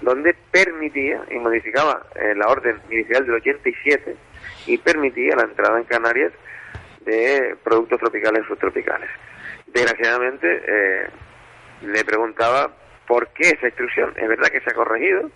donde 0.00 0.34
permitía 0.50 1.22
y 1.30 1.38
modificaba 1.38 2.06
eh, 2.14 2.34
la 2.36 2.48
orden 2.48 2.80
ministerial 2.88 3.26
del 3.26 3.34
87 3.36 4.16
y 4.66 4.78
permitía 4.78 5.34
la 5.36 5.44
entrada 5.44 5.78
en 5.78 5.84
Canarias 5.84 6.32
de 7.08 7.56
productos 7.64 7.98
tropicales 7.98 8.42
y 8.44 8.48
subtropicales. 8.48 9.08
Desgraciadamente, 9.66 10.62
eh, 10.66 11.08
le 11.82 12.04
preguntaba 12.04 12.70
por 13.06 13.28
qué 13.28 13.50
esa 13.50 13.66
instrucción. 13.66 14.12
Es 14.16 14.28
verdad 14.28 14.48
que 14.48 14.60
se 14.60 14.70
ha 14.70 14.74
corregido, 14.74 15.30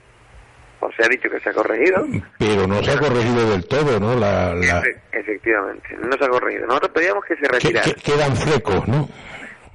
o 0.80 0.90
se 0.92 1.04
ha 1.04 1.08
dicho 1.08 1.30
que 1.30 1.40
se 1.40 1.50
ha 1.50 1.52
corregido, 1.52 2.04
Pero 2.38 2.66
no 2.66 2.82
se 2.82 2.90
ha 2.92 2.98
corregido 2.98 3.50
del 3.50 3.66
todo, 3.66 4.00
¿no? 4.00 4.14
La, 4.18 4.54
la- 4.54 4.82
Efe- 4.82 5.00
efectivamente, 5.12 5.96
no 6.02 6.16
se 6.16 6.24
ha 6.24 6.28
corregido. 6.28 6.66
Nosotros 6.66 6.92
pedíamos 6.92 7.24
que 7.24 7.36
se 7.36 7.48
retirara. 7.48 7.84
que- 7.84 7.94
quedan 8.02 8.36
flecos, 8.36 8.88
¿no? 8.88 9.08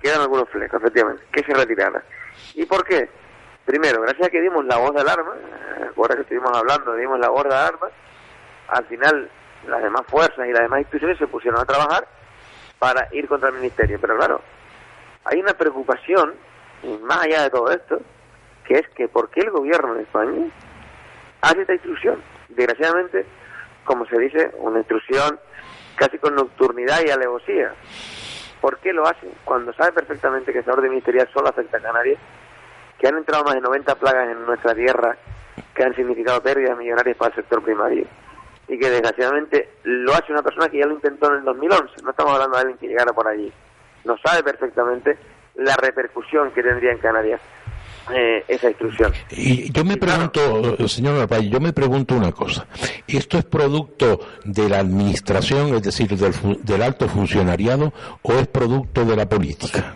Quedan 0.01 0.21
algunos 0.21 0.49
flecos, 0.49 0.79
efectivamente, 0.81 1.23
que 1.31 1.43
se 1.43 1.53
retirara. 1.53 2.03
¿Y 2.55 2.65
por 2.65 2.83
qué? 2.85 3.09
primero, 3.65 4.01
gracias 4.01 4.27
a 4.27 4.31
que 4.31 4.39
dimos 4.39 4.63
la 4.65 4.77
voz 4.77 4.93
de 4.95 5.01
alarma, 5.01 5.33
eh, 5.35 5.89
ahora 5.97 6.15
que 6.15 6.21
estuvimos 6.21 6.51
hablando, 6.57 6.95
dimos 6.95 7.19
la 7.19 7.27
voz 7.27 7.43
de 7.43 7.53
alarma, 7.53 7.87
al 8.69 8.85
final 8.85 9.29
las 9.67 9.81
demás 9.81 10.03
fuerzas 10.07 10.47
y 10.47 10.51
las 10.51 10.61
demás 10.61 10.79
instituciones 10.79 11.17
se 11.17 11.27
pusieron 11.27 11.59
a 11.59 11.65
trabajar 11.65 12.07
para 12.79 13.07
ir 13.11 13.27
contra 13.27 13.49
el 13.49 13.55
ministerio. 13.55 13.99
Pero 13.99 14.17
claro, 14.17 14.41
hay 15.25 15.39
una 15.39 15.53
preocupación, 15.53 16.33
más 17.03 17.25
allá 17.25 17.43
de 17.43 17.49
todo 17.49 17.71
esto, 17.71 17.99
que 18.65 18.75
es 18.75 18.87
que 18.89 19.07
¿por 19.07 19.29
qué 19.29 19.41
el 19.41 19.51
gobierno 19.51 19.95
de 19.95 20.03
España 20.03 20.45
hace 21.41 21.61
esta 21.61 21.73
instrucción? 21.73 22.21
Desgraciadamente, 22.49 23.25
como 23.83 24.05
se 24.05 24.17
dice, 24.19 24.51
una 24.57 24.79
instrucción 24.79 25.39
casi 25.95 26.17
con 26.19 26.35
nocturnidad 26.35 27.01
y 27.05 27.09
alevosía. 27.09 27.73
¿Por 28.61 28.77
qué 28.79 28.93
lo 28.93 29.07
hacen? 29.07 29.31
Cuando 29.45 29.73
sabe 29.73 29.91
perfectamente 29.93 30.51
que 30.51 30.59
esta 30.59 30.73
orden 30.73 30.89
ministerial 30.89 31.29
solo 31.33 31.49
afecta 31.49 31.77
a 31.77 31.81
Canarias, 31.81 32.19
que 32.99 33.07
han 33.07 33.17
entrado 33.17 33.43
más 33.43 33.55
de 33.55 33.61
90 33.61 33.95
plagas 33.95 34.29
en 34.29 34.45
nuestra 34.45 34.73
tierra 34.73 35.15
que 35.73 35.83
han 35.83 35.95
significado 35.95 36.41
pérdidas 36.41 36.77
millonarias 36.77 37.15
para 37.17 37.29
el 37.29 37.35
sector 37.35 37.63
primario 37.63 38.07
y 38.67 38.77
que 38.77 38.89
desgraciadamente 38.89 39.69
lo 39.83 40.13
hace 40.13 40.31
una 40.31 40.43
persona 40.43 40.67
que 40.69 40.79
ya 40.79 40.85
lo 40.85 40.93
intentó 40.93 41.29
en 41.31 41.39
el 41.39 41.43
2011. 41.45 42.03
No 42.03 42.11
estamos 42.11 42.33
hablando 42.33 42.55
de 42.55 42.61
alguien 42.61 42.77
que 42.77 42.87
llegara 42.87 43.13
por 43.13 43.27
allí. 43.27 43.51
No 44.03 44.15
sabe 44.23 44.43
perfectamente 44.43 45.17
la 45.55 45.75
repercusión 45.75 46.51
que 46.51 46.61
tendría 46.61 46.91
en 46.91 46.99
Canarias 46.99 47.41
eh, 48.13 48.43
esa 48.47 48.69
instrucción. 48.69 49.13
Y 49.31 49.71
yo 49.71 49.83
me 49.83 49.97
pregunto, 49.97 50.87
señor 50.87 51.19
Arpay, 51.21 51.49
yo 51.49 51.59
me 51.59 51.73
pregunto 51.73 52.15
una 52.15 52.31
cosa. 52.31 52.67
¿Esto 53.07 53.37
es 53.37 53.45
producto 53.45 54.19
de 54.45 54.69
la 54.69 54.79
administración, 54.79 55.73
es 55.75 55.83
decir, 55.83 56.09
del, 56.09 56.33
del 56.63 56.83
alto 56.83 57.07
funcionariado, 57.07 57.93
o 58.21 58.33
es 58.33 58.47
producto 58.47 59.03
de 59.03 59.15
la 59.15 59.27
política? 59.27 59.95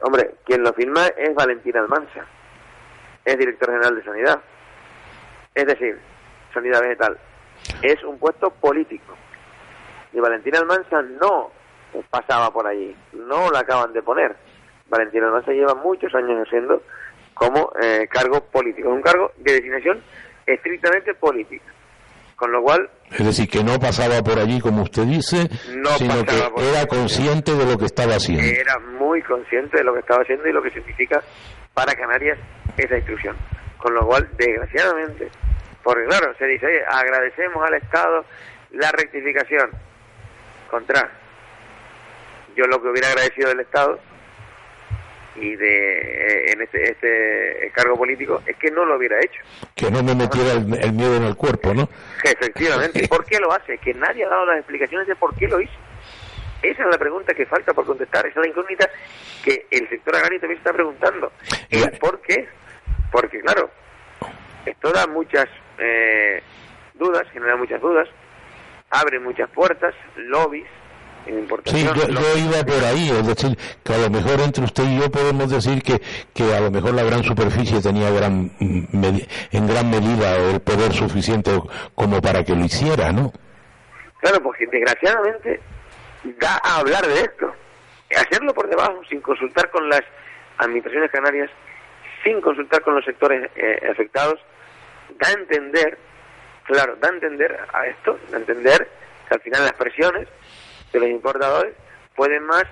Hombre, 0.00 0.34
quien 0.44 0.62
lo 0.62 0.72
firma 0.72 1.06
es 1.16 1.34
Valentín 1.34 1.76
Almanza, 1.76 2.26
es 3.24 3.38
director 3.38 3.68
general 3.70 3.96
de 3.96 4.04
Sanidad. 4.04 4.40
Es 5.54 5.66
decir, 5.66 5.98
Sanidad 6.52 6.80
Vegetal. 6.80 7.18
Es 7.82 8.02
un 8.04 8.18
puesto 8.18 8.50
político. 8.50 9.14
Y 10.12 10.20
Valentín 10.20 10.54
Almanza 10.56 11.02
no 11.02 11.50
pasaba 12.10 12.50
por 12.52 12.66
allí, 12.66 12.94
no 13.12 13.50
la 13.50 13.60
acaban 13.60 13.92
de 13.92 14.02
poner. 14.02 14.36
Valentín 14.88 15.22
Almanza 15.24 15.52
lleva 15.52 15.74
muchos 15.74 16.14
años 16.14 16.46
haciendo 16.46 16.82
como 17.34 17.72
eh, 17.82 18.06
cargo 18.10 18.40
político, 18.44 18.90
un 18.90 19.02
cargo 19.02 19.32
de 19.38 19.54
designación 19.54 20.02
estrictamente 20.46 21.14
política. 21.14 21.64
Con 22.36 22.50
lo 22.50 22.60
cual, 22.62 22.90
Es 23.10 23.24
decir, 23.24 23.48
que 23.48 23.62
no 23.62 23.78
pasaba 23.78 24.20
por 24.22 24.38
allí, 24.38 24.60
como 24.60 24.82
usted 24.82 25.04
dice, 25.04 25.48
No 25.76 25.90
sino 25.90 26.24
que 26.24 26.36
era 26.36 26.80
allí. 26.80 26.86
consciente 26.88 27.54
de 27.54 27.64
lo 27.64 27.78
que 27.78 27.84
estaba 27.86 28.14
haciendo. 28.16 28.42
era 28.42 28.78
muy 28.98 29.22
consciente 29.22 29.78
de 29.78 29.84
lo 29.84 29.92
que 29.94 30.00
estaba 30.00 30.22
haciendo 30.22 30.48
y 30.48 30.52
lo 30.52 30.60
que 30.62 30.70
significa 30.70 31.22
para 31.72 31.94
Canarias 31.94 32.38
esa 32.76 32.96
instrucción. 32.96 33.36
Con 33.78 33.94
lo 33.94 34.06
cual, 34.06 34.28
desgraciadamente, 34.36 35.30
porque 35.82 36.06
claro, 36.06 36.34
se 36.38 36.46
dice, 36.46 36.66
oye, 36.66 36.82
agradecemos 36.88 37.66
al 37.66 37.74
Estado 37.74 38.24
la 38.70 38.90
rectificación. 38.92 39.70
Contra, 40.70 41.10
yo 42.56 42.64
lo 42.66 42.80
que 42.80 42.88
hubiera 42.88 43.08
agradecido 43.08 43.48
del 43.50 43.60
Estado 43.60 43.98
y 45.34 45.54
de 45.56 45.98
eh, 45.98 46.52
en 46.52 46.62
este, 46.62 46.90
este 46.90 47.72
cargo 47.74 47.96
político 47.96 48.42
es 48.46 48.56
que 48.56 48.70
no 48.70 48.84
lo 48.84 48.96
hubiera 48.96 49.18
hecho. 49.18 49.42
Que 49.74 49.90
no 49.90 50.02
me 50.02 50.14
metiera 50.14 50.52
el, 50.52 50.74
el 50.82 50.92
miedo 50.92 51.16
en 51.16 51.24
el 51.24 51.36
cuerpo, 51.36 51.74
¿no? 51.74 51.88
Efectivamente. 52.22 53.06
¿Por 53.08 53.24
qué 53.24 53.38
lo 53.38 53.52
hace? 53.52 53.78
Que 53.78 53.94
nadie 53.94 54.24
ha 54.24 54.28
dado 54.28 54.46
las 54.46 54.58
explicaciones 54.58 55.06
de 55.06 55.16
por 55.16 55.34
qué 55.36 55.48
lo 55.48 55.60
hizo. 55.60 55.72
Esa 56.62 56.84
es 56.84 56.90
la 56.90 56.98
pregunta 56.98 57.34
que 57.34 57.44
falta 57.44 57.74
por 57.74 57.84
contestar. 57.84 58.24
Esa 58.26 58.40
es 58.40 58.46
la 58.46 58.48
incógnita 58.48 58.88
que 59.44 59.66
el 59.70 59.88
sector 59.88 60.14
agrario 60.14 60.40
también 60.40 60.58
está 60.58 60.72
preguntando. 60.72 61.32
¿El 61.68 61.90
por 61.98 62.20
qué? 62.20 62.48
Porque, 63.10 63.40
claro, 63.40 63.68
esto 64.64 64.92
da 64.92 65.06
muchas 65.06 65.48
eh, 65.82 66.42
dudas, 66.94 67.28
genera 67.32 67.56
muchas 67.56 67.80
dudas, 67.80 68.08
abre 68.90 69.18
muchas 69.18 69.50
puertas, 69.50 69.94
lobbies 70.16 70.66
en 71.26 71.46
Sí, 71.66 71.84
yo, 71.84 72.08
yo 72.08 72.36
iba 72.36 72.64
por 72.64 72.84
ahí, 72.84 73.10
es 73.10 73.26
decir, 73.26 73.56
que 73.84 73.94
a 73.94 73.98
lo 73.98 74.10
mejor 74.10 74.40
entre 74.40 74.64
usted 74.64 74.84
y 74.84 75.00
yo 75.00 75.10
podemos 75.10 75.50
decir 75.50 75.82
que, 75.82 76.00
que 76.34 76.54
a 76.54 76.60
lo 76.60 76.70
mejor 76.70 76.94
la 76.94 77.04
gran 77.04 77.22
superficie 77.22 77.80
tenía 77.80 78.10
gran, 78.10 78.50
mm, 78.58 79.20
en 79.52 79.66
gran 79.66 79.90
medida 79.90 80.36
el 80.36 80.60
poder 80.60 80.92
suficiente 80.92 81.50
como 81.94 82.20
para 82.20 82.44
que 82.44 82.54
lo 82.54 82.64
hiciera, 82.64 83.12
¿no? 83.12 83.32
Claro, 84.20 84.42
porque 84.42 84.66
desgraciadamente 84.66 85.60
da 86.38 86.60
a 86.62 86.78
hablar 86.80 87.06
de 87.06 87.20
esto. 87.20 87.52
Hacerlo 88.16 88.52
por 88.52 88.68
debajo, 88.68 89.00
sin 89.08 89.20
consultar 89.20 89.70
con 89.70 89.88
las 89.88 90.02
administraciones 90.58 91.10
canarias, 91.10 91.50
sin 92.22 92.40
consultar 92.40 92.82
con 92.82 92.94
los 92.94 93.04
sectores 93.04 93.50
eh, 93.56 93.80
afectados, 93.90 94.38
da 95.18 95.28
a 95.28 95.32
entender, 95.32 95.98
claro, 96.64 96.96
da 96.96 97.08
a 97.08 97.12
entender 97.12 97.58
a 97.72 97.86
esto, 97.86 98.18
da 98.30 98.36
a 98.36 98.40
entender 98.40 98.88
que 99.28 99.34
al 99.34 99.40
final 99.40 99.62
las 99.62 99.74
presiones 99.74 100.28
de 100.92 101.00
los 101.00 101.08
importadores 101.08 101.74
pueden 102.14 102.44
más 102.44 102.64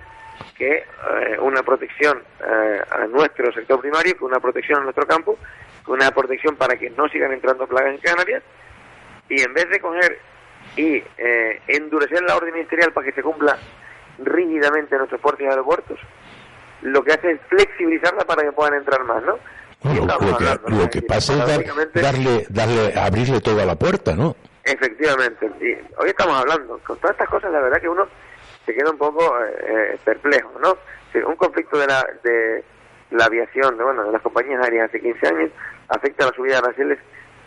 que 0.57 0.77
eh, 0.77 1.39
una 1.41 1.63
protección 1.63 2.23
eh, 2.41 2.81
a 2.91 3.07
nuestro 3.07 3.53
sector 3.53 3.81
primario, 3.81 4.17
que 4.17 4.25
una 4.25 4.41
protección 4.41 4.81
a 4.81 4.85
nuestro 4.85 5.07
campo, 5.07 5.39
que 5.85 5.91
una 5.91 6.11
protección 6.11 6.57
para 6.57 6.77
que 6.77 6.91
no 6.91 7.09
sigan 7.09 7.33
entrando 7.33 7.67
plagas 7.67 7.95
en 7.95 8.01
Canarias, 8.01 8.43
y 9.29 9.41
en 9.41 9.55
vez 9.55 9.69
de 9.71 9.81
coger 9.81 10.19
y 10.77 11.03
eh, 11.19 11.63
endurecer 11.67 12.23
la 12.23 12.37
orden 12.37 12.53
ministerial 12.53 12.93
para 12.93 13.07
que 13.07 13.13
se 13.13 13.23
cumpla 13.23 13.57
rígidamente 14.19 14.95
en 14.95 14.99
nuestros 14.99 15.21
puertos 15.21 15.43
y 15.43 15.49
aeropuertos, 15.49 15.99
lo 16.83 17.03
que 17.03 17.13
hace 17.13 17.33
es 17.33 17.41
flexibilizarla 17.49 18.25
para 18.25 18.43
que 18.43 18.53
puedan 18.53 18.75
entrar 18.75 19.03
más, 19.05 19.23
¿no? 19.23 19.39
Lo, 19.83 20.37
que, 20.37 20.75
lo 20.75 20.91
que 20.91 21.03
pasa 21.03 21.33
es 21.33 21.93
darle, 21.95 22.47
darle, 22.51 22.93
abrirle 22.99 23.41
toda 23.41 23.65
la 23.65 23.77
puerta, 23.77 24.15
¿no? 24.15 24.37
Efectivamente. 24.65 25.51
Y 25.61 25.73
hoy 26.01 26.11
estamos 26.11 26.39
hablando, 26.39 26.79
con 26.87 26.99
todas 26.99 27.13
estas 27.13 27.29
cosas, 27.29 27.51
la 27.51 27.61
verdad 27.61 27.81
que 27.81 27.89
uno 27.89 28.07
se 28.67 28.75
queda 28.75 28.91
un 28.91 28.99
poco 28.99 29.35
eh, 29.43 29.99
perplejo, 30.05 30.53
¿no? 30.61 30.77
Un 31.27 31.37
conflicto 31.37 31.79
de 31.79 31.87
la, 31.87 32.07
de 32.23 32.63
la 33.11 33.25
aviación, 33.25 33.77
de, 33.79 33.85
bueno, 33.85 34.05
de 34.05 34.13
las 34.13 34.23
compañías 34.23 34.63
aéreas 34.63 34.89
hace 34.89 35.01
15 35.01 35.27
años, 35.29 35.51
afecta 35.89 36.27
la 36.27 36.33
subida 36.33 36.53
de 36.53 36.59
aranceles 36.59 36.99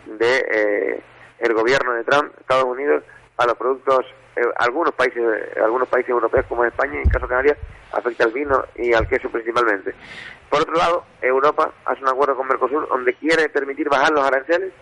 de 0.06 0.38
eh, 0.38 1.02
el 1.38 1.54
gobierno 1.54 1.94
de 1.94 2.04
Trump, 2.04 2.32
Estados 2.40 2.64
Unidos, 2.64 3.04
a 3.36 3.46
los 3.46 3.54
productos, 3.56 4.06
eh, 4.36 4.42
algunos 4.56 4.92
países, 4.94 5.22
eh, 5.22 5.60
algunos 5.62 5.88
países 5.88 6.10
europeos 6.10 6.44
como 6.48 6.64
España, 6.64 7.00
en 7.00 7.08
caso 7.08 7.26
de 7.26 7.30
Canarias, 7.30 7.58
afecta 7.92 8.24
al 8.24 8.32
vino 8.32 8.64
y 8.74 8.92
al 8.92 9.08
queso 9.08 9.30
principalmente. 9.30 9.94
Por 10.50 10.62
otro 10.62 10.74
lado, 10.74 11.04
Europa 11.20 11.72
hace 11.84 12.02
un 12.02 12.08
acuerdo 12.08 12.36
con 12.36 12.48
Mercosur 12.48 12.88
donde 12.88 13.14
quiere 13.14 13.48
permitir 13.48 13.88
bajar 13.88 14.12
los 14.12 14.24
aranceles 14.24 14.72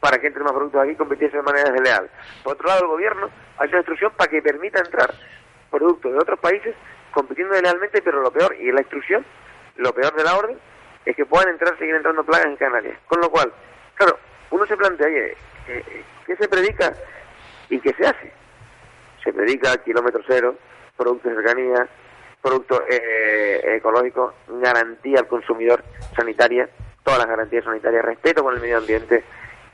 para 0.00 0.18
que 0.18 0.26
entre 0.26 0.42
más 0.42 0.52
productos 0.52 0.82
aquí 0.82 0.92
y 0.92 1.28
de 1.28 1.42
manera 1.42 1.70
desleal. 1.70 2.10
Por 2.42 2.54
otro 2.54 2.68
lado, 2.68 2.80
el 2.82 2.88
gobierno 2.88 3.30
hace 3.58 3.68
una 3.68 3.78
instrucción 3.78 4.12
para 4.16 4.30
que 4.30 4.42
permita 4.42 4.80
entrar 4.80 5.14
productos 5.70 6.12
de 6.12 6.18
otros 6.18 6.38
países 6.40 6.74
compitiendo 7.12 7.54
deslealmente, 7.54 8.02
pero 8.02 8.22
lo 8.22 8.30
peor, 8.30 8.56
y 8.58 8.72
la 8.72 8.80
instrucción, 8.80 9.24
lo 9.76 9.92
peor 9.92 10.14
de 10.14 10.24
la 10.24 10.36
orden, 10.36 10.58
es 11.04 11.16
que 11.16 11.26
puedan 11.26 11.50
entrar, 11.50 11.76
seguir 11.78 11.94
entrando 11.94 12.24
plagas 12.24 12.46
en 12.46 12.56
Canarias. 12.56 12.98
Con 13.06 13.20
lo 13.20 13.30
cual, 13.30 13.52
claro, 13.94 14.18
uno 14.50 14.66
se 14.66 14.76
plantea, 14.76 15.06
oye, 15.06 15.36
eh, 15.68 16.04
¿qué 16.26 16.36
se 16.36 16.48
predica 16.48 16.92
y 17.68 17.78
qué 17.80 17.92
se 17.94 18.06
hace? 18.06 18.39
Se 19.24 19.32
predica 19.32 19.76
kilómetro 19.82 20.20
cero, 20.26 20.54
productos 20.96 21.30
de 21.32 21.42
cercanía, 21.42 21.88
producto 22.42 22.82
eh, 22.88 23.60
ecológico, 23.76 24.34
garantía 24.48 25.20
al 25.20 25.26
consumidor 25.28 25.82
sanitaria, 26.16 26.68
todas 27.04 27.18
las 27.20 27.28
garantías 27.28 27.64
sanitarias, 27.64 28.04
respeto 28.04 28.42
con 28.42 28.54
el 28.54 28.60
medio 28.60 28.78
ambiente, 28.78 29.24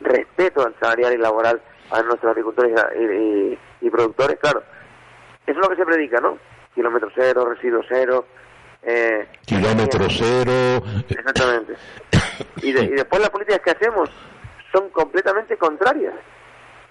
respeto 0.01 0.65
al 0.67 0.75
salarial 0.81 1.15
y 1.15 1.19
laboral 1.19 1.61
a 1.91 2.03
nuestros 2.03 2.31
agricultores 2.31 2.75
y, 2.99 3.03
y- 3.05 3.59
y 3.83 3.91
productores, 3.91 4.39
claro. 4.41 4.63
Eso 5.47 5.61
es 5.61 5.65
lo 5.65 5.69
que 5.69 5.77
se 5.77 5.85
predica, 5.87 6.19
¿no? 6.21 6.39
Kilómetro 6.75 7.09
cero, 7.15 7.45
residuo 7.49 7.83
cero. 7.89 8.27
Eh, 8.83 9.29
Kilómetro 9.47 10.07
cero. 10.11 10.83
Exactamente. 11.09 11.75
Y, 12.63 12.73
de- 12.73 12.85
y 12.85 12.89
después 12.91 13.21
las 13.21 13.31
políticas 13.31 13.61
que 13.61 13.71
hacemos 13.71 14.11
son 14.73 14.91
completamente 14.91 15.57
contrarias. 15.57 16.15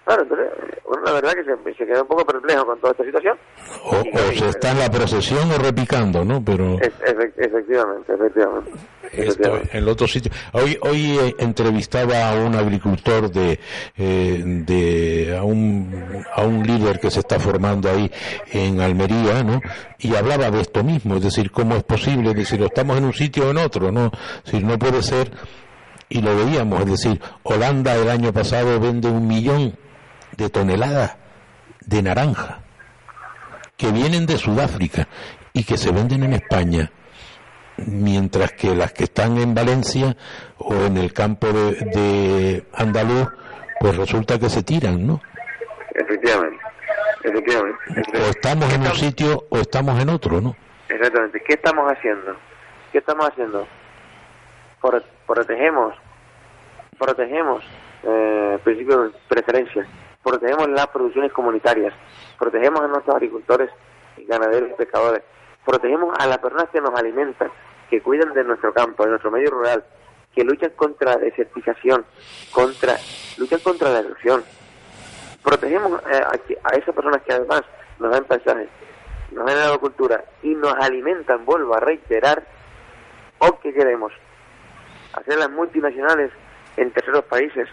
Claro, 0.06 0.22
entonces, 0.22 0.48
bueno, 0.88 1.03
la 1.03 1.11
verdad 1.14 1.34
que 1.34 1.44
se, 1.44 1.77
se 1.77 1.86
queda 1.86 2.03
un 2.03 2.07
poco 2.07 2.23
perplejo 2.26 2.64
con 2.65 2.80
toda 2.80 2.91
esta 2.91 3.03
situación. 3.06 3.38
O, 3.86 3.95
o 3.95 4.32
se 4.38 4.49
está 4.49 4.72
en 4.72 4.80
la 4.80 4.91
procesión 4.91 5.52
o 5.52 5.57
repicando, 5.57 6.23
¿no? 6.23 6.44
Pero 6.45 6.80
Es- 6.80 6.94
efe- 6.99 7.34
efectivamente, 7.38 8.14
efectivamente. 8.14 8.72
esto, 9.14 9.57
en 9.57 9.69
el 9.80 9.88
otro 9.90 10.07
sitio. 10.07 10.32
Hoy, 10.53 10.77
hoy 10.82 11.18
eh, 11.19 11.36
entrevistaba 11.40 12.30
a 12.30 12.36
un 12.36 12.53
agricultor 12.56 13.32
de, 13.32 13.60
eh, 13.98 14.44
de 14.45 15.36
a 15.40 15.44
un, 15.44 16.23
a 16.36 16.44
un 16.44 16.61
líder 16.68 16.99
que 16.99 17.10
se 17.10 17.22
está 17.22 17.40
formando 17.40 17.90
ahí 17.90 18.11
en 18.52 18.82
Almería, 18.82 19.41
¿no? 19.44 19.60
Y 19.98 20.14
hablaba 20.15 20.52
de 20.52 20.61
esto 20.61 20.84
mismo, 20.84 21.15
es 21.15 21.23
decir, 21.23 21.49
cómo 21.49 21.76
es 21.77 21.84
posible, 21.84 22.30
es 22.30 22.36
decir, 22.36 22.61
estamos 22.61 22.95
en 22.99 23.06
un 23.06 23.14
sitio 23.14 23.48
o 23.48 23.49
en 23.49 23.57
otro, 23.57 23.91
¿no? 23.91 24.11
Es 24.45 24.52
decir, 24.52 24.64
no 24.64 24.77
puede 24.77 25.02
ser 25.02 25.32
y 26.10 26.22
lo 26.22 26.36
veíamos, 26.36 26.82
es 26.82 26.86
decir, 26.91 27.19
Holanda 27.41 27.95
el 27.95 28.07
año 28.07 28.32
pasado 28.32 28.80
vende 28.80 29.07
un 29.07 29.27
millón 29.27 29.76
de 30.38 30.49
toneladas 30.49 31.18
de 31.86 32.02
naranja 32.02 32.60
que 33.78 33.91
vienen 33.91 34.26
de 34.26 34.38
Sudáfrica 34.38 35.07
y 35.53 35.64
que 35.64 35.78
se 35.78 35.91
venden 35.91 36.24
en 36.24 36.34
España 36.34 36.91
mientras 37.78 38.53
que 38.53 38.74
las 38.74 38.94
que 38.94 39.03
están 39.06 39.38
en 39.38 39.53
Valencia 39.53 40.16
o 40.57 40.74
en 40.86 40.98
el 40.98 41.12
campo 41.14 41.48
de, 41.48 41.74
de 41.74 42.66
Andaluz, 42.74 43.28
pues 43.80 43.98
resulta 43.98 44.40
que 44.40 44.49
se 44.49 44.64
tiran, 44.64 45.06
¿no? 45.06 45.22
Efectivamente, 45.94 46.57
efectivamente. 47.24 47.78
O 48.14 48.30
estamos 48.30 48.74
en 48.74 48.82
un 48.82 48.95
sitio 48.95 49.45
o 49.49 49.57
estamos 49.57 49.99
en 50.02 50.10
otro, 50.10 50.40
¿no? 50.40 50.56
Exactamente. 50.88 51.41
¿Qué 51.45 51.53
estamos 51.56 51.91
haciendo? 51.91 52.38
¿Qué 52.94 52.99
estamos 52.99 53.28
haciendo? 53.28 53.68
Pro- 54.82 55.03
protegemos, 55.28 55.95
protegemos 56.98 57.64
eh, 58.03 58.57
principios 58.64 59.12
de 59.12 59.20
preferencia, 59.28 59.86
protegemos 60.26 60.68
las 60.69 60.88
producciones 60.88 61.31
comunitarias, 61.31 61.93
protegemos 62.39 62.81
a 62.81 62.88
nuestros 62.88 63.15
agricultores 63.15 63.69
ganaderos 64.27 64.72
y 64.72 64.73
pescadores, 64.73 65.22
protegemos 65.64 66.15
a 66.18 66.26
las 66.26 66.39
personas 66.39 66.68
que 66.72 66.81
nos 66.81 66.99
alimentan, 66.99 67.52
que 67.91 68.02
cuidan 68.02 68.34
de 68.34 68.43
nuestro 68.43 68.73
campo, 68.73 69.03
de 69.03 69.11
nuestro 69.11 69.30
medio 69.30 69.52
rural, 69.52 69.85
que 70.34 70.43
luchan 70.43 70.72
contra 70.72 71.11
la 71.11 71.18
desertización, 71.18 72.06
contra, 72.52 72.95
luchan 73.38 73.60
contra 73.60 73.91
la 73.91 73.99
erosión. 73.99 74.43
Protegemos 75.43 76.02
eh, 76.11 76.57
a 76.64 76.76
esas 76.76 76.95
personas 76.95 77.22
que 77.22 77.34
además 77.34 77.61
nos 77.99 78.11
dan 78.11 78.26
paisajes, 78.26 78.69
nos 79.31 79.45
dan 79.45 79.60
agricultura 79.60 80.26
y 80.41 80.56
nos 80.56 80.73
alimentan, 80.73 81.45
vuelvo 81.45 81.76
a 81.76 81.80
reiterar, 81.81 82.43
o 83.38 83.60
que 83.60 83.72
queremos 83.72 84.11
hacer 85.14 85.38
las 85.38 85.52
multinacionales 85.52 86.31
en 86.77 86.91
terceros 86.91 87.26
países, 87.26 87.69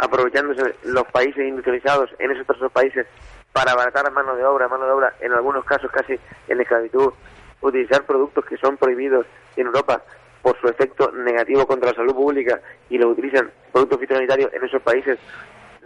aprovechándose 0.00 0.74
los 0.84 1.04
países 1.08 1.46
industrializados 1.46 2.10
en 2.18 2.30
esos 2.30 2.46
terceros 2.46 2.72
países 2.72 3.06
para 3.52 3.72
abaratar 3.72 4.10
mano 4.12 4.36
de 4.36 4.44
obra, 4.44 4.68
mano 4.68 4.84
de 4.86 4.92
obra 4.92 5.14
en 5.20 5.32
algunos 5.32 5.64
casos 5.64 5.90
casi 5.90 6.18
en 6.48 6.60
esclavitud, 6.60 7.12
utilizar 7.60 8.04
productos 8.04 8.44
que 8.44 8.56
son 8.56 8.76
prohibidos 8.76 9.26
en 9.56 9.66
Europa 9.66 10.02
por 10.42 10.58
su 10.60 10.68
efecto 10.68 11.10
negativo 11.12 11.66
contra 11.66 11.90
la 11.90 11.96
salud 11.96 12.14
pública 12.14 12.60
y 12.88 12.98
los 12.98 13.12
utilizan 13.12 13.50
productos 13.72 14.00
fitosanitarios 14.00 14.52
en 14.52 14.64
esos 14.64 14.80
países, 14.82 15.18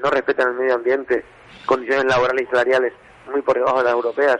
no 0.02 0.10
respetan 0.10 0.48
el 0.48 0.54
medio 0.54 0.74
ambiente, 0.74 1.24
condiciones 1.66 2.04
laborales 2.04 2.46
y 2.46 2.50
salariales 2.50 2.92
muy 3.30 3.42
por 3.42 3.56
debajo 3.56 3.78
de 3.78 3.84
las 3.84 3.92
europeas, 3.94 4.38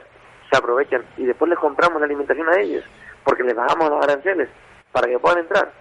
se 0.50 0.58
aprovechan 0.58 1.04
y 1.16 1.24
después 1.24 1.48
les 1.48 1.58
compramos 1.58 2.00
la 2.00 2.06
alimentación 2.06 2.48
a 2.48 2.60
ellos 2.60 2.84
porque 3.24 3.42
les 3.42 3.54
bajamos 3.54 3.88
los 3.88 4.04
aranceles 4.04 4.48
para 4.90 5.06
que 5.08 5.18
puedan 5.18 5.38
entrar. 5.40 5.72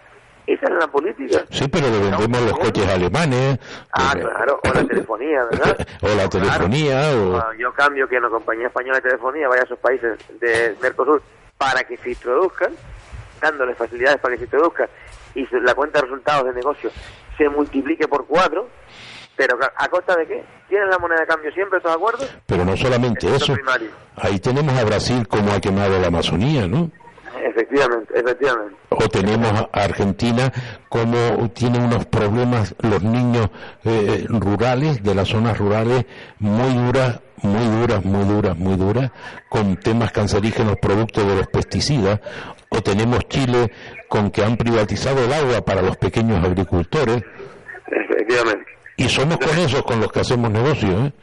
Esa 0.47 0.65
es 0.65 0.73
la 0.79 0.87
política. 0.87 1.45
Sí, 1.49 1.67
pero 1.67 1.87
le 1.89 1.99
vendemos 1.99 2.41
los 2.41 2.57
coches 2.59 2.87
alemanes, 2.87 3.59
Ah, 3.93 4.13
claro, 4.19 4.59
o 4.63 4.73
la 4.73 4.83
telefonía, 4.85 5.43
¿verdad? 5.51 5.87
o 6.01 6.07
la 6.15 6.27
telefonía, 6.29 7.11
o... 7.15 7.37
Ah, 7.37 7.51
Yo 7.57 7.71
cambio 7.73 8.07
que 8.07 8.17
una 8.17 8.29
compañía 8.29 8.67
española 8.67 8.95
de 8.97 9.01
telefonía 9.09 9.47
vaya 9.47 9.61
a 9.61 9.65
esos 9.65 9.79
países 9.79 10.17
de 10.39 10.75
Mercosur 10.81 11.21
para 11.57 11.83
que 11.83 11.95
se 11.97 12.09
introduzcan, 12.09 12.73
dándoles 13.39 13.77
facilidades 13.77 14.19
para 14.19 14.33
que 14.33 14.39
se 14.39 14.43
introduzcan 14.45 14.87
y 15.35 15.47
la 15.63 15.73
cuenta 15.75 15.99
de 15.99 16.05
resultados 16.07 16.45
de 16.45 16.53
negocio 16.53 16.91
se 17.37 17.47
multiplique 17.49 18.07
por 18.07 18.25
cuatro, 18.25 18.67
pero 19.35 19.57
¿a 19.77 19.87
costa 19.89 20.15
de 20.17 20.27
qué? 20.27 20.43
¿Tienen 20.67 20.89
la 20.89 20.97
moneda 20.99 21.21
de 21.21 21.27
cambio 21.27 21.51
siempre 21.51 21.77
estos 21.77 21.95
acuerdos? 21.95 22.35
Pero 22.45 22.65
no 22.65 22.75
solamente 22.75 23.27
Eso 23.27 23.35
es 23.35 23.41
eso, 23.43 23.53
primario. 23.53 23.89
ahí 24.17 24.39
tenemos 24.39 24.77
a 24.77 24.83
Brasil 24.83 25.27
como 25.27 25.51
ha 25.53 25.59
quemado 25.61 25.97
la 25.99 26.07
Amazonía, 26.07 26.67
¿no? 26.67 26.91
Efectivamente, 27.39 28.13
efectivamente. 28.13 28.75
O 28.89 29.07
tenemos 29.07 29.51
a 29.51 29.83
Argentina 29.83 30.51
como 30.89 31.49
tiene 31.51 31.79
unos 31.79 32.05
problemas 32.05 32.75
los 32.79 33.01
niños 33.01 33.49
eh, 33.85 34.25
rurales, 34.27 35.01
de 35.01 35.15
las 35.15 35.29
zonas 35.29 35.57
rurales, 35.57 36.05
muy 36.39 36.73
duras, 36.73 37.21
muy 37.41 37.65
duras, 37.65 38.03
muy 38.03 38.25
duras, 38.25 38.57
muy 38.57 38.75
duras, 38.75 39.11
con 39.49 39.77
temas 39.77 40.11
cancerígenos 40.11 40.75
producto 40.81 41.23
de 41.23 41.35
los 41.35 41.47
pesticidas. 41.47 42.19
O 42.69 42.81
tenemos 42.81 43.27
Chile 43.27 43.71
con 44.07 44.31
que 44.31 44.43
han 44.43 44.57
privatizado 44.57 45.23
el 45.23 45.33
agua 45.33 45.61
para 45.61 45.81
los 45.81 45.97
pequeños 45.97 46.43
agricultores. 46.43 47.21
Efectivamente. 47.87 48.65
Y 48.97 49.09
somos 49.09 49.37
con 49.37 49.57
esos 49.57 49.81
con 49.83 49.99
los 49.99 50.11
que 50.11 50.19
hacemos 50.19 50.51
negocio, 50.51 51.05
¿eh? 51.05 51.13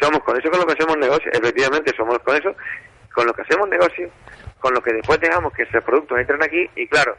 Somos 0.00 0.20
con 0.24 0.36
eso 0.36 0.50
con 0.50 0.60
lo 0.60 0.66
que 0.66 0.72
hacemos 0.72 0.96
negocio, 0.98 1.30
efectivamente 1.32 1.92
somos 1.96 2.18
con 2.18 2.34
eso, 2.34 2.54
con 3.14 3.24
lo 3.24 3.32
que 3.32 3.42
hacemos 3.42 3.68
negocio, 3.68 4.10
con 4.62 4.72
lo 4.72 4.80
que 4.80 4.92
después 4.92 5.20
dejamos 5.20 5.52
que 5.52 5.64
esos 5.64 5.82
productos 5.82 6.18
entren 6.18 6.42
aquí 6.42 6.70
y 6.76 6.86
claro, 6.86 7.16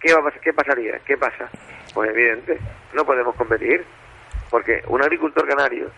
¿qué 0.00 0.12
va 0.12 0.20
a 0.20 0.24
pasar? 0.24 0.40
¿Qué 0.40 0.52
pasaría? 0.52 0.98
¿Qué 1.06 1.16
pasa? 1.16 1.48
Pues 1.94 2.10
evidente, 2.10 2.58
no 2.92 3.04
podemos 3.04 3.36
competir, 3.36 3.86
porque 4.50 4.82
un 4.88 5.00
agricultor 5.00 5.46
canario, 5.46 5.90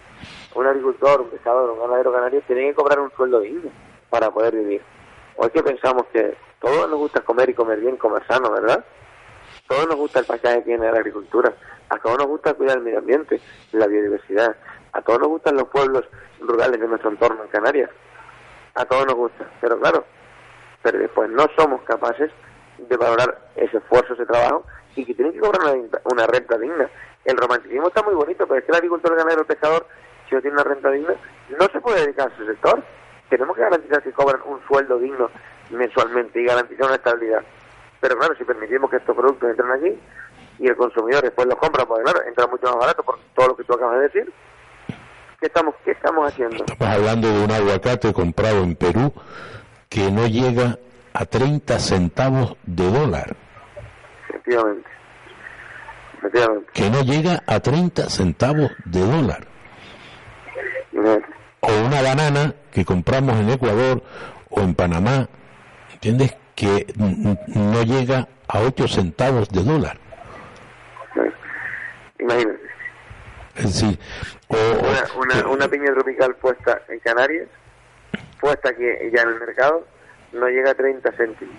un 0.55 0.67
agricultor, 0.67 1.23
un 1.23 1.31
pescador, 1.31 1.71
un 1.71 1.81
ganadero 1.81 2.13
canario 2.13 2.43
tiene 2.47 2.69
que 2.69 2.75
cobrar 2.75 3.01
un 3.01 3.11
sueldo 3.13 3.41
digno 3.41 3.71
para 4.11 4.31
poder 4.31 4.55
vivir. 4.55 4.83
Es 5.43 5.51
que 5.51 5.63
pensamos 5.63 6.05
que 6.13 6.37
todos 6.61 6.91
nos 6.91 6.99
gusta 6.99 7.23
comer 7.23 7.49
y 7.49 7.55
comer 7.55 7.81
bien, 7.81 7.97
comer 7.97 8.23
sano, 8.27 8.53
¿verdad? 8.53 8.85
todos 9.67 9.87
nos 9.87 9.97
gusta 9.97 10.19
el 10.19 10.27
paisaje 10.27 10.59
que 10.59 10.65
tiene 10.65 10.91
la 10.91 10.99
agricultura, 10.99 11.55
a 11.89 11.97
todos 11.99 12.19
nos 12.19 12.27
gusta 12.27 12.55
cuidar 12.55 12.79
el 12.79 12.83
medio 12.83 12.99
ambiente, 12.99 13.41
la 13.73 13.87
biodiversidad, 13.87 14.57
a 14.93 15.01
todos 15.01 15.21
nos 15.21 15.29
gustan 15.29 15.57
los 15.57 15.69
pueblos 15.69 16.05
rurales 16.41 16.81
de 16.81 16.89
nuestro 16.89 17.11
entorno 17.11 17.45
en 17.45 17.49
Canarias, 17.49 17.89
a 18.75 18.85
todos 18.85 19.07
nos 19.07 19.15
gusta, 19.15 19.49
pero 19.61 19.79
claro, 19.79 20.05
pero 20.83 20.99
después 20.99 21.31
no 21.31 21.47
somos 21.57 21.83
capaces 21.83 22.31
de 22.79 22.97
valorar 22.97 23.51
ese 23.57 23.79
esfuerzo, 23.79 24.15
ese 24.15 24.27
trabajo 24.27 24.65
y 24.97 25.05
que 25.05 25.15
tienen 25.15 25.33
que 25.33 25.41
cobrar 25.41 25.75
una, 25.75 26.01
una 26.05 26.27
renta 26.27 26.59
digna. 26.59 26.89
El 27.25 27.37
romanticismo 27.37 27.89
está 27.89 28.03
muy 28.03 28.15
bonito, 28.15 28.47
pero 28.47 28.59
es 28.59 28.65
que 28.65 28.73
el 28.73 28.77
agricultor, 28.77 29.13
el 29.13 29.19
ganadero, 29.19 29.43
el 29.43 29.47
pescador, 29.47 29.87
si 30.29 30.35
no 30.35 30.41
tiene 30.41 30.55
una 30.55 30.65
renta 30.65 30.91
digna, 30.91 31.15
no 31.59 31.67
se 31.73 31.81
puede 31.81 32.01
dedicar 32.01 32.31
a 32.31 32.35
ese 32.35 32.47
sector. 32.47 32.83
Tenemos 33.29 33.55
que 33.55 33.63
garantizar 33.63 34.03
que 34.03 34.13
cobran 34.13 34.41
un 34.47 34.61
sueldo 34.67 34.99
digno 34.99 35.31
mensualmente 35.71 36.41
y 36.41 36.47
garantizar 36.47 36.87
una 36.87 36.97
estabilidad. 36.97 37.43
Pero 38.01 38.17
claro, 38.17 38.35
si 38.37 38.45
permitimos 38.45 38.91
que 38.91 38.97
estos 38.97 39.15
productos 39.15 39.51
entren 39.51 39.71
aquí 39.71 40.01
y 40.59 40.69
el 40.69 40.77
consumidor 40.77 41.23
después 41.23 41.47
los 41.47 41.59
compra, 41.59 41.85
pues 41.85 42.03
claro, 42.03 42.23
entra 42.27 42.47
mucho 42.47 42.67
más 42.67 42.77
barato 42.77 43.03
por 43.03 43.19
todo 43.35 43.49
lo 43.49 43.57
que 43.57 43.65
tú 43.65 43.75
acabas 43.75 43.99
de 43.99 44.09
decir. 44.09 44.33
¿Qué 45.39 45.47
estamos, 45.47 45.75
qué 45.85 45.93
estamos 45.93 46.31
haciendo? 46.31 46.65
Estamos 46.65 46.95
hablando 46.95 47.29
de 47.29 47.45
un 47.45 47.51
aguacate 47.51 48.13
comprado 48.13 48.63
en 48.63 48.75
Perú 48.77 49.13
que 49.91 50.11
no 50.11 50.27
llega 50.29 50.79
a 51.13 51.27
30 51.27 51.79
centavos 51.81 52.57
de 52.63 52.91
dólar. 52.91 53.37
Efectivamente. 54.29 54.89
Efectivamente. 56.17 56.71
Que 56.73 56.91
no 56.91 57.03
llega 57.03 57.43
a 57.45 57.59
30 57.61 58.09
centavos 58.09 58.71
de 58.85 59.01
dólar. 59.01 59.47
O 61.61 61.73
una 61.87 62.03
banana 62.03 62.55
que 62.71 62.85
compramos 62.85 63.39
en 63.41 63.51
Ecuador 63.51 64.03
o 64.49 64.61
en 64.61 64.75
Panamá, 64.75 65.29
¿entiendes? 65.93 66.37
Que 66.55 66.87
no 66.97 67.83
llega 67.83 68.29
a 68.47 68.61
8 68.61 68.87
centavos 68.87 69.49
de 69.49 69.65
dólar. 69.65 69.99
Imagínate. 72.19 72.61
Decir, 73.57 73.99
o, 74.47 74.57
Una, 74.57 75.41
una, 75.41 75.49
una 75.49 75.69
piña 75.69 75.93
tropical 75.93 76.35
puesta 76.37 76.81
en 76.89 76.99
Canarias, 77.01 77.49
puesta 78.41 78.71
aquí 78.71 78.85
ya 79.13 79.23
en 79.23 79.29
el 79.29 79.41
mercado, 79.41 79.87
no 80.33 80.49
llega 80.49 80.71
a 80.71 80.75
30 80.75 81.13
céntimos. 81.13 81.57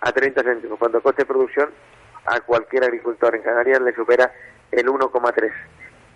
A 0.00 0.12
30 0.12 0.42
céntimos. 0.42 0.78
Cuando 0.78 0.98
el 0.98 1.02
coste 1.02 1.22
de 1.22 1.26
producción 1.26 1.70
a 2.26 2.40
cualquier 2.40 2.84
agricultor 2.84 3.34
en 3.34 3.42
Canarias 3.42 3.80
le 3.80 3.94
supera 3.94 4.32
el 4.70 4.86
1,3. 4.86 5.52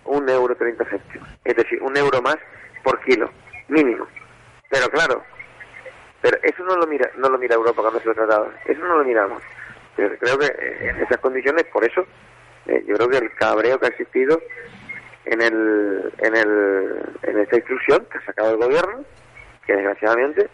Un 0.05 0.29
euro 0.29 0.55
30 0.55 0.85
céntimos. 0.85 1.29
Es 1.43 1.55
decir, 1.55 1.81
un 1.81 1.95
euro 1.97 2.21
más 2.21 2.37
por 2.83 3.01
kilo, 3.01 3.29
mínimo. 3.67 4.07
Pero 4.69 4.89
claro, 4.89 5.23
pero 6.21 6.37
eso 6.43 6.63
no 6.63 6.75
lo 6.75 6.87
mira 6.87 7.09
no 7.17 7.29
lo 7.29 7.37
mira 7.37 7.55
Europa 7.55 7.81
cuando 7.81 7.99
se 7.99 8.07
lo 8.07 8.13
tratado. 8.13 8.51
Eso 8.65 8.79
no 8.81 8.97
lo 8.97 9.03
miramos. 9.03 9.41
Pero 9.95 10.17
creo 10.17 10.37
que 10.37 10.47
en 10.89 11.01
esas 11.01 11.17
condiciones, 11.17 11.65
por 11.65 11.83
eso, 11.83 12.05
eh, 12.67 12.83
yo 12.87 12.95
creo 12.95 13.09
que 13.09 13.17
el 13.17 13.33
cabreo 13.33 13.79
que 13.79 13.87
ha 13.87 13.89
existido 13.89 14.41
en 15.25 15.41
el, 15.41 16.13
en 16.19 16.35
el 16.35 17.01
en 17.23 17.39
esta 17.39 17.57
instrucción 17.57 18.05
que 18.11 18.17
ha 18.17 18.25
sacado 18.25 18.51
el 18.51 18.57
gobierno, 18.57 19.03
que 19.65 19.73
desgraciadamente 19.73 20.49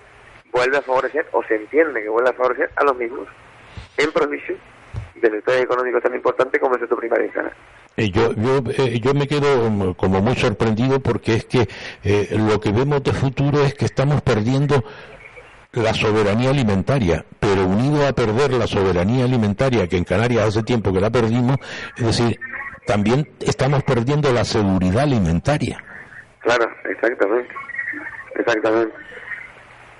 vuelve 0.51 0.77
a 0.77 0.81
favorecer, 0.81 1.25
o 1.31 1.43
se 1.43 1.55
entiende 1.55 2.01
que 2.01 2.09
vuelve 2.09 2.29
a 2.29 2.33
favorecer 2.33 2.69
a 2.75 2.83
los 2.83 2.97
mismos, 2.97 3.27
en 3.97 4.11
provincia 4.11 4.55
de 5.15 5.29
sectores 5.29 5.61
económicos 5.63 6.03
tan 6.03 6.15
importantes 6.15 6.61
como 6.61 6.75
el 6.75 6.81
sector 6.81 6.99
primario 6.99 7.25
en 7.25 7.31
Canarias. 7.31 7.57
Eh, 7.97 8.11
yo, 8.11 8.31
yo, 8.33 8.61
eh, 8.77 8.99
yo 8.99 9.13
me 9.15 9.27
quedo 9.27 9.69
mm, 9.69 9.93
como 9.93 10.21
muy 10.21 10.35
sorprendido 10.35 10.99
porque 10.99 11.33
es 11.33 11.45
que 11.45 11.67
eh, 12.03 12.27
lo 12.37 12.59
que 12.59 12.71
vemos 12.71 13.01
de 13.03 13.11
futuro 13.11 13.63
es 13.63 13.73
que 13.73 13.85
estamos 13.85 14.21
perdiendo 14.21 14.83
la 15.73 15.93
soberanía 15.93 16.51
alimentaria, 16.51 17.25
pero 17.39 17.65
unido 17.65 18.07
a 18.07 18.13
perder 18.13 18.53
la 18.53 18.67
soberanía 18.67 19.25
alimentaria, 19.25 19.87
que 19.87 19.97
en 19.97 20.03
Canarias 20.03 20.47
hace 20.47 20.63
tiempo 20.63 20.93
que 20.93 21.01
la 21.01 21.09
perdimos, 21.09 21.57
es 21.97 22.05
decir, 22.05 22.39
también 22.87 23.27
estamos 23.41 23.83
perdiendo 23.83 24.31
la 24.31 24.43
seguridad 24.43 25.03
alimentaria. 25.03 25.77
Claro, 26.39 26.65
exactamente. 26.85 27.53
Exactamente. 28.33 28.95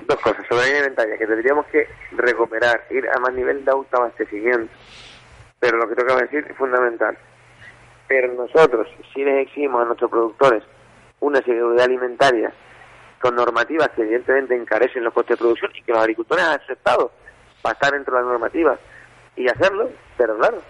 Dos 0.07 0.17
cosas. 0.21 0.45
Soberanía 0.49 0.77
alimentaria, 0.79 1.17
que 1.17 1.27
tendríamos 1.27 1.65
que 1.67 1.87
recuperar, 2.13 2.85
ir 2.89 3.05
a 3.09 3.19
más 3.19 3.33
nivel 3.33 3.63
de 3.65 3.71
autoabastecimiento. 3.71 4.73
Pero 5.59 5.77
lo 5.77 5.89
que 5.89 5.95
que 5.95 6.13
decir 6.23 6.45
es 6.49 6.57
fundamental. 6.57 7.17
Pero 8.07 8.33
nosotros, 8.33 8.87
si 9.13 9.23
les 9.23 9.45
exigimos 9.45 9.81
a 9.81 9.85
nuestros 9.85 10.09
productores 10.09 10.63
una 11.19 11.41
seguridad 11.41 11.85
alimentaria 11.85 12.53
con 13.19 13.35
normativas 13.35 13.89
que 13.89 14.03
evidentemente 14.03 14.55
encarecen 14.55 15.03
los 15.03 15.13
costes 15.13 15.37
de 15.37 15.43
producción 15.43 15.71
y 15.75 15.81
que 15.81 15.91
los 15.91 16.01
agricultores 16.01 16.45
han 16.45 16.61
aceptado 16.61 17.11
para 17.61 17.73
estar 17.73 17.91
dentro 17.91 18.15
de 18.15 18.21
la 18.21 18.29
normativa 18.29 18.77
y 19.35 19.49
hacerlo, 19.49 19.89
pero 20.15 20.37
claro, 20.37 20.61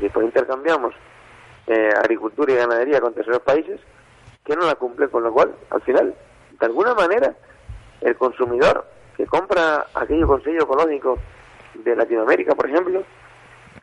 después 0.00 0.26
intercambiamos 0.26 0.94
eh, 1.66 1.90
agricultura 1.96 2.52
y 2.52 2.56
ganadería 2.56 3.00
con 3.00 3.14
terceros 3.14 3.40
países 3.40 3.80
que 4.44 4.54
no 4.54 4.66
la 4.66 4.76
cumplen, 4.76 5.08
con 5.08 5.22
lo 5.22 5.32
cual, 5.32 5.54
al 5.70 5.82
final, 5.82 6.14
de 6.58 6.66
alguna 6.66 6.94
manera, 6.94 7.34
el 8.00 8.16
consumidor 8.16 8.86
que 9.16 9.26
compra 9.26 9.86
aquello 9.94 10.26
con 10.26 10.42
sello 10.42 10.62
ecológico 10.62 11.18
de 11.74 11.96
Latinoamérica, 11.96 12.54
por 12.54 12.68
ejemplo, 12.68 13.02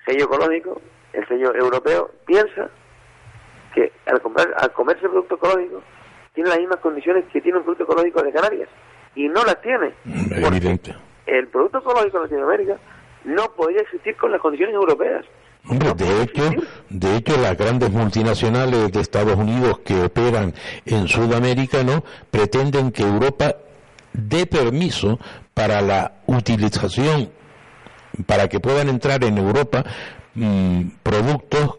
sello 0.05 0.25
ecológico, 0.25 0.81
el 1.11 1.27
sello 1.27 1.53
europeo, 1.53 2.11
piensa 2.25 2.69
que 3.73 3.91
al 4.05 4.21
comprar, 4.21 4.53
al 4.57 4.71
comerse 4.71 5.09
producto 5.09 5.35
ecológico, 5.35 5.81
tiene 6.33 6.49
las 6.49 6.59
mismas 6.59 6.79
condiciones 6.79 7.25
que 7.31 7.41
tiene 7.41 7.57
un 7.57 7.63
producto 7.63 7.83
ecológico 7.83 8.21
de 8.21 8.31
Canarias, 8.31 8.69
y 9.15 9.27
no 9.27 9.43
las 9.43 9.61
tiene. 9.61 9.93
Evidente. 10.05 10.95
El 11.25 11.47
producto 11.47 11.79
ecológico 11.79 12.17
de 12.17 12.23
Latinoamérica 12.23 12.77
no 13.25 13.51
podría 13.55 13.81
existir 13.81 14.15
con 14.17 14.31
las 14.31 14.41
condiciones 14.41 14.75
europeas. 14.75 15.25
Hombre, 15.67 15.93
de 15.93 16.21
hecho, 16.23 16.49
de 16.89 17.15
hecho, 17.15 17.37
las 17.37 17.57
grandes 17.57 17.89
multinacionales 17.89 18.91
de 18.91 18.99
Estados 18.99 19.35
Unidos 19.37 19.79
que 19.79 19.95
operan 20.01 20.53
en 20.85 21.07
Sudamérica, 21.07 21.83
¿no? 21.83 22.03
Pretenden 22.29 22.91
que 22.91 23.03
Europa 23.03 23.55
dé 24.11 24.45
permiso 24.45 25.19
para 25.53 25.81
la 25.81 26.15
utilización, 26.27 27.31
para 28.25 28.49
que 28.49 28.59
puedan 28.59 28.89
entrar 28.89 29.23
en 29.23 29.37
Europa 29.37 29.83
mm, 30.35 30.81
productos 31.01 31.77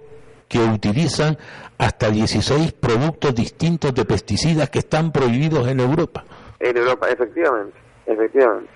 que 0.48 0.58
utilizan 0.60 1.36
hasta 1.76 2.08
16 2.10 2.72
productos 2.72 3.34
distintos 3.34 3.92
de 3.94 4.04
pesticidas 4.04 4.70
que 4.70 4.78
están 4.78 5.12
prohibidos 5.12 5.68
en 5.68 5.80
Europa. 5.80 6.24
En 6.60 6.76
Europa, 6.76 7.08
efectivamente, 7.10 7.76
efectivamente, 8.06 8.70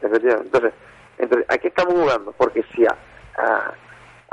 efectivamente. 0.00 0.46
Entonces, 0.46 0.72
entonces 1.18 1.46
aquí 1.50 1.66
estamos 1.68 1.94
jugando, 1.94 2.32
porque 2.38 2.64
si 2.74 2.86
a, 2.86 2.96
a- 3.38 3.74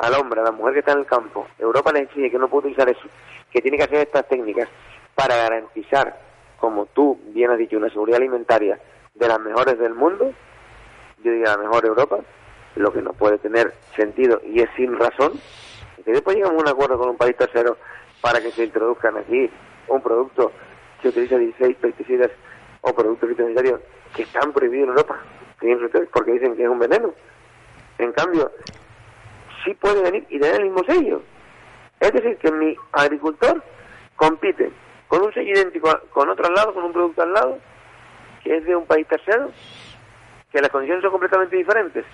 al 0.04 0.16
hombre, 0.16 0.42
a 0.42 0.44
la 0.44 0.52
mujer 0.52 0.74
que 0.74 0.80
está 0.80 0.92
en 0.92 1.00
el 1.00 1.06
campo, 1.06 1.48
Europa 1.58 1.92
le 1.92 2.00
enseña 2.00 2.30
que 2.30 2.38
no 2.38 2.48
puede 2.48 2.68
utilizar 2.68 2.90
eso, 2.90 3.08
que 3.52 3.62
tiene 3.62 3.78
que 3.78 3.84
hacer 3.84 4.00
estas 4.00 4.28
técnicas 4.28 4.68
para 5.16 5.36
garantizar, 5.36 6.20
como 6.60 6.86
tú 6.88 7.20
bien 7.28 7.52
has 7.52 7.58
dicho, 7.58 7.78
una 7.78 7.90
seguridad 7.90 8.20
alimentaria 8.20 8.80
de 9.14 9.28
las 9.28 9.40
mejores 9.40 9.78
del 9.80 9.94
mundo, 9.94 10.34
yo 11.24 11.32
diría 11.32 11.56
la 11.56 11.58
mejor 11.58 11.86
Europa, 11.86 12.20
lo 12.76 12.92
que 12.92 13.02
no 13.02 13.14
puede 13.14 13.38
tener 13.38 13.74
sentido 13.96 14.42
y 14.46 14.62
es 14.62 14.70
sin 14.76 14.98
razón, 14.98 15.34
que 16.04 16.12
después 16.12 16.36
llegamos 16.36 16.58
a 16.60 16.64
un 16.64 16.70
acuerdo 16.70 16.98
con 16.98 17.10
un 17.10 17.18
país 17.18 17.38
tercero 17.38 17.78
para 18.22 18.42
que 18.42 18.52
se 18.52 18.66
introduzcan 18.66 19.18
aquí 19.18 19.50
un 19.88 20.02
producto 20.02 20.52
que 21.02 21.10
utiliza 21.10 21.38
16 21.38 21.78
pesticidas 21.78 22.32
o 22.82 22.94
productos 22.94 23.30
fitosanitarios 23.30 23.80
que 24.16 24.24
están 24.24 24.52
prohibidos 24.52 24.84
en 24.84 24.90
Europa, 24.90 25.20
porque 26.12 26.32
dicen 26.34 26.56
que 26.56 26.64
es 26.64 26.70
un 26.70 26.80
veneno. 26.80 27.14
En 27.98 28.12
cambio, 28.12 28.52
sí 29.64 29.74
puede 29.76 30.02
venir 30.02 30.26
y 30.30 30.40
tener 30.40 30.62
el 30.62 30.70
mismo 30.70 30.84
sello. 30.86 31.22
Es 32.00 32.12
decir, 32.12 32.38
que 32.38 32.52
mi 32.52 32.76
agricultor 32.92 33.64
compite 34.16 34.72
con 35.08 35.22
un 35.24 35.34
sello 35.34 35.52
idéntico 35.52 35.90
a- 35.90 36.02
con 36.12 36.30
otro 36.30 36.46
al 36.48 36.54
lado, 36.54 36.74
con 36.74 36.84
un 36.84 36.94
producto 36.94 37.22
al 37.22 37.34
lado, 37.34 37.60
que 38.44 38.58
es 38.58 38.66
de 38.66 38.76
un 38.76 38.86
país 38.86 39.08
tercero, 39.08 39.52
que 40.52 40.60
las 40.62 40.70
condiciones 40.70 41.02
son 41.02 41.12
completamente 41.12 41.56
diferentes. 41.56 42.06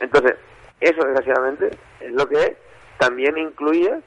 Entonces, 0.00 0.34
eso 0.80 1.04
desgraciadamente 1.04 1.70
es 2.00 2.12
lo 2.12 2.26
que 2.28 2.56
también 2.98 3.36
incluía 3.38 4.00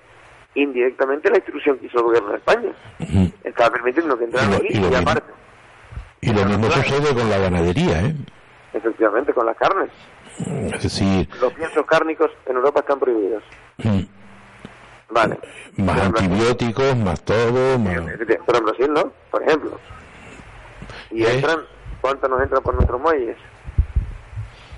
indirectamente 0.56 1.30
la 1.30 1.38
instrucción 1.38 1.78
que 1.78 1.86
hizo 1.86 1.98
el 2.00 2.04
gobierno 2.06 2.30
de 2.32 2.38
España. 2.38 2.72
Estaba 3.44 3.70
permitiendo 3.72 4.18
que 4.18 4.26
entraran 4.26 4.54
aquí 4.56 4.68
y 4.78 4.96
aparte, 4.96 5.24
Y 6.22 6.34
lo 6.34 6.44
mismo 6.46 6.70
sucede 6.72 7.14
con 7.14 7.30
la 7.30 7.38
ganadería, 7.38 8.02
¿eh? 8.02 8.16
efectivamente, 8.74 9.34
con 9.34 9.46
las 9.46 9.56
carnes. 9.58 9.90
Es 10.74 10.84
decir, 10.84 11.28
Los 11.42 11.54
piensos 11.54 11.86
cárnicos 11.86 12.32
en 12.46 12.56
Europa 12.56 12.80
están 12.82 13.00
prohibidos. 13.00 13.44
mm, 13.78 14.00
Vale. 15.12 15.40
más 15.78 16.02
antibióticos, 16.02 16.96
más 16.98 17.22
todo, 17.24 17.78
más... 17.80 17.96
Pero 18.46 18.58
en 18.60 18.66
Brasil 18.66 18.90
no, 18.94 19.12
por 19.32 19.44
ejemplo. 19.44 19.80
Y 21.12 21.26
entran, 21.26 21.60
¿cuánto 22.02 22.28
nos 22.28 22.42
entran 22.42 22.62
por 22.62 22.76
nuestros 22.76 23.02
muelles? 23.02 23.36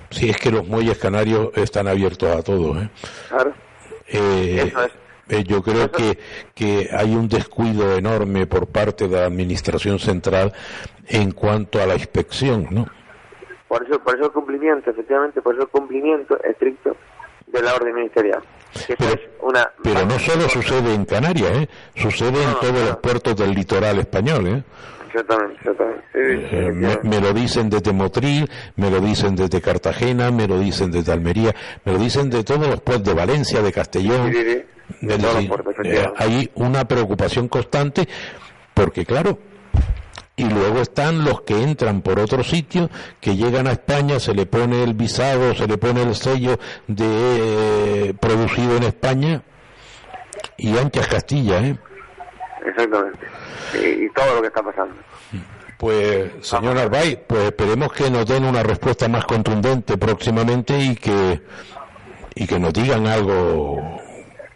Si 0.09 0.29
es 0.29 0.37
que 0.37 0.51
los 0.51 0.65
muelles 0.67 0.97
canarios 0.97 1.49
están 1.55 1.87
abiertos 1.87 2.35
a 2.35 2.41
todos, 2.41 2.77
¿eh? 2.77 2.89
Claro. 3.29 3.53
Eh, 4.07 4.63
Eso 4.67 4.83
es. 4.83 4.91
eh, 5.29 5.43
yo 5.45 5.61
creo 5.61 5.89
que, 5.91 6.17
que 6.53 6.89
hay 6.91 7.13
un 7.15 7.27
descuido 7.29 7.95
enorme 7.95 8.45
por 8.47 8.67
parte 8.67 9.07
de 9.07 9.19
la 9.19 9.25
Administración 9.27 9.99
Central 9.99 10.51
en 11.07 11.31
cuanto 11.31 11.81
a 11.81 11.85
la 11.85 11.95
inspección, 11.95 12.67
¿no? 12.71 12.87
Por 13.71 13.85
eso, 13.87 13.97
por 14.03 14.15
eso 14.15 14.25
el 14.25 14.31
cumplimiento, 14.33 14.89
efectivamente, 14.89 15.41
por 15.41 15.53
eso 15.55 15.63
el 15.63 15.69
cumplimiento 15.69 16.37
estricto 16.43 16.93
de 17.47 17.61
la 17.61 17.73
orden 17.73 17.95
ministerial. 17.95 18.41
Que 18.85 18.91
eso 18.99 19.13
es 19.13 19.19
una... 19.39 19.71
Pero 19.81 20.05
no 20.05 20.19
solo 20.19 20.49
sucede 20.49 20.93
en 20.93 21.05
Canarias, 21.05 21.51
¿eh? 21.57 21.69
Sucede 21.95 22.43
en 22.43 22.53
todos 22.59 22.85
los 22.85 22.97
puertos 22.97 23.33
del 23.37 23.53
litoral 23.53 23.97
español, 23.99 24.45
¿eh? 24.47 24.63
Exactamente, 25.07 25.55
exactamente. 25.55 26.03
Sí, 26.11 26.47
sí, 26.49 26.55
Eh, 26.57 26.71
me, 26.73 26.99
me 27.09 27.21
lo 27.21 27.31
dicen 27.31 27.69
desde 27.69 27.93
Motril, 27.93 28.49
me 28.75 28.91
lo 28.91 28.99
dicen 28.99 29.37
desde 29.37 29.61
Cartagena, 29.61 30.31
me 30.31 30.49
lo 30.49 30.59
dicen 30.59 30.91
desde 30.91 31.13
Almería, 31.13 31.55
me 31.85 31.93
lo 31.93 31.97
dicen 31.97 32.29
de 32.29 32.43
todos 32.43 32.67
los 32.67 32.81
puertos 32.81 33.05
de 33.05 33.13
Valencia, 33.13 33.61
de 33.61 33.71
Castellón. 33.71 34.33
Sí, 34.33 34.43
De 34.43 34.65
decir, 35.17 35.47
puertos, 35.47 35.75
eh, 35.85 36.11
hay 36.17 36.51
una 36.55 36.83
preocupación 36.83 37.47
constante 37.47 38.05
porque, 38.73 39.05
claro, 39.05 39.37
y 40.41 40.49
luego 40.49 40.81
están 40.81 41.23
los 41.23 41.41
que 41.41 41.61
entran 41.61 42.01
por 42.01 42.19
otro 42.19 42.43
sitio, 42.43 42.89
que 43.19 43.35
llegan 43.35 43.67
a 43.67 43.73
España, 43.73 44.19
se 44.19 44.33
le 44.33 44.47
pone 44.47 44.83
el 44.83 44.95
visado, 44.95 45.53
se 45.53 45.67
le 45.67 45.77
pone 45.77 46.01
el 46.01 46.15
sello 46.15 46.57
de 46.87 47.05
eh, 48.09 48.13
producido 48.19 48.75
en 48.75 48.83
España 48.83 49.43
y 50.57 50.75
anchas 50.79 51.07
Castilla, 51.07 51.59
¿eh? 51.59 51.77
Exactamente. 52.65 53.19
Y, 53.75 54.05
y 54.05 54.09
todo 54.09 54.35
lo 54.35 54.41
que 54.41 54.47
está 54.47 54.63
pasando. 54.63 54.95
Pues, 55.77 56.31
señor 56.41 56.75
Arbay, 56.75 57.23
pues 57.27 57.43
esperemos 57.43 57.93
que 57.93 58.09
nos 58.09 58.25
den 58.25 58.43
una 58.43 58.63
respuesta 58.63 59.07
más 59.07 59.25
contundente 59.25 59.95
próximamente 59.95 60.75
y 60.79 60.95
que, 60.95 61.41
y 62.33 62.47
que 62.47 62.59
nos 62.59 62.73
digan 62.73 63.05
algo 63.05 63.99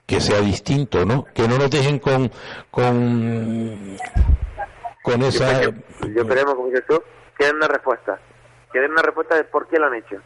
que 0.08 0.20
sea 0.20 0.42
distinto, 0.42 1.06
¿no? 1.06 1.26
Que 1.26 1.48
no 1.48 1.60
nos 1.60 1.70
dejen 1.70 2.00
con, 2.00 2.32
con, 2.72 3.98
con 5.06 5.22
esa... 5.22 5.62
Yo, 5.62 5.70
yo 6.08 6.22
esperemos, 6.24 6.56
como 6.56 6.68
dices 6.68 6.86
tú, 6.88 7.02
que 7.38 7.46
den 7.46 7.56
una 7.58 7.68
respuesta. 7.68 8.20
Que 8.74 8.80
den 8.80 8.92
una 8.92 9.04
respuesta 9.04 9.36
de 9.36 9.44
por 9.46 9.68
qué 9.68 9.78
lo 9.78 9.86
han 9.86 9.94
hecho. 9.94 10.18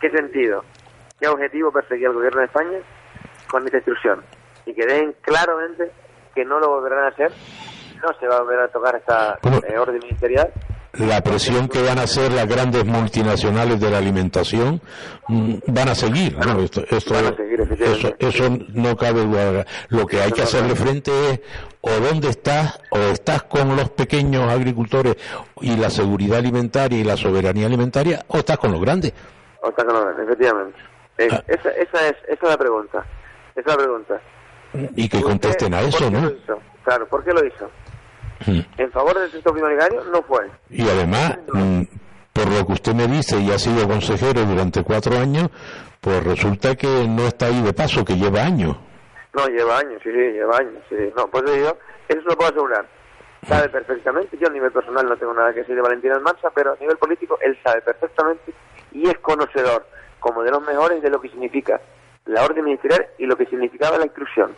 ¿Qué 0.00 0.10
sentido? 0.10 0.64
¿Qué 1.20 1.28
objetivo 1.28 1.70
perseguía 1.70 2.08
el 2.08 2.14
gobierno 2.14 2.40
de 2.40 2.46
España 2.46 2.78
con 3.50 3.64
esta 3.64 3.76
instrucción? 3.76 4.24
Y 4.64 4.74
que 4.74 4.86
dejen 4.86 5.14
claramente 5.20 5.92
que 6.34 6.44
no 6.44 6.58
lo 6.58 6.70
volverán 6.70 7.04
a 7.04 7.08
hacer. 7.08 7.30
No 8.02 8.08
se 8.18 8.26
va 8.26 8.38
a 8.38 8.40
volver 8.40 8.60
a 8.60 8.68
tocar 8.68 8.96
esta 8.96 9.38
eh, 9.68 9.78
orden 9.78 9.98
ministerial. 9.98 10.50
La 10.94 11.22
presión 11.22 11.68
que 11.68 11.82
van 11.82 11.98
a 11.98 12.02
hacer 12.02 12.32
las 12.32 12.46
grandes 12.46 12.84
multinacionales 12.84 13.80
de 13.80 13.90
la 13.90 13.98
alimentación 13.98 14.80
mm, 15.28 15.54
van 15.68 15.88
a 15.88 15.94
seguir, 15.94 16.36
¿no? 16.38 16.60
Esto, 16.60 16.82
esto- 16.90 17.14
eso, 17.80 18.14
eso 18.18 18.58
no 18.74 18.96
cabe 18.96 19.22
duda. 19.24 19.64
Lo 19.88 20.06
que 20.06 20.20
hay 20.20 20.32
que 20.32 20.42
hacerle 20.42 20.74
frente 20.76 21.10
es 21.30 21.40
o 21.80 21.90
dónde 21.92 22.28
estás, 22.28 22.78
o 22.90 22.98
estás 22.98 23.42
con 23.44 23.74
los 23.74 23.90
pequeños 23.90 24.48
agricultores 24.50 25.16
y 25.60 25.76
la 25.76 25.88
seguridad 25.90 26.38
alimentaria 26.38 26.98
y 26.98 27.04
la 27.04 27.16
soberanía 27.16 27.66
alimentaria, 27.66 28.24
o 28.28 28.38
estás 28.38 28.58
con 28.58 28.70
los 28.72 28.80
grandes. 28.80 29.12
O 29.62 29.68
está 29.70 29.84
con 29.84 29.96
orden, 29.96 30.24
efectivamente. 30.24 30.78
Eh, 31.18 31.26
esa, 31.26 31.70
esa, 31.70 32.08
es, 32.08 32.16
esa 32.28 32.42
es 32.42 32.48
la 32.48 32.56
pregunta. 32.58 33.04
Esa 33.54 33.60
es 33.60 33.66
la 33.66 33.76
pregunta. 33.76 34.20
Y 34.96 35.08
que 35.08 35.20
contesten 35.22 35.74
a 35.74 35.80
eso, 35.80 35.98
¿Por 35.98 36.08
qué 36.12 36.20
¿no? 36.20 36.32
Claro, 36.84 37.06
¿por 37.08 37.24
qué 37.24 37.32
lo 37.32 37.44
hizo? 37.46 37.70
Mm. 38.46 38.60
¿En 38.78 38.90
favor 38.92 39.18
del 39.18 39.30
sector 39.30 39.52
primario? 39.52 40.04
No 40.12 40.22
fue. 40.22 40.50
Y 40.70 40.82
además, 40.88 41.38
mm, 41.52 41.82
por 42.32 42.48
lo 42.48 42.66
que 42.66 42.72
usted 42.72 42.94
me 42.94 43.06
dice 43.06 43.38
y 43.38 43.50
ha 43.50 43.58
sido 43.58 43.86
consejero 43.86 44.42
durante 44.44 44.82
cuatro 44.82 45.18
años, 45.18 45.48
pues 46.00 46.24
resulta 46.24 46.74
que 46.74 47.06
no 47.08 47.26
está 47.26 47.46
ahí 47.46 47.62
de 47.62 47.72
paso, 47.72 48.04
que 48.04 48.16
lleva 48.16 48.42
años. 48.42 48.76
No, 49.34 49.46
lleva 49.46 49.78
años, 49.78 50.00
sí, 50.02 50.10
sí, 50.10 50.18
lleva 50.18 50.58
años. 50.58 50.82
Sí. 50.88 50.96
No, 51.16 51.26
pues 51.28 51.44
yo 51.44 51.76
eso 52.08 52.20
lo 52.24 52.36
puedo 52.36 52.50
asegurar. 52.50 52.86
Sabe 53.48 53.68
perfectamente, 53.70 54.36
yo 54.38 54.48
a 54.48 54.52
nivel 54.52 54.70
personal 54.70 55.06
no 55.06 55.16
tengo 55.16 55.34
nada 55.34 55.52
que 55.52 55.60
decir 55.60 55.74
de 55.74 55.82
Valentín 55.82 56.12
Almanza, 56.12 56.50
pero 56.54 56.72
a 56.72 56.76
nivel 56.76 56.96
político 56.96 57.38
él 57.40 57.58
sabe 57.64 57.80
perfectamente 57.82 58.52
y 58.92 59.08
es 59.08 59.18
conocedor, 59.18 59.84
como 60.20 60.42
de 60.42 60.50
los 60.50 60.62
mejores, 60.62 61.02
de 61.02 61.10
lo 61.10 61.20
que 61.20 61.28
significa 61.28 61.80
la 62.26 62.44
orden 62.44 62.64
ministerial 62.64 63.06
y 63.18 63.26
lo 63.26 63.36
que 63.36 63.46
significaba 63.46 63.98
la 63.98 64.04
instrucción. 64.04 64.54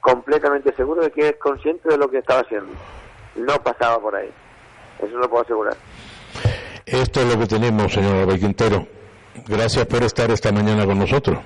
Completamente 0.00 0.74
seguro 0.74 1.02
de 1.02 1.10
que 1.10 1.28
es 1.28 1.36
consciente 1.36 1.88
de 1.88 1.96
lo 1.96 2.10
que 2.10 2.18
estaba 2.18 2.40
haciendo. 2.40 2.72
No 3.38 3.54
pasaba 3.62 4.00
por 4.00 4.16
ahí. 4.16 4.30
Eso 4.98 5.16
lo 5.16 5.28
puedo 5.28 5.42
asegurar. 5.42 5.76
Esto 6.84 7.20
es 7.20 7.34
lo 7.34 7.38
que 7.40 7.46
tenemos, 7.46 7.92
señor 7.92 8.16
Albay 8.16 8.38
Quintero. 8.38 8.86
Gracias 9.46 9.86
por 9.86 10.02
estar 10.02 10.30
esta 10.30 10.52
mañana 10.52 10.84
con 10.84 10.98
nosotros. 10.98 11.38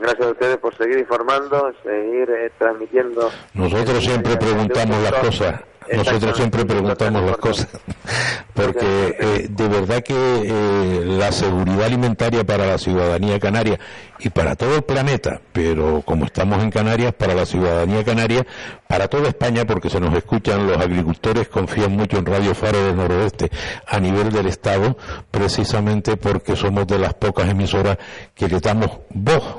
Gracias 0.00 0.26
a 0.26 0.30
ustedes 0.30 0.56
por 0.58 0.76
seguir 0.76 0.98
informando, 0.98 1.72
seguir 1.82 2.30
eh, 2.30 2.50
transmitiendo. 2.58 3.30
Nosotros 3.54 4.02
siempre 4.04 4.36
preguntamos 4.36 5.02
las 5.02 5.12
cosas 5.14 5.60
nosotros 5.96 6.36
siempre 6.36 6.64
preguntamos 6.64 7.22
las 7.24 7.36
cosas, 7.38 7.68
porque 8.54 9.16
eh, 9.18 9.46
de 9.50 9.68
verdad 9.68 10.02
que 10.02 10.14
eh, 10.14 11.04
la 11.04 11.32
seguridad 11.32 11.84
alimentaria 11.84 12.44
para 12.44 12.66
la 12.66 12.78
ciudadanía 12.78 13.38
canaria 13.40 13.78
y 14.18 14.28
para 14.30 14.54
todo 14.56 14.76
el 14.76 14.82
planeta, 14.82 15.40
pero 15.52 16.02
como 16.02 16.26
estamos 16.26 16.62
en 16.62 16.70
Canarias, 16.70 17.12
para 17.14 17.34
la 17.34 17.46
ciudadanía 17.46 18.04
canaria, 18.04 18.46
para 18.86 19.08
toda 19.08 19.28
España, 19.28 19.64
porque 19.64 19.90
se 19.90 20.00
nos 20.00 20.14
escuchan 20.14 20.66
los 20.66 20.78
agricultores, 20.78 21.48
confían 21.48 21.92
mucho 21.92 22.18
en 22.18 22.26
Radio 22.26 22.54
Faro 22.54 22.84
del 22.84 22.96
Noroeste 22.96 23.50
a 23.86 23.98
nivel 23.98 24.30
del 24.30 24.46
Estado, 24.46 24.96
precisamente 25.30 26.16
porque 26.16 26.56
somos 26.56 26.86
de 26.86 26.98
las 26.98 27.14
pocas 27.14 27.48
emisoras 27.48 27.98
que 28.34 28.48
le 28.48 28.60
damos 28.60 28.90
voz 29.10 29.56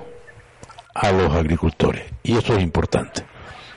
a 0.94 1.12
los 1.12 1.34
agricultores, 1.34 2.04
y 2.24 2.38
eso 2.38 2.56
es 2.56 2.62
importante. 2.62 3.24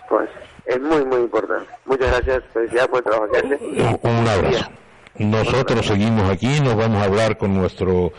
Pues 0.09 0.29
es 0.67 0.81
muy, 0.81 1.05
muy 1.05 1.21
importante. 1.21 1.67
Muchas 1.85 2.09
gracias, 2.09 2.43
felicidades 2.53 2.89
por 2.89 2.99
el 2.99 3.05
trabajo 3.05 3.33
que 3.33 3.39
hace. 3.39 3.99
Un, 4.03 4.11
un 4.19 4.29
abrazo. 4.29 4.71
Nosotros 5.17 5.87
seguimos 5.87 6.29
aquí, 6.29 6.61
nos 6.61 6.75
vamos 6.75 7.01
a 7.01 7.05
hablar 7.05 7.39
con 7.39 7.55
nuestro 7.55 8.13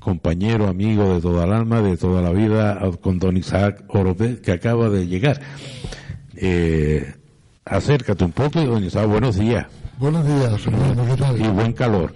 compañero, 0.00 0.68
amigo 0.68 1.14
de 1.14 1.20
toda 1.20 1.44
el 1.44 1.52
alma, 1.52 1.82
de 1.82 1.96
toda 1.96 2.22
la 2.22 2.30
vida, 2.30 2.78
con 3.00 3.18
don 3.18 3.36
Isaac 3.36 3.82
Oropez, 3.88 4.40
que 4.40 4.52
acaba 4.52 4.88
de 4.88 5.08
llegar. 5.08 5.40
Eh, 6.36 7.14
acércate 7.64 8.24
un 8.24 8.30
poco, 8.30 8.60
don 8.60 8.84
Isaac, 8.84 9.08
buenos 9.08 9.36
días. 9.36 9.66
Buenos 9.98 10.24
días, 10.24 10.60
Fernando, 10.60 11.04
¿qué 11.06 11.20
tal? 11.20 11.40
Y 11.40 11.48
buen 11.48 11.72
calor. 11.72 12.12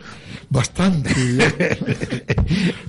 Bastante. 0.53 1.11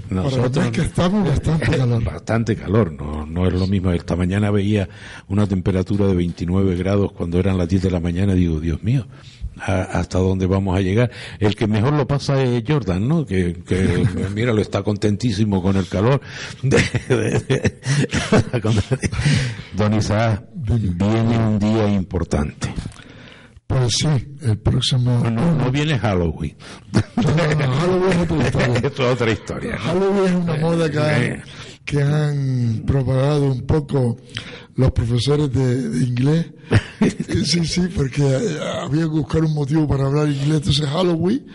Nosotros 0.10 0.72
que 0.72 0.82
estamos 0.82 1.28
bastante 1.30 1.70
calor. 1.78 2.04
Bastante 2.04 2.56
calor, 2.56 2.92
no, 2.92 3.26
no 3.28 3.48
es 3.48 3.54
lo 3.54 3.68
mismo. 3.68 3.92
Esta 3.92 4.16
mañana 4.16 4.50
veía 4.50 4.90
una 5.28 5.46
temperatura 5.48 6.08
de 6.08 6.16
29 6.16 6.76
grados 6.76 7.12
cuando 7.12 7.40
eran 7.40 7.58
las 7.60 7.70
10 7.70 7.84
de 7.84 7.92
la 7.92 8.00
mañana. 8.00 8.34
Digo, 8.34 8.60
Dios 8.60 8.82
mío, 8.82 9.06
¿a- 9.60 9.84
¿hasta 10.00 10.18
dónde 10.18 10.48
vamos 10.48 10.76
a 10.76 10.82
llegar? 10.82 11.12
El 11.40 11.56
que 11.56 11.68
mejor 11.68 11.94
lo 11.94 12.08
pasa 12.08 12.42
es 12.44 12.64
Jordan, 12.68 13.08
¿no? 13.08 13.26
Que, 13.28 13.54
que 13.66 14.08
mira, 14.36 14.54
lo 14.54 14.62
está 14.62 14.82
contentísimo 14.82 15.62
con 15.62 15.78
el 15.78 15.88
calor. 15.88 16.20
Don 19.78 19.94
Isaac, 19.94 20.44
viene 20.56 21.38
un 21.38 21.60
día 21.60 21.88
importante. 21.90 22.74
Pues 23.72 23.94
sí, 24.00 24.08
el 24.42 24.58
próximo... 24.60 25.24
No, 25.30 25.56
no 25.56 25.72
viene 25.72 25.98
Halloween. 25.98 26.56
Halloween 27.16 28.12
es 28.12 28.18
otra 28.18 28.38
historia. 28.44 28.80
Es 28.90 29.00
otra 29.00 29.32
historia. 29.32 29.72
¿no? 29.76 29.80
Halloween 29.80 30.26
es 30.26 30.36
una 30.44 30.56
moda 30.58 30.90
que 30.92 31.00
han, 31.00 31.22
Eh. 31.24 31.42
que 31.86 32.02
han 32.02 32.84
propagado 32.86 33.46
un 33.52 33.62
poco 33.66 34.18
los 34.76 34.92
profesores 34.92 35.52
de, 35.54 35.90
de 35.90 36.06
inglés. 36.06 36.52
Sí, 37.46 37.66
sí, 37.66 37.82
porque 37.96 38.22
eh, 38.24 38.60
había 38.84 39.02
que 39.04 39.08
buscar 39.10 39.44
un 39.44 39.54
motivo 39.54 39.88
para 39.88 40.06
hablar 40.06 40.28
inglés. 40.30 40.58
Entonces 40.58 40.86
Halloween, 40.88 41.46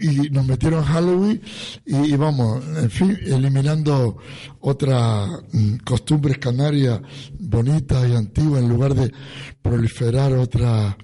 y, 0.00 0.06
y 0.26 0.30
nos 0.30 0.46
metieron 0.46 0.84
Halloween, 0.84 1.40
y, 1.86 1.96
y 1.96 2.16
vamos, 2.16 2.62
en 2.76 2.90
fin, 2.90 3.18
eliminando 3.24 4.18
otras 4.60 5.28
mm, 5.52 5.76
costumbres 5.84 6.38
canarias 6.38 7.00
bonitas 7.38 8.08
y 8.08 8.14
antiguas 8.14 8.62
en 8.62 8.68
lugar 8.68 8.94
de 8.94 9.12
proliferar 9.60 10.32
otras 10.34 10.94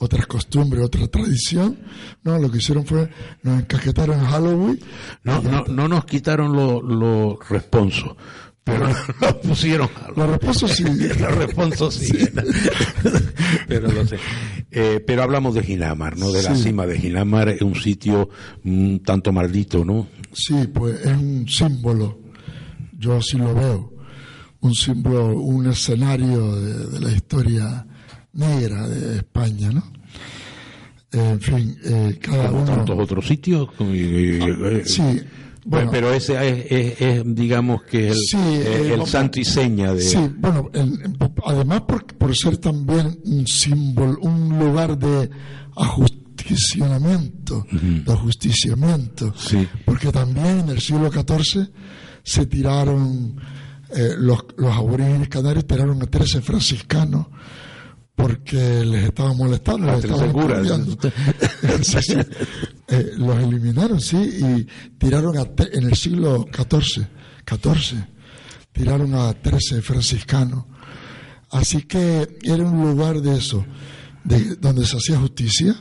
otras 0.00 0.26
costumbres, 0.26 0.82
otra 0.82 1.06
tradición. 1.08 1.78
No, 2.24 2.38
lo 2.38 2.50
que 2.50 2.58
hicieron 2.58 2.84
fue 2.86 3.08
nos 3.42 3.60
encasquetaron 3.60 4.18
en 4.18 4.24
Halloween. 4.24 4.80
No, 5.22 5.42
no, 5.42 5.64
no 5.66 5.88
nos 5.88 6.06
quitaron 6.06 6.56
los 6.56 6.82
los 6.82 7.48
responsos, 7.48 8.16
pero 8.64 8.88
nos 9.20 9.34
pusieron 9.34 9.90
Los 10.16 10.30
responsos 10.30 10.72
sí. 10.72 10.84
los 11.20 11.34
responsos 11.36 11.94
sí. 11.94 12.12
pero 13.68 13.92
lo 13.92 14.06
sé. 14.06 14.18
Eh, 14.70 15.04
pero 15.06 15.22
hablamos 15.22 15.54
de 15.54 15.62
Ginamar, 15.62 16.16
¿no? 16.16 16.32
De 16.32 16.42
la 16.42 16.54
cima 16.54 16.86
de 16.86 16.98
Ginamar, 16.98 17.50
es 17.50 17.60
un 17.60 17.74
sitio 17.74 18.30
un 18.64 19.02
tanto 19.04 19.32
maldito, 19.32 19.84
¿no? 19.84 20.08
Sí, 20.32 20.66
pues 20.72 20.98
es 21.00 21.16
un 21.16 21.46
símbolo, 21.46 22.20
yo 22.98 23.16
así 23.18 23.36
lo 23.36 23.54
veo, 23.54 23.92
un 24.60 24.74
símbolo, 24.74 25.36
un 25.36 25.66
escenario 25.66 26.56
de, 26.56 26.86
de 26.86 27.00
la 27.00 27.12
historia 27.12 27.86
negra 28.32 28.88
de 28.88 29.16
España, 29.18 29.70
¿no? 29.70 29.82
Eh, 31.12 31.30
en 31.32 31.40
fin, 31.40 31.76
eh, 31.84 32.18
cada 32.22 32.50
uno... 32.52 32.64
tantos 32.64 32.98
otros 32.98 33.26
sitios. 33.26 33.70
como- 33.72 33.90
eh, 33.92 34.82
Sí, 34.86 35.02
eh, 35.02 35.24
bueno. 35.64 35.90
pero 35.90 36.12
ese 36.12 36.34
es, 36.48 36.66
es- 36.70 37.00
es, 37.00 37.22
digamos 37.34 37.82
que 37.82 38.08
el, 38.08 38.14
Sí, 38.14 38.36
eh, 38.36 38.62
eh, 38.64 38.80
el 38.84 38.90
vamos- 38.92 39.10
santo 39.10 39.40
y 39.40 39.44
seña 39.44 39.92
de... 39.92 40.02
Sí, 40.02 40.18
bueno, 40.38 40.70
en- 40.72 41.00
en- 41.04 41.16
además 41.44 41.80
por, 41.82 42.04
por 42.16 42.36
ser 42.36 42.58
también 42.58 43.18
un 43.24 43.46
símbolo, 43.46 44.18
un 44.20 44.58
lugar 44.58 44.96
de 44.96 45.28
ajusticiamiento, 45.76 47.66
de 47.72 48.12
ajusticiamiento, 48.12 49.34
porque 49.84 50.12
también 50.12 50.60
en 50.60 50.68
el 50.70 50.80
siglo 50.80 51.10
XIV 51.10 51.68
se 52.22 52.46
tiraron, 52.46 53.36
eh, 53.94 54.10
los, 54.16 54.44
los 54.56 54.72
aborígenes 54.76 55.28
canarios 55.28 55.66
tiraron 55.66 56.00
a 56.02 56.06
13 56.06 56.40
franciscanos 56.40 57.26
porque 58.14 58.84
les 58.84 59.04
estaban 59.04 59.36
molestando, 59.36 59.88
A 59.90 59.92
les 59.96 60.00
13 60.02 60.14
estaban 60.14 60.32
curas. 60.32 60.58
expoliando. 60.66 60.96
Sí, 61.82 61.98
sí. 62.02 62.14
Eh, 62.88 63.12
los 63.16 63.38
eliminaron, 63.42 64.00
sí, 64.00 64.16
y 64.18 64.66
tiraron 64.98 65.38
a 65.38 65.44
te- 65.44 65.76
en 65.78 65.84
el 65.84 65.94
siglo 65.94 66.44
XIV, 66.52 67.06
14, 67.44 67.96
tiraron 68.72 69.14
a 69.14 69.32
13 69.32 69.80
franciscanos. 69.82 70.64
Así 71.50 71.82
que 71.82 72.38
era 72.42 72.64
un 72.64 72.80
lugar 72.90 73.20
de 73.20 73.36
eso, 73.36 73.64
de, 74.24 74.56
donde 74.56 74.84
se 74.86 74.96
hacía 74.96 75.18
justicia. 75.18 75.74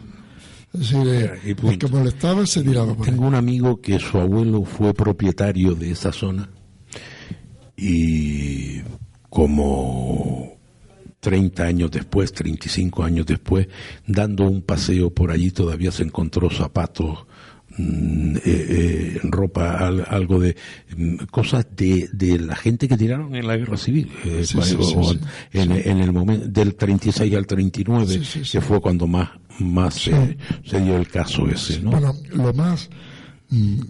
Es 0.73 0.79
decir, 0.81 1.07
eh, 1.07 1.55
Y 1.61 1.67
el 1.67 1.77
que 1.79 1.87
molestaba 1.87 2.45
se 2.45 2.61
tiraba 2.63 2.93
por 2.95 3.07
ahí. 3.07 3.11
Tengo 3.13 3.27
un 3.27 3.35
amigo 3.35 3.81
que 3.81 3.99
su 3.99 4.19
abuelo 4.19 4.63
fue 4.63 4.93
propietario 4.93 5.73
de 5.73 5.91
esa 5.91 6.11
zona 6.11 6.49
y 7.75 8.81
como 9.29 10.58
30 11.19 11.63
años 11.63 11.91
después, 11.91 12.31
35 12.33 13.03
años 13.03 13.25
después, 13.25 13.67
dando 14.07 14.45
un 14.45 14.61
paseo 14.61 15.09
por 15.09 15.31
allí 15.31 15.51
todavía 15.51 15.91
se 15.91 16.03
encontró 16.03 16.49
zapatos, 16.49 17.25
mm, 17.77 18.35
eh, 18.37 18.41
eh, 18.45 19.19
ropa, 19.23 19.77
al- 19.85 20.05
algo 20.07 20.39
de 20.39 20.55
mm, 20.95 21.15
cosas 21.29 21.67
de, 21.75 22.09
de 22.13 22.39
la 22.39 22.55
gente 22.55 22.87
que 22.87 22.97
tiraron 22.97 23.35
en 23.35 23.45
la 23.47 23.57
guerra 23.57 23.77
civil, 23.77 24.09
eh, 24.25 24.43
Sí, 24.45 24.59
sí, 24.61 24.75
o- 24.79 25.03
sí, 25.11 25.19
en, 25.53 25.71
en 25.73 25.99
el 25.99 26.11
momento 26.13 26.47
del 26.47 26.75
36 26.75 27.35
al 27.35 27.45
39, 27.45 28.07
Sí, 28.13 28.23
sí, 28.25 28.45
sí. 28.45 28.51
que 28.53 28.61
fue 28.61 28.79
cuando 28.81 29.05
más, 29.07 29.29
más 29.59 29.95
se, 29.95 30.11
dio 30.81 30.95
el 30.95 31.07
caso 31.09 31.47
ese, 31.49 31.81
¿no? 31.81 31.91
Bueno, 31.91 32.13
lo 32.31 32.53
más, 32.53 32.89
mm, 33.49 33.81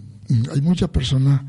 hay 0.52 0.60
muchas 0.60 0.88
personas 0.90 1.42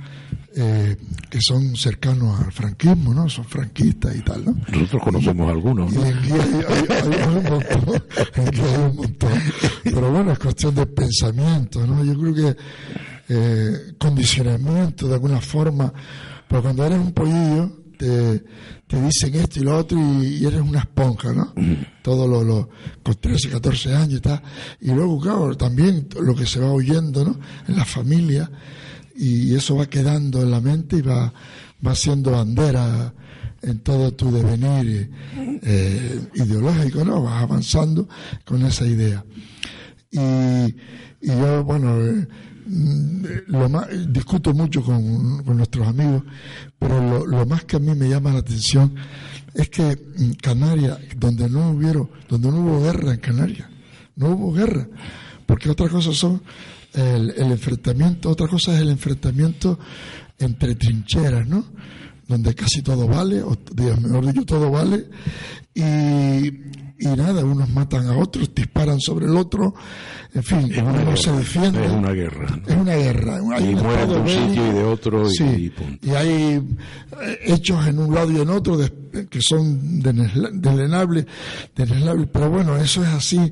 eh, 0.56 0.98
que 1.30 1.40
son 1.42 1.76
cercanos 1.76 2.40
al 2.42 2.52
franquismo, 2.52 3.14
¿no? 3.14 3.30
Son 3.30 3.46
franquistas 3.46 4.16
y 4.16 4.22
tal, 4.22 4.44
¿no? 4.46 4.56
Nosotros 4.72 5.02
conocemos 5.04 5.50
algunos, 5.50 5.94
Y 5.94 5.96
¿no? 5.98 6.06
en 6.06 6.22
guía 6.24 6.44
hay, 6.44 6.86
hay- 6.90 7.14
hay 7.14 7.38
un 7.38 7.44
montón, 7.44 8.04
hay 8.36 8.86
un 8.90 8.96
montón. 8.98 9.32
Pero 9.84 10.12
bueno, 10.12 10.32
es 10.34 10.40
cuestión 10.40 10.76
de 10.76 10.86
pensamiento, 10.88 11.86
¿no? 11.88 12.04
Yo 12.04 12.20
creo 12.20 12.34
que 12.34 12.58
eh, 13.30 13.94
condicionamiento 13.98 15.08
de 15.08 15.14
alguna 15.14 15.40
forma, 15.40 15.94
pero 16.50 16.62
cuando 16.62 16.86
eres 16.86 17.00
un 17.00 17.14
pollillo 17.14 17.81
te, 18.02 18.44
te 18.88 19.00
dicen 19.00 19.36
esto 19.36 19.60
y 19.60 19.64
lo 19.64 19.78
otro 19.78 20.00
y, 20.00 20.38
y 20.38 20.46
eres 20.46 20.62
una 20.62 20.80
esponja, 20.80 21.32
¿no? 21.34 21.54
Todo 22.02 22.28
lo, 22.28 22.44
lo, 22.44 22.70
con 23.04 23.14
13, 23.14 23.50
14 23.50 23.94
años 23.94 24.18
y 24.18 24.22
tal. 24.22 24.42
Y 24.82 24.92
luego, 24.92 25.20
claro, 25.20 25.56
también 25.56 26.08
lo 26.20 26.34
que 26.34 26.48
se 26.48 26.60
va 26.60 26.72
oyendo, 26.72 27.24
¿no? 27.24 27.40
En 27.68 27.76
la 27.76 27.86
familia 27.86 28.50
y 29.16 29.54
eso 29.54 29.76
va 29.76 29.86
quedando 29.86 30.42
en 30.42 30.50
la 30.50 30.62
mente 30.62 30.98
y 30.98 31.02
va, 31.02 31.32
va 31.86 31.94
siendo 31.94 32.32
bandera 32.32 33.14
en 33.62 33.80
todo 33.80 34.12
tu 34.14 34.32
devenir 34.32 35.12
eh, 35.62 36.22
ideológico, 36.34 37.06
¿no? 37.06 37.22
Vas 37.22 37.44
avanzando 37.44 38.10
con 38.44 38.66
esa 38.66 38.88
idea. 38.88 39.24
Y, 40.10 40.20
y 40.20 41.28
yo, 41.28 41.64
bueno, 41.64 42.02
eh, 42.02 42.28
lo 43.48 43.70
más, 43.70 43.88
discuto 44.12 44.54
mucho 44.54 44.82
con, 44.84 45.44
con 45.44 45.58
nuestros 45.58 45.88
amigos, 45.88 46.24
pero 46.80 47.02
lo, 47.02 47.26
lo 47.26 47.46
más 47.46 47.66
que 47.66 47.76
a 47.76 47.80
mí 47.80 47.94
me 47.96 48.08
llama 48.10 48.32
la 48.32 48.40
atención 48.40 48.96
es 49.54 49.70
que 49.70 49.98
Canarias, 50.42 50.98
donde 51.18 51.50
no 51.50 51.72
hubieron, 51.72 52.10
donde 52.30 52.50
no 52.50 52.62
hubo 52.62 52.84
guerra 52.84 53.14
en 53.14 53.20
Canarias, 53.20 53.68
no 54.16 54.30
hubo 54.30 54.54
guerra, 54.54 54.88
porque 55.46 55.70
otra 55.70 55.90
cosa 55.90 56.14
son 56.14 56.42
el, 56.94 57.32
el 57.32 57.52
enfrentamiento, 57.52 58.30
otra 58.30 58.48
cosa 58.48 58.74
es 58.74 58.82
el 58.82 58.90
enfrentamiento 58.90 59.78
entre 60.40 60.76
trincheras, 60.76 61.48
¿no? 61.48 61.66
Donde 62.28 62.56
casi 62.56 62.82
todo 62.82 63.08
vale, 63.08 63.42
o 63.42 63.58
mejor 63.76 64.26
dicho, 64.28 64.46
todo 64.46 64.72
vale, 64.72 65.10
y, 65.74 65.82
y 67.02 67.08
nada, 67.08 67.44
unos 67.44 67.70
matan 67.70 68.08
a 68.08 68.18
otros, 68.18 68.54
disparan 68.56 69.00
sobre 69.02 69.26
el 69.26 69.36
otro, 69.36 69.74
en 70.34 70.44
fin, 70.44 70.72
uno 70.82 71.18
se 71.18 71.32
defiende. 71.34 71.84
Es 71.86 71.92
una 71.92 72.12
guerra. 72.12 72.48
Es 72.68 72.76
una 72.76 72.96
guerra. 72.96 73.40
Hay 73.56 73.66
y 73.72 73.74
un 73.74 73.82
mueren 73.84 74.10
de 74.10 74.16
un 74.18 74.28
sitio 74.30 74.68
y 74.68 74.74
de 74.74 74.84
otro 74.84 75.28
y- 75.28 75.36
Sí, 75.36 75.44
y 75.44 75.70
punto. 75.72 76.08
y 76.08 76.12
hay 76.12 76.32
eh, 76.32 77.40
hechos 77.46 77.86
en 77.88 78.00
un 78.00 78.14
lado 78.16 78.32
y 78.32 78.40
en 78.40 78.50
otro 78.50 78.78
de- 78.78 79.28
que 79.30 79.42
son 79.42 80.00
delenables, 80.02 81.26
deneslables, 81.76 82.30
pero 82.32 82.50
bueno, 82.50 82.78
eso 82.78 83.04
es 83.04 83.10
así 83.10 83.52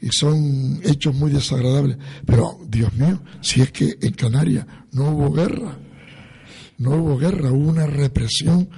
y 0.00 0.08
son 0.12 0.80
hechos 0.84 1.14
muy 1.14 1.30
desagradables. 1.32 1.96
Pero, 2.24 2.58
Dios 2.68 2.92
mío, 2.94 3.20
si 3.40 3.60
es 3.62 3.72
que 3.72 3.96
en 4.00 4.12
Canarias 4.12 4.66
no 4.92 5.10
hubo 5.10 5.32
guerra, 5.32 5.76
no 6.78 6.90
hubo 6.96 7.18
guerra, 7.18 7.50
hubo 7.50 7.70
una 7.70 7.86
represión 7.86 8.68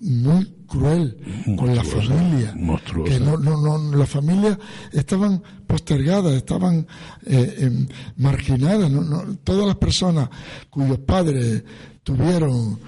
muy 0.00 0.52
cruel 0.68 1.16
con 1.56 1.68
la 1.74 1.82
Monstruosa, 1.82 2.08
familia. 2.14 2.54
monstruosa. 2.56 3.12
Que 3.12 3.20
no, 3.20 3.36
no, 3.38 3.56
no, 3.78 3.96
las 3.96 4.08
familias 4.08 4.58
estaban 4.92 5.42
postergadas, 5.66 6.34
estaban 6.34 6.86
eh, 7.26 7.54
em, 7.58 7.86
marginadas. 8.16 8.90
No, 8.90 9.02
no, 9.02 9.36
todas 9.44 9.66
las 9.66 9.76
personas 9.76 10.28
cuyos 10.70 10.98
padres 10.98 11.64
tuvieron 12.02 12.78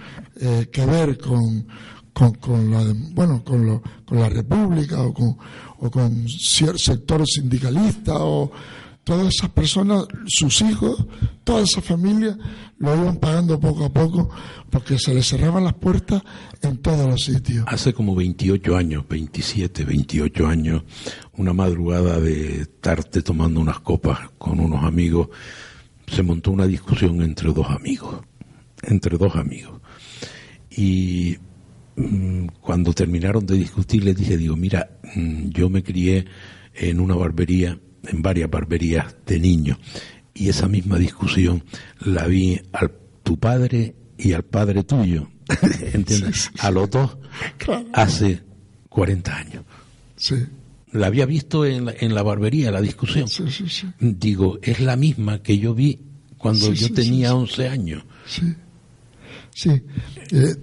eh, 0.40 0.69
que 0.70 0.85
ver 0.86 1.19
con, 1.19 1.66
con, 2.12 2.32
con 2.35 2.70
la, 2.70 2.85
bueno, 3.12 3.43
con, 3.44 3.66
lo- 3.66 3.82
con 4.07 4.19
la 4.20 4.28
República 4.28 5.02
o 5.02 5.12
con, 5.12 5.36
o 5.78 5.90
con 5.90 6.28
cierto 6.28 6.78
sector 6.78 7.27
sindicalista 7.27 8.15
o 8.19 8.51
todas 9.05 9.35
esas 9.35 9.51
personas, 9.51 10.06
sus 10.27 10.60
hijos, 10.62 11.05
toda 11.44 11.62
esa 11.62 11.81
familia 11.81 12.36
lo 12.78 12.97
iban 12.97 13.16
pagando 13.18 13.59
poco 13.59 13.85
a 13.85 13.93
poco 13.93 14.31
porque 14.70 14.98
se 14.98 15.14
les 15.14 15.28
cerraban 15.28 15.64
las 15.64 15.74
puertas 15.74 16.22
en 16.62 16.78
todos 16.78 17.09
los 17.09 17.24
sitios. 17.24 17.64
Hace 17.66 17.93
como 17.93 18.14
28 18.14 18.77
años, 18.77 19.05
27, 19.09 19.85
28 19.85 20.47
años, 20.47 20.82
una 21.35 21.52
madrugada 21.52 22.20
de 22.20 22.66
tarde 22.81 23.22
tomando 23.22 23.60
unas 23.60 23.81
copas 23.81 24.31
con 24.39 24.60
unos 24.60 24.85
amigos, 24.85 25.28
se 26.06 26.22
montó 26.22 26.51
una 26.51 26.66
discusión 26.66 27.22
entre 27.22 27.52
dos 27.52 27.68
amigos, 27.68 28.20
entre 28.82 29.16
dos 29.16 29.36
amigos. 29.36 29.81
Y 30.70 31.36
mm, 31.97 32.47
cuando 32.60 32.93
terminaron 32.93 33.44
de 33.47 33.56
discutir 33.56 34.05
les 34.05 34.16
dije, 34.16 34.36
digo, 34.36 34.56
mira, 34.56 34.98
mm, 35.14 35.51
yo 35.51 35.68
me 35.68 35.82
crié 35.82 36.27
en 36.74 37.01
una 37.01 37.14
barbería, 37.14 37.78
en 38.06 38.22
varias 38.22 38.51
barberías 38.51 39.14
de 39.27 39.39
niño, 39.39 39.78
y 40.35 40.48
esa 40.48 40.68
misma 40.68 40.98
discusión 40.98 41.64
la 42.01 42.27
vi 42.27 42.60
al 42.72 42.93
tu 43.22 43.39
padre 43.39 43.94
y 44.18 44.32
al 44.32 44.43
padre 44.43 44.85
tuyo, 44.85 45.28
¿entiendes? 45.93 46.51
A 46.59 46.70
los 46.70 46.90
dos 46.90 47.16
hace 47.93 48.43
40 48.89 49.36
años. 49.36 49.64
Sí. 50.16 50.36
La 50.93 51.06
había 51.06 51.24
visto 51.24 51.64
en 51.64 51.86
la, 51.86 51.94
en 51.98 52.14
la 52.14 52.22
barbería, 52.22 52.70
la 52.70 52.81
discusión. 52.81 53.27
Digo, 54.01 54.59
es 54.62 54.81
la 54.81 54.97
misma 54.97 55.43
que 55.43 55.59
yo 55.59 55.74
vi 55.74 56.01
cuando 56.36 56.72
yo 56.72 56.93
tenía 56.93 57.28
sí, 57.28 57.35
sí. 57.35 57.40
11 57.40 57.68
años. 57.68 58.05
Sí, 58.27 58.55
sí. 59.55 59.70
Eh, 59.70 60.56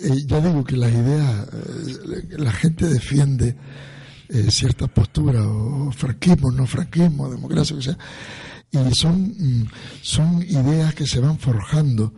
eh, 0.00 0.24
ya 0.26 0.40
digo 0.40 0.62
que 0.64 0.76
las 0.76 0.92
ideas, 0.92 1.48
eh, 1.48 2.36
la 2.38 2.52
gente 2.52 2.86
defiende 2.86 3.56
eh, 4.28 4.50
ciertas 4.50 4.88
posturas, 4.90 5.44
o 5.46 5.90
franquismo, 5.92 6.50
no 6.52 6.66
franquismo, 6.66 7.30
democracia, 7.30 7.76
que 7.76 7.82
sea, 7.82 7.98
y 8.70 8.94
son, 8.94 9.22
mm, 9.38 9.66
son 10.02 10.42
ideas 10.42 10.94
que 10.94 11.06
se 11.06 11.20
van 11.20 11.38
forjando 11.38 12.12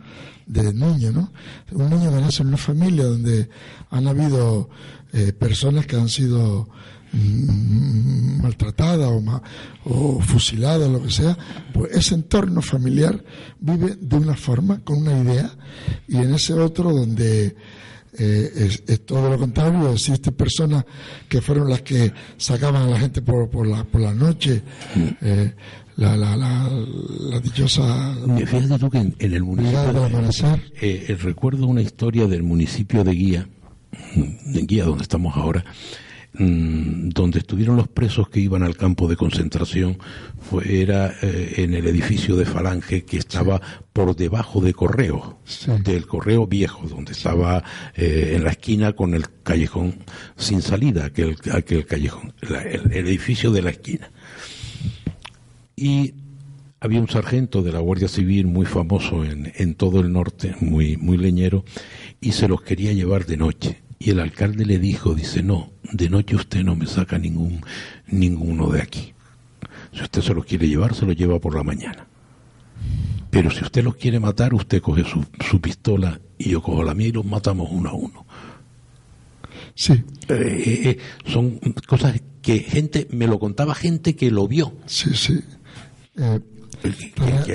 de 0.45 0.73
niño, 0.73 1.11
¿no? 1.13 1.31
Un 1.71 1.89
niño 1.89 2.09
que 2.11 2.19
nace 2.19 2.41
en 2.41 2.49
una 2.49 2.57
familia 2.57 3.05
donde 3.05 3.49
han 3.89 4.05
habido 4.07 4.69
eh, 5.13 5.31
personas 5.31 5.85
que 5.85 5.95
han 5.95 6.09
sido 6.09 6.67
mm, 7.13 8.41
maltratada 8.41 9.07
o, 9.09 9.21
ma- 9.21 9.41
o 9.85 10.19
fusilada, 10.19 10.87
lo 10.89 11.01
que 11.03 11.11
sea, 11.11 11.37
pues 11.73 11.91
ese 11.95 12.15
entorno 12.15 12.61
familiar 12.61 13.23
vive 13.59 13.95
de 13.99 14.15
una 14.17 14.35
forma, 14.35 14.81
con 14.83 14.97
una 15.03 15.17
idea, 15.21 15.55
y 16.07 16.17
en 16.17 16.33
ese 16.33 16.53
otro 16.53 16.91
donde 16.91 17.55
eh, 18.17 18.51
es, 18.55 18.83
es 18.87 19.05
todo 19.05 19.29
lo 19.29 19.37
contrario, 19.37 19.91
existen 19.91 20.33
personas 20.33 20.85
que 21.29 21.41
fueron 21.41 21.69
las 21.69 21.81
que 21.81 22.11
sacaban 22.37 22.83
a 22.83 22.87
la 22.87 22.99
gente 22.99 23.21
por, 23.21 23.49
por, 23.49 23.65
la, 23.67 23.83
por 23.83 24.01
la 24.01 24.13
noche, 24.13 24.61
eh, 25.21 25.53
la, 25.97 26.15
la, 26.17 26.35
la, 26.35 26.69
la 26.69 27.39
dichosa... 27.39 28.15
Fíjate 28.37 28.79
tú 28.79 28.89
que 28.89 28.97
en, 28.99 29.15
en 29.19 29.33
el 29.33 29.43
municipio, 29.43 30.03
Amanecer. 30.05 30.71
eh, 30.81 31.05
eh, 31.09 31.15
recuerdo 31.15 31.67
una 31.67 31.81
historia 31.81 32.27
del 32.27 32.43
municipio 32.43 33.03
de 33.03 33.11
Guía, 33.13 33.49
mm, 34.15 34.53
de 34.53 34.61
Guía 34.61 34.85
donde 34.85 35.03
estamos 35.03 35.35
ahora, 35.37 35.63
mm, 36.33 37.09
donde 37.09 37.39
estuvieron 37.39 37.75
los 37.77 37.87
presos 37.87 38.29
que 38.29 38.39
iban 38.39 38.63
al 38.63 38.75
campo 38.77 39.07
de 39.07 39.15
concentración, 39.15 39.97
fue, 40.39 40.81
era 40.81 41.13
eh, 41.21 41.53
en 41.57 41.73
el 41.73 41.87
edificio 41.87 42.35
de 42.35 42.45
Falange 42.45 43.03
que 43.03 43.17
estaba 43.17 43.61
por 43.93 44.15
debajo 44.15 44.61
de 44.61 44.73
Correo, 44.73 45.39
del 45.83 46.07
Correo 46.07 46.47
Viejo, 46.47 46.87
donde 46.87 47.11
estaba 47.11 47.63
eh, 47.95 48.33
en 48.35 48.43
la 48.43 48.51
esquina 48.51 48.93
con 48.93 49.13
el 49.13 49.25
callejón 49.43 49.95
sin 50.37 50.61
salida, 50.61 51.05
aquel, 51.05 51.35
aquel 51.51 51.85
callejón, 51.85 52.33
la- 52.41 52.61
el- 52.63 52.91
el 52.93 53.07
edificio 53.07 53.51
de 53.51 53.61
la 53.61 53.69
esquina 53.71 54.11
y 55.75 56.13
había 56.79 56.99
un 56.99 57.07
sargento 57.09 57.61
de 57.61 57.71
la 57.71 57.79
Guardia 57.79 58.07
Civil 58.07 58.47
muy 58.47 58.65
famoso 58.65 59.23
en, 59.23 59.51
en 59.55 59.75
todo 59.75 59.99
el 59.99 60.11
norte, 60.11 60.55
muy, 60.61 60.97
muy 60.97 61.17
leñero, 61.17 61.63
y 62.19 62.31
se 62.31 62.47
los 62.47 62.61
quería 62.61 62.91
llevar 62.93 63.25
de 63.25 63.37
noche. 63.37 63.81
Y 64.03 64.09
el 64.09 64.19
alcalde 64.19 64.65
le 64.65 64.79
dijo, 64.79 65.13
dice, 65.13 65.43
no, 65.43 65.69
de 65.83 66.09
noche 66.09 66.35
usted 66.35 66.63
no 66.63 66.75
me 66.75 66.87
saca 66.87 67.19
ningún, 67.19 67.63
ninguno 68.07 68.71
de 68.71 68.81
aquí. 68.81 69.13
Si 69.93 70.01
usted 70.01 70.23
se 70.23 70.33
los 70.33 70.43
quiere 70.43 70.67
llevar, 70.67 70.95
se 70.95 71.05
los 71.05 71.15
lleva 71.15 71.37
por 71.37 71.55
la 71.55 71.61
mañana. 71.61 72.07
Pero 73.29 73.51
si 73.51 73.63
usted 73.63 73.83
los 73.83 73.95
quiere 73.97 74.19
matar, 74.19 74.55
usted 74.55 74.81
coge 74.81 75.03
su, 75.03 75.23
su 75.47 75.61
pistola 75.61 76.19
y 76.39 76.49
yo 76.49 76.63
cojo 76.63 76.81
la 76.81 76.95
mía 76.95 77.09
y 77.09 77.11
los 77.11 77.25
matamos 77.25 77.69
uno 77.71 77.89
a 77.91 77.93
uno. 77.93 78.25
Sí. 79.75 80.03
Eh, 80.29 80.81
eh, 80.83 80.97
son 81.27 81.59
cosas 81.85 82.19
que 82.41 82.57
gente, 82.57 83.07
me 83.11 83.27
lo 83.27 83.37
contaba 83.37 83.75
gente 83.75 84.15
que 84.15 84.31
lo 84.31 84.47
vio. 84.47 84.73
Sí, 84.87 85.11
sí. 85.13 85.41
Eh, 86.17 86.39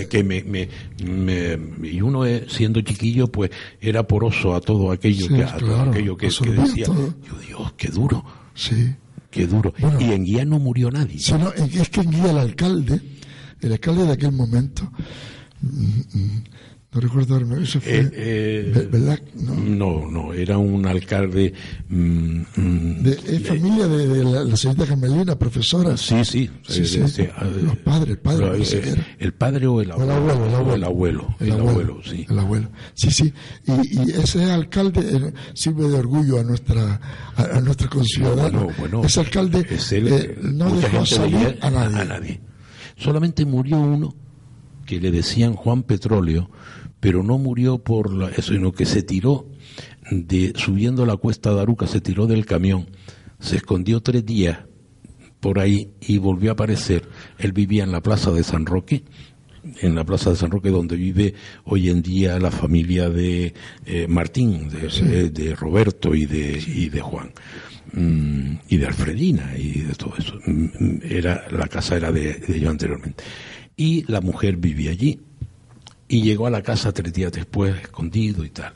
que, 0.09 0.25
me, 0.25 0.43
me- 0.45 0.69
me- 1.05 1.89
y 1.89 2.01
uno 2.01 2.25
eh, 2.27 2.47
siendo 2.49 2.81
chiquillo 2.81 3.27
pues 3.31 3.51
era 3.81 4.07
poroso 4.07 4.55
a 4.55 4.61
todo 4.61 4.91
aquello 4.91 5.27
Sí, 5.27 5.35
que 5.35 5.43
a 5.45 5.57
todo 5.57 5.69
claro, 5.75 5.91
aquello 5.91 6.17
que, 6.17 6.29
que 6.29 6.51
decía. 6.51 6.87
Todo. 6.87 7.15
yo 7.29 7.39
Dios 7.47 7.73
qué 7.77 7.89
duro 7.89 8.25
Sí. 8.55 8.95
qué 9.31 9.47
duro. 9.47 9.75
Y 10.01 10.05
en 10.13 10.25
guía 10.25 10.45
no 10.45 10.59
murió 10.59 10.91
nadie. 10.91 11.19
Si 11.19 11.33
no, 11.35 11.53
es 11.53 11.75
es 11.77 11.89
que 11.91 12.01
en 12.01 12.11
guía 12.11 12.31
el 12.31 12.39
alcalde, 12.39 13.01
el 13.61 13.73
alcalde 13.73 14.05
de 14.07 14.13
aquel 14.13 14.33
momento, 14.33 14.91
mm, 15.61 16.19
mm, 16.19 16.45
no 17.01 17.35
ahora, 17.35 17.63
eso 17.63 17.81
fue, 17.81 17.93
Eh, 18.01 18.11
eh, 18.15 18.73
Ve- 18.75 18.87
¿verdad? 18.87 19.19
no. 19.35 20.11
no 20.11 20.33
era 20.33 20.59
un 20.59 20.87
alcalde 20.87 21.53
mm, 21.89 22.41
mm, 22.57 23.03
De, 23.03 23.11
es 23.27 23.43
familia 23.47 23.87
de, 23.87 24.07
de 24.09 24.25
la, 24.25 24.45
la 24.45 24.57
señorita 24.57 24.87
Carmelina, 24.87 25.39
profesora. 25.39 25.97
sí 25.97 26.25
sí, 26.25 26.51
Sí, 26.67 26.85
sí. 26.87 27.07
sí, 27.09 27.23
eh, 27.23 27.31
Los 27.63 27.77
padres, 27.79 28.11
el 28.11 28.19
padre, 28.19 28.47
el, 28.53 28.59
no 28.59 28.65
sé 28.65 28.81
qué 28.81 28.89
era. 28.91 29.07
el 29.19 29.33
padre 29.35 29.67
o 29.67 29.81
el 29.81 29.91
O 29.91 30.03
el 30.03 30.11
abuelo 30.11 30.33
abuelo, 30.33 30.47
el 30.47 30.55
abuelo. 30.55 30.75
el 30.75 30.85
abuelo 30.85 31.37
el 31.41 31.53
abuelo, 31.53 32.01
sí 32.05 32.27
El 32.29 32.39
abuelo. 32.39 32.69
Sí, 32.95 33.11
sí. 33.11 33.33
Y, 33.67 33.99
y 33.99 34.11
ese 34.13 34.45
alcalde 34.51 35.01
eh, 35.01 35.33
sirve 35.55 35.89
de 35.89 35.95
orgullo 35.99 36.41
a 36.41 36.43
nuestra 36.45 37.01
a, 37.37 37.43
a 37.57 37.61
nuestra 37.61 37.89
conciudadana. 37.89 38.59
Bueno, 38.59 38.75
bueno, 38.79 39.05
ese 39.05 39.21
alcalde 39.21 39.67
es 39.69 39.93
eh, 39.93 40.39
no 40.43 40.71
dejó 40.75 41.05
salir 41.07 41.39
veía 41.39 41.59
a 41.63 41.71
nadie. 42.05 42.41
Solamente 42.99 43.45
murió 43.45 43.79
uno 43.79 44.15
que 44.87 45.01
le 45.01 45.11
decían 45.11 45.55
Juan 45.55 45.83
Petróleo, 45.83 46.49
pero 47.01 47.23
no 47.23 47.39
murió 47.39 47.79
por 47.79 48.13
la- 48.13 48.29
eso, 48.31 48.53
sino 48.53 48.73
que 48.73 48.87
se 48.87 49.03
tiró 49.03 49.47
de 50.11 50.53
subiendo 50.57 51.05
la 51.07 51.17
cuesta 51.17 51.53
de 51.55 51.61
Aruca, 51.61 51.87
se 51.87 52.01
tiró 52.01 52.27
del 52.27 52.47
camión, 52.47 52.87
se 53.41 53.57
escondió 53.57 54.01
tres 54.01 54.25
días 54.25 54.59
por 55.41 55.59
ahí 55.59 55.91
y 56.01 56.19
volvió 56.19 56.51
a 56.51 56.53
aparecer. 56.55 57.09
Él 57.39 57.53
vivía 57.53 57.85
en 57.85 57.93
la 57.93 58.01
plaza 58.01 58.31
de 58.33 58.43
San 58.43 58.67
Roque, 58.67 59.05
en 59.83 59.95
la 59.95 60.05
plaza 60.05 60.31
de 60.31 60.37
San 60.37 60.51
Roque 60.51 60.71
donde 60.71 60.97
vive 60.97 61.35
hoy 61.65 61.91
en 61.91 62.01
día 62.03 62.39
la 62.39 62.51
familia 62.51 63.11
de 63.11 63.53
eh, 63.85 64.07
Martín, 64.09 64.69
de, 64.69 64.87
eh, 64.87 65.31
de 65.31 65.55
Roberto 65.57 66.15
y 66.15 66.25
de, 66.25 66.63
y 66.67 66.89
de 66.89 67.01
Juan 67.01 67.33
mm, 67.93 68.53
y 68.69 68.77
de 68.77 68.87
Alfredina 68.87 69.53
y 69.59 69.81
de 69.81 69.95
todo 69.95 70.15
eso. 70.19 70.39
Mm, 70.47 70.65
mm, 70.79 71.01
Era, 71.11 71.47
la 71.51 71.67
casa 71.69 71.97
era 71.97 72.13
de, 72.13 72.35
de 72.35 72.61
yo 72.61 72.71
anteriormente. 72.71 73.25
Y 73.77 74.11
la 74.11 74.21
mujer 74.21 74.57
vivía 74.57 74.93
allí 74.93 75.21
y 76.09 76.23
llegó 76.23 76.47
a 76.47 76.51
la 76.51 76.63
casa 76.63 76.93
tres 76.93 77.13
días 77.13 77.33
después, 77.33 77.75
escondido 77.83 78.45
y 78.45 78.51
tal. 78.51 78.73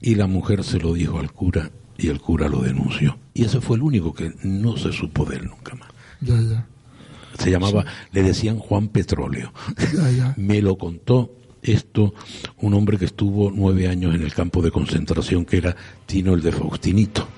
Y 0.00 0.14
la 0.14 0.26
mujer 0.26 0.64
se 0.64 0.78
lo 0.78 0.94
dijo 0.94 1.18
al 1.18 1.32
cura 1.32 1.70
y 1.96 2.08
el 2.08 2.20
cura 2.20 2.48
lo 2.48 2.62
denunció. 2.62 3.18
Y 3.34 3.44
ese 3.44 3.60
fue 3.60 3.76
el 3.76 3.82
único 3.82 4.14
que 4.14 4.32
no 4.42 4.76
se 4.76 4.92
supo 4.92 5.24
de 5.24 5.36
él 5.36 5.46
nunca 5.46 5.74
más. 5.74 5.88
Ya, 6.20 6.40
ya. 6.40 6.66
Se 7.38 7.50
llamaba, 7.50 7.84
le 8.12 8.22
decían 8.22 8.58
Juan 8.58 8.88
Petróleo. 8.88 9.52
Ya, 9.94 10.10
ya. 10.10 10.34
Me 10.38 10.62
lo 10.62 10.78
contó 10.78 11.34
esto 11.62 12.14
un 12.58 12.74
hombre 12.74 12.98
que 12.98 13.04
estuvo 13.04 13.50
nueve 13.50 13.88
años 13.88 14.14
en 14.14 14.22
el 14.22 14.32
campo 14.32 14.62
de 14.62 14.70
concentración, 14.70 15.44
que 15.44 15.58
era 15.58 15.76
Tino 16.06 16.34
el 16.34 16.42
de 16.42 16.52
Faustinito. 16.52 17.28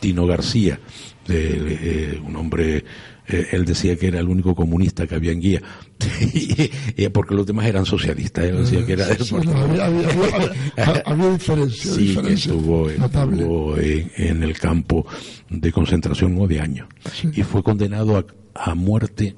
Tino 0.00 0.26
García, 0.26 0.80
de, 1.26 2.20
un 2.26 2.34
hombre 2.36 2.84
eh, 3.28 3.48
él 3.52 3.64
decía 3.64 3.96
que 3.96 4.08
era 4.08 4.20
el 4.20 4.28
único 4.28 4.54
comunista 4.54 5.06
que 5.06 5.14
había 5.14 5.32
en 5.32 5.40
guía, 5.40 5.62
y, 6.34 7.08
porque 7.08 7.34
los 7.34 7.46
demás 7.46 7.66
eran 7.66 7.86
socialistas, 7.86 8.44
él 8.44 8.58
decía 8.58 8.84
que 8.84 8.92
era 8.92 9.06
del 9.06 9.22
había, 9.54 9.86
había, 9.86 11.02
había, 11.04 11.28
diferencia, 11.32 11.92
sí, 11.92 12.18
estuvo, 12.28 12.90
estuvo 12.90 13.76
en, 13.78 14.10
en, 14.16 14.42
el 14.42 14.58
campo 14.58 15.06
de 15.48 15.72
concentración 15.72 16.34
nueve 16.34 16.60
años 16.60 16.88
y 17.32 17.42
fue 17.42 17.62
condenado 17.62 18.16
a, 18.16 18.24
a 18.54 18.74
muerte 18.74 19.36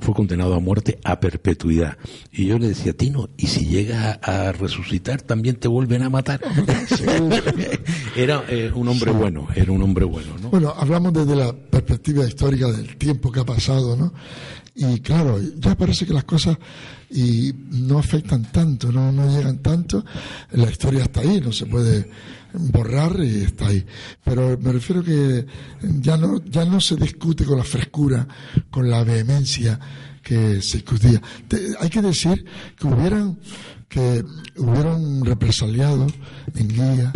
fue 0.00 0.14
condenado 0.14 0.54
a 0.54 0.60
muerte 0.60 0.98
a 1.04 1.20
perpetuidad. 1.20 1.96
Y 2.32 2.46
yo 2.46 2.58
le 2.58 2.68
decía, 2.68 2.92
Tino, 2.92 3.28
¿y 3.36 3.46
si 3.46 3.66
llega 3.66 4.12
a 4.22 4.52
resucitar 4.52 5.22
también 5.22 5.56
te 5.56 5.68
vuelven 5.68 6.02
a 6.02 6.10
matar? 6.10 6.40
era 8.16 8.44
eh, 8.48 8.70
un 8.74 8.88
hombre 8.88 9.12
bueno, 9.12 9.48
era 9.54 9.72
un 9.72 9.82
hombre 9.82 10.04
bueno, 10.04 10.38
¿no? 10.40 10.50
Bueno, 10.50 10.74
hablamos 10.76 11.12
desde 11.12 11.36
la 11.36 11.52
perspectiva 11.52 12.26
histórica 12.26 12.70
del 12.70 12.96
tiempo 12.96 13.30
que 13.30 13.40
ha 13.40 13.44
pasado, 13.44 13.96
¿no? 13.96 14.12
Y 14.74 15.00
claro, 15.00 15.38
ya 15.56 15.76
parece 15.76 16.06
que 16.06 16.14
las 16.14 16.24
cosas 16.24 16.56
y 17.10 17.52
no 17.70 17.98
afectan 17.98 18.50
tanto, 18.52 18.92
no, 18.92 19.10
no 19.12 19.28
llegan 19.28 19.58
tanto. 19.58 20.04
La 20.52 20.70
historia 20.70 21.02
está 21.04 21.20
ahí, 21.20 21.40
no 21.40 21.52
se 21.52 21.66
puede 21.66 22.08
borrar 22.52 23.18
y 23.22 23.42
está 23.44 23.66
ahí. 23.68 23.84
Pero 24.24 24.58
me 24.60 24.72
refiero 24.72 25.02
que 25.02 25.46
ya 26.00 26.16
no, 26.16 26.42
ya 26.44 26.64
no 26.64 26.80
se 26.80 26.96
discute 26.96 27.44
con 27.44 27.58
la 27.58 27.64
frescura, 27.64 28.26
con 28.70 28.88
la 28.90 29.02
vehemencia 29.04 29.78
que 30.22 30.60
se 30.62 30.78
discutía. 30.78 31.20
hay 31.80 31.88
que 31.90 32.02
decir 32.02 32.44
que 32.78 32.86
hubieran, 32.86 33.38
que 33.88 34.24
hubieron 34.56 35.24
represaliados 35.24 36.12
en 36.54 36.68
guía, 36.68 37.12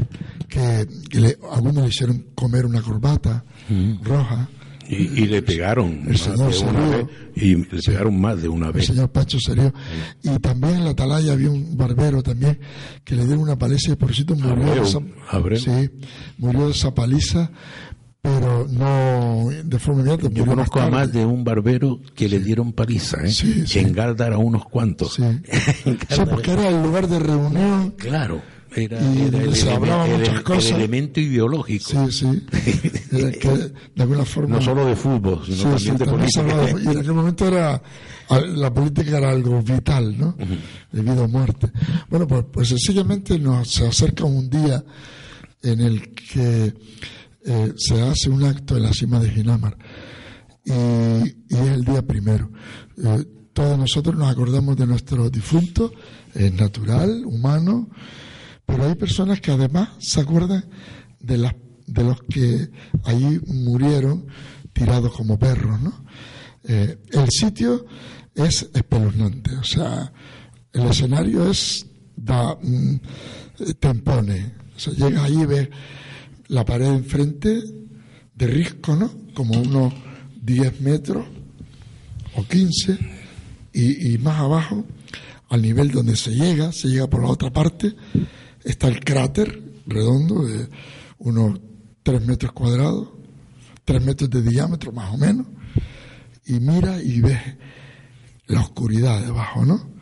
que, 0.49 0.89
le, 1.13 1.39
algunos 1.53 1.83
le 1.85 1.89
hicieron 1.91 2.27
comer 2.35 2.67
una 2.67 2.83
corbata 2.83 3.45
Mm. 3.69 4.03
roja. 4.05 4.49
Y, 4.89 5.27
le 5.27 5.43
pegaron 5.43 6.03
El 6.07 6.19
señor 6.19 6.53
de 6.53 6.97
vez, 6.97 7.07
y 7.37 7.55
le 7.57 7.83
pegaron 7.83 8.21
más 8.21 8.41
de 8.43 8.49
una 8.49 8.67
el 8.67 8.73
vez. 8.75 8.87
señor 8.87 9.11
Pacho 9.11 9.39
Serio. 9.41 9.73
Y 10.23 10.39
también 10.41 10.75
en 10.77 10.85
la 10.85 10.91
atalaya 10.91 11.33
había 11.33 11.51
un 11.51 11.77
barbero 11.77 12.23
también 12.23 12.59
que 13.03 13.15
le 13.15 13.25
dieron 13.25 13.43
una 13.43 13.59
paliza 13.59 13.93
y 13.93 13.97
por 13.97 14.15
cierto 14.15 14.35
murió 14.37 14.57
de 14.65 14.71
Abreu, 14.71 14.85
esa, 14.85 14.99
Abreu. 15.31 15.59
sí, 15.59 15.91
murió 16.39 16.67
de 16.67 16.73
esa 16.73 16.95
paliza, 16.95 17.51
pero 18.21 18.67
no 18.71 19.49
de 19.65 19.79
forma 19.79 20.01
inmediata. 20.03 20.29
Yo 20.31 20.47
conozco 20.47 20.81
a 20.81 20.89
más 20.91 21.13
de 21.13 21.25
un 21.27 21.45
barbero 21.45 22.01
que 22.15 22.29
le 22.29 22.39
dieron 22.41 22.73
paliza, 22.73 23.23
¿eh? 23.25 23.31
Sí, 23.31 23.67
sí. 23.67 23.79
En 23.81 23.93
Galdar 23.93 24.33
a 24.33 24.39
unos 24.39 24.65
cuantos. 24.67 25.15
Sí, 25.15 25.23
Galdar- 25.85 26.29
porque 26.31 26.53
era 26.53 26.69
el 26.69 26.83
lugar 26.83 27.09
de 27.09 27.19
reunión. 27.19 27.95
Claro, 27.99 28.43
era, 28.77 28.99
era 29.01 29.43
el, 29.43 29.55
se 29.55 29.73
el- 29.73 29.81
muchas 29.81 30.29
el 30.37 30.43
cosas. 30.43 30.71
elemento 30.73 31.21
ideológico. 31.21 32.09
Sí, 32.11 32.27
sí. 32.27 32.43
Era 33.17 33.31
que 33.33 33.49
de 33.49 34.03
alguna 34.03 34.25
forma. 34.25 34.57
No 34.57 34.63
solo 34.63 34.85
de 34.87 34.97
fútbol, 34.97 35.43
sino 35.45 35.57
Sí, 35.57 35.63
también 35.63 35.79
sí, 35.79 35.91
de 35.91 35.97
también 35.99 36.19
política. 36.19 36.41
hablaba- 36.41 36.81
y 36.81 36.87
en 36.87 36.99
aquel 36.99 37.13
momento 37.15 37.47
era 37.49 37.83
la 38.57 38.75
política 38.75 39.19
era 39.19 39.31
algo 39.31 39.63
vital, 39.63 40.19
¿no? 40.19 40.35
De 40.91 41.03
vida 41.03 41.23
o 41.23 41.29
muerte. 41.29 41.71
Bueno, 42.09 42.27
pues, 42.27 42.45
pues 42.53 42.69
sencillamente 42.69 43.39
nos 43.39 43.71
se 43.71 43.87
acerca 43.87 44.25
un 44.25 44.49
día 44.51 44.83
en 45.63 45.81
el 45.81 46.13
que 46.15 46.75
eh, 47.47 47.73
se 47.77 48.01
hace 48.03 48.31
un 48.31 48.43
acto 48.45 48.77
en 48.77 48.83
la 48.85 48.93
cima 48.93 49.21
de 49.21 49.31
Ginamar 49.31 49.77
y, 50.65 50.73
y 50.73 51.55
es 51.55 51.69
el 51.69 51.85
día 51.85 52.03
primero. 52.03 52.51
Eh, 53.03 53.25
todos 53.53 53.79
nosotros 53.79 54.17
nos 54.17 54.31
acordamos 54.33 54.77
de 54.77 54.87
nuestros 54.87 55.31
difuntos, 55.31 55.93
es 56.35 56.53
natural, 56.55 57.23
humano, 57.25 57.89
pero 58.67 58.85
hay 58.85 58.95
personas 58.95 59.41
que 59.41 59.51
además 59.51 59.91
se 59.99 60.21
acuerdan 60.21 60.65
de 61.21 61.39
las 61.39 61.55
de 61.87 62.03
los 62.03 62.23
que 62.23 62.71
allí 63.05 63.41
murieron 63.47 64.27
tirados 64.73 65.13
como 65.13 65.39
perros, 65.39 65.81
¿no? 65.81 66.05
Eh, 66.65 66.99
el 67.13 67.29
sitio 67.31 67.87
es 68.35 68.69
espeluznante, 68.75 69.55
o 69.57 69.65
sea, 69.65 70.13
el 70.73 70.87
escenario 70.87 71.51
es 71.51 71.87
da, 72.17 72.57
mm, 72.61 72.97
te 73.79 73.89
impone, 73.89 74.53
o 74.87 74.91
llegas 74.93 75.25
allí 75.25 75.43
y 75.43 75.47
ves 75.47 75.69
la 76.49 76.65
pared 76.65 76.87
enfrente 76.87 77.63
de 78.35 78.47
risco, 78.47 78.97
¿no? 78.97 79.11
Como 79.35 79.61
unos 79.61 79.93
10 80.43 80.81
metros 80.81 81.27
o 82.35 82.45
15 82.45 82.99
y, 83.73 84.15
y 84.15 84.19
más 84.19 84.41
abajo, 84.41 84.85
al 85.49 85.63
nivel 85.63 85.91
donde 85.91 86.17
se 86.17 86.35
llega, 86.35 86.73
se 86.73 86.89
llega 86.89 87.09
por 87.09 87.23
la 87.23 87.29
otra 87.29 87.53
parte, 87.53 87.95
está 88.65 88.89
el 88.89 89.01
cráter 89.05 89.63
redondo 89.87 90.45
de 90.45 90.69
unos 91.19 91.61
3 92.03 92.27
metros 92.27 92.53
cuadrados, 92.53 93.09
3 93.85 94.03
metros 94.03 94.31
de 94.31 94.43
diámetro 94.43 94.93
más 94.93 95.13
o 95.13 95.19
menos, 95.19 95.47
y 96.47 96.55
mira 96.61 97.01
y 97.01 97.21
ves 97.21 97.41
la 98.47 98.61
oscuridad 98.61 99.23
debajo, 99.23 99.65
¿no? 99.65 99.95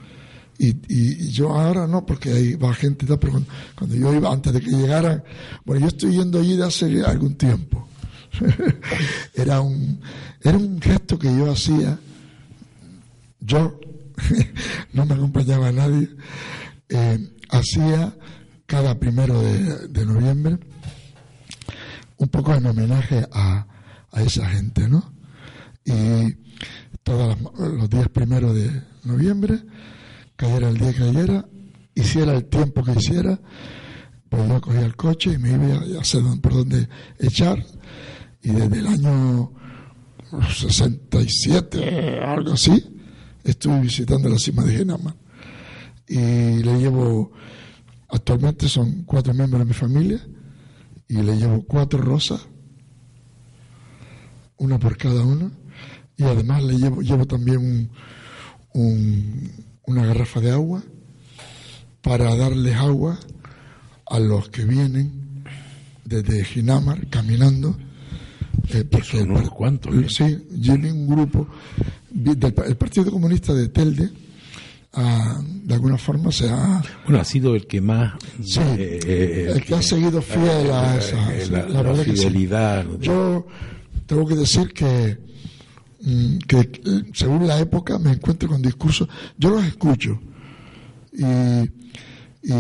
Y, 0.58 1.30
yo 1.30 1.50
ahora 1.58 1.88
no, 1.88 2.06
porque 2.06 2.30
ahí 2.30 2.54
va 2.54 2.72
gente 2.72 3.04
y 3.04 3.08
tal, 3.08 3.18
pero 3.18 3.32
cuando, 3.32 3.50
cuando 3.76 3.96
yo 3.96 4.14
iba, 4.14 4.32
antes 4.32 4.52
de 4.52 4.60
que 4.60 4.70
llegaran, 4.70 5.24
bueno, 5.64 5.80
yo 5.80 5.88
estoy 5.88 6.12
yendo 6.12 6.38
allí 6.38 6.56
de 6.56 6.64
hace 6.64 7.02
algún 7.04 7.34
tiempo. 7.34 7.88
era 9.34 9.60
un 9.60 10.00
era 10.40 10.56
un 10.56 10.80
gesto 10.80 11.18
que 11.18 11.28
yo 11.36 11.50
hacía 11.50 11.98
yo 13.40 13.78
no 14.94 15.04
me 15.04 15.14
acompañaba 15.14 15.70
nadie 15.70 16.08
eh, 16.88 17.18
hacía 17.50 18.14
cada 18.72 18.98
primero 18.98 19.38
de, 19.42 20.06
noviembre 20.06 20.58
un 22.16 22.28
poco 22.28 22.54
en 22.54 22.64
homenaje 22.64 23.26
a, 23.30 23.66
esa 24.24 24.48
gente 24.48 24.88
no 24.88 25.12
y 25.84 26.34
todos 27.02 27.36
los 27.58 27.90
días 27.90 28.08
primeros 28.08 28.54
de 28.54 28.82
noviembre 29.04 29.60
cayera 30.36 30.70
el 30.70 30.78
día 30.78 30.94
que 30.94 31.00
cayera 31.00 31.46
hiciera 31.94 32.32
el 32.32 32.46
tiempo 32.46 32.82
que 32.82 32.92
hiciera 32.92 33.38
pues 34.30 34.48
yo 34.48 34.60
cogía 34.62 34.86
el 34.86 34.96
coche 34.96 35.34
y 35.34 35.38
me 35.38 35.50
iba 35.50 35.74
a, 35.74 35.98
a 35.98 36.00
hacer 36.00 36.22
por 36.40 36.54
dónde 36.54 36.88
echar 37.18 37.62
y 38.42 38.52
desde 38.52 38.78
el 38.78 38.86
año 38.86 39.52
67, 40.48 42.20
algo 42.24 42.52
así, 42.52 42.82
estuve 43.44 43.80
visitando 43.80 44.30
la 44.30 44.38
cima 44.38 44.64
de 44.64 44.78
Genama. 44.78 45.14
Y 46.08 46.62
le 46.62 46.78
llevo, 46.78 47.32
actualmente 48.12 48.68
son 48.68 49.02
cuatro 49.04 49.34
miembros 49.34 49.60
de 49.60 49.64
mi 49.66 49.74
familia, 49.74 50.20
y 51.08 51.14
le 51.16 51.36
llevo 51.36 51.64
cuatro 51.66 52.00
rosas, 52.00 52.46
una 54.58 54.78
por 54.78 54.96
cada 54.96 55.22
uno, 55.24 55.50
y 56.16 56.24
además 56.24 56.62
le 56.62 56.78
llevo, 56.78 57.02
llevo 57.02 57.26
también 57.26 57.58
un, 57.58 57.90
un- 58.74 59.50
una 59.86 60.06
garrafa 60.06 60.40
de 60.40 60.52
agua 60.52 60.82
para 62.02 62.34
darles 62.36 62.76
agua 62.76 63.18
a 64.06 64.18
los 64.20 64.48
que 64.50 64.64
vienen 64.64 65.44
desde 66.04 66.44
Ginamar 66.44 67.08
caminando. 67.08 67.76
eh, 68.68 68.84
porque 68.84 69.18
el 69.20 69.26
par- 69.28 70.08
Sí, 70.08 70.46
un 70.92 71.08
grupo 71.08 71.48
del 72.10 72.54
pa- 72.54 72.64
el 72.64 72.76
Partido 72.76 73.10
Comunista 73.10 73.52
de 73.54 73.68
Telde, 73.68 74.10
ah, 74.94 75.40
de 75.44 75.74
alguna 75.74 75.98
forma 75.98 76.30
se 76.32 76.48
ha. 76.50 76.82
Bueno, 77.04 77.20
ha 77.20 77.24
sido 77.24 77.54
el 77.54 77.66
que 77.66 77.80
más. 77.80 78.14
Sí, 78.42 78.60
eh, 78.60 79.00
eh, 79.06 79.52
el 79.54 79.64
que 79.64 79.74
ha 79.74 79.82
seguido 79.82 80.20
fiel 80.22 80.70
a 80.72 80.96
esa. 80.96 81.34
eh, 81.34 81.46
la, 81.50 81.62
la 81.62 81.68
la 81.68 81.82
verdad 81.82 82.04
que 82.04 82.10
sí. 82.16 82.16
fidelidad. 82.18 82.86
Yo 83.00 83.46
tengo 84.06 84.26
que 84.26 84.34
decir 84.36 84.72
que, 84.72 85.18
mm, 86.02 86.38
que 86.46 86.58
eh, 86.60 87.02
según 87.14 87.46
la 87.46 87.58
época 87.60 87.98
me 87.98 88.12
encuentro 88.12 88.48
con 88.48 88.60
discursos, 88.62 89.08
yo 89.38 89.50
los 89.50 89.64
escucho 89.64 90.20
y, 91.12 91.24
y, 92.42 92.52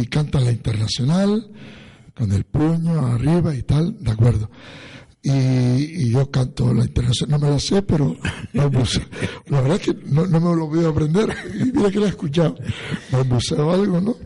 y 0.00 0.06
cantan 0.06 0.44
la 0.44 0.52
internacional 0.52 1.50
con 2.14 2.32
el 2.32 2.44
puño 2.44 3.06
arriba 3.06 3.54
y 3.54 3.62
tal, 3.62 3.96
de 4.02 4.10
acuerdo. 4.10 4.50
Y, 5.22 5.30
y 5.30 6.10
yo 6.10 6.30
canto 6.30 6.72
la 6.72 6.84
internacional, 6.84 7.38
no 7.38 7.46
me 7.46 7.52
la 7.52 7.60
sé, 7.60 7.82
pero 7.82 8.16
la 8.54 8.68
verdad 8.68 9.72
es 9.72 9.80
que 9.80 9.94
no, 10.06 10.26
no 10.26 10.40
me 10.40 10.56
lo 10.56 10.66
voy 10.66 10.82
a 10.84 10.88
aprender 10.88 11.28
y 11.60 11.64
mira 11.64 11.90
que 11.90 12.00
la 12.00 12.06
he 12.06 12.10
escuchado. 12.10 12.56
Balbuceo 13.12 13.70
algo, 13.70 14.00
¿no? 14.00 14.16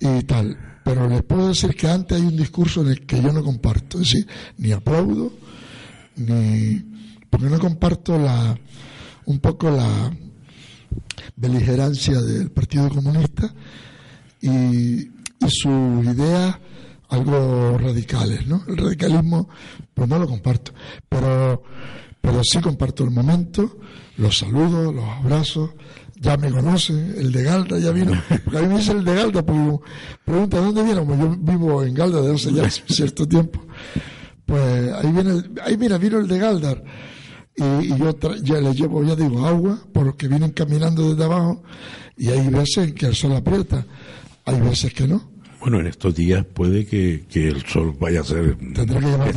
y 0.00 0.22
tal. 0.24 0.56
Pero 0.84 1.08
les 1.08 1.22
puedo 1.22 1.48
decir 1.48 1.74
que 1.74 1.88
antes 1.88 2.20
hay 2.20 2.26
un 2.26 2.36
discurso 2.36 2.82
en 2.82 2.88
el 2.88 3.06
que 3.06 3.20
yo 3.20 3.32
no 3.32 3.42
comparto, 3.42 4.00
es 4.00 4.12
decir, 4.12 4.28
ni 4.58 4.72
aplaudo, 4.72 5.32
ni 6.16 6.84
porque 7.28 7.46
no 7.46 7.58
comparto 7.58 8.18
la 8.18 8.56
un 9.24 9.40
poco 9.40 9.68
la 9.68 10.12
beligerancia 11.34 12.20
del 12.20 12.50
Partido 12.50 12.88
Comunista 12.88 13.52
y, 14.40 15.10
sus 15.48 16.04
ideas 16.04 16.56
algo 17.08 17.78
radicales, 17.78 18.46
¿no? 18.46 18.62
El 18.68 18.76
radicalismo, 18.76 19.48
pues 19.94 20.08
no 20.08 20.18
lo 20.18 20.26
comparto, 20.26 20.72
pero 21.08 21.62
pero 22.20 22.40
sí 22.42 22.58
comparto 22.60 23.04
el 23.04 23.10
momento, 23.12 23.78
los 24.16 24.38
saludos, 24.38 24.92
los 24.92 25.04
abrazos, 25.04 25.70
ya 26.20 26.36
me 26.36 26.50
conocen, 26.50 27.14
el 27.16 27.30
de 27.30 27.44
Galda 27.44 27.78
ya 27.78 27.92
vino, 27.92 28.12
porque 28.44 28.58
a 28.58 28.62
mí 28.62 28.68
me 28.68 28.78
dice 28.78 28.90
el 28.92 29.04
de 29.04 29.14
Galda, 29.14 29.46
pues 29.46 29.58
pregunta, 30.24 30.58
¿dónde 30.58 30.82
viene? 30.82 30.98
Como 31.00 31.16
yo 31.16 31.36
vivo 31.38 31.84
en 31.84 31.94
Galda 31.94 32.20
desde 32.22 32.34
hace 32.34 32.52
ya 32.52 32.68
cierto 32.94 33.28
tiempo, 33.28 33.60
pues 34.44 34.92
ahí 34.94 35.12
viene, 35.12 35.30
el- 35.30 35.52
ahí 35.64 35.76
mira, 35.76 35.98
vino 35.98 36.18
el 36.18 36.26
de 36.26 36.38
Galdar, 36.38 36.82
y, 37.56 37.62
y 37.64 37.88
yo 37.96 38.16
tra- 38.18 38.40
ya 38.42 38.60
le 38.60 38.74
llevo, 38.74 39.04
ya 39.04 39.14
digo, 39.14 39.46
agua, 39.46 39.78
por 39.92 40.06
los 40.06 40.16
que 40.16 40.26
vienen 40.28 40.50
caminando 40.50 41.08
desde 41.10 41.24
abajo, 41.24 41.62
y 42.16 42.28
hay 42.30 42.48
veces 42.48 42.88
en 42.88 42.94
que 42.94 43.06
el 43.06 43.14
sol 43.14 43.34
aprieta, 43.36 43.86
hay 44.44 44.60
veces 44.60 44.92
que 44.92 45.06
no. 45.06 45.30
Bueno, 45.66 45.80
en 45.80 45.88
estos 45.88 46.14
días 46.14 46.46
puede 46.46 46.86
que, 46.86 47.24
que 47.28 47.48
el 47.48 47.66
sol 47.66 47.92
vaya 47.98 48.20
a 48.20 48.22
ser 48.22 48.56
Tendrá 48.56 49.00
que 49.00 49.06
llevar 49.06 49.28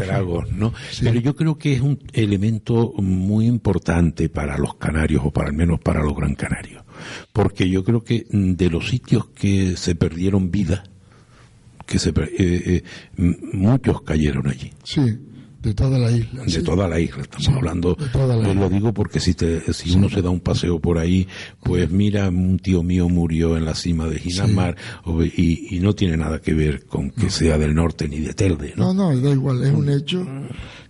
estragos, 0.00 0.50
¿no? 0.56 0.72
Pero 1.02 1.20
yo 1.20 1.36
creo 1.36 1.58
que 1.58 1.74
es 1.74 1.82
un 1.82 1.98
elemento 2.14 2.94
muy 2.96 3.44
importante 3.44 4.30
para 4.30 4.56
los 4.56 4.76
canarios, 4.76 5.20
o 5.26 5.30
para 5.30 5.48
al 5.48 5.54
menos 5.54 5.78
para 5.80 6.02
los 6.02 6.16
gran 6.16 6.34
canarios. 6.36 6.82
Porque 7.34 7.68
yo 7.68 7.84
creo 7.84 8.02
que 8.02 8.24
de 8.30 8.70
los 8.70 8.88
sitios 8.88 9.26
que 9.26 9.76
se 9.76 9.94
perdieron 9.94 10.50
vida, 10.50 10.84
que 11.84 11.98
se, 11.98 12.08
eh, 12.08 12.14
eh, 12.38 12.82
muchos 13.18 14.00
cayeron 14.00 14.48
allí. 14.48 14.72
Sí, 14.84 15.18
de 15.62 15.74
toda 15.74 15.98
la 15.98 16.10
isla. 16.10 16.44
De 16.44 16.50
sí. 16.50 16.62
toda 16.62 16.88
la 16.88 16.98
isla, 16.98 17.22
estamos 17.22 17.48
hablando. 17.48 17.94
toda 18.12 18.34
la 18.36 18.48
isla. 18.48 18.54
lo 18.62 18.70
digo 18.70 18.94
porque 18.94 19.20
si, 19.20 19.34
te, 19.34 19.72
si 19.74 19.92
uno 19.92 20.08
se 20.08 20.22
da 20.22 20.30
un 20.30 20.40
paseo 20.40 20.80
por 20.80 20.96
ahí, 20.98 21.28
pues 21.62 21.90
mira, 21.90 22.28
un 22.30 22.58
tío 22.58 22.82
mío 22.82 23.08
murió 23.08 23.56
en 23.58 23.64
la 23.66 23.74
cima 23.74 24.06
de 24.06 24.18
Ginamar 24.18 24.76
y, 25.36 25.76
y 25.76 25.80
no 25.80 25.94
tiene 25.94 26.16
nada 26.16 26.40
que 26.40 26.54
ver 26.54 26.86
con 26.86 27.10
que 27.10 27.28
sea 27.28 27.58
del 27.58 27.74
norte 27.74 28.08
ni 28.08 28.20
de 28.20 28.32
Telde, 28.32 28.72
¿no? 28.76 28.94
No, 28.94 29.12
no, 29.12 29.20
da 29.20 29.30
igual, 29.32 29.62
es 29.62 29.72
un 29.72 29.88
hecho. 29.90 30.26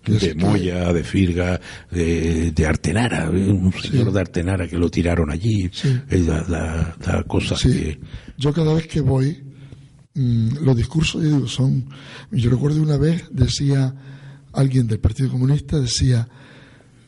que 0.03 0.13
de 0.13 0.19
que- 0.19 0.35
Moya, 0.35 0.93
de 0.93 1.03
Firga, 1.03 1.59
de, 1.91 2.51
de 2.51 2.65
Artenara, 2.65 3.29
un 3.29 3.73
señor 3.73 4.11
de 4.13 4.21
Artenara 4.21 4.67
que 4.69 4.77
lo 4.77 4.89
tiraron 4.89 5.31
allí, 5.31 5.69
es 6.09 6.25
la, 6.27 6.45
la- 6.47 6.95
la 7.05 7.23
cosa 7.23 7.55
que... 7.61 7.99
Yo 8.37 8.53
cada 8.53 8.73
vez 8.73 8.87
que 8.87 9.01
voy, 9.01 9.37
mm, 10.15 10.63
los 10.63 10.75
discursos, 10.77 11.21
yo 11.21 11.29
digo, 11.35 11.47
son... 11.47 11.85
Yo 12.31 12.49
recuerdo 12.49 12.81
una 12.81 12.97
vez, 12.97 13.25
decía 13.31 13.93
alguien 14.53 14.87
del 14.87 14.99
Partido 14.99 15.29
Comunista, 15.29 15.79
decía, 15.79 16.27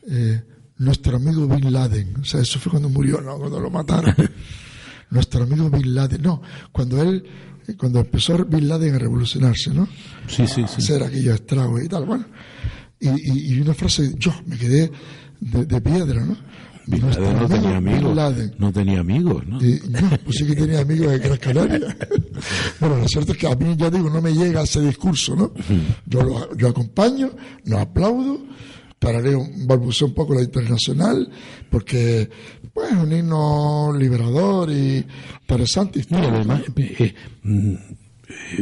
eh, 0.09 0.43
nuestro 0.77 1.17
amigo 1.17 1.47
Bin 1.47 1.71
Laden, 1.71 2.17
o 2.21 2.25
sea, 2.25 2.41
eso 2.41 2.59
fue 2.59 2.71
cuando 2.71 2.89
murió, 2.89 3.21
no, 3.21 3.37
cuando 3.37 3.59
lo 3.59 3.69
mataron. 3.69 4.15
nuestro 5.09 5.43
amigo 5.43 5.69
Bin 5.69 5.93
Laden, 5.93 6.21
no, 6.21 6.41
cuando 6.71 7.01
él, 7.01 7.23
cuando 7.77 7.99
empezó 7.99 8.43
Bin 8.45 8.67
Laden 8.67 8.95
a 8.95 8.99
revolucionarse, 8.99 9.73
¿no? 9.73 9.87
Sí, 10.27 10.47
sí, 10.47 10.65
sí. 10.67 10.75
Hacer 10.77 11.03
aquellos 11.03 11.35
estragos 11.35 11.83
y 11.83 11.87
tal, 11.87 12.05
bueno. 12.05 12.25
Y, 12.99 13.09
y, 13.09 13.53
y 13.53 13.61
una 13.61 13.73
frase, 13.73 14.13
yo 14.17 14.33
me 14.45 14.57
quedé 14.57 14.91
de, 15.39 15.65
de 15.65 15.81
piedra, 15.81 16.25
¿no? 16.25 16.35
Bin 16.85 17.01
Nuestro 17.01 17.23
Laden 17.23 17.39
no 17.39 17.47
tenía 17.47 17.77
amigos, 17.77 18.15
Laden. 18.15 18.55
no 18.57 18.73
tenía 18.73 18.99
amigos, 18.99 19.47
¿no? 19.47 19.63
Y, 19.63 19.81
no, 19.89 19.99
pues 20.23 20.37
sí 20.37 20.45
que 20.45 20.55
tenía 20.55 20.79
amigos 20.81 21.11
de 21.11 21.19
Gran 21.19 21.37
Canaria. 21.37 21.97
bueno, 22.79 22.97
lo 22.97 23.07
cierto 23.07 23.31
es 23.31 23.37
que 23.37 23.47
a 23.47 23.55
mí, 23.55 23.75
ya 23.77 23.89
digo, 23.89 24.09
no 24.09 24.21
me 24.21 24.33
llega 24.33 24.63
ese 24.63 24.81
discurso, 24.81 25.35
¿no? 25.35 25.53
Yo, 26.05 26.23
lo, 26.23 26.55
yo 26.55 26.67
acompaño, 26.69 27.31
no 27.65 27.79
aplaudo, 27.79 28.39
tarareo, 28.99 29.47
balbuceo 29.65 30.07
un 30.07 30.13
poco 30.13 30.33
la 30.33 30.41
internacional, 30.41 31.29
porque, 31.69 32.29
pues, 32.73 32.91
es 32.91 32.97
un 32.97 33.11
himno 33.11 33.93
liberador 33.97 34.69
y 34.71 35.05
interesante. 35.41 35.99
Y 35.99 36.01
histórico. 36.01 36.35
además, 36.35 36.61
eh, 36.75 37.13
mm, 37.43 37.73
eh, 37.73 37.97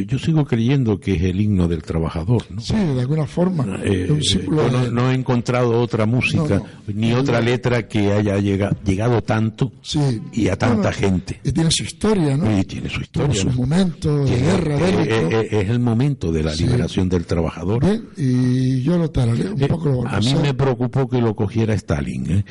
yo 0.07 0.17
sigo 0.19 0.45
creyendo 0.45 0.99
que 0.99 1.13
es 1.15 1.21
el 1.23 1.39
himno 1.41 1.67
del 1.67 1.83
trabajador, 1.83 2.43
¿no? 2.49 2.61
Sí, 2.61 2.75
de 2.75 3.01
alguna 3.01 3.25
forma. 3.27 3.79
Eh, 3.83 4.07
es 4.19 4.35
eh, 4.35 4.45
yo 4.47 4.69
no, 4.71 4.91
no 4.91 5.11
he 5.11 5.15
encontrado 5.15 5.79
otra 5.79 6.05
música 6.05 6.57
No, 6.57 6.65
ni 6.93 7.13
otra 7.13 7.41
letra 7.41 7.87
que 7.87 8.11
haya 8.11 8.37
llega- 8.39 8.75
llegado 8.83 9.21
tanto 9.21 9.71
y 10.31 10.47
a 10.47 10.55
tanta 10.57 10.91
gente. 10.91 11.39
Y 11.43 11.51
tiene 11.51 11.71
su 11.71 11.83
historia, 11.83 12.37
¿no? 12.37 12.57
Y 12.59 12.63
tiene 12.63 12.89
su 12.89 13.01
historia. 13.01 13.35
sus 13.35 13.45
¿no? 13.55 13.61
momentos 13.61 14.29
de 14.29 14.35
Tiene- 14.35 14.51
guerra, 14.51 14.75
eh, 14.79 15.07
eh, 15.09 15.29
eh, 15.51 15.61
es 15.61 15.69
el 15.69 15.79
momento 15.79 16.31
de 16.31 16.43
la 16.43 16.53
Sí. 16.53 16.63
liberación 16.65 17.09
del 17.09 17.25
trabajador. 17.25 17.83
Bien, 17.85 18.03
y 18.17 18.81
yo 18.83 18.97
lo 18.97 19.09
tarareo 19.11 19.53
un 19.55 19.61
Eh, 19.63 19.67
poco. 19.67 19.89
Lo 19.89 20.01
a 20.01 20.03
mí 20.03 20.09
balbuceo. 20.27 20.41
me 20.41 20.53
preocupó 20.53 21.09
que 21.09 21.19
lo 21.21 21.35
cogiera 21.35 21.73
Stalin. 21.73 22.31
¿eh? 22.31 22.45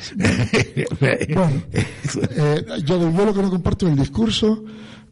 Bueno, 1.33 1.61
eh, 1.73 2.65
yo, 2.85 2.99
yo 3.11 3.25
lo 3.25 3.33
que 3.33 3.41
no 3.41 3.49
comparto 3.49 3.87
es 3.87 3.93
el 3.93 3.99
discurso, 3.99 4.63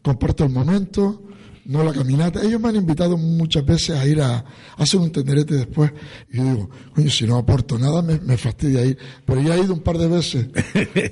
comparto 0.02 0.44
el 0.44 0.50
momento, 0.50 1.22
no 1.70 1.84
la 1.84 1.92
caminata. 1.92 2.42
Ellos 2.42 2.60
me 2.60 2.68
han 2.68 2.76
invitado 2.76 3.16
muchas 3.16 3.64
veces 3.64 3.96
a 3.96 4.04
ir 4.04 4.20
a, 4.20 4.38
a 4.38 4.44
hacer 4.76 4.98
un 4.98 5.12
tenderete 5.12 5.54
después. 5.54 5.92
Y 6.28 6.38
yo 6.38 6.44
digo, 6.44 6.70
coño, 6.94 7.10
si 7.10 7.26
no 7.26 7.38
aporto 7.38 7.78
nada, 7.78 8.02
me, 8.02 8.36
fastidia 8.36 8.84
ir. 8.84 8.98
Pero 9.24 9.40
ya 9.40 9.54
he 9.54 9.60
ido 9.60 9.72
un 9.72 9.80
par 9.80 9.96
de 9.96 10.08
veces. 10.08 10.48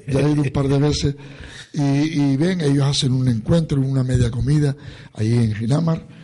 Ya 0.09 0.21
he 0.21 0.33
ido 0.33 0.43
un 0.43 0.51
par 0.51 0.67
de 0.67 0.79
veces. 0.79 1.15
Y, 1.73 1.81
y 1.83 2.37
ven, 2.37 2.61
ellos 2.61 2.85
hacen 2.85 3.13
un 3.13 3.29
encuentro, 3.29 3.81
una 3.81 4.03
media 4.03 4.33
comida 4.33 4.75
ahí 5.15 5.33
en 5.33 5.55
Ginamar. 5.55 6.18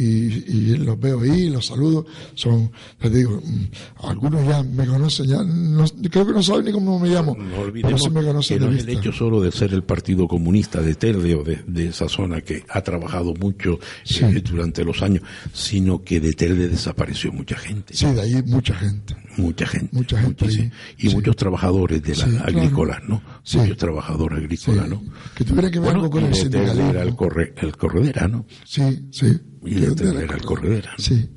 Y, 0.00 0.44
y 0.46 0.76
los 0.76 0.98
veo 1.00 1.20
ahí, 1.20 1.50
los 1.50 1.66
saludo. 1.66 2.06
Son, 2.34 2.70
les 3.00 3.12
digo, 3.12 3.42
mm, 3.44 4.06
algunos 4.06 4.46
ya 4.46 4.62
me 4.62 4.86
conocen, 4.86 5.26
ya 5.26 5.42
no, 5.42 5.84
creo 6.10 6.24
que 6.24 6.32
no 6.32 6.42
saben 6.42 6.66
ni 6.66 6.72
cómo 6.72 7.00
me 7.00 7.08
llamo. 7.08 7.36
No 7.36 7.44
pero 7.50 7.62
olvidemos 7.62 8.02
sí 8.02 8.10
me 8.10 8.20
que 8.20 8.26
conocen 8.26 8.60
no 8.60 8.70
de 8.70 8.76
es 8.78 8.82
el 8.84 8.90
hecho 8.90 9.12
solo 9.12 9.40
de 9.40 9.50
ser 9.50 9.74
el 9.74 9.82
Partido 9.82 10.28
Comunista 10.28 10.80
de 10.80 10.94
Telde 10.94 11.34
o 11.34 11.42
de, 11.42 11.58
de 11.66 11.88
esa 11.88 12.08
zona 12.08 12.40
que 12.42 12.62
ha 12.68 12.80
trabajado 12.82 13.34
mucho 13.34 13.80
eh, 14.20 14.40
durante 14.48 14.84
los 14.84 15.02
años, 15.02 15.22
sino 15.52 16.02
que 16.04 16.20
de 16.20 16.32
Telde 16.32 16.68
desapareció 16.68 17.32
mucha 17.32 17.56
gente. 17.56 17.94
Sí, 17.94 18.06
de 18.06 18.20
ahí 18.20 18.42
mucha 18.46 18.74
gente. 18.74 19.16
Mucha 19.36 19.66
gente. 19.66 19.88
Mucha 19.96 20.18
gente. 20.20 20.70
Y 20.98 21.08
muchos 21.10 21.34
trabajadores 21.36 22.02
de 22.02 22.08
las 22.10 22.18
Sí, 22.20 22.30
claro. 22.30 22.44
agrícolas, 22.58 22.98
¿no? 23.08 23.22
Muchos 23.54 23.76
trabajadores 23.76 24.38
agrícolas, 24.38 24.88
¿no? 24.88 25.02
Que 25.34 25.44
tuvieran 25.44 25.70
que 25.72 25.78
ver 25.80 25.84
Bueno, 25.86 26.00
algo 26.00 26.10
con 26.10 26.24
el 26.24 26.34
sindicalismo. 26.34 26.90
era 26.90 27.02
el, 27.02 27.14
corre, 27.16 27.54
el 27.56 27.76
corredera, 27.76 28.28
¿no? 28.28 28.46
Sí, 28.64 29.08
sí. 29.10 29.26
Y 29.70 29.80
de 29.80 29.94
Telde 29.94 30.24
era 30.24 30.34
el 30.36 30.44
corredera. 30.44 30.90
¿no? 30.96 31.04
Sí. 31.04 31.28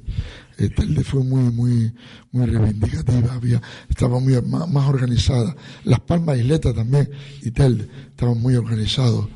Telde 0.76 1.04
fue 1.04 1.24
muy, 1.24 1.52
muy, 1.52 1.92
muy 2.32 2.46
reivindicativa, 2.46 3.34
había, 3.34 3.60
estaba 3.90 4.20
muy 4.20 4.40
más, 4.44 4.70
más 4.70 4.88
organizada. 4.88 5.56
Las 5.86 6.00
Palmas 6.02 6.38
Isleta 6.38 6.72
también 6.74 7.10
y 7.42 7.50
Telde 7.52 7.88
estaban 8.10 8.40
muy 8.40 8.56
organizados. 8.56 9.28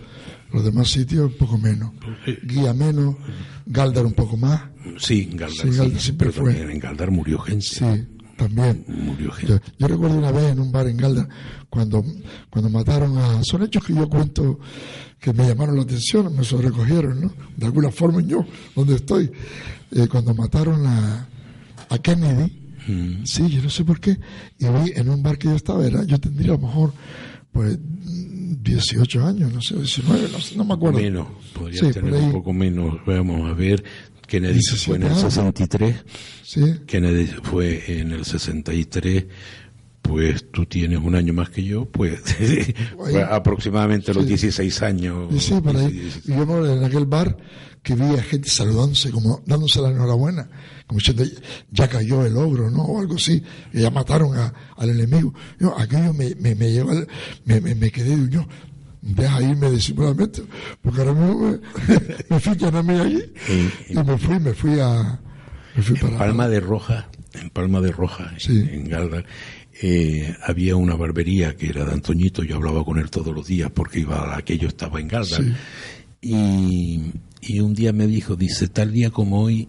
Los 0.53 0.63
demás 0.63 0.89
sitios 0.89 1.31
un 1.31 1.37
poco 1.37 1.57
menos. 1.57 1.91
Guía 2.43 2.73
menos, 2.73 3.15
Galdar 3.65 4.05
un 4.05 4.13
poco 4.13 4.37
más. 4.37 4.61
Sí, 4.99 5.25
Galdar, 5.33 5.49
Sí, 5.49 5.77
Galdar 5.77 5.99
siempre 5.99 6.29
pero 6.29 6.43
fue. 6.43 6.71
en 6.71 6.79
Galdar 6.79 7.09
murió 7.09 7.39
gente. 7.39 7.65
Sí, 7.65 7.85
también. 8.37 8.85
Murió 8.87 9.31
gente. 9.31 9.53
Yo, 9.53 9.73
yo 9.79 9.87
recuerdo 9.87 10.17
una 10.17 10.31
vez 10.31 10.51
en 10.51 10.59
un 10.59 10.71
bar 10.71 10.87
en 10.87 10.97
Galdar, 10.97 11.27
cuando, 11.75 12.03
cuando 12.49 12.69
mataron 12.69 13.17
a... 13.17 13.43
Son 13.43 13.61
hechos 13.63 13.83
que 13.83 13.93
yo 13.93 14.07
cuento 14.09 14.59
que 15.19 15.33
me 15.33 15.45
llamaron 15.45 15.75
la 15.75 15.81
atención, 15.83 16.33
me 16.35 16.43
sobrecogieron, 16.45 17.19
¿no? 17.19 17.33
De 17.57 17.65
alguna 17.65 17.91
forma 17.91 18.21
yo, 18.21 18.45
donde 18.75 18.95
estoy. 18.95 19.29
Eh, 19.91 20.07
cuando 20.07 20.33
mataron 20.33 20.85
a, 20.87 21.27
a 21.89 21.97
Kennedy, 21.99 22.61
Mm. 22.87 23.25
sí, 23.25 23.49
yo 23.49 23.63
no 23.63 23.69
sé 23.71 23.83
por 23.83 23.99
qué, 23.99 24.11
y 24.59 24.65
vi 24.65 24.91
en 24.95 25.09
un 25.09 25.23
bar 25.23 25.39
que 25.39 25.47
yo 25.47 25.55
estaba, 25.55 25.83
era, 25.87 26.03
yo 26.03 26.19
tendría 26.19 26.51
a 26.51 26.55
lo 26.57 26.67
mejor, 26.67 26.93
pues, 27.51 27.79
18 28.61 29.25
años, 29.25 29.51
no 29.51 29.59
sé, 29.59 29.75
19, 29.75 30.29
no 30.31 30.39
sé, 30.39 30.55
no 30.55 30.65
me 30.65 30.75
acuerdo. 30.75 30.99
Menos, 30.99 31.27
podría 31.53 31.79
Sí, 31.81 31.91
tener 31.91 32.13
un 32.13 32.31
poco 32.31 32.53
menos. 32.53 32.97
Vamos 33.07 33.49
a 33.49 33.53
ver, 33.55 33.83
Kennedy 34.27 34.59
fue 34.77 34.97
en 34.97 35.01
el 35.01 35.09
17 35.09 35.19
años. 35.19 35.33
63. 35.33 35.95
Sí. 36.43 36.61
Kennedy 36.85 37.25
fue 37.41 37.99
en 37.99 38.11
el 38.11 38.23
63. 38.23 39.25
Pues 40.07 40.51
tú 40.51 40.65
tienes 40.65 40.99
un 40.99 41.15
año 41.15 41.33
más 41.33 41.49
que 41.49 41.63
yo, 41.63 41.85
pues 41.85 42.19
aproximadamente 43.29 44.13
los 44.13 44.23
Sí. 44.23 44.29
16 44.29 44.81
años. 44.83 45.33
Y 45.33 45.39
sí, 45.39 45.59
por 45.61 45.75
ahí. 45.75 46.09
Y 46.25 46.31
yo 46.31 46.73
en 46.73 46.83
aquel 46.83 47.05
bar 47.05 47.37
que 47.83 47.95
vi 47.95 48.03
a 48.15 48.21
gente 48.23 48.49
saludándose, 48.49 49.11
como 49.11 49.41
dándose 49.45 49.79
la 49.81 49.89
enhorabuena, 49.91 50.49
como 50.87 50.99
diciendo, 50.99 51.23
ya 51.71 51.87
cayó 51.87 52.25
el 52.25 52.35
ogro, 52.37 52.69
¿no? 52.71 52.83
O 52.83 52.99
algo 52.99 53.15
así, 53.15 53.43
y 53.73 53.81
ya 53.81 53.91
mataron 53.91 54.35
a- 54.37 54.53
al 54.77 54.89
enemigo. 54.89 55.33
Yo, 55.59 55.77
aquello 55.77 56.13
me, 56.13 56.33
me, 56.35 56.55
me 56.55 56.71
lleva, 56.71 56.93
me, 57.45 57.61
me, 57.61 57.75
me 57.75 57.91
quedé, 57.91 58.15
digo, 58.15 58.27
yo, 58.27 58.47
deja 59.01 59.39
irme 59.41 59.69
disimuladamente, 59.69 60.41
porque 60.81 60.99
ahora 61.01 61.13
mismo 61.13 61.39
me, 61.51 61.59
me 62.29 62.39
fichan 62.39 62.75
a 62.75 62.81
mí 62.81 62.93
allí, 62.99 63.23
y 63.89 63.93
me 63.95 64.17
fui, 64.17 64.39
me 64.39 64.53
fui 64.53 64.79
a, 64.79 65.19
me 65.75 65.83
fui 65.83 65.95
para... 65.99 66.17
Palma 66.17 66.47
de 66.47 66.59
Roja, 66.61 67.07
en 67.33 67.51
Palma 67.51 67.81
de 67.81 67.91
Roja, 67.91 68.33
en, 68.47 68.67
en 68.69 68.89
Galdar, 68.89 69.25
eh, 69.81 70.35
había 70.43 70.75
una 70.75 70.95
barbería 70.95 71.55
que 71.55 71.67
era 71.67 71.85
de 71.85 71.93
Antoñito, 71.93 72.43
yo 72.43 72.55
hablaba 72.55 72.83
con 72.85 72.97
él 72.99 73.09
todos 73.09 73.33
los 73.33 73.47
días 73.47 73.69
porque 73.73 73.99
iba 73.99 74.33
a 74.33 74.37
aquello 74.37 74.67
estaba 74.67 74.99
en 74.99 75.07
Galdar. 75.07 75.43
Sí. 75.43 75.53
Y, 76.21 77.01
y 77.41 77.59
un 77.59 77.73
día 77.73 77.93
me 77.93 78.07
dijo, 78.07 78.35
dice, 78.35 78.67
tal 78.67 78.91
día 78.91 79.09
como 79.11 79.41
hoy 79.41 79.67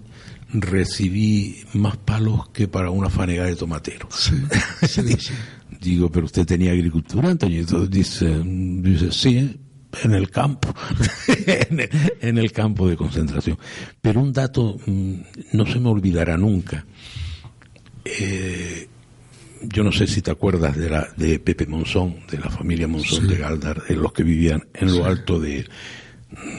recibí 0.52 1.56
más 1.74 1.96
palos 1.96 2.48
que 2.50 2.68
para 2.68 2.90
una 2.90 3.10
fanega 3.10 3.44
de 3.44 3.56
tomatero. 3.56 4.08
Digo, 5.80 6.10
pero 6.10 6.26
usted 6.26 6.46
tenía 6.46 6.72
agricultura, 6.72 7.28
Antoñito. 7.30 7.86
Dice, 7.86 8.42
dice 8.44 9.12
sí, 9.12 9.60
en 10.02 10.12
el 10.12 10.30
campo, 10.30 10.74
en, 11.46 11.80
el, 11.80 11.90
en 12.20 12.38
el 12.38 12.52
campo 12.52 12.88
de 12.88 12.96
concentración. 12.96 13.58
Pero 14.00 14.20
un 14.20 14.32
dato 14.32 14.78
mm, 14.86 15.14
no 15.52 15.66
se 15.66 15.78
me 15.80 15.88
olvidará 15.90 16.36
nunca. 16.38 16.86
eh, 18.04 18.88
yo 19.62 19.84
no 19.84 19.92
sé 19.92 20.06
si 20.06 20.22
te 20.22 20.30
acuerdas 20.30 20.76
de 20.76 20.90
la 20.90 21.08
de 21.16 21.38
Pepe 21.38 21.66
Monzón, 21.66 22.16
de 22.30 22.38
la 22.38 22.50
familia 22.50 22.88
Monzón 22.88 23.26
de 23.26 23.36
Galdar, 23.36 23.82
de 23.84 23.96
los 23.96 24.12
que 24.12 24.22
vivían 24.22 24.66
en 24.74 24.96
lo 24.96 25.04
alto 25.04 25.40
de, 25.40 25.66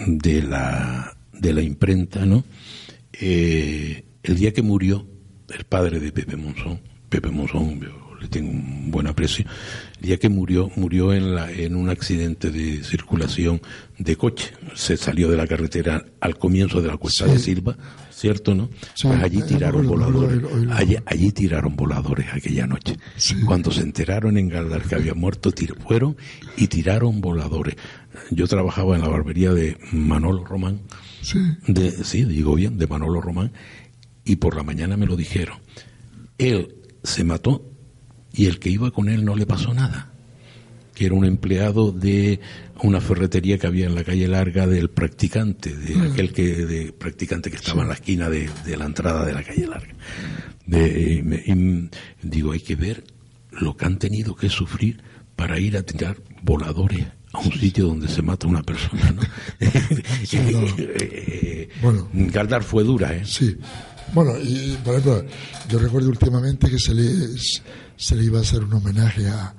de 0.07 0.41
la 0.41 1.17
de 1.33 1.53
la 1.53 1.61
imprenta, 1.61 2.25
¿no? 2.25 2.43
Eh, 3.13 4.03
el 4.23 4.35
día 4.35 4.53
que 4.53 4.61
murió 4.61 5.07
el 5.49 5.63
padre 5.63 5.99
de 5.99 6.11
Pepe 6.11 6.35
Monzón, 6.35 6.79
Pepe 7.09 7.29
Monzón, 7.29 7.79
yo 7.79 8.15
le 8.19 8.27
tengo 8.27 8.49
un 8.49 8.91
buen 8.91 9.07
aprecio, 9.07 9.45
el 9.99 10.07
día 10.07 10.17
que 10.17 10.29
murió, 10.29 10.71
murió 10.75 11.13
en, 11.13 11.35
la, 11.35 11.51
en 11.51 11.75
un 11.75 11.89
accidente 11.89 12.49
de 12.51 12.83
circulación 12.83 13.61
de 13.97 14.15
coche. 14.15 14.51
Se 14.75 14.97
salió 14.97 15.29
de 15.29 15.37
la 15.37 15.47
carretera 15.47 16.05
al 16.19 16.37
comienzo 16.37 16.81
de 16.81 16.87
la 16.87 16.97
cuesta 16.97 17.25
de 17.25 17.39
Silva, 17.39 17.77
¿cierto, 18.17 18.55
no? 18.55 18.69
pues 18.69 19.23
allí 19.23 19.43
tiraron 19.43 19.85
voladores. 19.85 20.41
Allí, 20.71 20.97
allí, 21.05 21.31
tiraron 21.31 21.75
voladores 21.75 22.25
aquella 22.33 22.65
noche. 22.65 22.97
Cuando 23.45 23.71
se 23.71 23.81
enteraron 23.81 24.37
en 24.37 24.49
Galdar 24.49 24.81
que 24.81 24.95
había 24.95 25.13
muerto, 25.13 25.51
fueron 25.85 26.17
y 26.57 26.67
tiraron 26.67 27.21
voladores. 27.21 27.75
Yo 28.31 28.47
trabajaba 28.47 28.95
en 28.95 29.01
la 29.01 29.07
barbería 29.07 29.53
de 29.53 29.77
Manolo 29.91 30.43
Román. 30.43 30.81
De, 31.67 31.91
sí, 32.03 32.23
digo 32.25 32.55
bien, 32.55 32.79
de 32.79 32.87
Manolo 32.87 33.21
Román. 33.21 33.51
Y 34.25 34.37
por 34.37 34.55
la 34.55 34.63
mañana 34.63 34.97
me 34.97 35.05
lo 35.05 35.15
dijeron. 35.15 35.59
Él 36.39 36.75
se 37.03 37.23
mató 37.23 37.71
y 38.33 38.47
el 38.47 38.57
que 38.57 38.69
iba 38.69 38.89
con 38.89 39.09
él 39.09 39.25
no 39.25 39.35
le 39.35 39.45
pasó 39.45 39.73
nada 39.73 40.11
que 40.97 41.05
era 41.05 41.13
un 41.13 41.25
empleado 41.25 41.91
de 41.91 42.39
una 42.83 43.01
ferretería 43.01 43.57
que 43.57 43.67
había 43.67 43.85
en 43.87 43.95
la 43.95 44.03
calle 44.03 44.27
larga 44.27 44.67
del 44.67 44.89
practicante, 44.89 45.75
de 45.75 45.95
Mm. 45.95 46.11
aquel 46.11 46.33
que 46.33 46.65
de 46.65 46.91
practicante 46.93 47.49
que 47.49 47.55
estaba 47.57 47.81
en 47.83 47.87
la 47.89 47.93
esquina 47.95 48.29
de, 48.29 48.49
de 48.65 48.77
la 48.77 48.85
entrada 48.85 49.25
de 49.25 49.33
la 49.33 49.43
calle 49.43 49.67
larga. 49.67 49.93
De- 50.65 51.13
y 51.19 51.23
me- 51.23 51.43
y 51.45 51.89
digo, 52.21 52.51
hay 52.51 52.59
que 52.59 52.75
ver 52.75 53.03
lo 53.51 53.75
que 53.77 53.85
han 53.85 53.97
tenido 53.97 54.35
que 54.35 54.49
sufrir 54.49 55.01
para 55.35 55.59
ir 55.59 55.77
a 55.77 55.83
tirar 55.83 56.17
voladores 56.43 57.05
a 57.33 57.39
un 57.39 57.51
sitio 57.51 57.87
donde 57.87 58.07
se 58.07 58.21
mata 58.21 58.47
una 58.47 58.63
persona, 58.63 59.11
¿no? 59.11 59.21
Eh, 60.39 61.69
Bueno. 61.81 62.09
Galdar 62.13 62.63
fue 62.63 62.83
dura, 62.83 63.13
¿eh? 63.15 63.23
Sí. 63.25 63.57
Bueno, 64.13 64.33
y 64.41 64.77
por 64.83 64.93
ejemplo, 64.95 65.25
yo 65.69 65.79
recuerdo 65.79 66.09
últimamente 66.09 66.69
que 66.69 66.79
se 66.79 66.93
le, 66.93 67.11
se 67.97 68.15
le 68.15 68.23
iba 68.23 68.39
a 68.39 68.41
hacer 68.41 68.63
un 68.63 68.73
homenaje 68.73 69.27
a, 69.27 69.53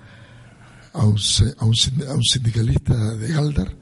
a, 0.99 1.05
un, 1.07 1.17
a, 1.59 1.65
un, 1.65 1.75
a 2.09 2.15
un 2.15 2.23
sindicalista 2.23 3.15
de 3.17 3.29
Galdar 3.33 3.77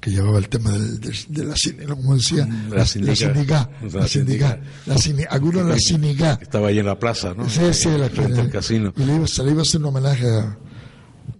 que 0.00 0.10
llevaba 0.10 0.38
el 0.38 0.48
tema 0.48 0.70
del, 0.70 0.98
del- 1.00 1.16
de 1.28 1.44
la 1.44 1.94
como 1.94 2.14
decía, 2.16 2.46
La 2.70 2.86
sindica- 2.86 3.68
la 3.82 4.06
sindica, 4.08 4.60
la 4.86 4.96
algunos 5.30 5.66
la 5.66 5.76
sindica. 5.78 6.38
Estaba 6.40 6.68
ahí 6.68 6.78
en 6.78 6.86
la 6.86 6.98
plaza, 6.98 7.34
¿no? 7.34 7.48
Sí, 7.50 7.60
sí, 7.72 7.88
la 7.98 8.08
Frente 8.08 8.40
al 8.40 8.50
casino. 8.50 8.94
Y 8.96 9.04
le 9.04 9.16
iba, 9.16 9.26
se 9.26 9.44
le 9.44 9.50
iba 9.50 9.58
a 9.60 9.62
hacer 9.62 9.80
un 9.80 9.86
homenaje 9.88 10.26
a, 10.26 10.58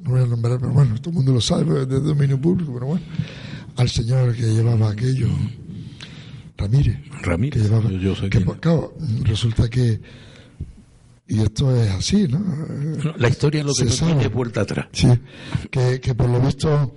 no 0.03 0.11
voy 0.11 0.21
a 0.23 0.27
nombrar, 0.27 0.59
pero 0.61 0.73
bueno, 0.73 0.95
todo 1.01 1.11
el 1.11 1.17
mundo 1.17 1.33
lo 1.33 1.41
sabe, 1.41 1.87
de 1.87 2.01
dominio 2.01 2.39
público, 2.41 2.73
pero 2.75 2.87
bueno, 2.87 3.05
al 3.77 3.89
señor 3.89 4.35
que 4.37 4.43
llevaba 4.43 4.91
aquello, 4.91 5.29
Ramírez. 6.59 6.99
Ramírez, 7.23 7.63
que 7.63 7.69
llevaba, 7.69 7.91
yo- 7.91 7.97
yo 7.99 8.17
sé 8.17 8.29
que, 8.29 8.41
pues, 8.41 8.59
claro, 8.61 8.95
resulta 9.23 9.69
que, 9.71 10.01
y 11.31 11.41
esto 11.41 11.75
es 11.75 11.91
así, 11.91 12.27
¿no? 12.29 12.45
La 13.17 13.29
historia 13.29 13.63
lo 13.65 13.73
que 13.73 13.85
Se 13.89 13.91
sabe. 13.97 14.23
es 14.25 14.33
vuelta 14.33 14.63
atrás. 14.63 14.87
Sí, 14.93 15.09
que, 15.71 16.01
que 16.01 16.15
por 16.15 16.29
lo 16.29 16.41
visto 16.41 16.93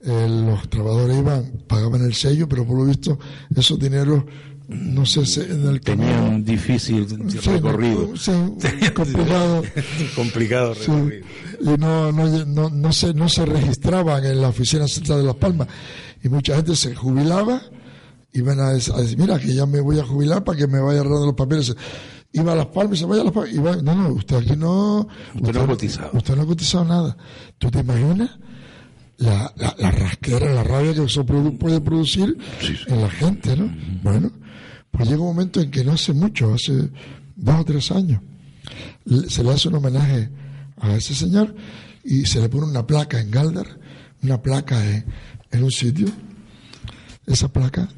eh, 0.00 0.26
los 0.28 0.68
trabajadores 0.68 1.18
iban, 1.18 1.52
pagaban 1.66 2.02
el 2.02 2.14
sello, 2.14 2.48
pero 2.48 2.66
por 2.66 2.78
lo 2.78 2.84
visto 2.86 3.18
esos 3.54 3.78
dineros, 3.78 4.24
no 4.68 5.04
sé, 5.06 5.24
si 5.26 5.40
en 5.40 5.66
el 5.66 5.80
Tenía 5.80 6.20
un 6.22 6.44
difícil 6.44 7.06
Sí, 7.28 7.38
recorrido. 7.50 8.10
sí, 8.16 8.32
complicado. 8.94 9.62
complicado 10.16 10.74
Sí, 10.74 10.90
recorrido. 10.90 11.26
y 11.60 11.78
no, 11.78 12.12
no, 12.12 12.44
no, 12.46 12.70
no, 12.70 12.92
se, 12.92 13.14
no 13.14 13.28
se 13.28 13.44
registraban 13.46 14.24
en 14.24 14.40
la 14.40 14.48
oficina 14.48 14.86
central 14.88 15.20
de 15.20 15.24
Las 15.26 15.36
Palmas. 15.36 15.68
Y 16.22 16.28
mucha 16.28 16.56
gente 16.56 16.74
se 16.76 16.94
jubilaba, 16.94 17.62
iban 18.32 18.60
a, 18.60 18.68
a 18.68 18.72
decir, 18.74 19.16
mira, 19.18 19.38
que 19.38 19.54
ya 19.54 19.66
me 19.66 19.80
voy 19.80 19.98
a 20.00 20.04
jubilar 20.04 20.44
para 20.44 20.58
que 20.58 20.66
me 20.66 20.80
vaya 20.80 21.00
arreglando 21.00 21.26
los 21.26 21.34
papeles. 21.34 21.74
Iba 22.32 22.52
a 22.52 22.56
Las 22.56 22.66
Palmas 22.66 22.98
y 22.98 23.00
se 23.00 23.06
vaya 23.06 23.22
a 23.22 23.24
Las 23.24 23.32
Palmas. 23.34 23.54
Iba, 23.54 23.76
no, 23.76 23.94
no, 23.94 24.08
usted 24.10 24.36
aquí 24.36 24.56
no... 24.56 25.08
Usted 25.34 25.52
no 25.54 25.60
ha 25.62 25.66
cotizado. 25.66 26.10
Usted 26.12 26.36
no 26.36 26.42
ha 26.42 26.46
cotizado 26.46 26.84
nada. 26.84 27.16
¿Tú 27.58 27.70
te 27.70 27.80
imaginas? 27.80 28.30
La, 29.16 29.52
la, 29.56 29.74
la 29.78 29.90
rasquera, 29.90 30.52
la 30.54 30.62
rabia 30.62 30.94
que 30.94 31.02
eso 31.02 31.26
produ- 31.26 31.58
puede 31.58 31.80
producir 31.80 32.38
en 32.86 33.00
la 33.00 33.10
gente, 33.10 33.56
¿no? 33.56 33.74
Bueno, 34.04 34.30
pues 34.92 35.08
llega 35.08 35.20
un 35.20 35.26
momento 35.28 35.60
en 35.60 35.70
que 35.72 35.82
no 35.82 35.92
hace 35.92 36.12
mucho, 36.12 36.54
hace 36.54 36.90
dos 37.34 37.60
o 37.60 37.64
tres 37.64 37.90
años, 37.90 38.20
se 39.28 39.42
le 39.42 39.50
hace 39.50 39.66
un 39.68 39.74
homenaje 39.74 40.30
a 40.76 40.94
ese 40.94 41.16
señor 41.16 41.52
y 42.04 42.26
se 42.26 42.40
le 42.40 42.48
pone 42.48 42.66
una 42.66 42.86
placa 42.86 43.20
en 43.20 43.32
Galdar, 43.32 43.66
una 44.22 44.40
placa 44.40 44.88
en, 44.88 45.04
en 45.50 45.64
un 45.64 45.72
sitio. 45.72 46.06
Esa 47.26 47.48
placa 47.48 47.88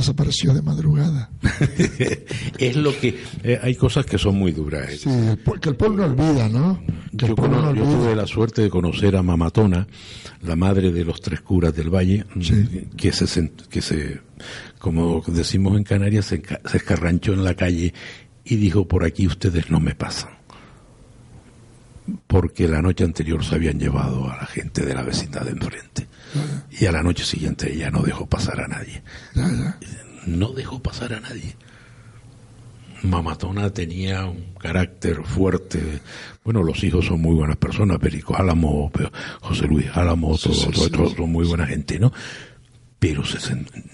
desapareció 0.00 0.54
de 0.54 0.62
madrugada. 0.62 1.30
es 2.58 2.76
lo 2.76 2.96
que 2.98 3.20
eh, 3.42 3.58
hay 3.62 3.74
cosas 3.74 4.06
que 4.06 4.18
son 4.18 4.36
muy 4.36 4.52
duras. 4.52 4.90
¿eh? 4.90 4.96
Sí, 4.96 5.10
que 5.60 5.68
el 5.68 5.76
pueblo 5.76 6.08
no 6.08 6.12
olvida, 6.14 6.48
¿no? 6.48 6.80
Que 7.16 7.18
Yo, 7.18 7.26
el 7.28 7.34
pueblo 7.34 7.56
cono- 7.58 7.70
no 7.72 7.74
yo 7.76 7.82
olvida. 7.84 7.98
tuve 7.98 8.16
la 8.16 8.26
suerte 8.26 8.62
de 8.62 8.70
conocer 8.70 9.16
a 9.16 9.22
Mamatona, 9.22 9.86
la 10.42 10.56
madre 10.56 10.92
de 10.92 11.04
los 11.04 11.20
tres 11.20 11.40
curas 11.40 11.74
del 11.74 11.90
Valle, 11.94 12.24
que 12.96 13.12
se 13.12 13.52
que 13.70 13.82
se, 13.82 14.20
como 14.78 15.22
decimos 15.26 15.76
en 15.76 15.84
Canarias, 15.84 16.26
se 16.26 16.42
escarranchó 16.74 17.32
en 17.34 17.44
la 17.44 17.54
calle 17.54 17.92
y 18.44 18.56
dijo 18.56 18.88
por 18.88 19.04
aquí 19.04 19.26
ustedes 19.26 19.70
no 19.70 19.78
me 19.80 19.94
pasan. 19.94 20.30
Porque 22.26 22.66
la 22.68 22.82
noche 22.82 23.04
anterior 23.04 23.44
se 23.44 23.54
habían 23.54 23.78
llevado 23.78 24.30
a 24.30 24.36
la 24.36 24.46
gente 24.46 24.84
de 24.84 24.94
la 24.94 25.02
vecindad 25.02 25.42
de 25.44 25.50
enfrente. 25.52 26.08
Y 26.80 26.86
a 26.86 26.92
la 26.92 27.02
noche 27.02 27.24
siguiente 27.24 27.72
ella 27.72 27.90
no 27.90 28.02
dejó 28.02 28.26
pasar 28.26 28.60
a 28.60 28.68
nadie. 28.68 29.02
No 30.26 30.52
dejó 30.52 30.82
pasar 30.82 31.12
a 31.14 31.20
nadie. 31.20 31.54
Mamatona 33.02 33.70
tenía 33.70 34.26
un 34.26 34.54
carácter 34.60 35.24
fuerte. 35.24 36.00
Bueno, 36.44 36.62
los 36.62 36.82
hijos 36.84 37.06
son 37.06 37.20
muy 37.20 37.34
buenas 37.34 37.56
personas, 37.56 37.98
Perico 37.98 38.36
Álamo, 38.36 38.90
José 39.40 39.66
Luis 39.66 39.86
Álamo, 39.94 40.36
Sí, 40.36 40.44
todos 40.44 40.58
sí, 40.60 40.64
todos- 40.70 40.84
sí, 40.86 40.90
todos 40.92 41.10
sí. 41.10 41.16
son 41.16 41.30
muy 41.32 41.46
buena 41.46 41.66
gente, 41.66 41.98
¿no? 41.98 42.12
Pero 43.00 43.24
se 43.24 43.38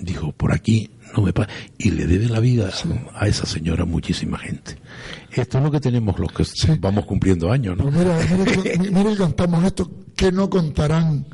dijo, 0.01 0.33
por 0.33 0.53
aquí 0.53 0.91
no 1.17 1.23
me 1.23 1.33
pasa. 1.33 1.49
Y 1.79 1.91
le 1.93 2.07
debe 2.07 2.27
la 2.27 2.41
vida 2.41 2.71
a 3.15 3.27
esa 3.27 3.47
señora 3.47 3.87
muchísima 3.87 4.39
gente. 4.39 4.77
Esto 5.41 5.59
es 5.59 5.65
lo 5.65 5.71
que 5.71 5.81
tenemos 5.81 6.19
los 6.19 6.33
que 6.33 6.45
vamos 6.81 7.05
cumpliendo 7.07 7.51
años, 7.51 7.77
¿no? 7.77 7.91
Pero 7.91 7.99
mira, 7.99 8.19
mira, 8.37 8.91
mira 8.91 9.11
que 9.11 9.17
contamos 9.17 9.65
esto, 9.65 9.91
que 10.17 10.33
no 10.33 10.51
contarán 10.51 11.27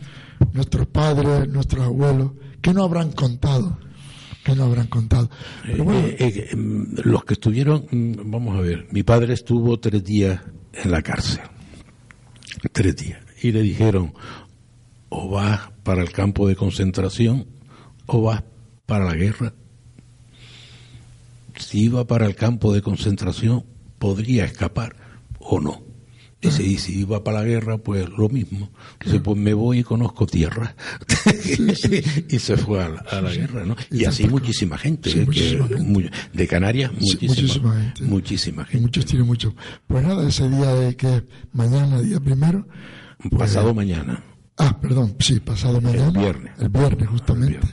nuestros 0.53 0.87
padres, 0.89 1.49
nuestros 1.49 1.85
abuelos, 1.85 2.33
que 2.61 2.73
no 2.73 2.85
habrán 2.85 3.13
contado, 3.13 3.79
que 4.45 4.55
no 4.55 4.65
habrán 4.65 4.89
contado. 4.89 5.31
Pero 5.65 5.85
bueno, 5.85 6.01
Eh, 6.07 6.17
eh, 6.19 6.49
eh, 6.51 6.57
mm, 6.57 7.01
los 7.05 7.25
que 7.25 7.35
estuvieron, 7.35 7.87
mm, 7.91 8.31
vamos 8.31 8.59
a 8.59 8.61
ver, 8.61 8.87
mi 8.91 9.03
padre 9.03 9.35
estuvo 9.35 9.79
tres 9.79 10.05
días 10.05 10.41
en 10.73 10.91
la 10.91 11.03
cárcel, 11.03 11.43
tres 12.73 12.97
días, 12.97 13.21
y 13.43 13.53
le 13.53 13.63
dijeron, 13.63 14.13
o 15.09 15.29
vas 15.31 15.71
para 15.83 16.03
el 16.03 16.11
campo 16.13 16.49
de 16.49 16.57
concentración 16.57 17.47
o 18.07 18.23
vas 18.23 18.43
para 18.87 19.05
la 19.05 19.15
guerra. 19.15 19.55
Si 21.57 21.85
iba 21.85 22.05
para 22.07 22.27
el 22.27 22.35
campo 22.35 22.73
de 22.73 22.83
concentración, 22.83 23.65
podría 23.99 24.45
escapar 24.45 24.97
o 25.39 25.61
no. 25.61 25.83
Dice, 26.41 26.63
y 26.63 26.77
si 26.77 26.99
iba 27.01 27.25
para 27.25 27.39
la 27.41 27.45
guerra, 27.47 27.79
pues 27.79 28.07
lo 28.11 28.29
mismo. 28.29 28.71
Dice, 29.03 29.19
pues 29.19 29.39
me 29.39 29.55
voy 29.55 29.79
y 29.79 29.83
conozco 29.83 30.27
tierra. 30.27 30.77
y 32.29 32.39
se 32.39 32.57
fue 32.59 32.83
a 32.85 32.89
la, 32.91 33.01
a 33.01 33.23
la 33.23 33.31
guerra, 33.33 33.65
¿no? 33.65 33.75
Y 33.91 34.05
así 34.05 34.29
muchísima 34.29 34.77
gente, 34.77 35.11
Sí, 35.11 35.21
¿eh? 35.21 35.21
que- 35.23 35.27
muchísima 35.27 35.69
gente. 35.69 36.11
de 36.35 36.47
Canarias, 36.47 36.91
Sí, 37.01 37.27
muchísima, 37.27 37.35
muchísima 37.35 37.75
gente. 37.81 38.03
muchísima 38.05 38.65
gente. 38.67 38.81
muchos 38.83 39.07
tienen 39.07 39.27
mucho. 39.27 39.55
Pues 39.87 40.05
nada, 40.05 40.29
ese 40.29 40.47
día 40.51 40.75
de 40.75 40.97
que 40.97 41.25
mañana, 41.55 42.01
día 42.03 42.21
primero. 42.21 42.67
pues- 43.31 43.39
Pasado 43.41 43.73
mañana. 43.73 44.23
Ah, 44.59 44.79
perdón, 44.81 45.17
sí, 45.21 45.41
pasado 45.41 45.81
mañana. 45.81 46.11
viernes. 46.21 46.53
El 46.61 46.69
viernes, 46.69 47.09
justamente. 47.09 47.67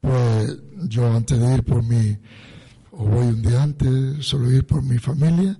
Pues 0.00 0.58
yo 0.88 1.10
antes 1.12 1.40
de 1.40 1.54
ir 1.54 1.62
por 1.64 1.82
mi, 1.82 2.18
o 2.98 3.04
voy 3.06 3.26
un 3.28 3.42
día 3.42 3.62
antes, 3.62 4.26
suelo 4.26 4.50
ir 4.52 4.64
por 4.66 4.82
mi 4.82 4.98
familia 4.98 5.56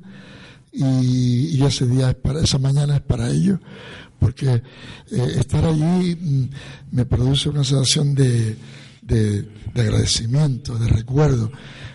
y, 0.73 1.57
y 1.57 1.63
ese 1.65 1.87
día 1.87 2.11
es 2.11 2.17
para, 2.17 2.41
esa 2.43 2.59
mañana 2.59 2.97
es 2.97 3.03
para 3.03 3.31
ellos, 3.31 3.59
porque 4.19 4.49
eh, 5.11 5.33
estar 5.39 5.65
allí 5.65 6.17
mm, 6.21 6.45
me 6.93 7.05
produce 7.07 7.49
una 7.49 7.65
sensación 7.65 8.15
de, 8.15 8.57
de, 9.03 9.43
de 9.43 9.81
agradecimiento, 9.81 10.77
de 10.79 10.89
recuerdo. 10.89 11.51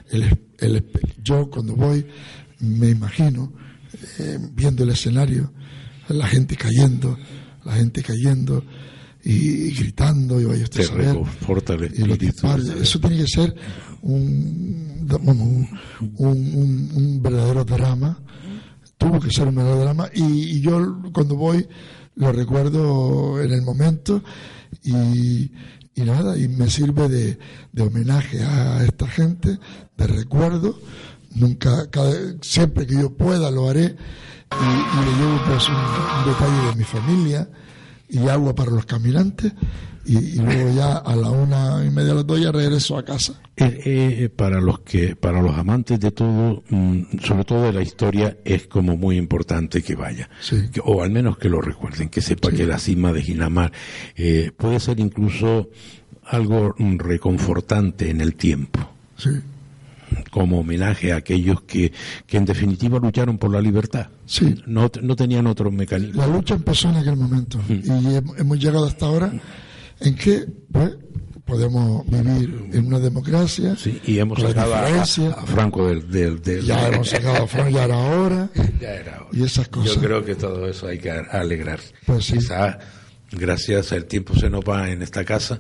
El, 0.10 0.24
el- 0.60 0.86
yo 1.24 1.50
cuando 1.50 1.76
voy 1.76 2.06
me 2.60 2.90
imagino 2.90 3.52
eh, 4.20 4.40
viendo 4.54 4.84
el 4.84 4.90
escenario, 4.92 5.52
la 6.10 6.28
gente 6.28 6.56
cayendo, 6.56 7.18
la 7.66 7.74
gente 7.76 8.02
cayendo 8.02 8.64
y, 9.24 9.34
y 9.68 9.72
gritando 9.72 10.40
y 10.42 10.46
vaya 10.46 10.64
usted 10.64 10.82
Te 10.82 10.84
a 10.86 10.88
saber. 10.88 11.16
Y 11.96 12.04
los 12.06 12.18
disparos, 12.20 12.68
eso 12.82 13.00
tiene 13.00 13.18
que 13.18 13.28
ser 13.28 13.56
un, 14.04 15.08
un, 15.24 15.70
un- 16.18 16.92
un- 16.96 17.22
verdadero 17.22 17.64
drama. 17.64 18.20
Tuvo 18.98 19.20
que 19.20 19.32
ser 19.32 19.48
un 19.48 19.56
melodrama 19.56 20.10
y, 20.14 20.24
y 20.58 20.62
yo 20.62 21.02
cuando 21.12 21.36
voy 21.36 21.68
lo 22.16 22.32
recuerdo 22.32 23.42
en 23.42 23.52
el 23.52 23.62
momento. 23.64 24.24
Y, 24.84 25.52
y 25.96 26.02
nada, 26.02 26.38
y 26.38 26.48
me 26.48 26.70
sirve 26.70 27.08
de, 27.10 27.38
de 27.72 27.84
homenaje 27.84 28.42
a 28.44 28.84
esta 28.84 29.08
gente, 29.08 29.58
de 29.98 30.08
recuerdo. 30.08 30.80
Nunca, 31.36 31.90
cada, 31.90 32.14
siempre 32.42 32.86
que 32.86 32.96
yo 32.96 33.16
pueda 33.16 33.50
lo 33.52 33.70
haré. 33.70 33.84
Y, 34.54 34.66
y 34.66 35.06
le 35.06 35.18
llevo 35.18 35.42
pues 35.48 35.68
un, 35.68 35.76
un 35.76 36.26
detalle 36.28 36.70
de 36.70 36.76
mi 36.76 36.84
familia. 36.84 37.50
Y 38.10 38.28
agua 38.28 38.54
para 38.54 38.70
los 38.72 38.86
caminantes 38.86 39.54
y, 40.06 40.18
y 40.18 40.36
luego 40.36 40.76
ya 40.76 40.98
a 40.98 41.16
la 41.16 41.30
una 41.30 41.84
y 41.86 41.90
media 41.90 42.10
de 42.10 42.16
las 42.16 42.28
dos 42.28 42.40
ya 42.42 42.52
regreso 42.52 42.98
a 42.98 43.04
casa. 43.06 43.42
Eh, 43.56 43.82
eh, 43.86 44.30
para 44.30 44.60
los 44.60 44.80
que, 44.82 45.16
para 45.16 45.42
los 45.42 45.58
amantes 45.58 46.00
de 46.00 46.12
todo, 46.12 46.64
mm, 46.70 47.02
sobre 47.24 47.44
todo 47.46 47.64
de 47.64 47.74
la 47.74 47.82
historia, 47.84 48.38
es 48.44 48.68
como 48.68 48.98
muy 48.98 49.18
importante 49.18 49.82
que 49.82 49.96
vaya, 49.96 50.30
Que- 50.72 50.82
o 50.84 51.04
al 51.04 51.12
menos 51.12 51.38
que 51.38 51.50
lo 51.50 51.62
recuerden, 51.62 52.10
que 52.10 52.22
sepa 52.22 52.52
que 52.52 52.66
la 52.66 52.80
cima 52.80 53.14
de 53.14 53.22
Ginamar 53.22 53.72
eh, 54.16 54.52
puede 54.58 54.80
ser 54.80 55.00
incluso 55.00 55.70
algo 56.26 56.74
mm, 56.78 56.98
reconfortante 56.98 58.10
en 58.10 58.22
el 58.22 58.36
tiempo. 58.36 58.80
Sí. 59.18 59.30
Como 60.30 60.60
homenaje 60.60 61.12
a 61.12 61.18
aquellos 61.18 61.62
que, 61.64 61.92
que 62.28 62.38
en 62.38 62.46
definitiva 62.46 63.00
lucharon 63.00 63.38
por 63.40 63.52
la 63.52 63.60
libertad. 63.62 64.08
Sí. 64.26 64.56
No, 64.68 64.90
no 65.02 65.16
tenían 65.16 65.48
otro 65.48 65.72
mecanismo. 65.72 66.22
La 66.22 66.28
lucha 66.28 66.54
empezó 66.56 66.90
en 66.90 66.98
aquel 66.98 67.16
momento 67.16 67.60
y 67.68 67.82
hem- 67.82 68.34
hemos 68.40 68.60
llegado 68.60 68.86
hasta 68.86 69.08
ahora 69.08 69.34
en 70.00 70.16
que 70.16 70.46
pues 70.72 70.92
podemos 71.46 72.06
vivir 72.08 72.70
en 72.72 72.88
una 72.88 73.00
democracia 73.00 73.76
y 74.06 74.18
hemos 74.18 74.42
sacado 74.42 74.74
a, 74.76 74.86
a 75.02 75.06
Franco 75.46 75.88
del, 75.90 76.10
del, 76.10 76.42
del- 76.42 76.66
ya 76.66 76.88
hemos 76.88 77.10
sacado 77.10 77.44
a 77.44 77.48
Franco 77.48 77.70
ya 77.70 77.84
era 77.86 77.98
hora 77.98 78.50
Ya 78.82 78.94
era 78.96 79.18
hora. 79.22 79.28
y 79.34 79.44
esas 79.44 79.68
cosas 79.68 79.96
Yo 79.96 80.02
creo 80.02 80.24
que 80.26 80.36
todo 80.36 80.68
eso 80.70 80.88
hay 80.88 81.00
que 81.00 81.12
alegrarse. 81.12 81.94
Pues 82.06 82.26
sí. 82.26 82.34
Quizá, 82.38 82.80
gracias, 83.32 83.92
el 83.92 84.06
tiempo 84.06 84.34
se 84.36 84.50
nos 84.50 84.62
va 84.64 84.90
en 84.90 85.02
esta 85.02 85.26
casa 85.26 85.60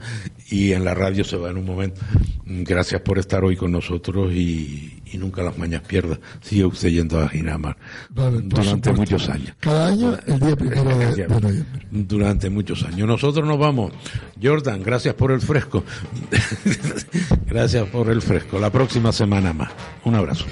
y 0.49 0.71
en 0.71 0.85
la 0.85 0.93
radio 0.93 1.23
se 1.25 1.35
va 1.37 1.49
en 1.49 1.57
un 1.57 1.65
momento. 1.65 1.99
Gracias 2.45 3.01
por 3.01 3.19
estar 3.19 3.43
hoy 3.43 3.55
con 3.57 3.71
nosotros 3.71 4.31
y, 4.33 5.01
y 5.13 5.17
nunca 5.17 5.43
las 5.43 5.57
mañas 5.57 5.81
pierda. 5.87 6.19
Sigue 6.41 6.65
usted 6.65 6.89
yendo 6.89 7.19
a 7.21 7.29
Ginamar 7.29 7.77
Vale, 8.09 8.39
por 8.41 8.49
durante 8.49 8.89
supuesto. 8.89 8.93
muchos 8.93 9.29
años. 9.29 9.55
cada 9.59 9.87
año 9.87 10.17
el 10.25 10.39
día 10.39 10.55
primero 10.55 10.97
de, 10.97 11.15
de 11.15 11.27
noviembre 11.27 11.65
Durante 11.91 12.49
muchos 12.49 12.83
años. 12.83 13.07
Nosotros 13.07 13.47
nos 13.47 13.57
vamos. 13.59 13.93
Jordan, 14.41 14.81
gracias 14.83 15.13
por 15.15 15.31
el 15.31 15.41
fresco. 15.41 15.83
gracias 17.47 17.87
por 17.89 18.09
el 18.09 18.21
fresco. 18.21 18.59
La 18.59 18.71
próxima 18.71 19.11
semana 19.11 19.53
más. 19.53 19.71
Un 20.03 20.15
abrazo. 20.15 20.45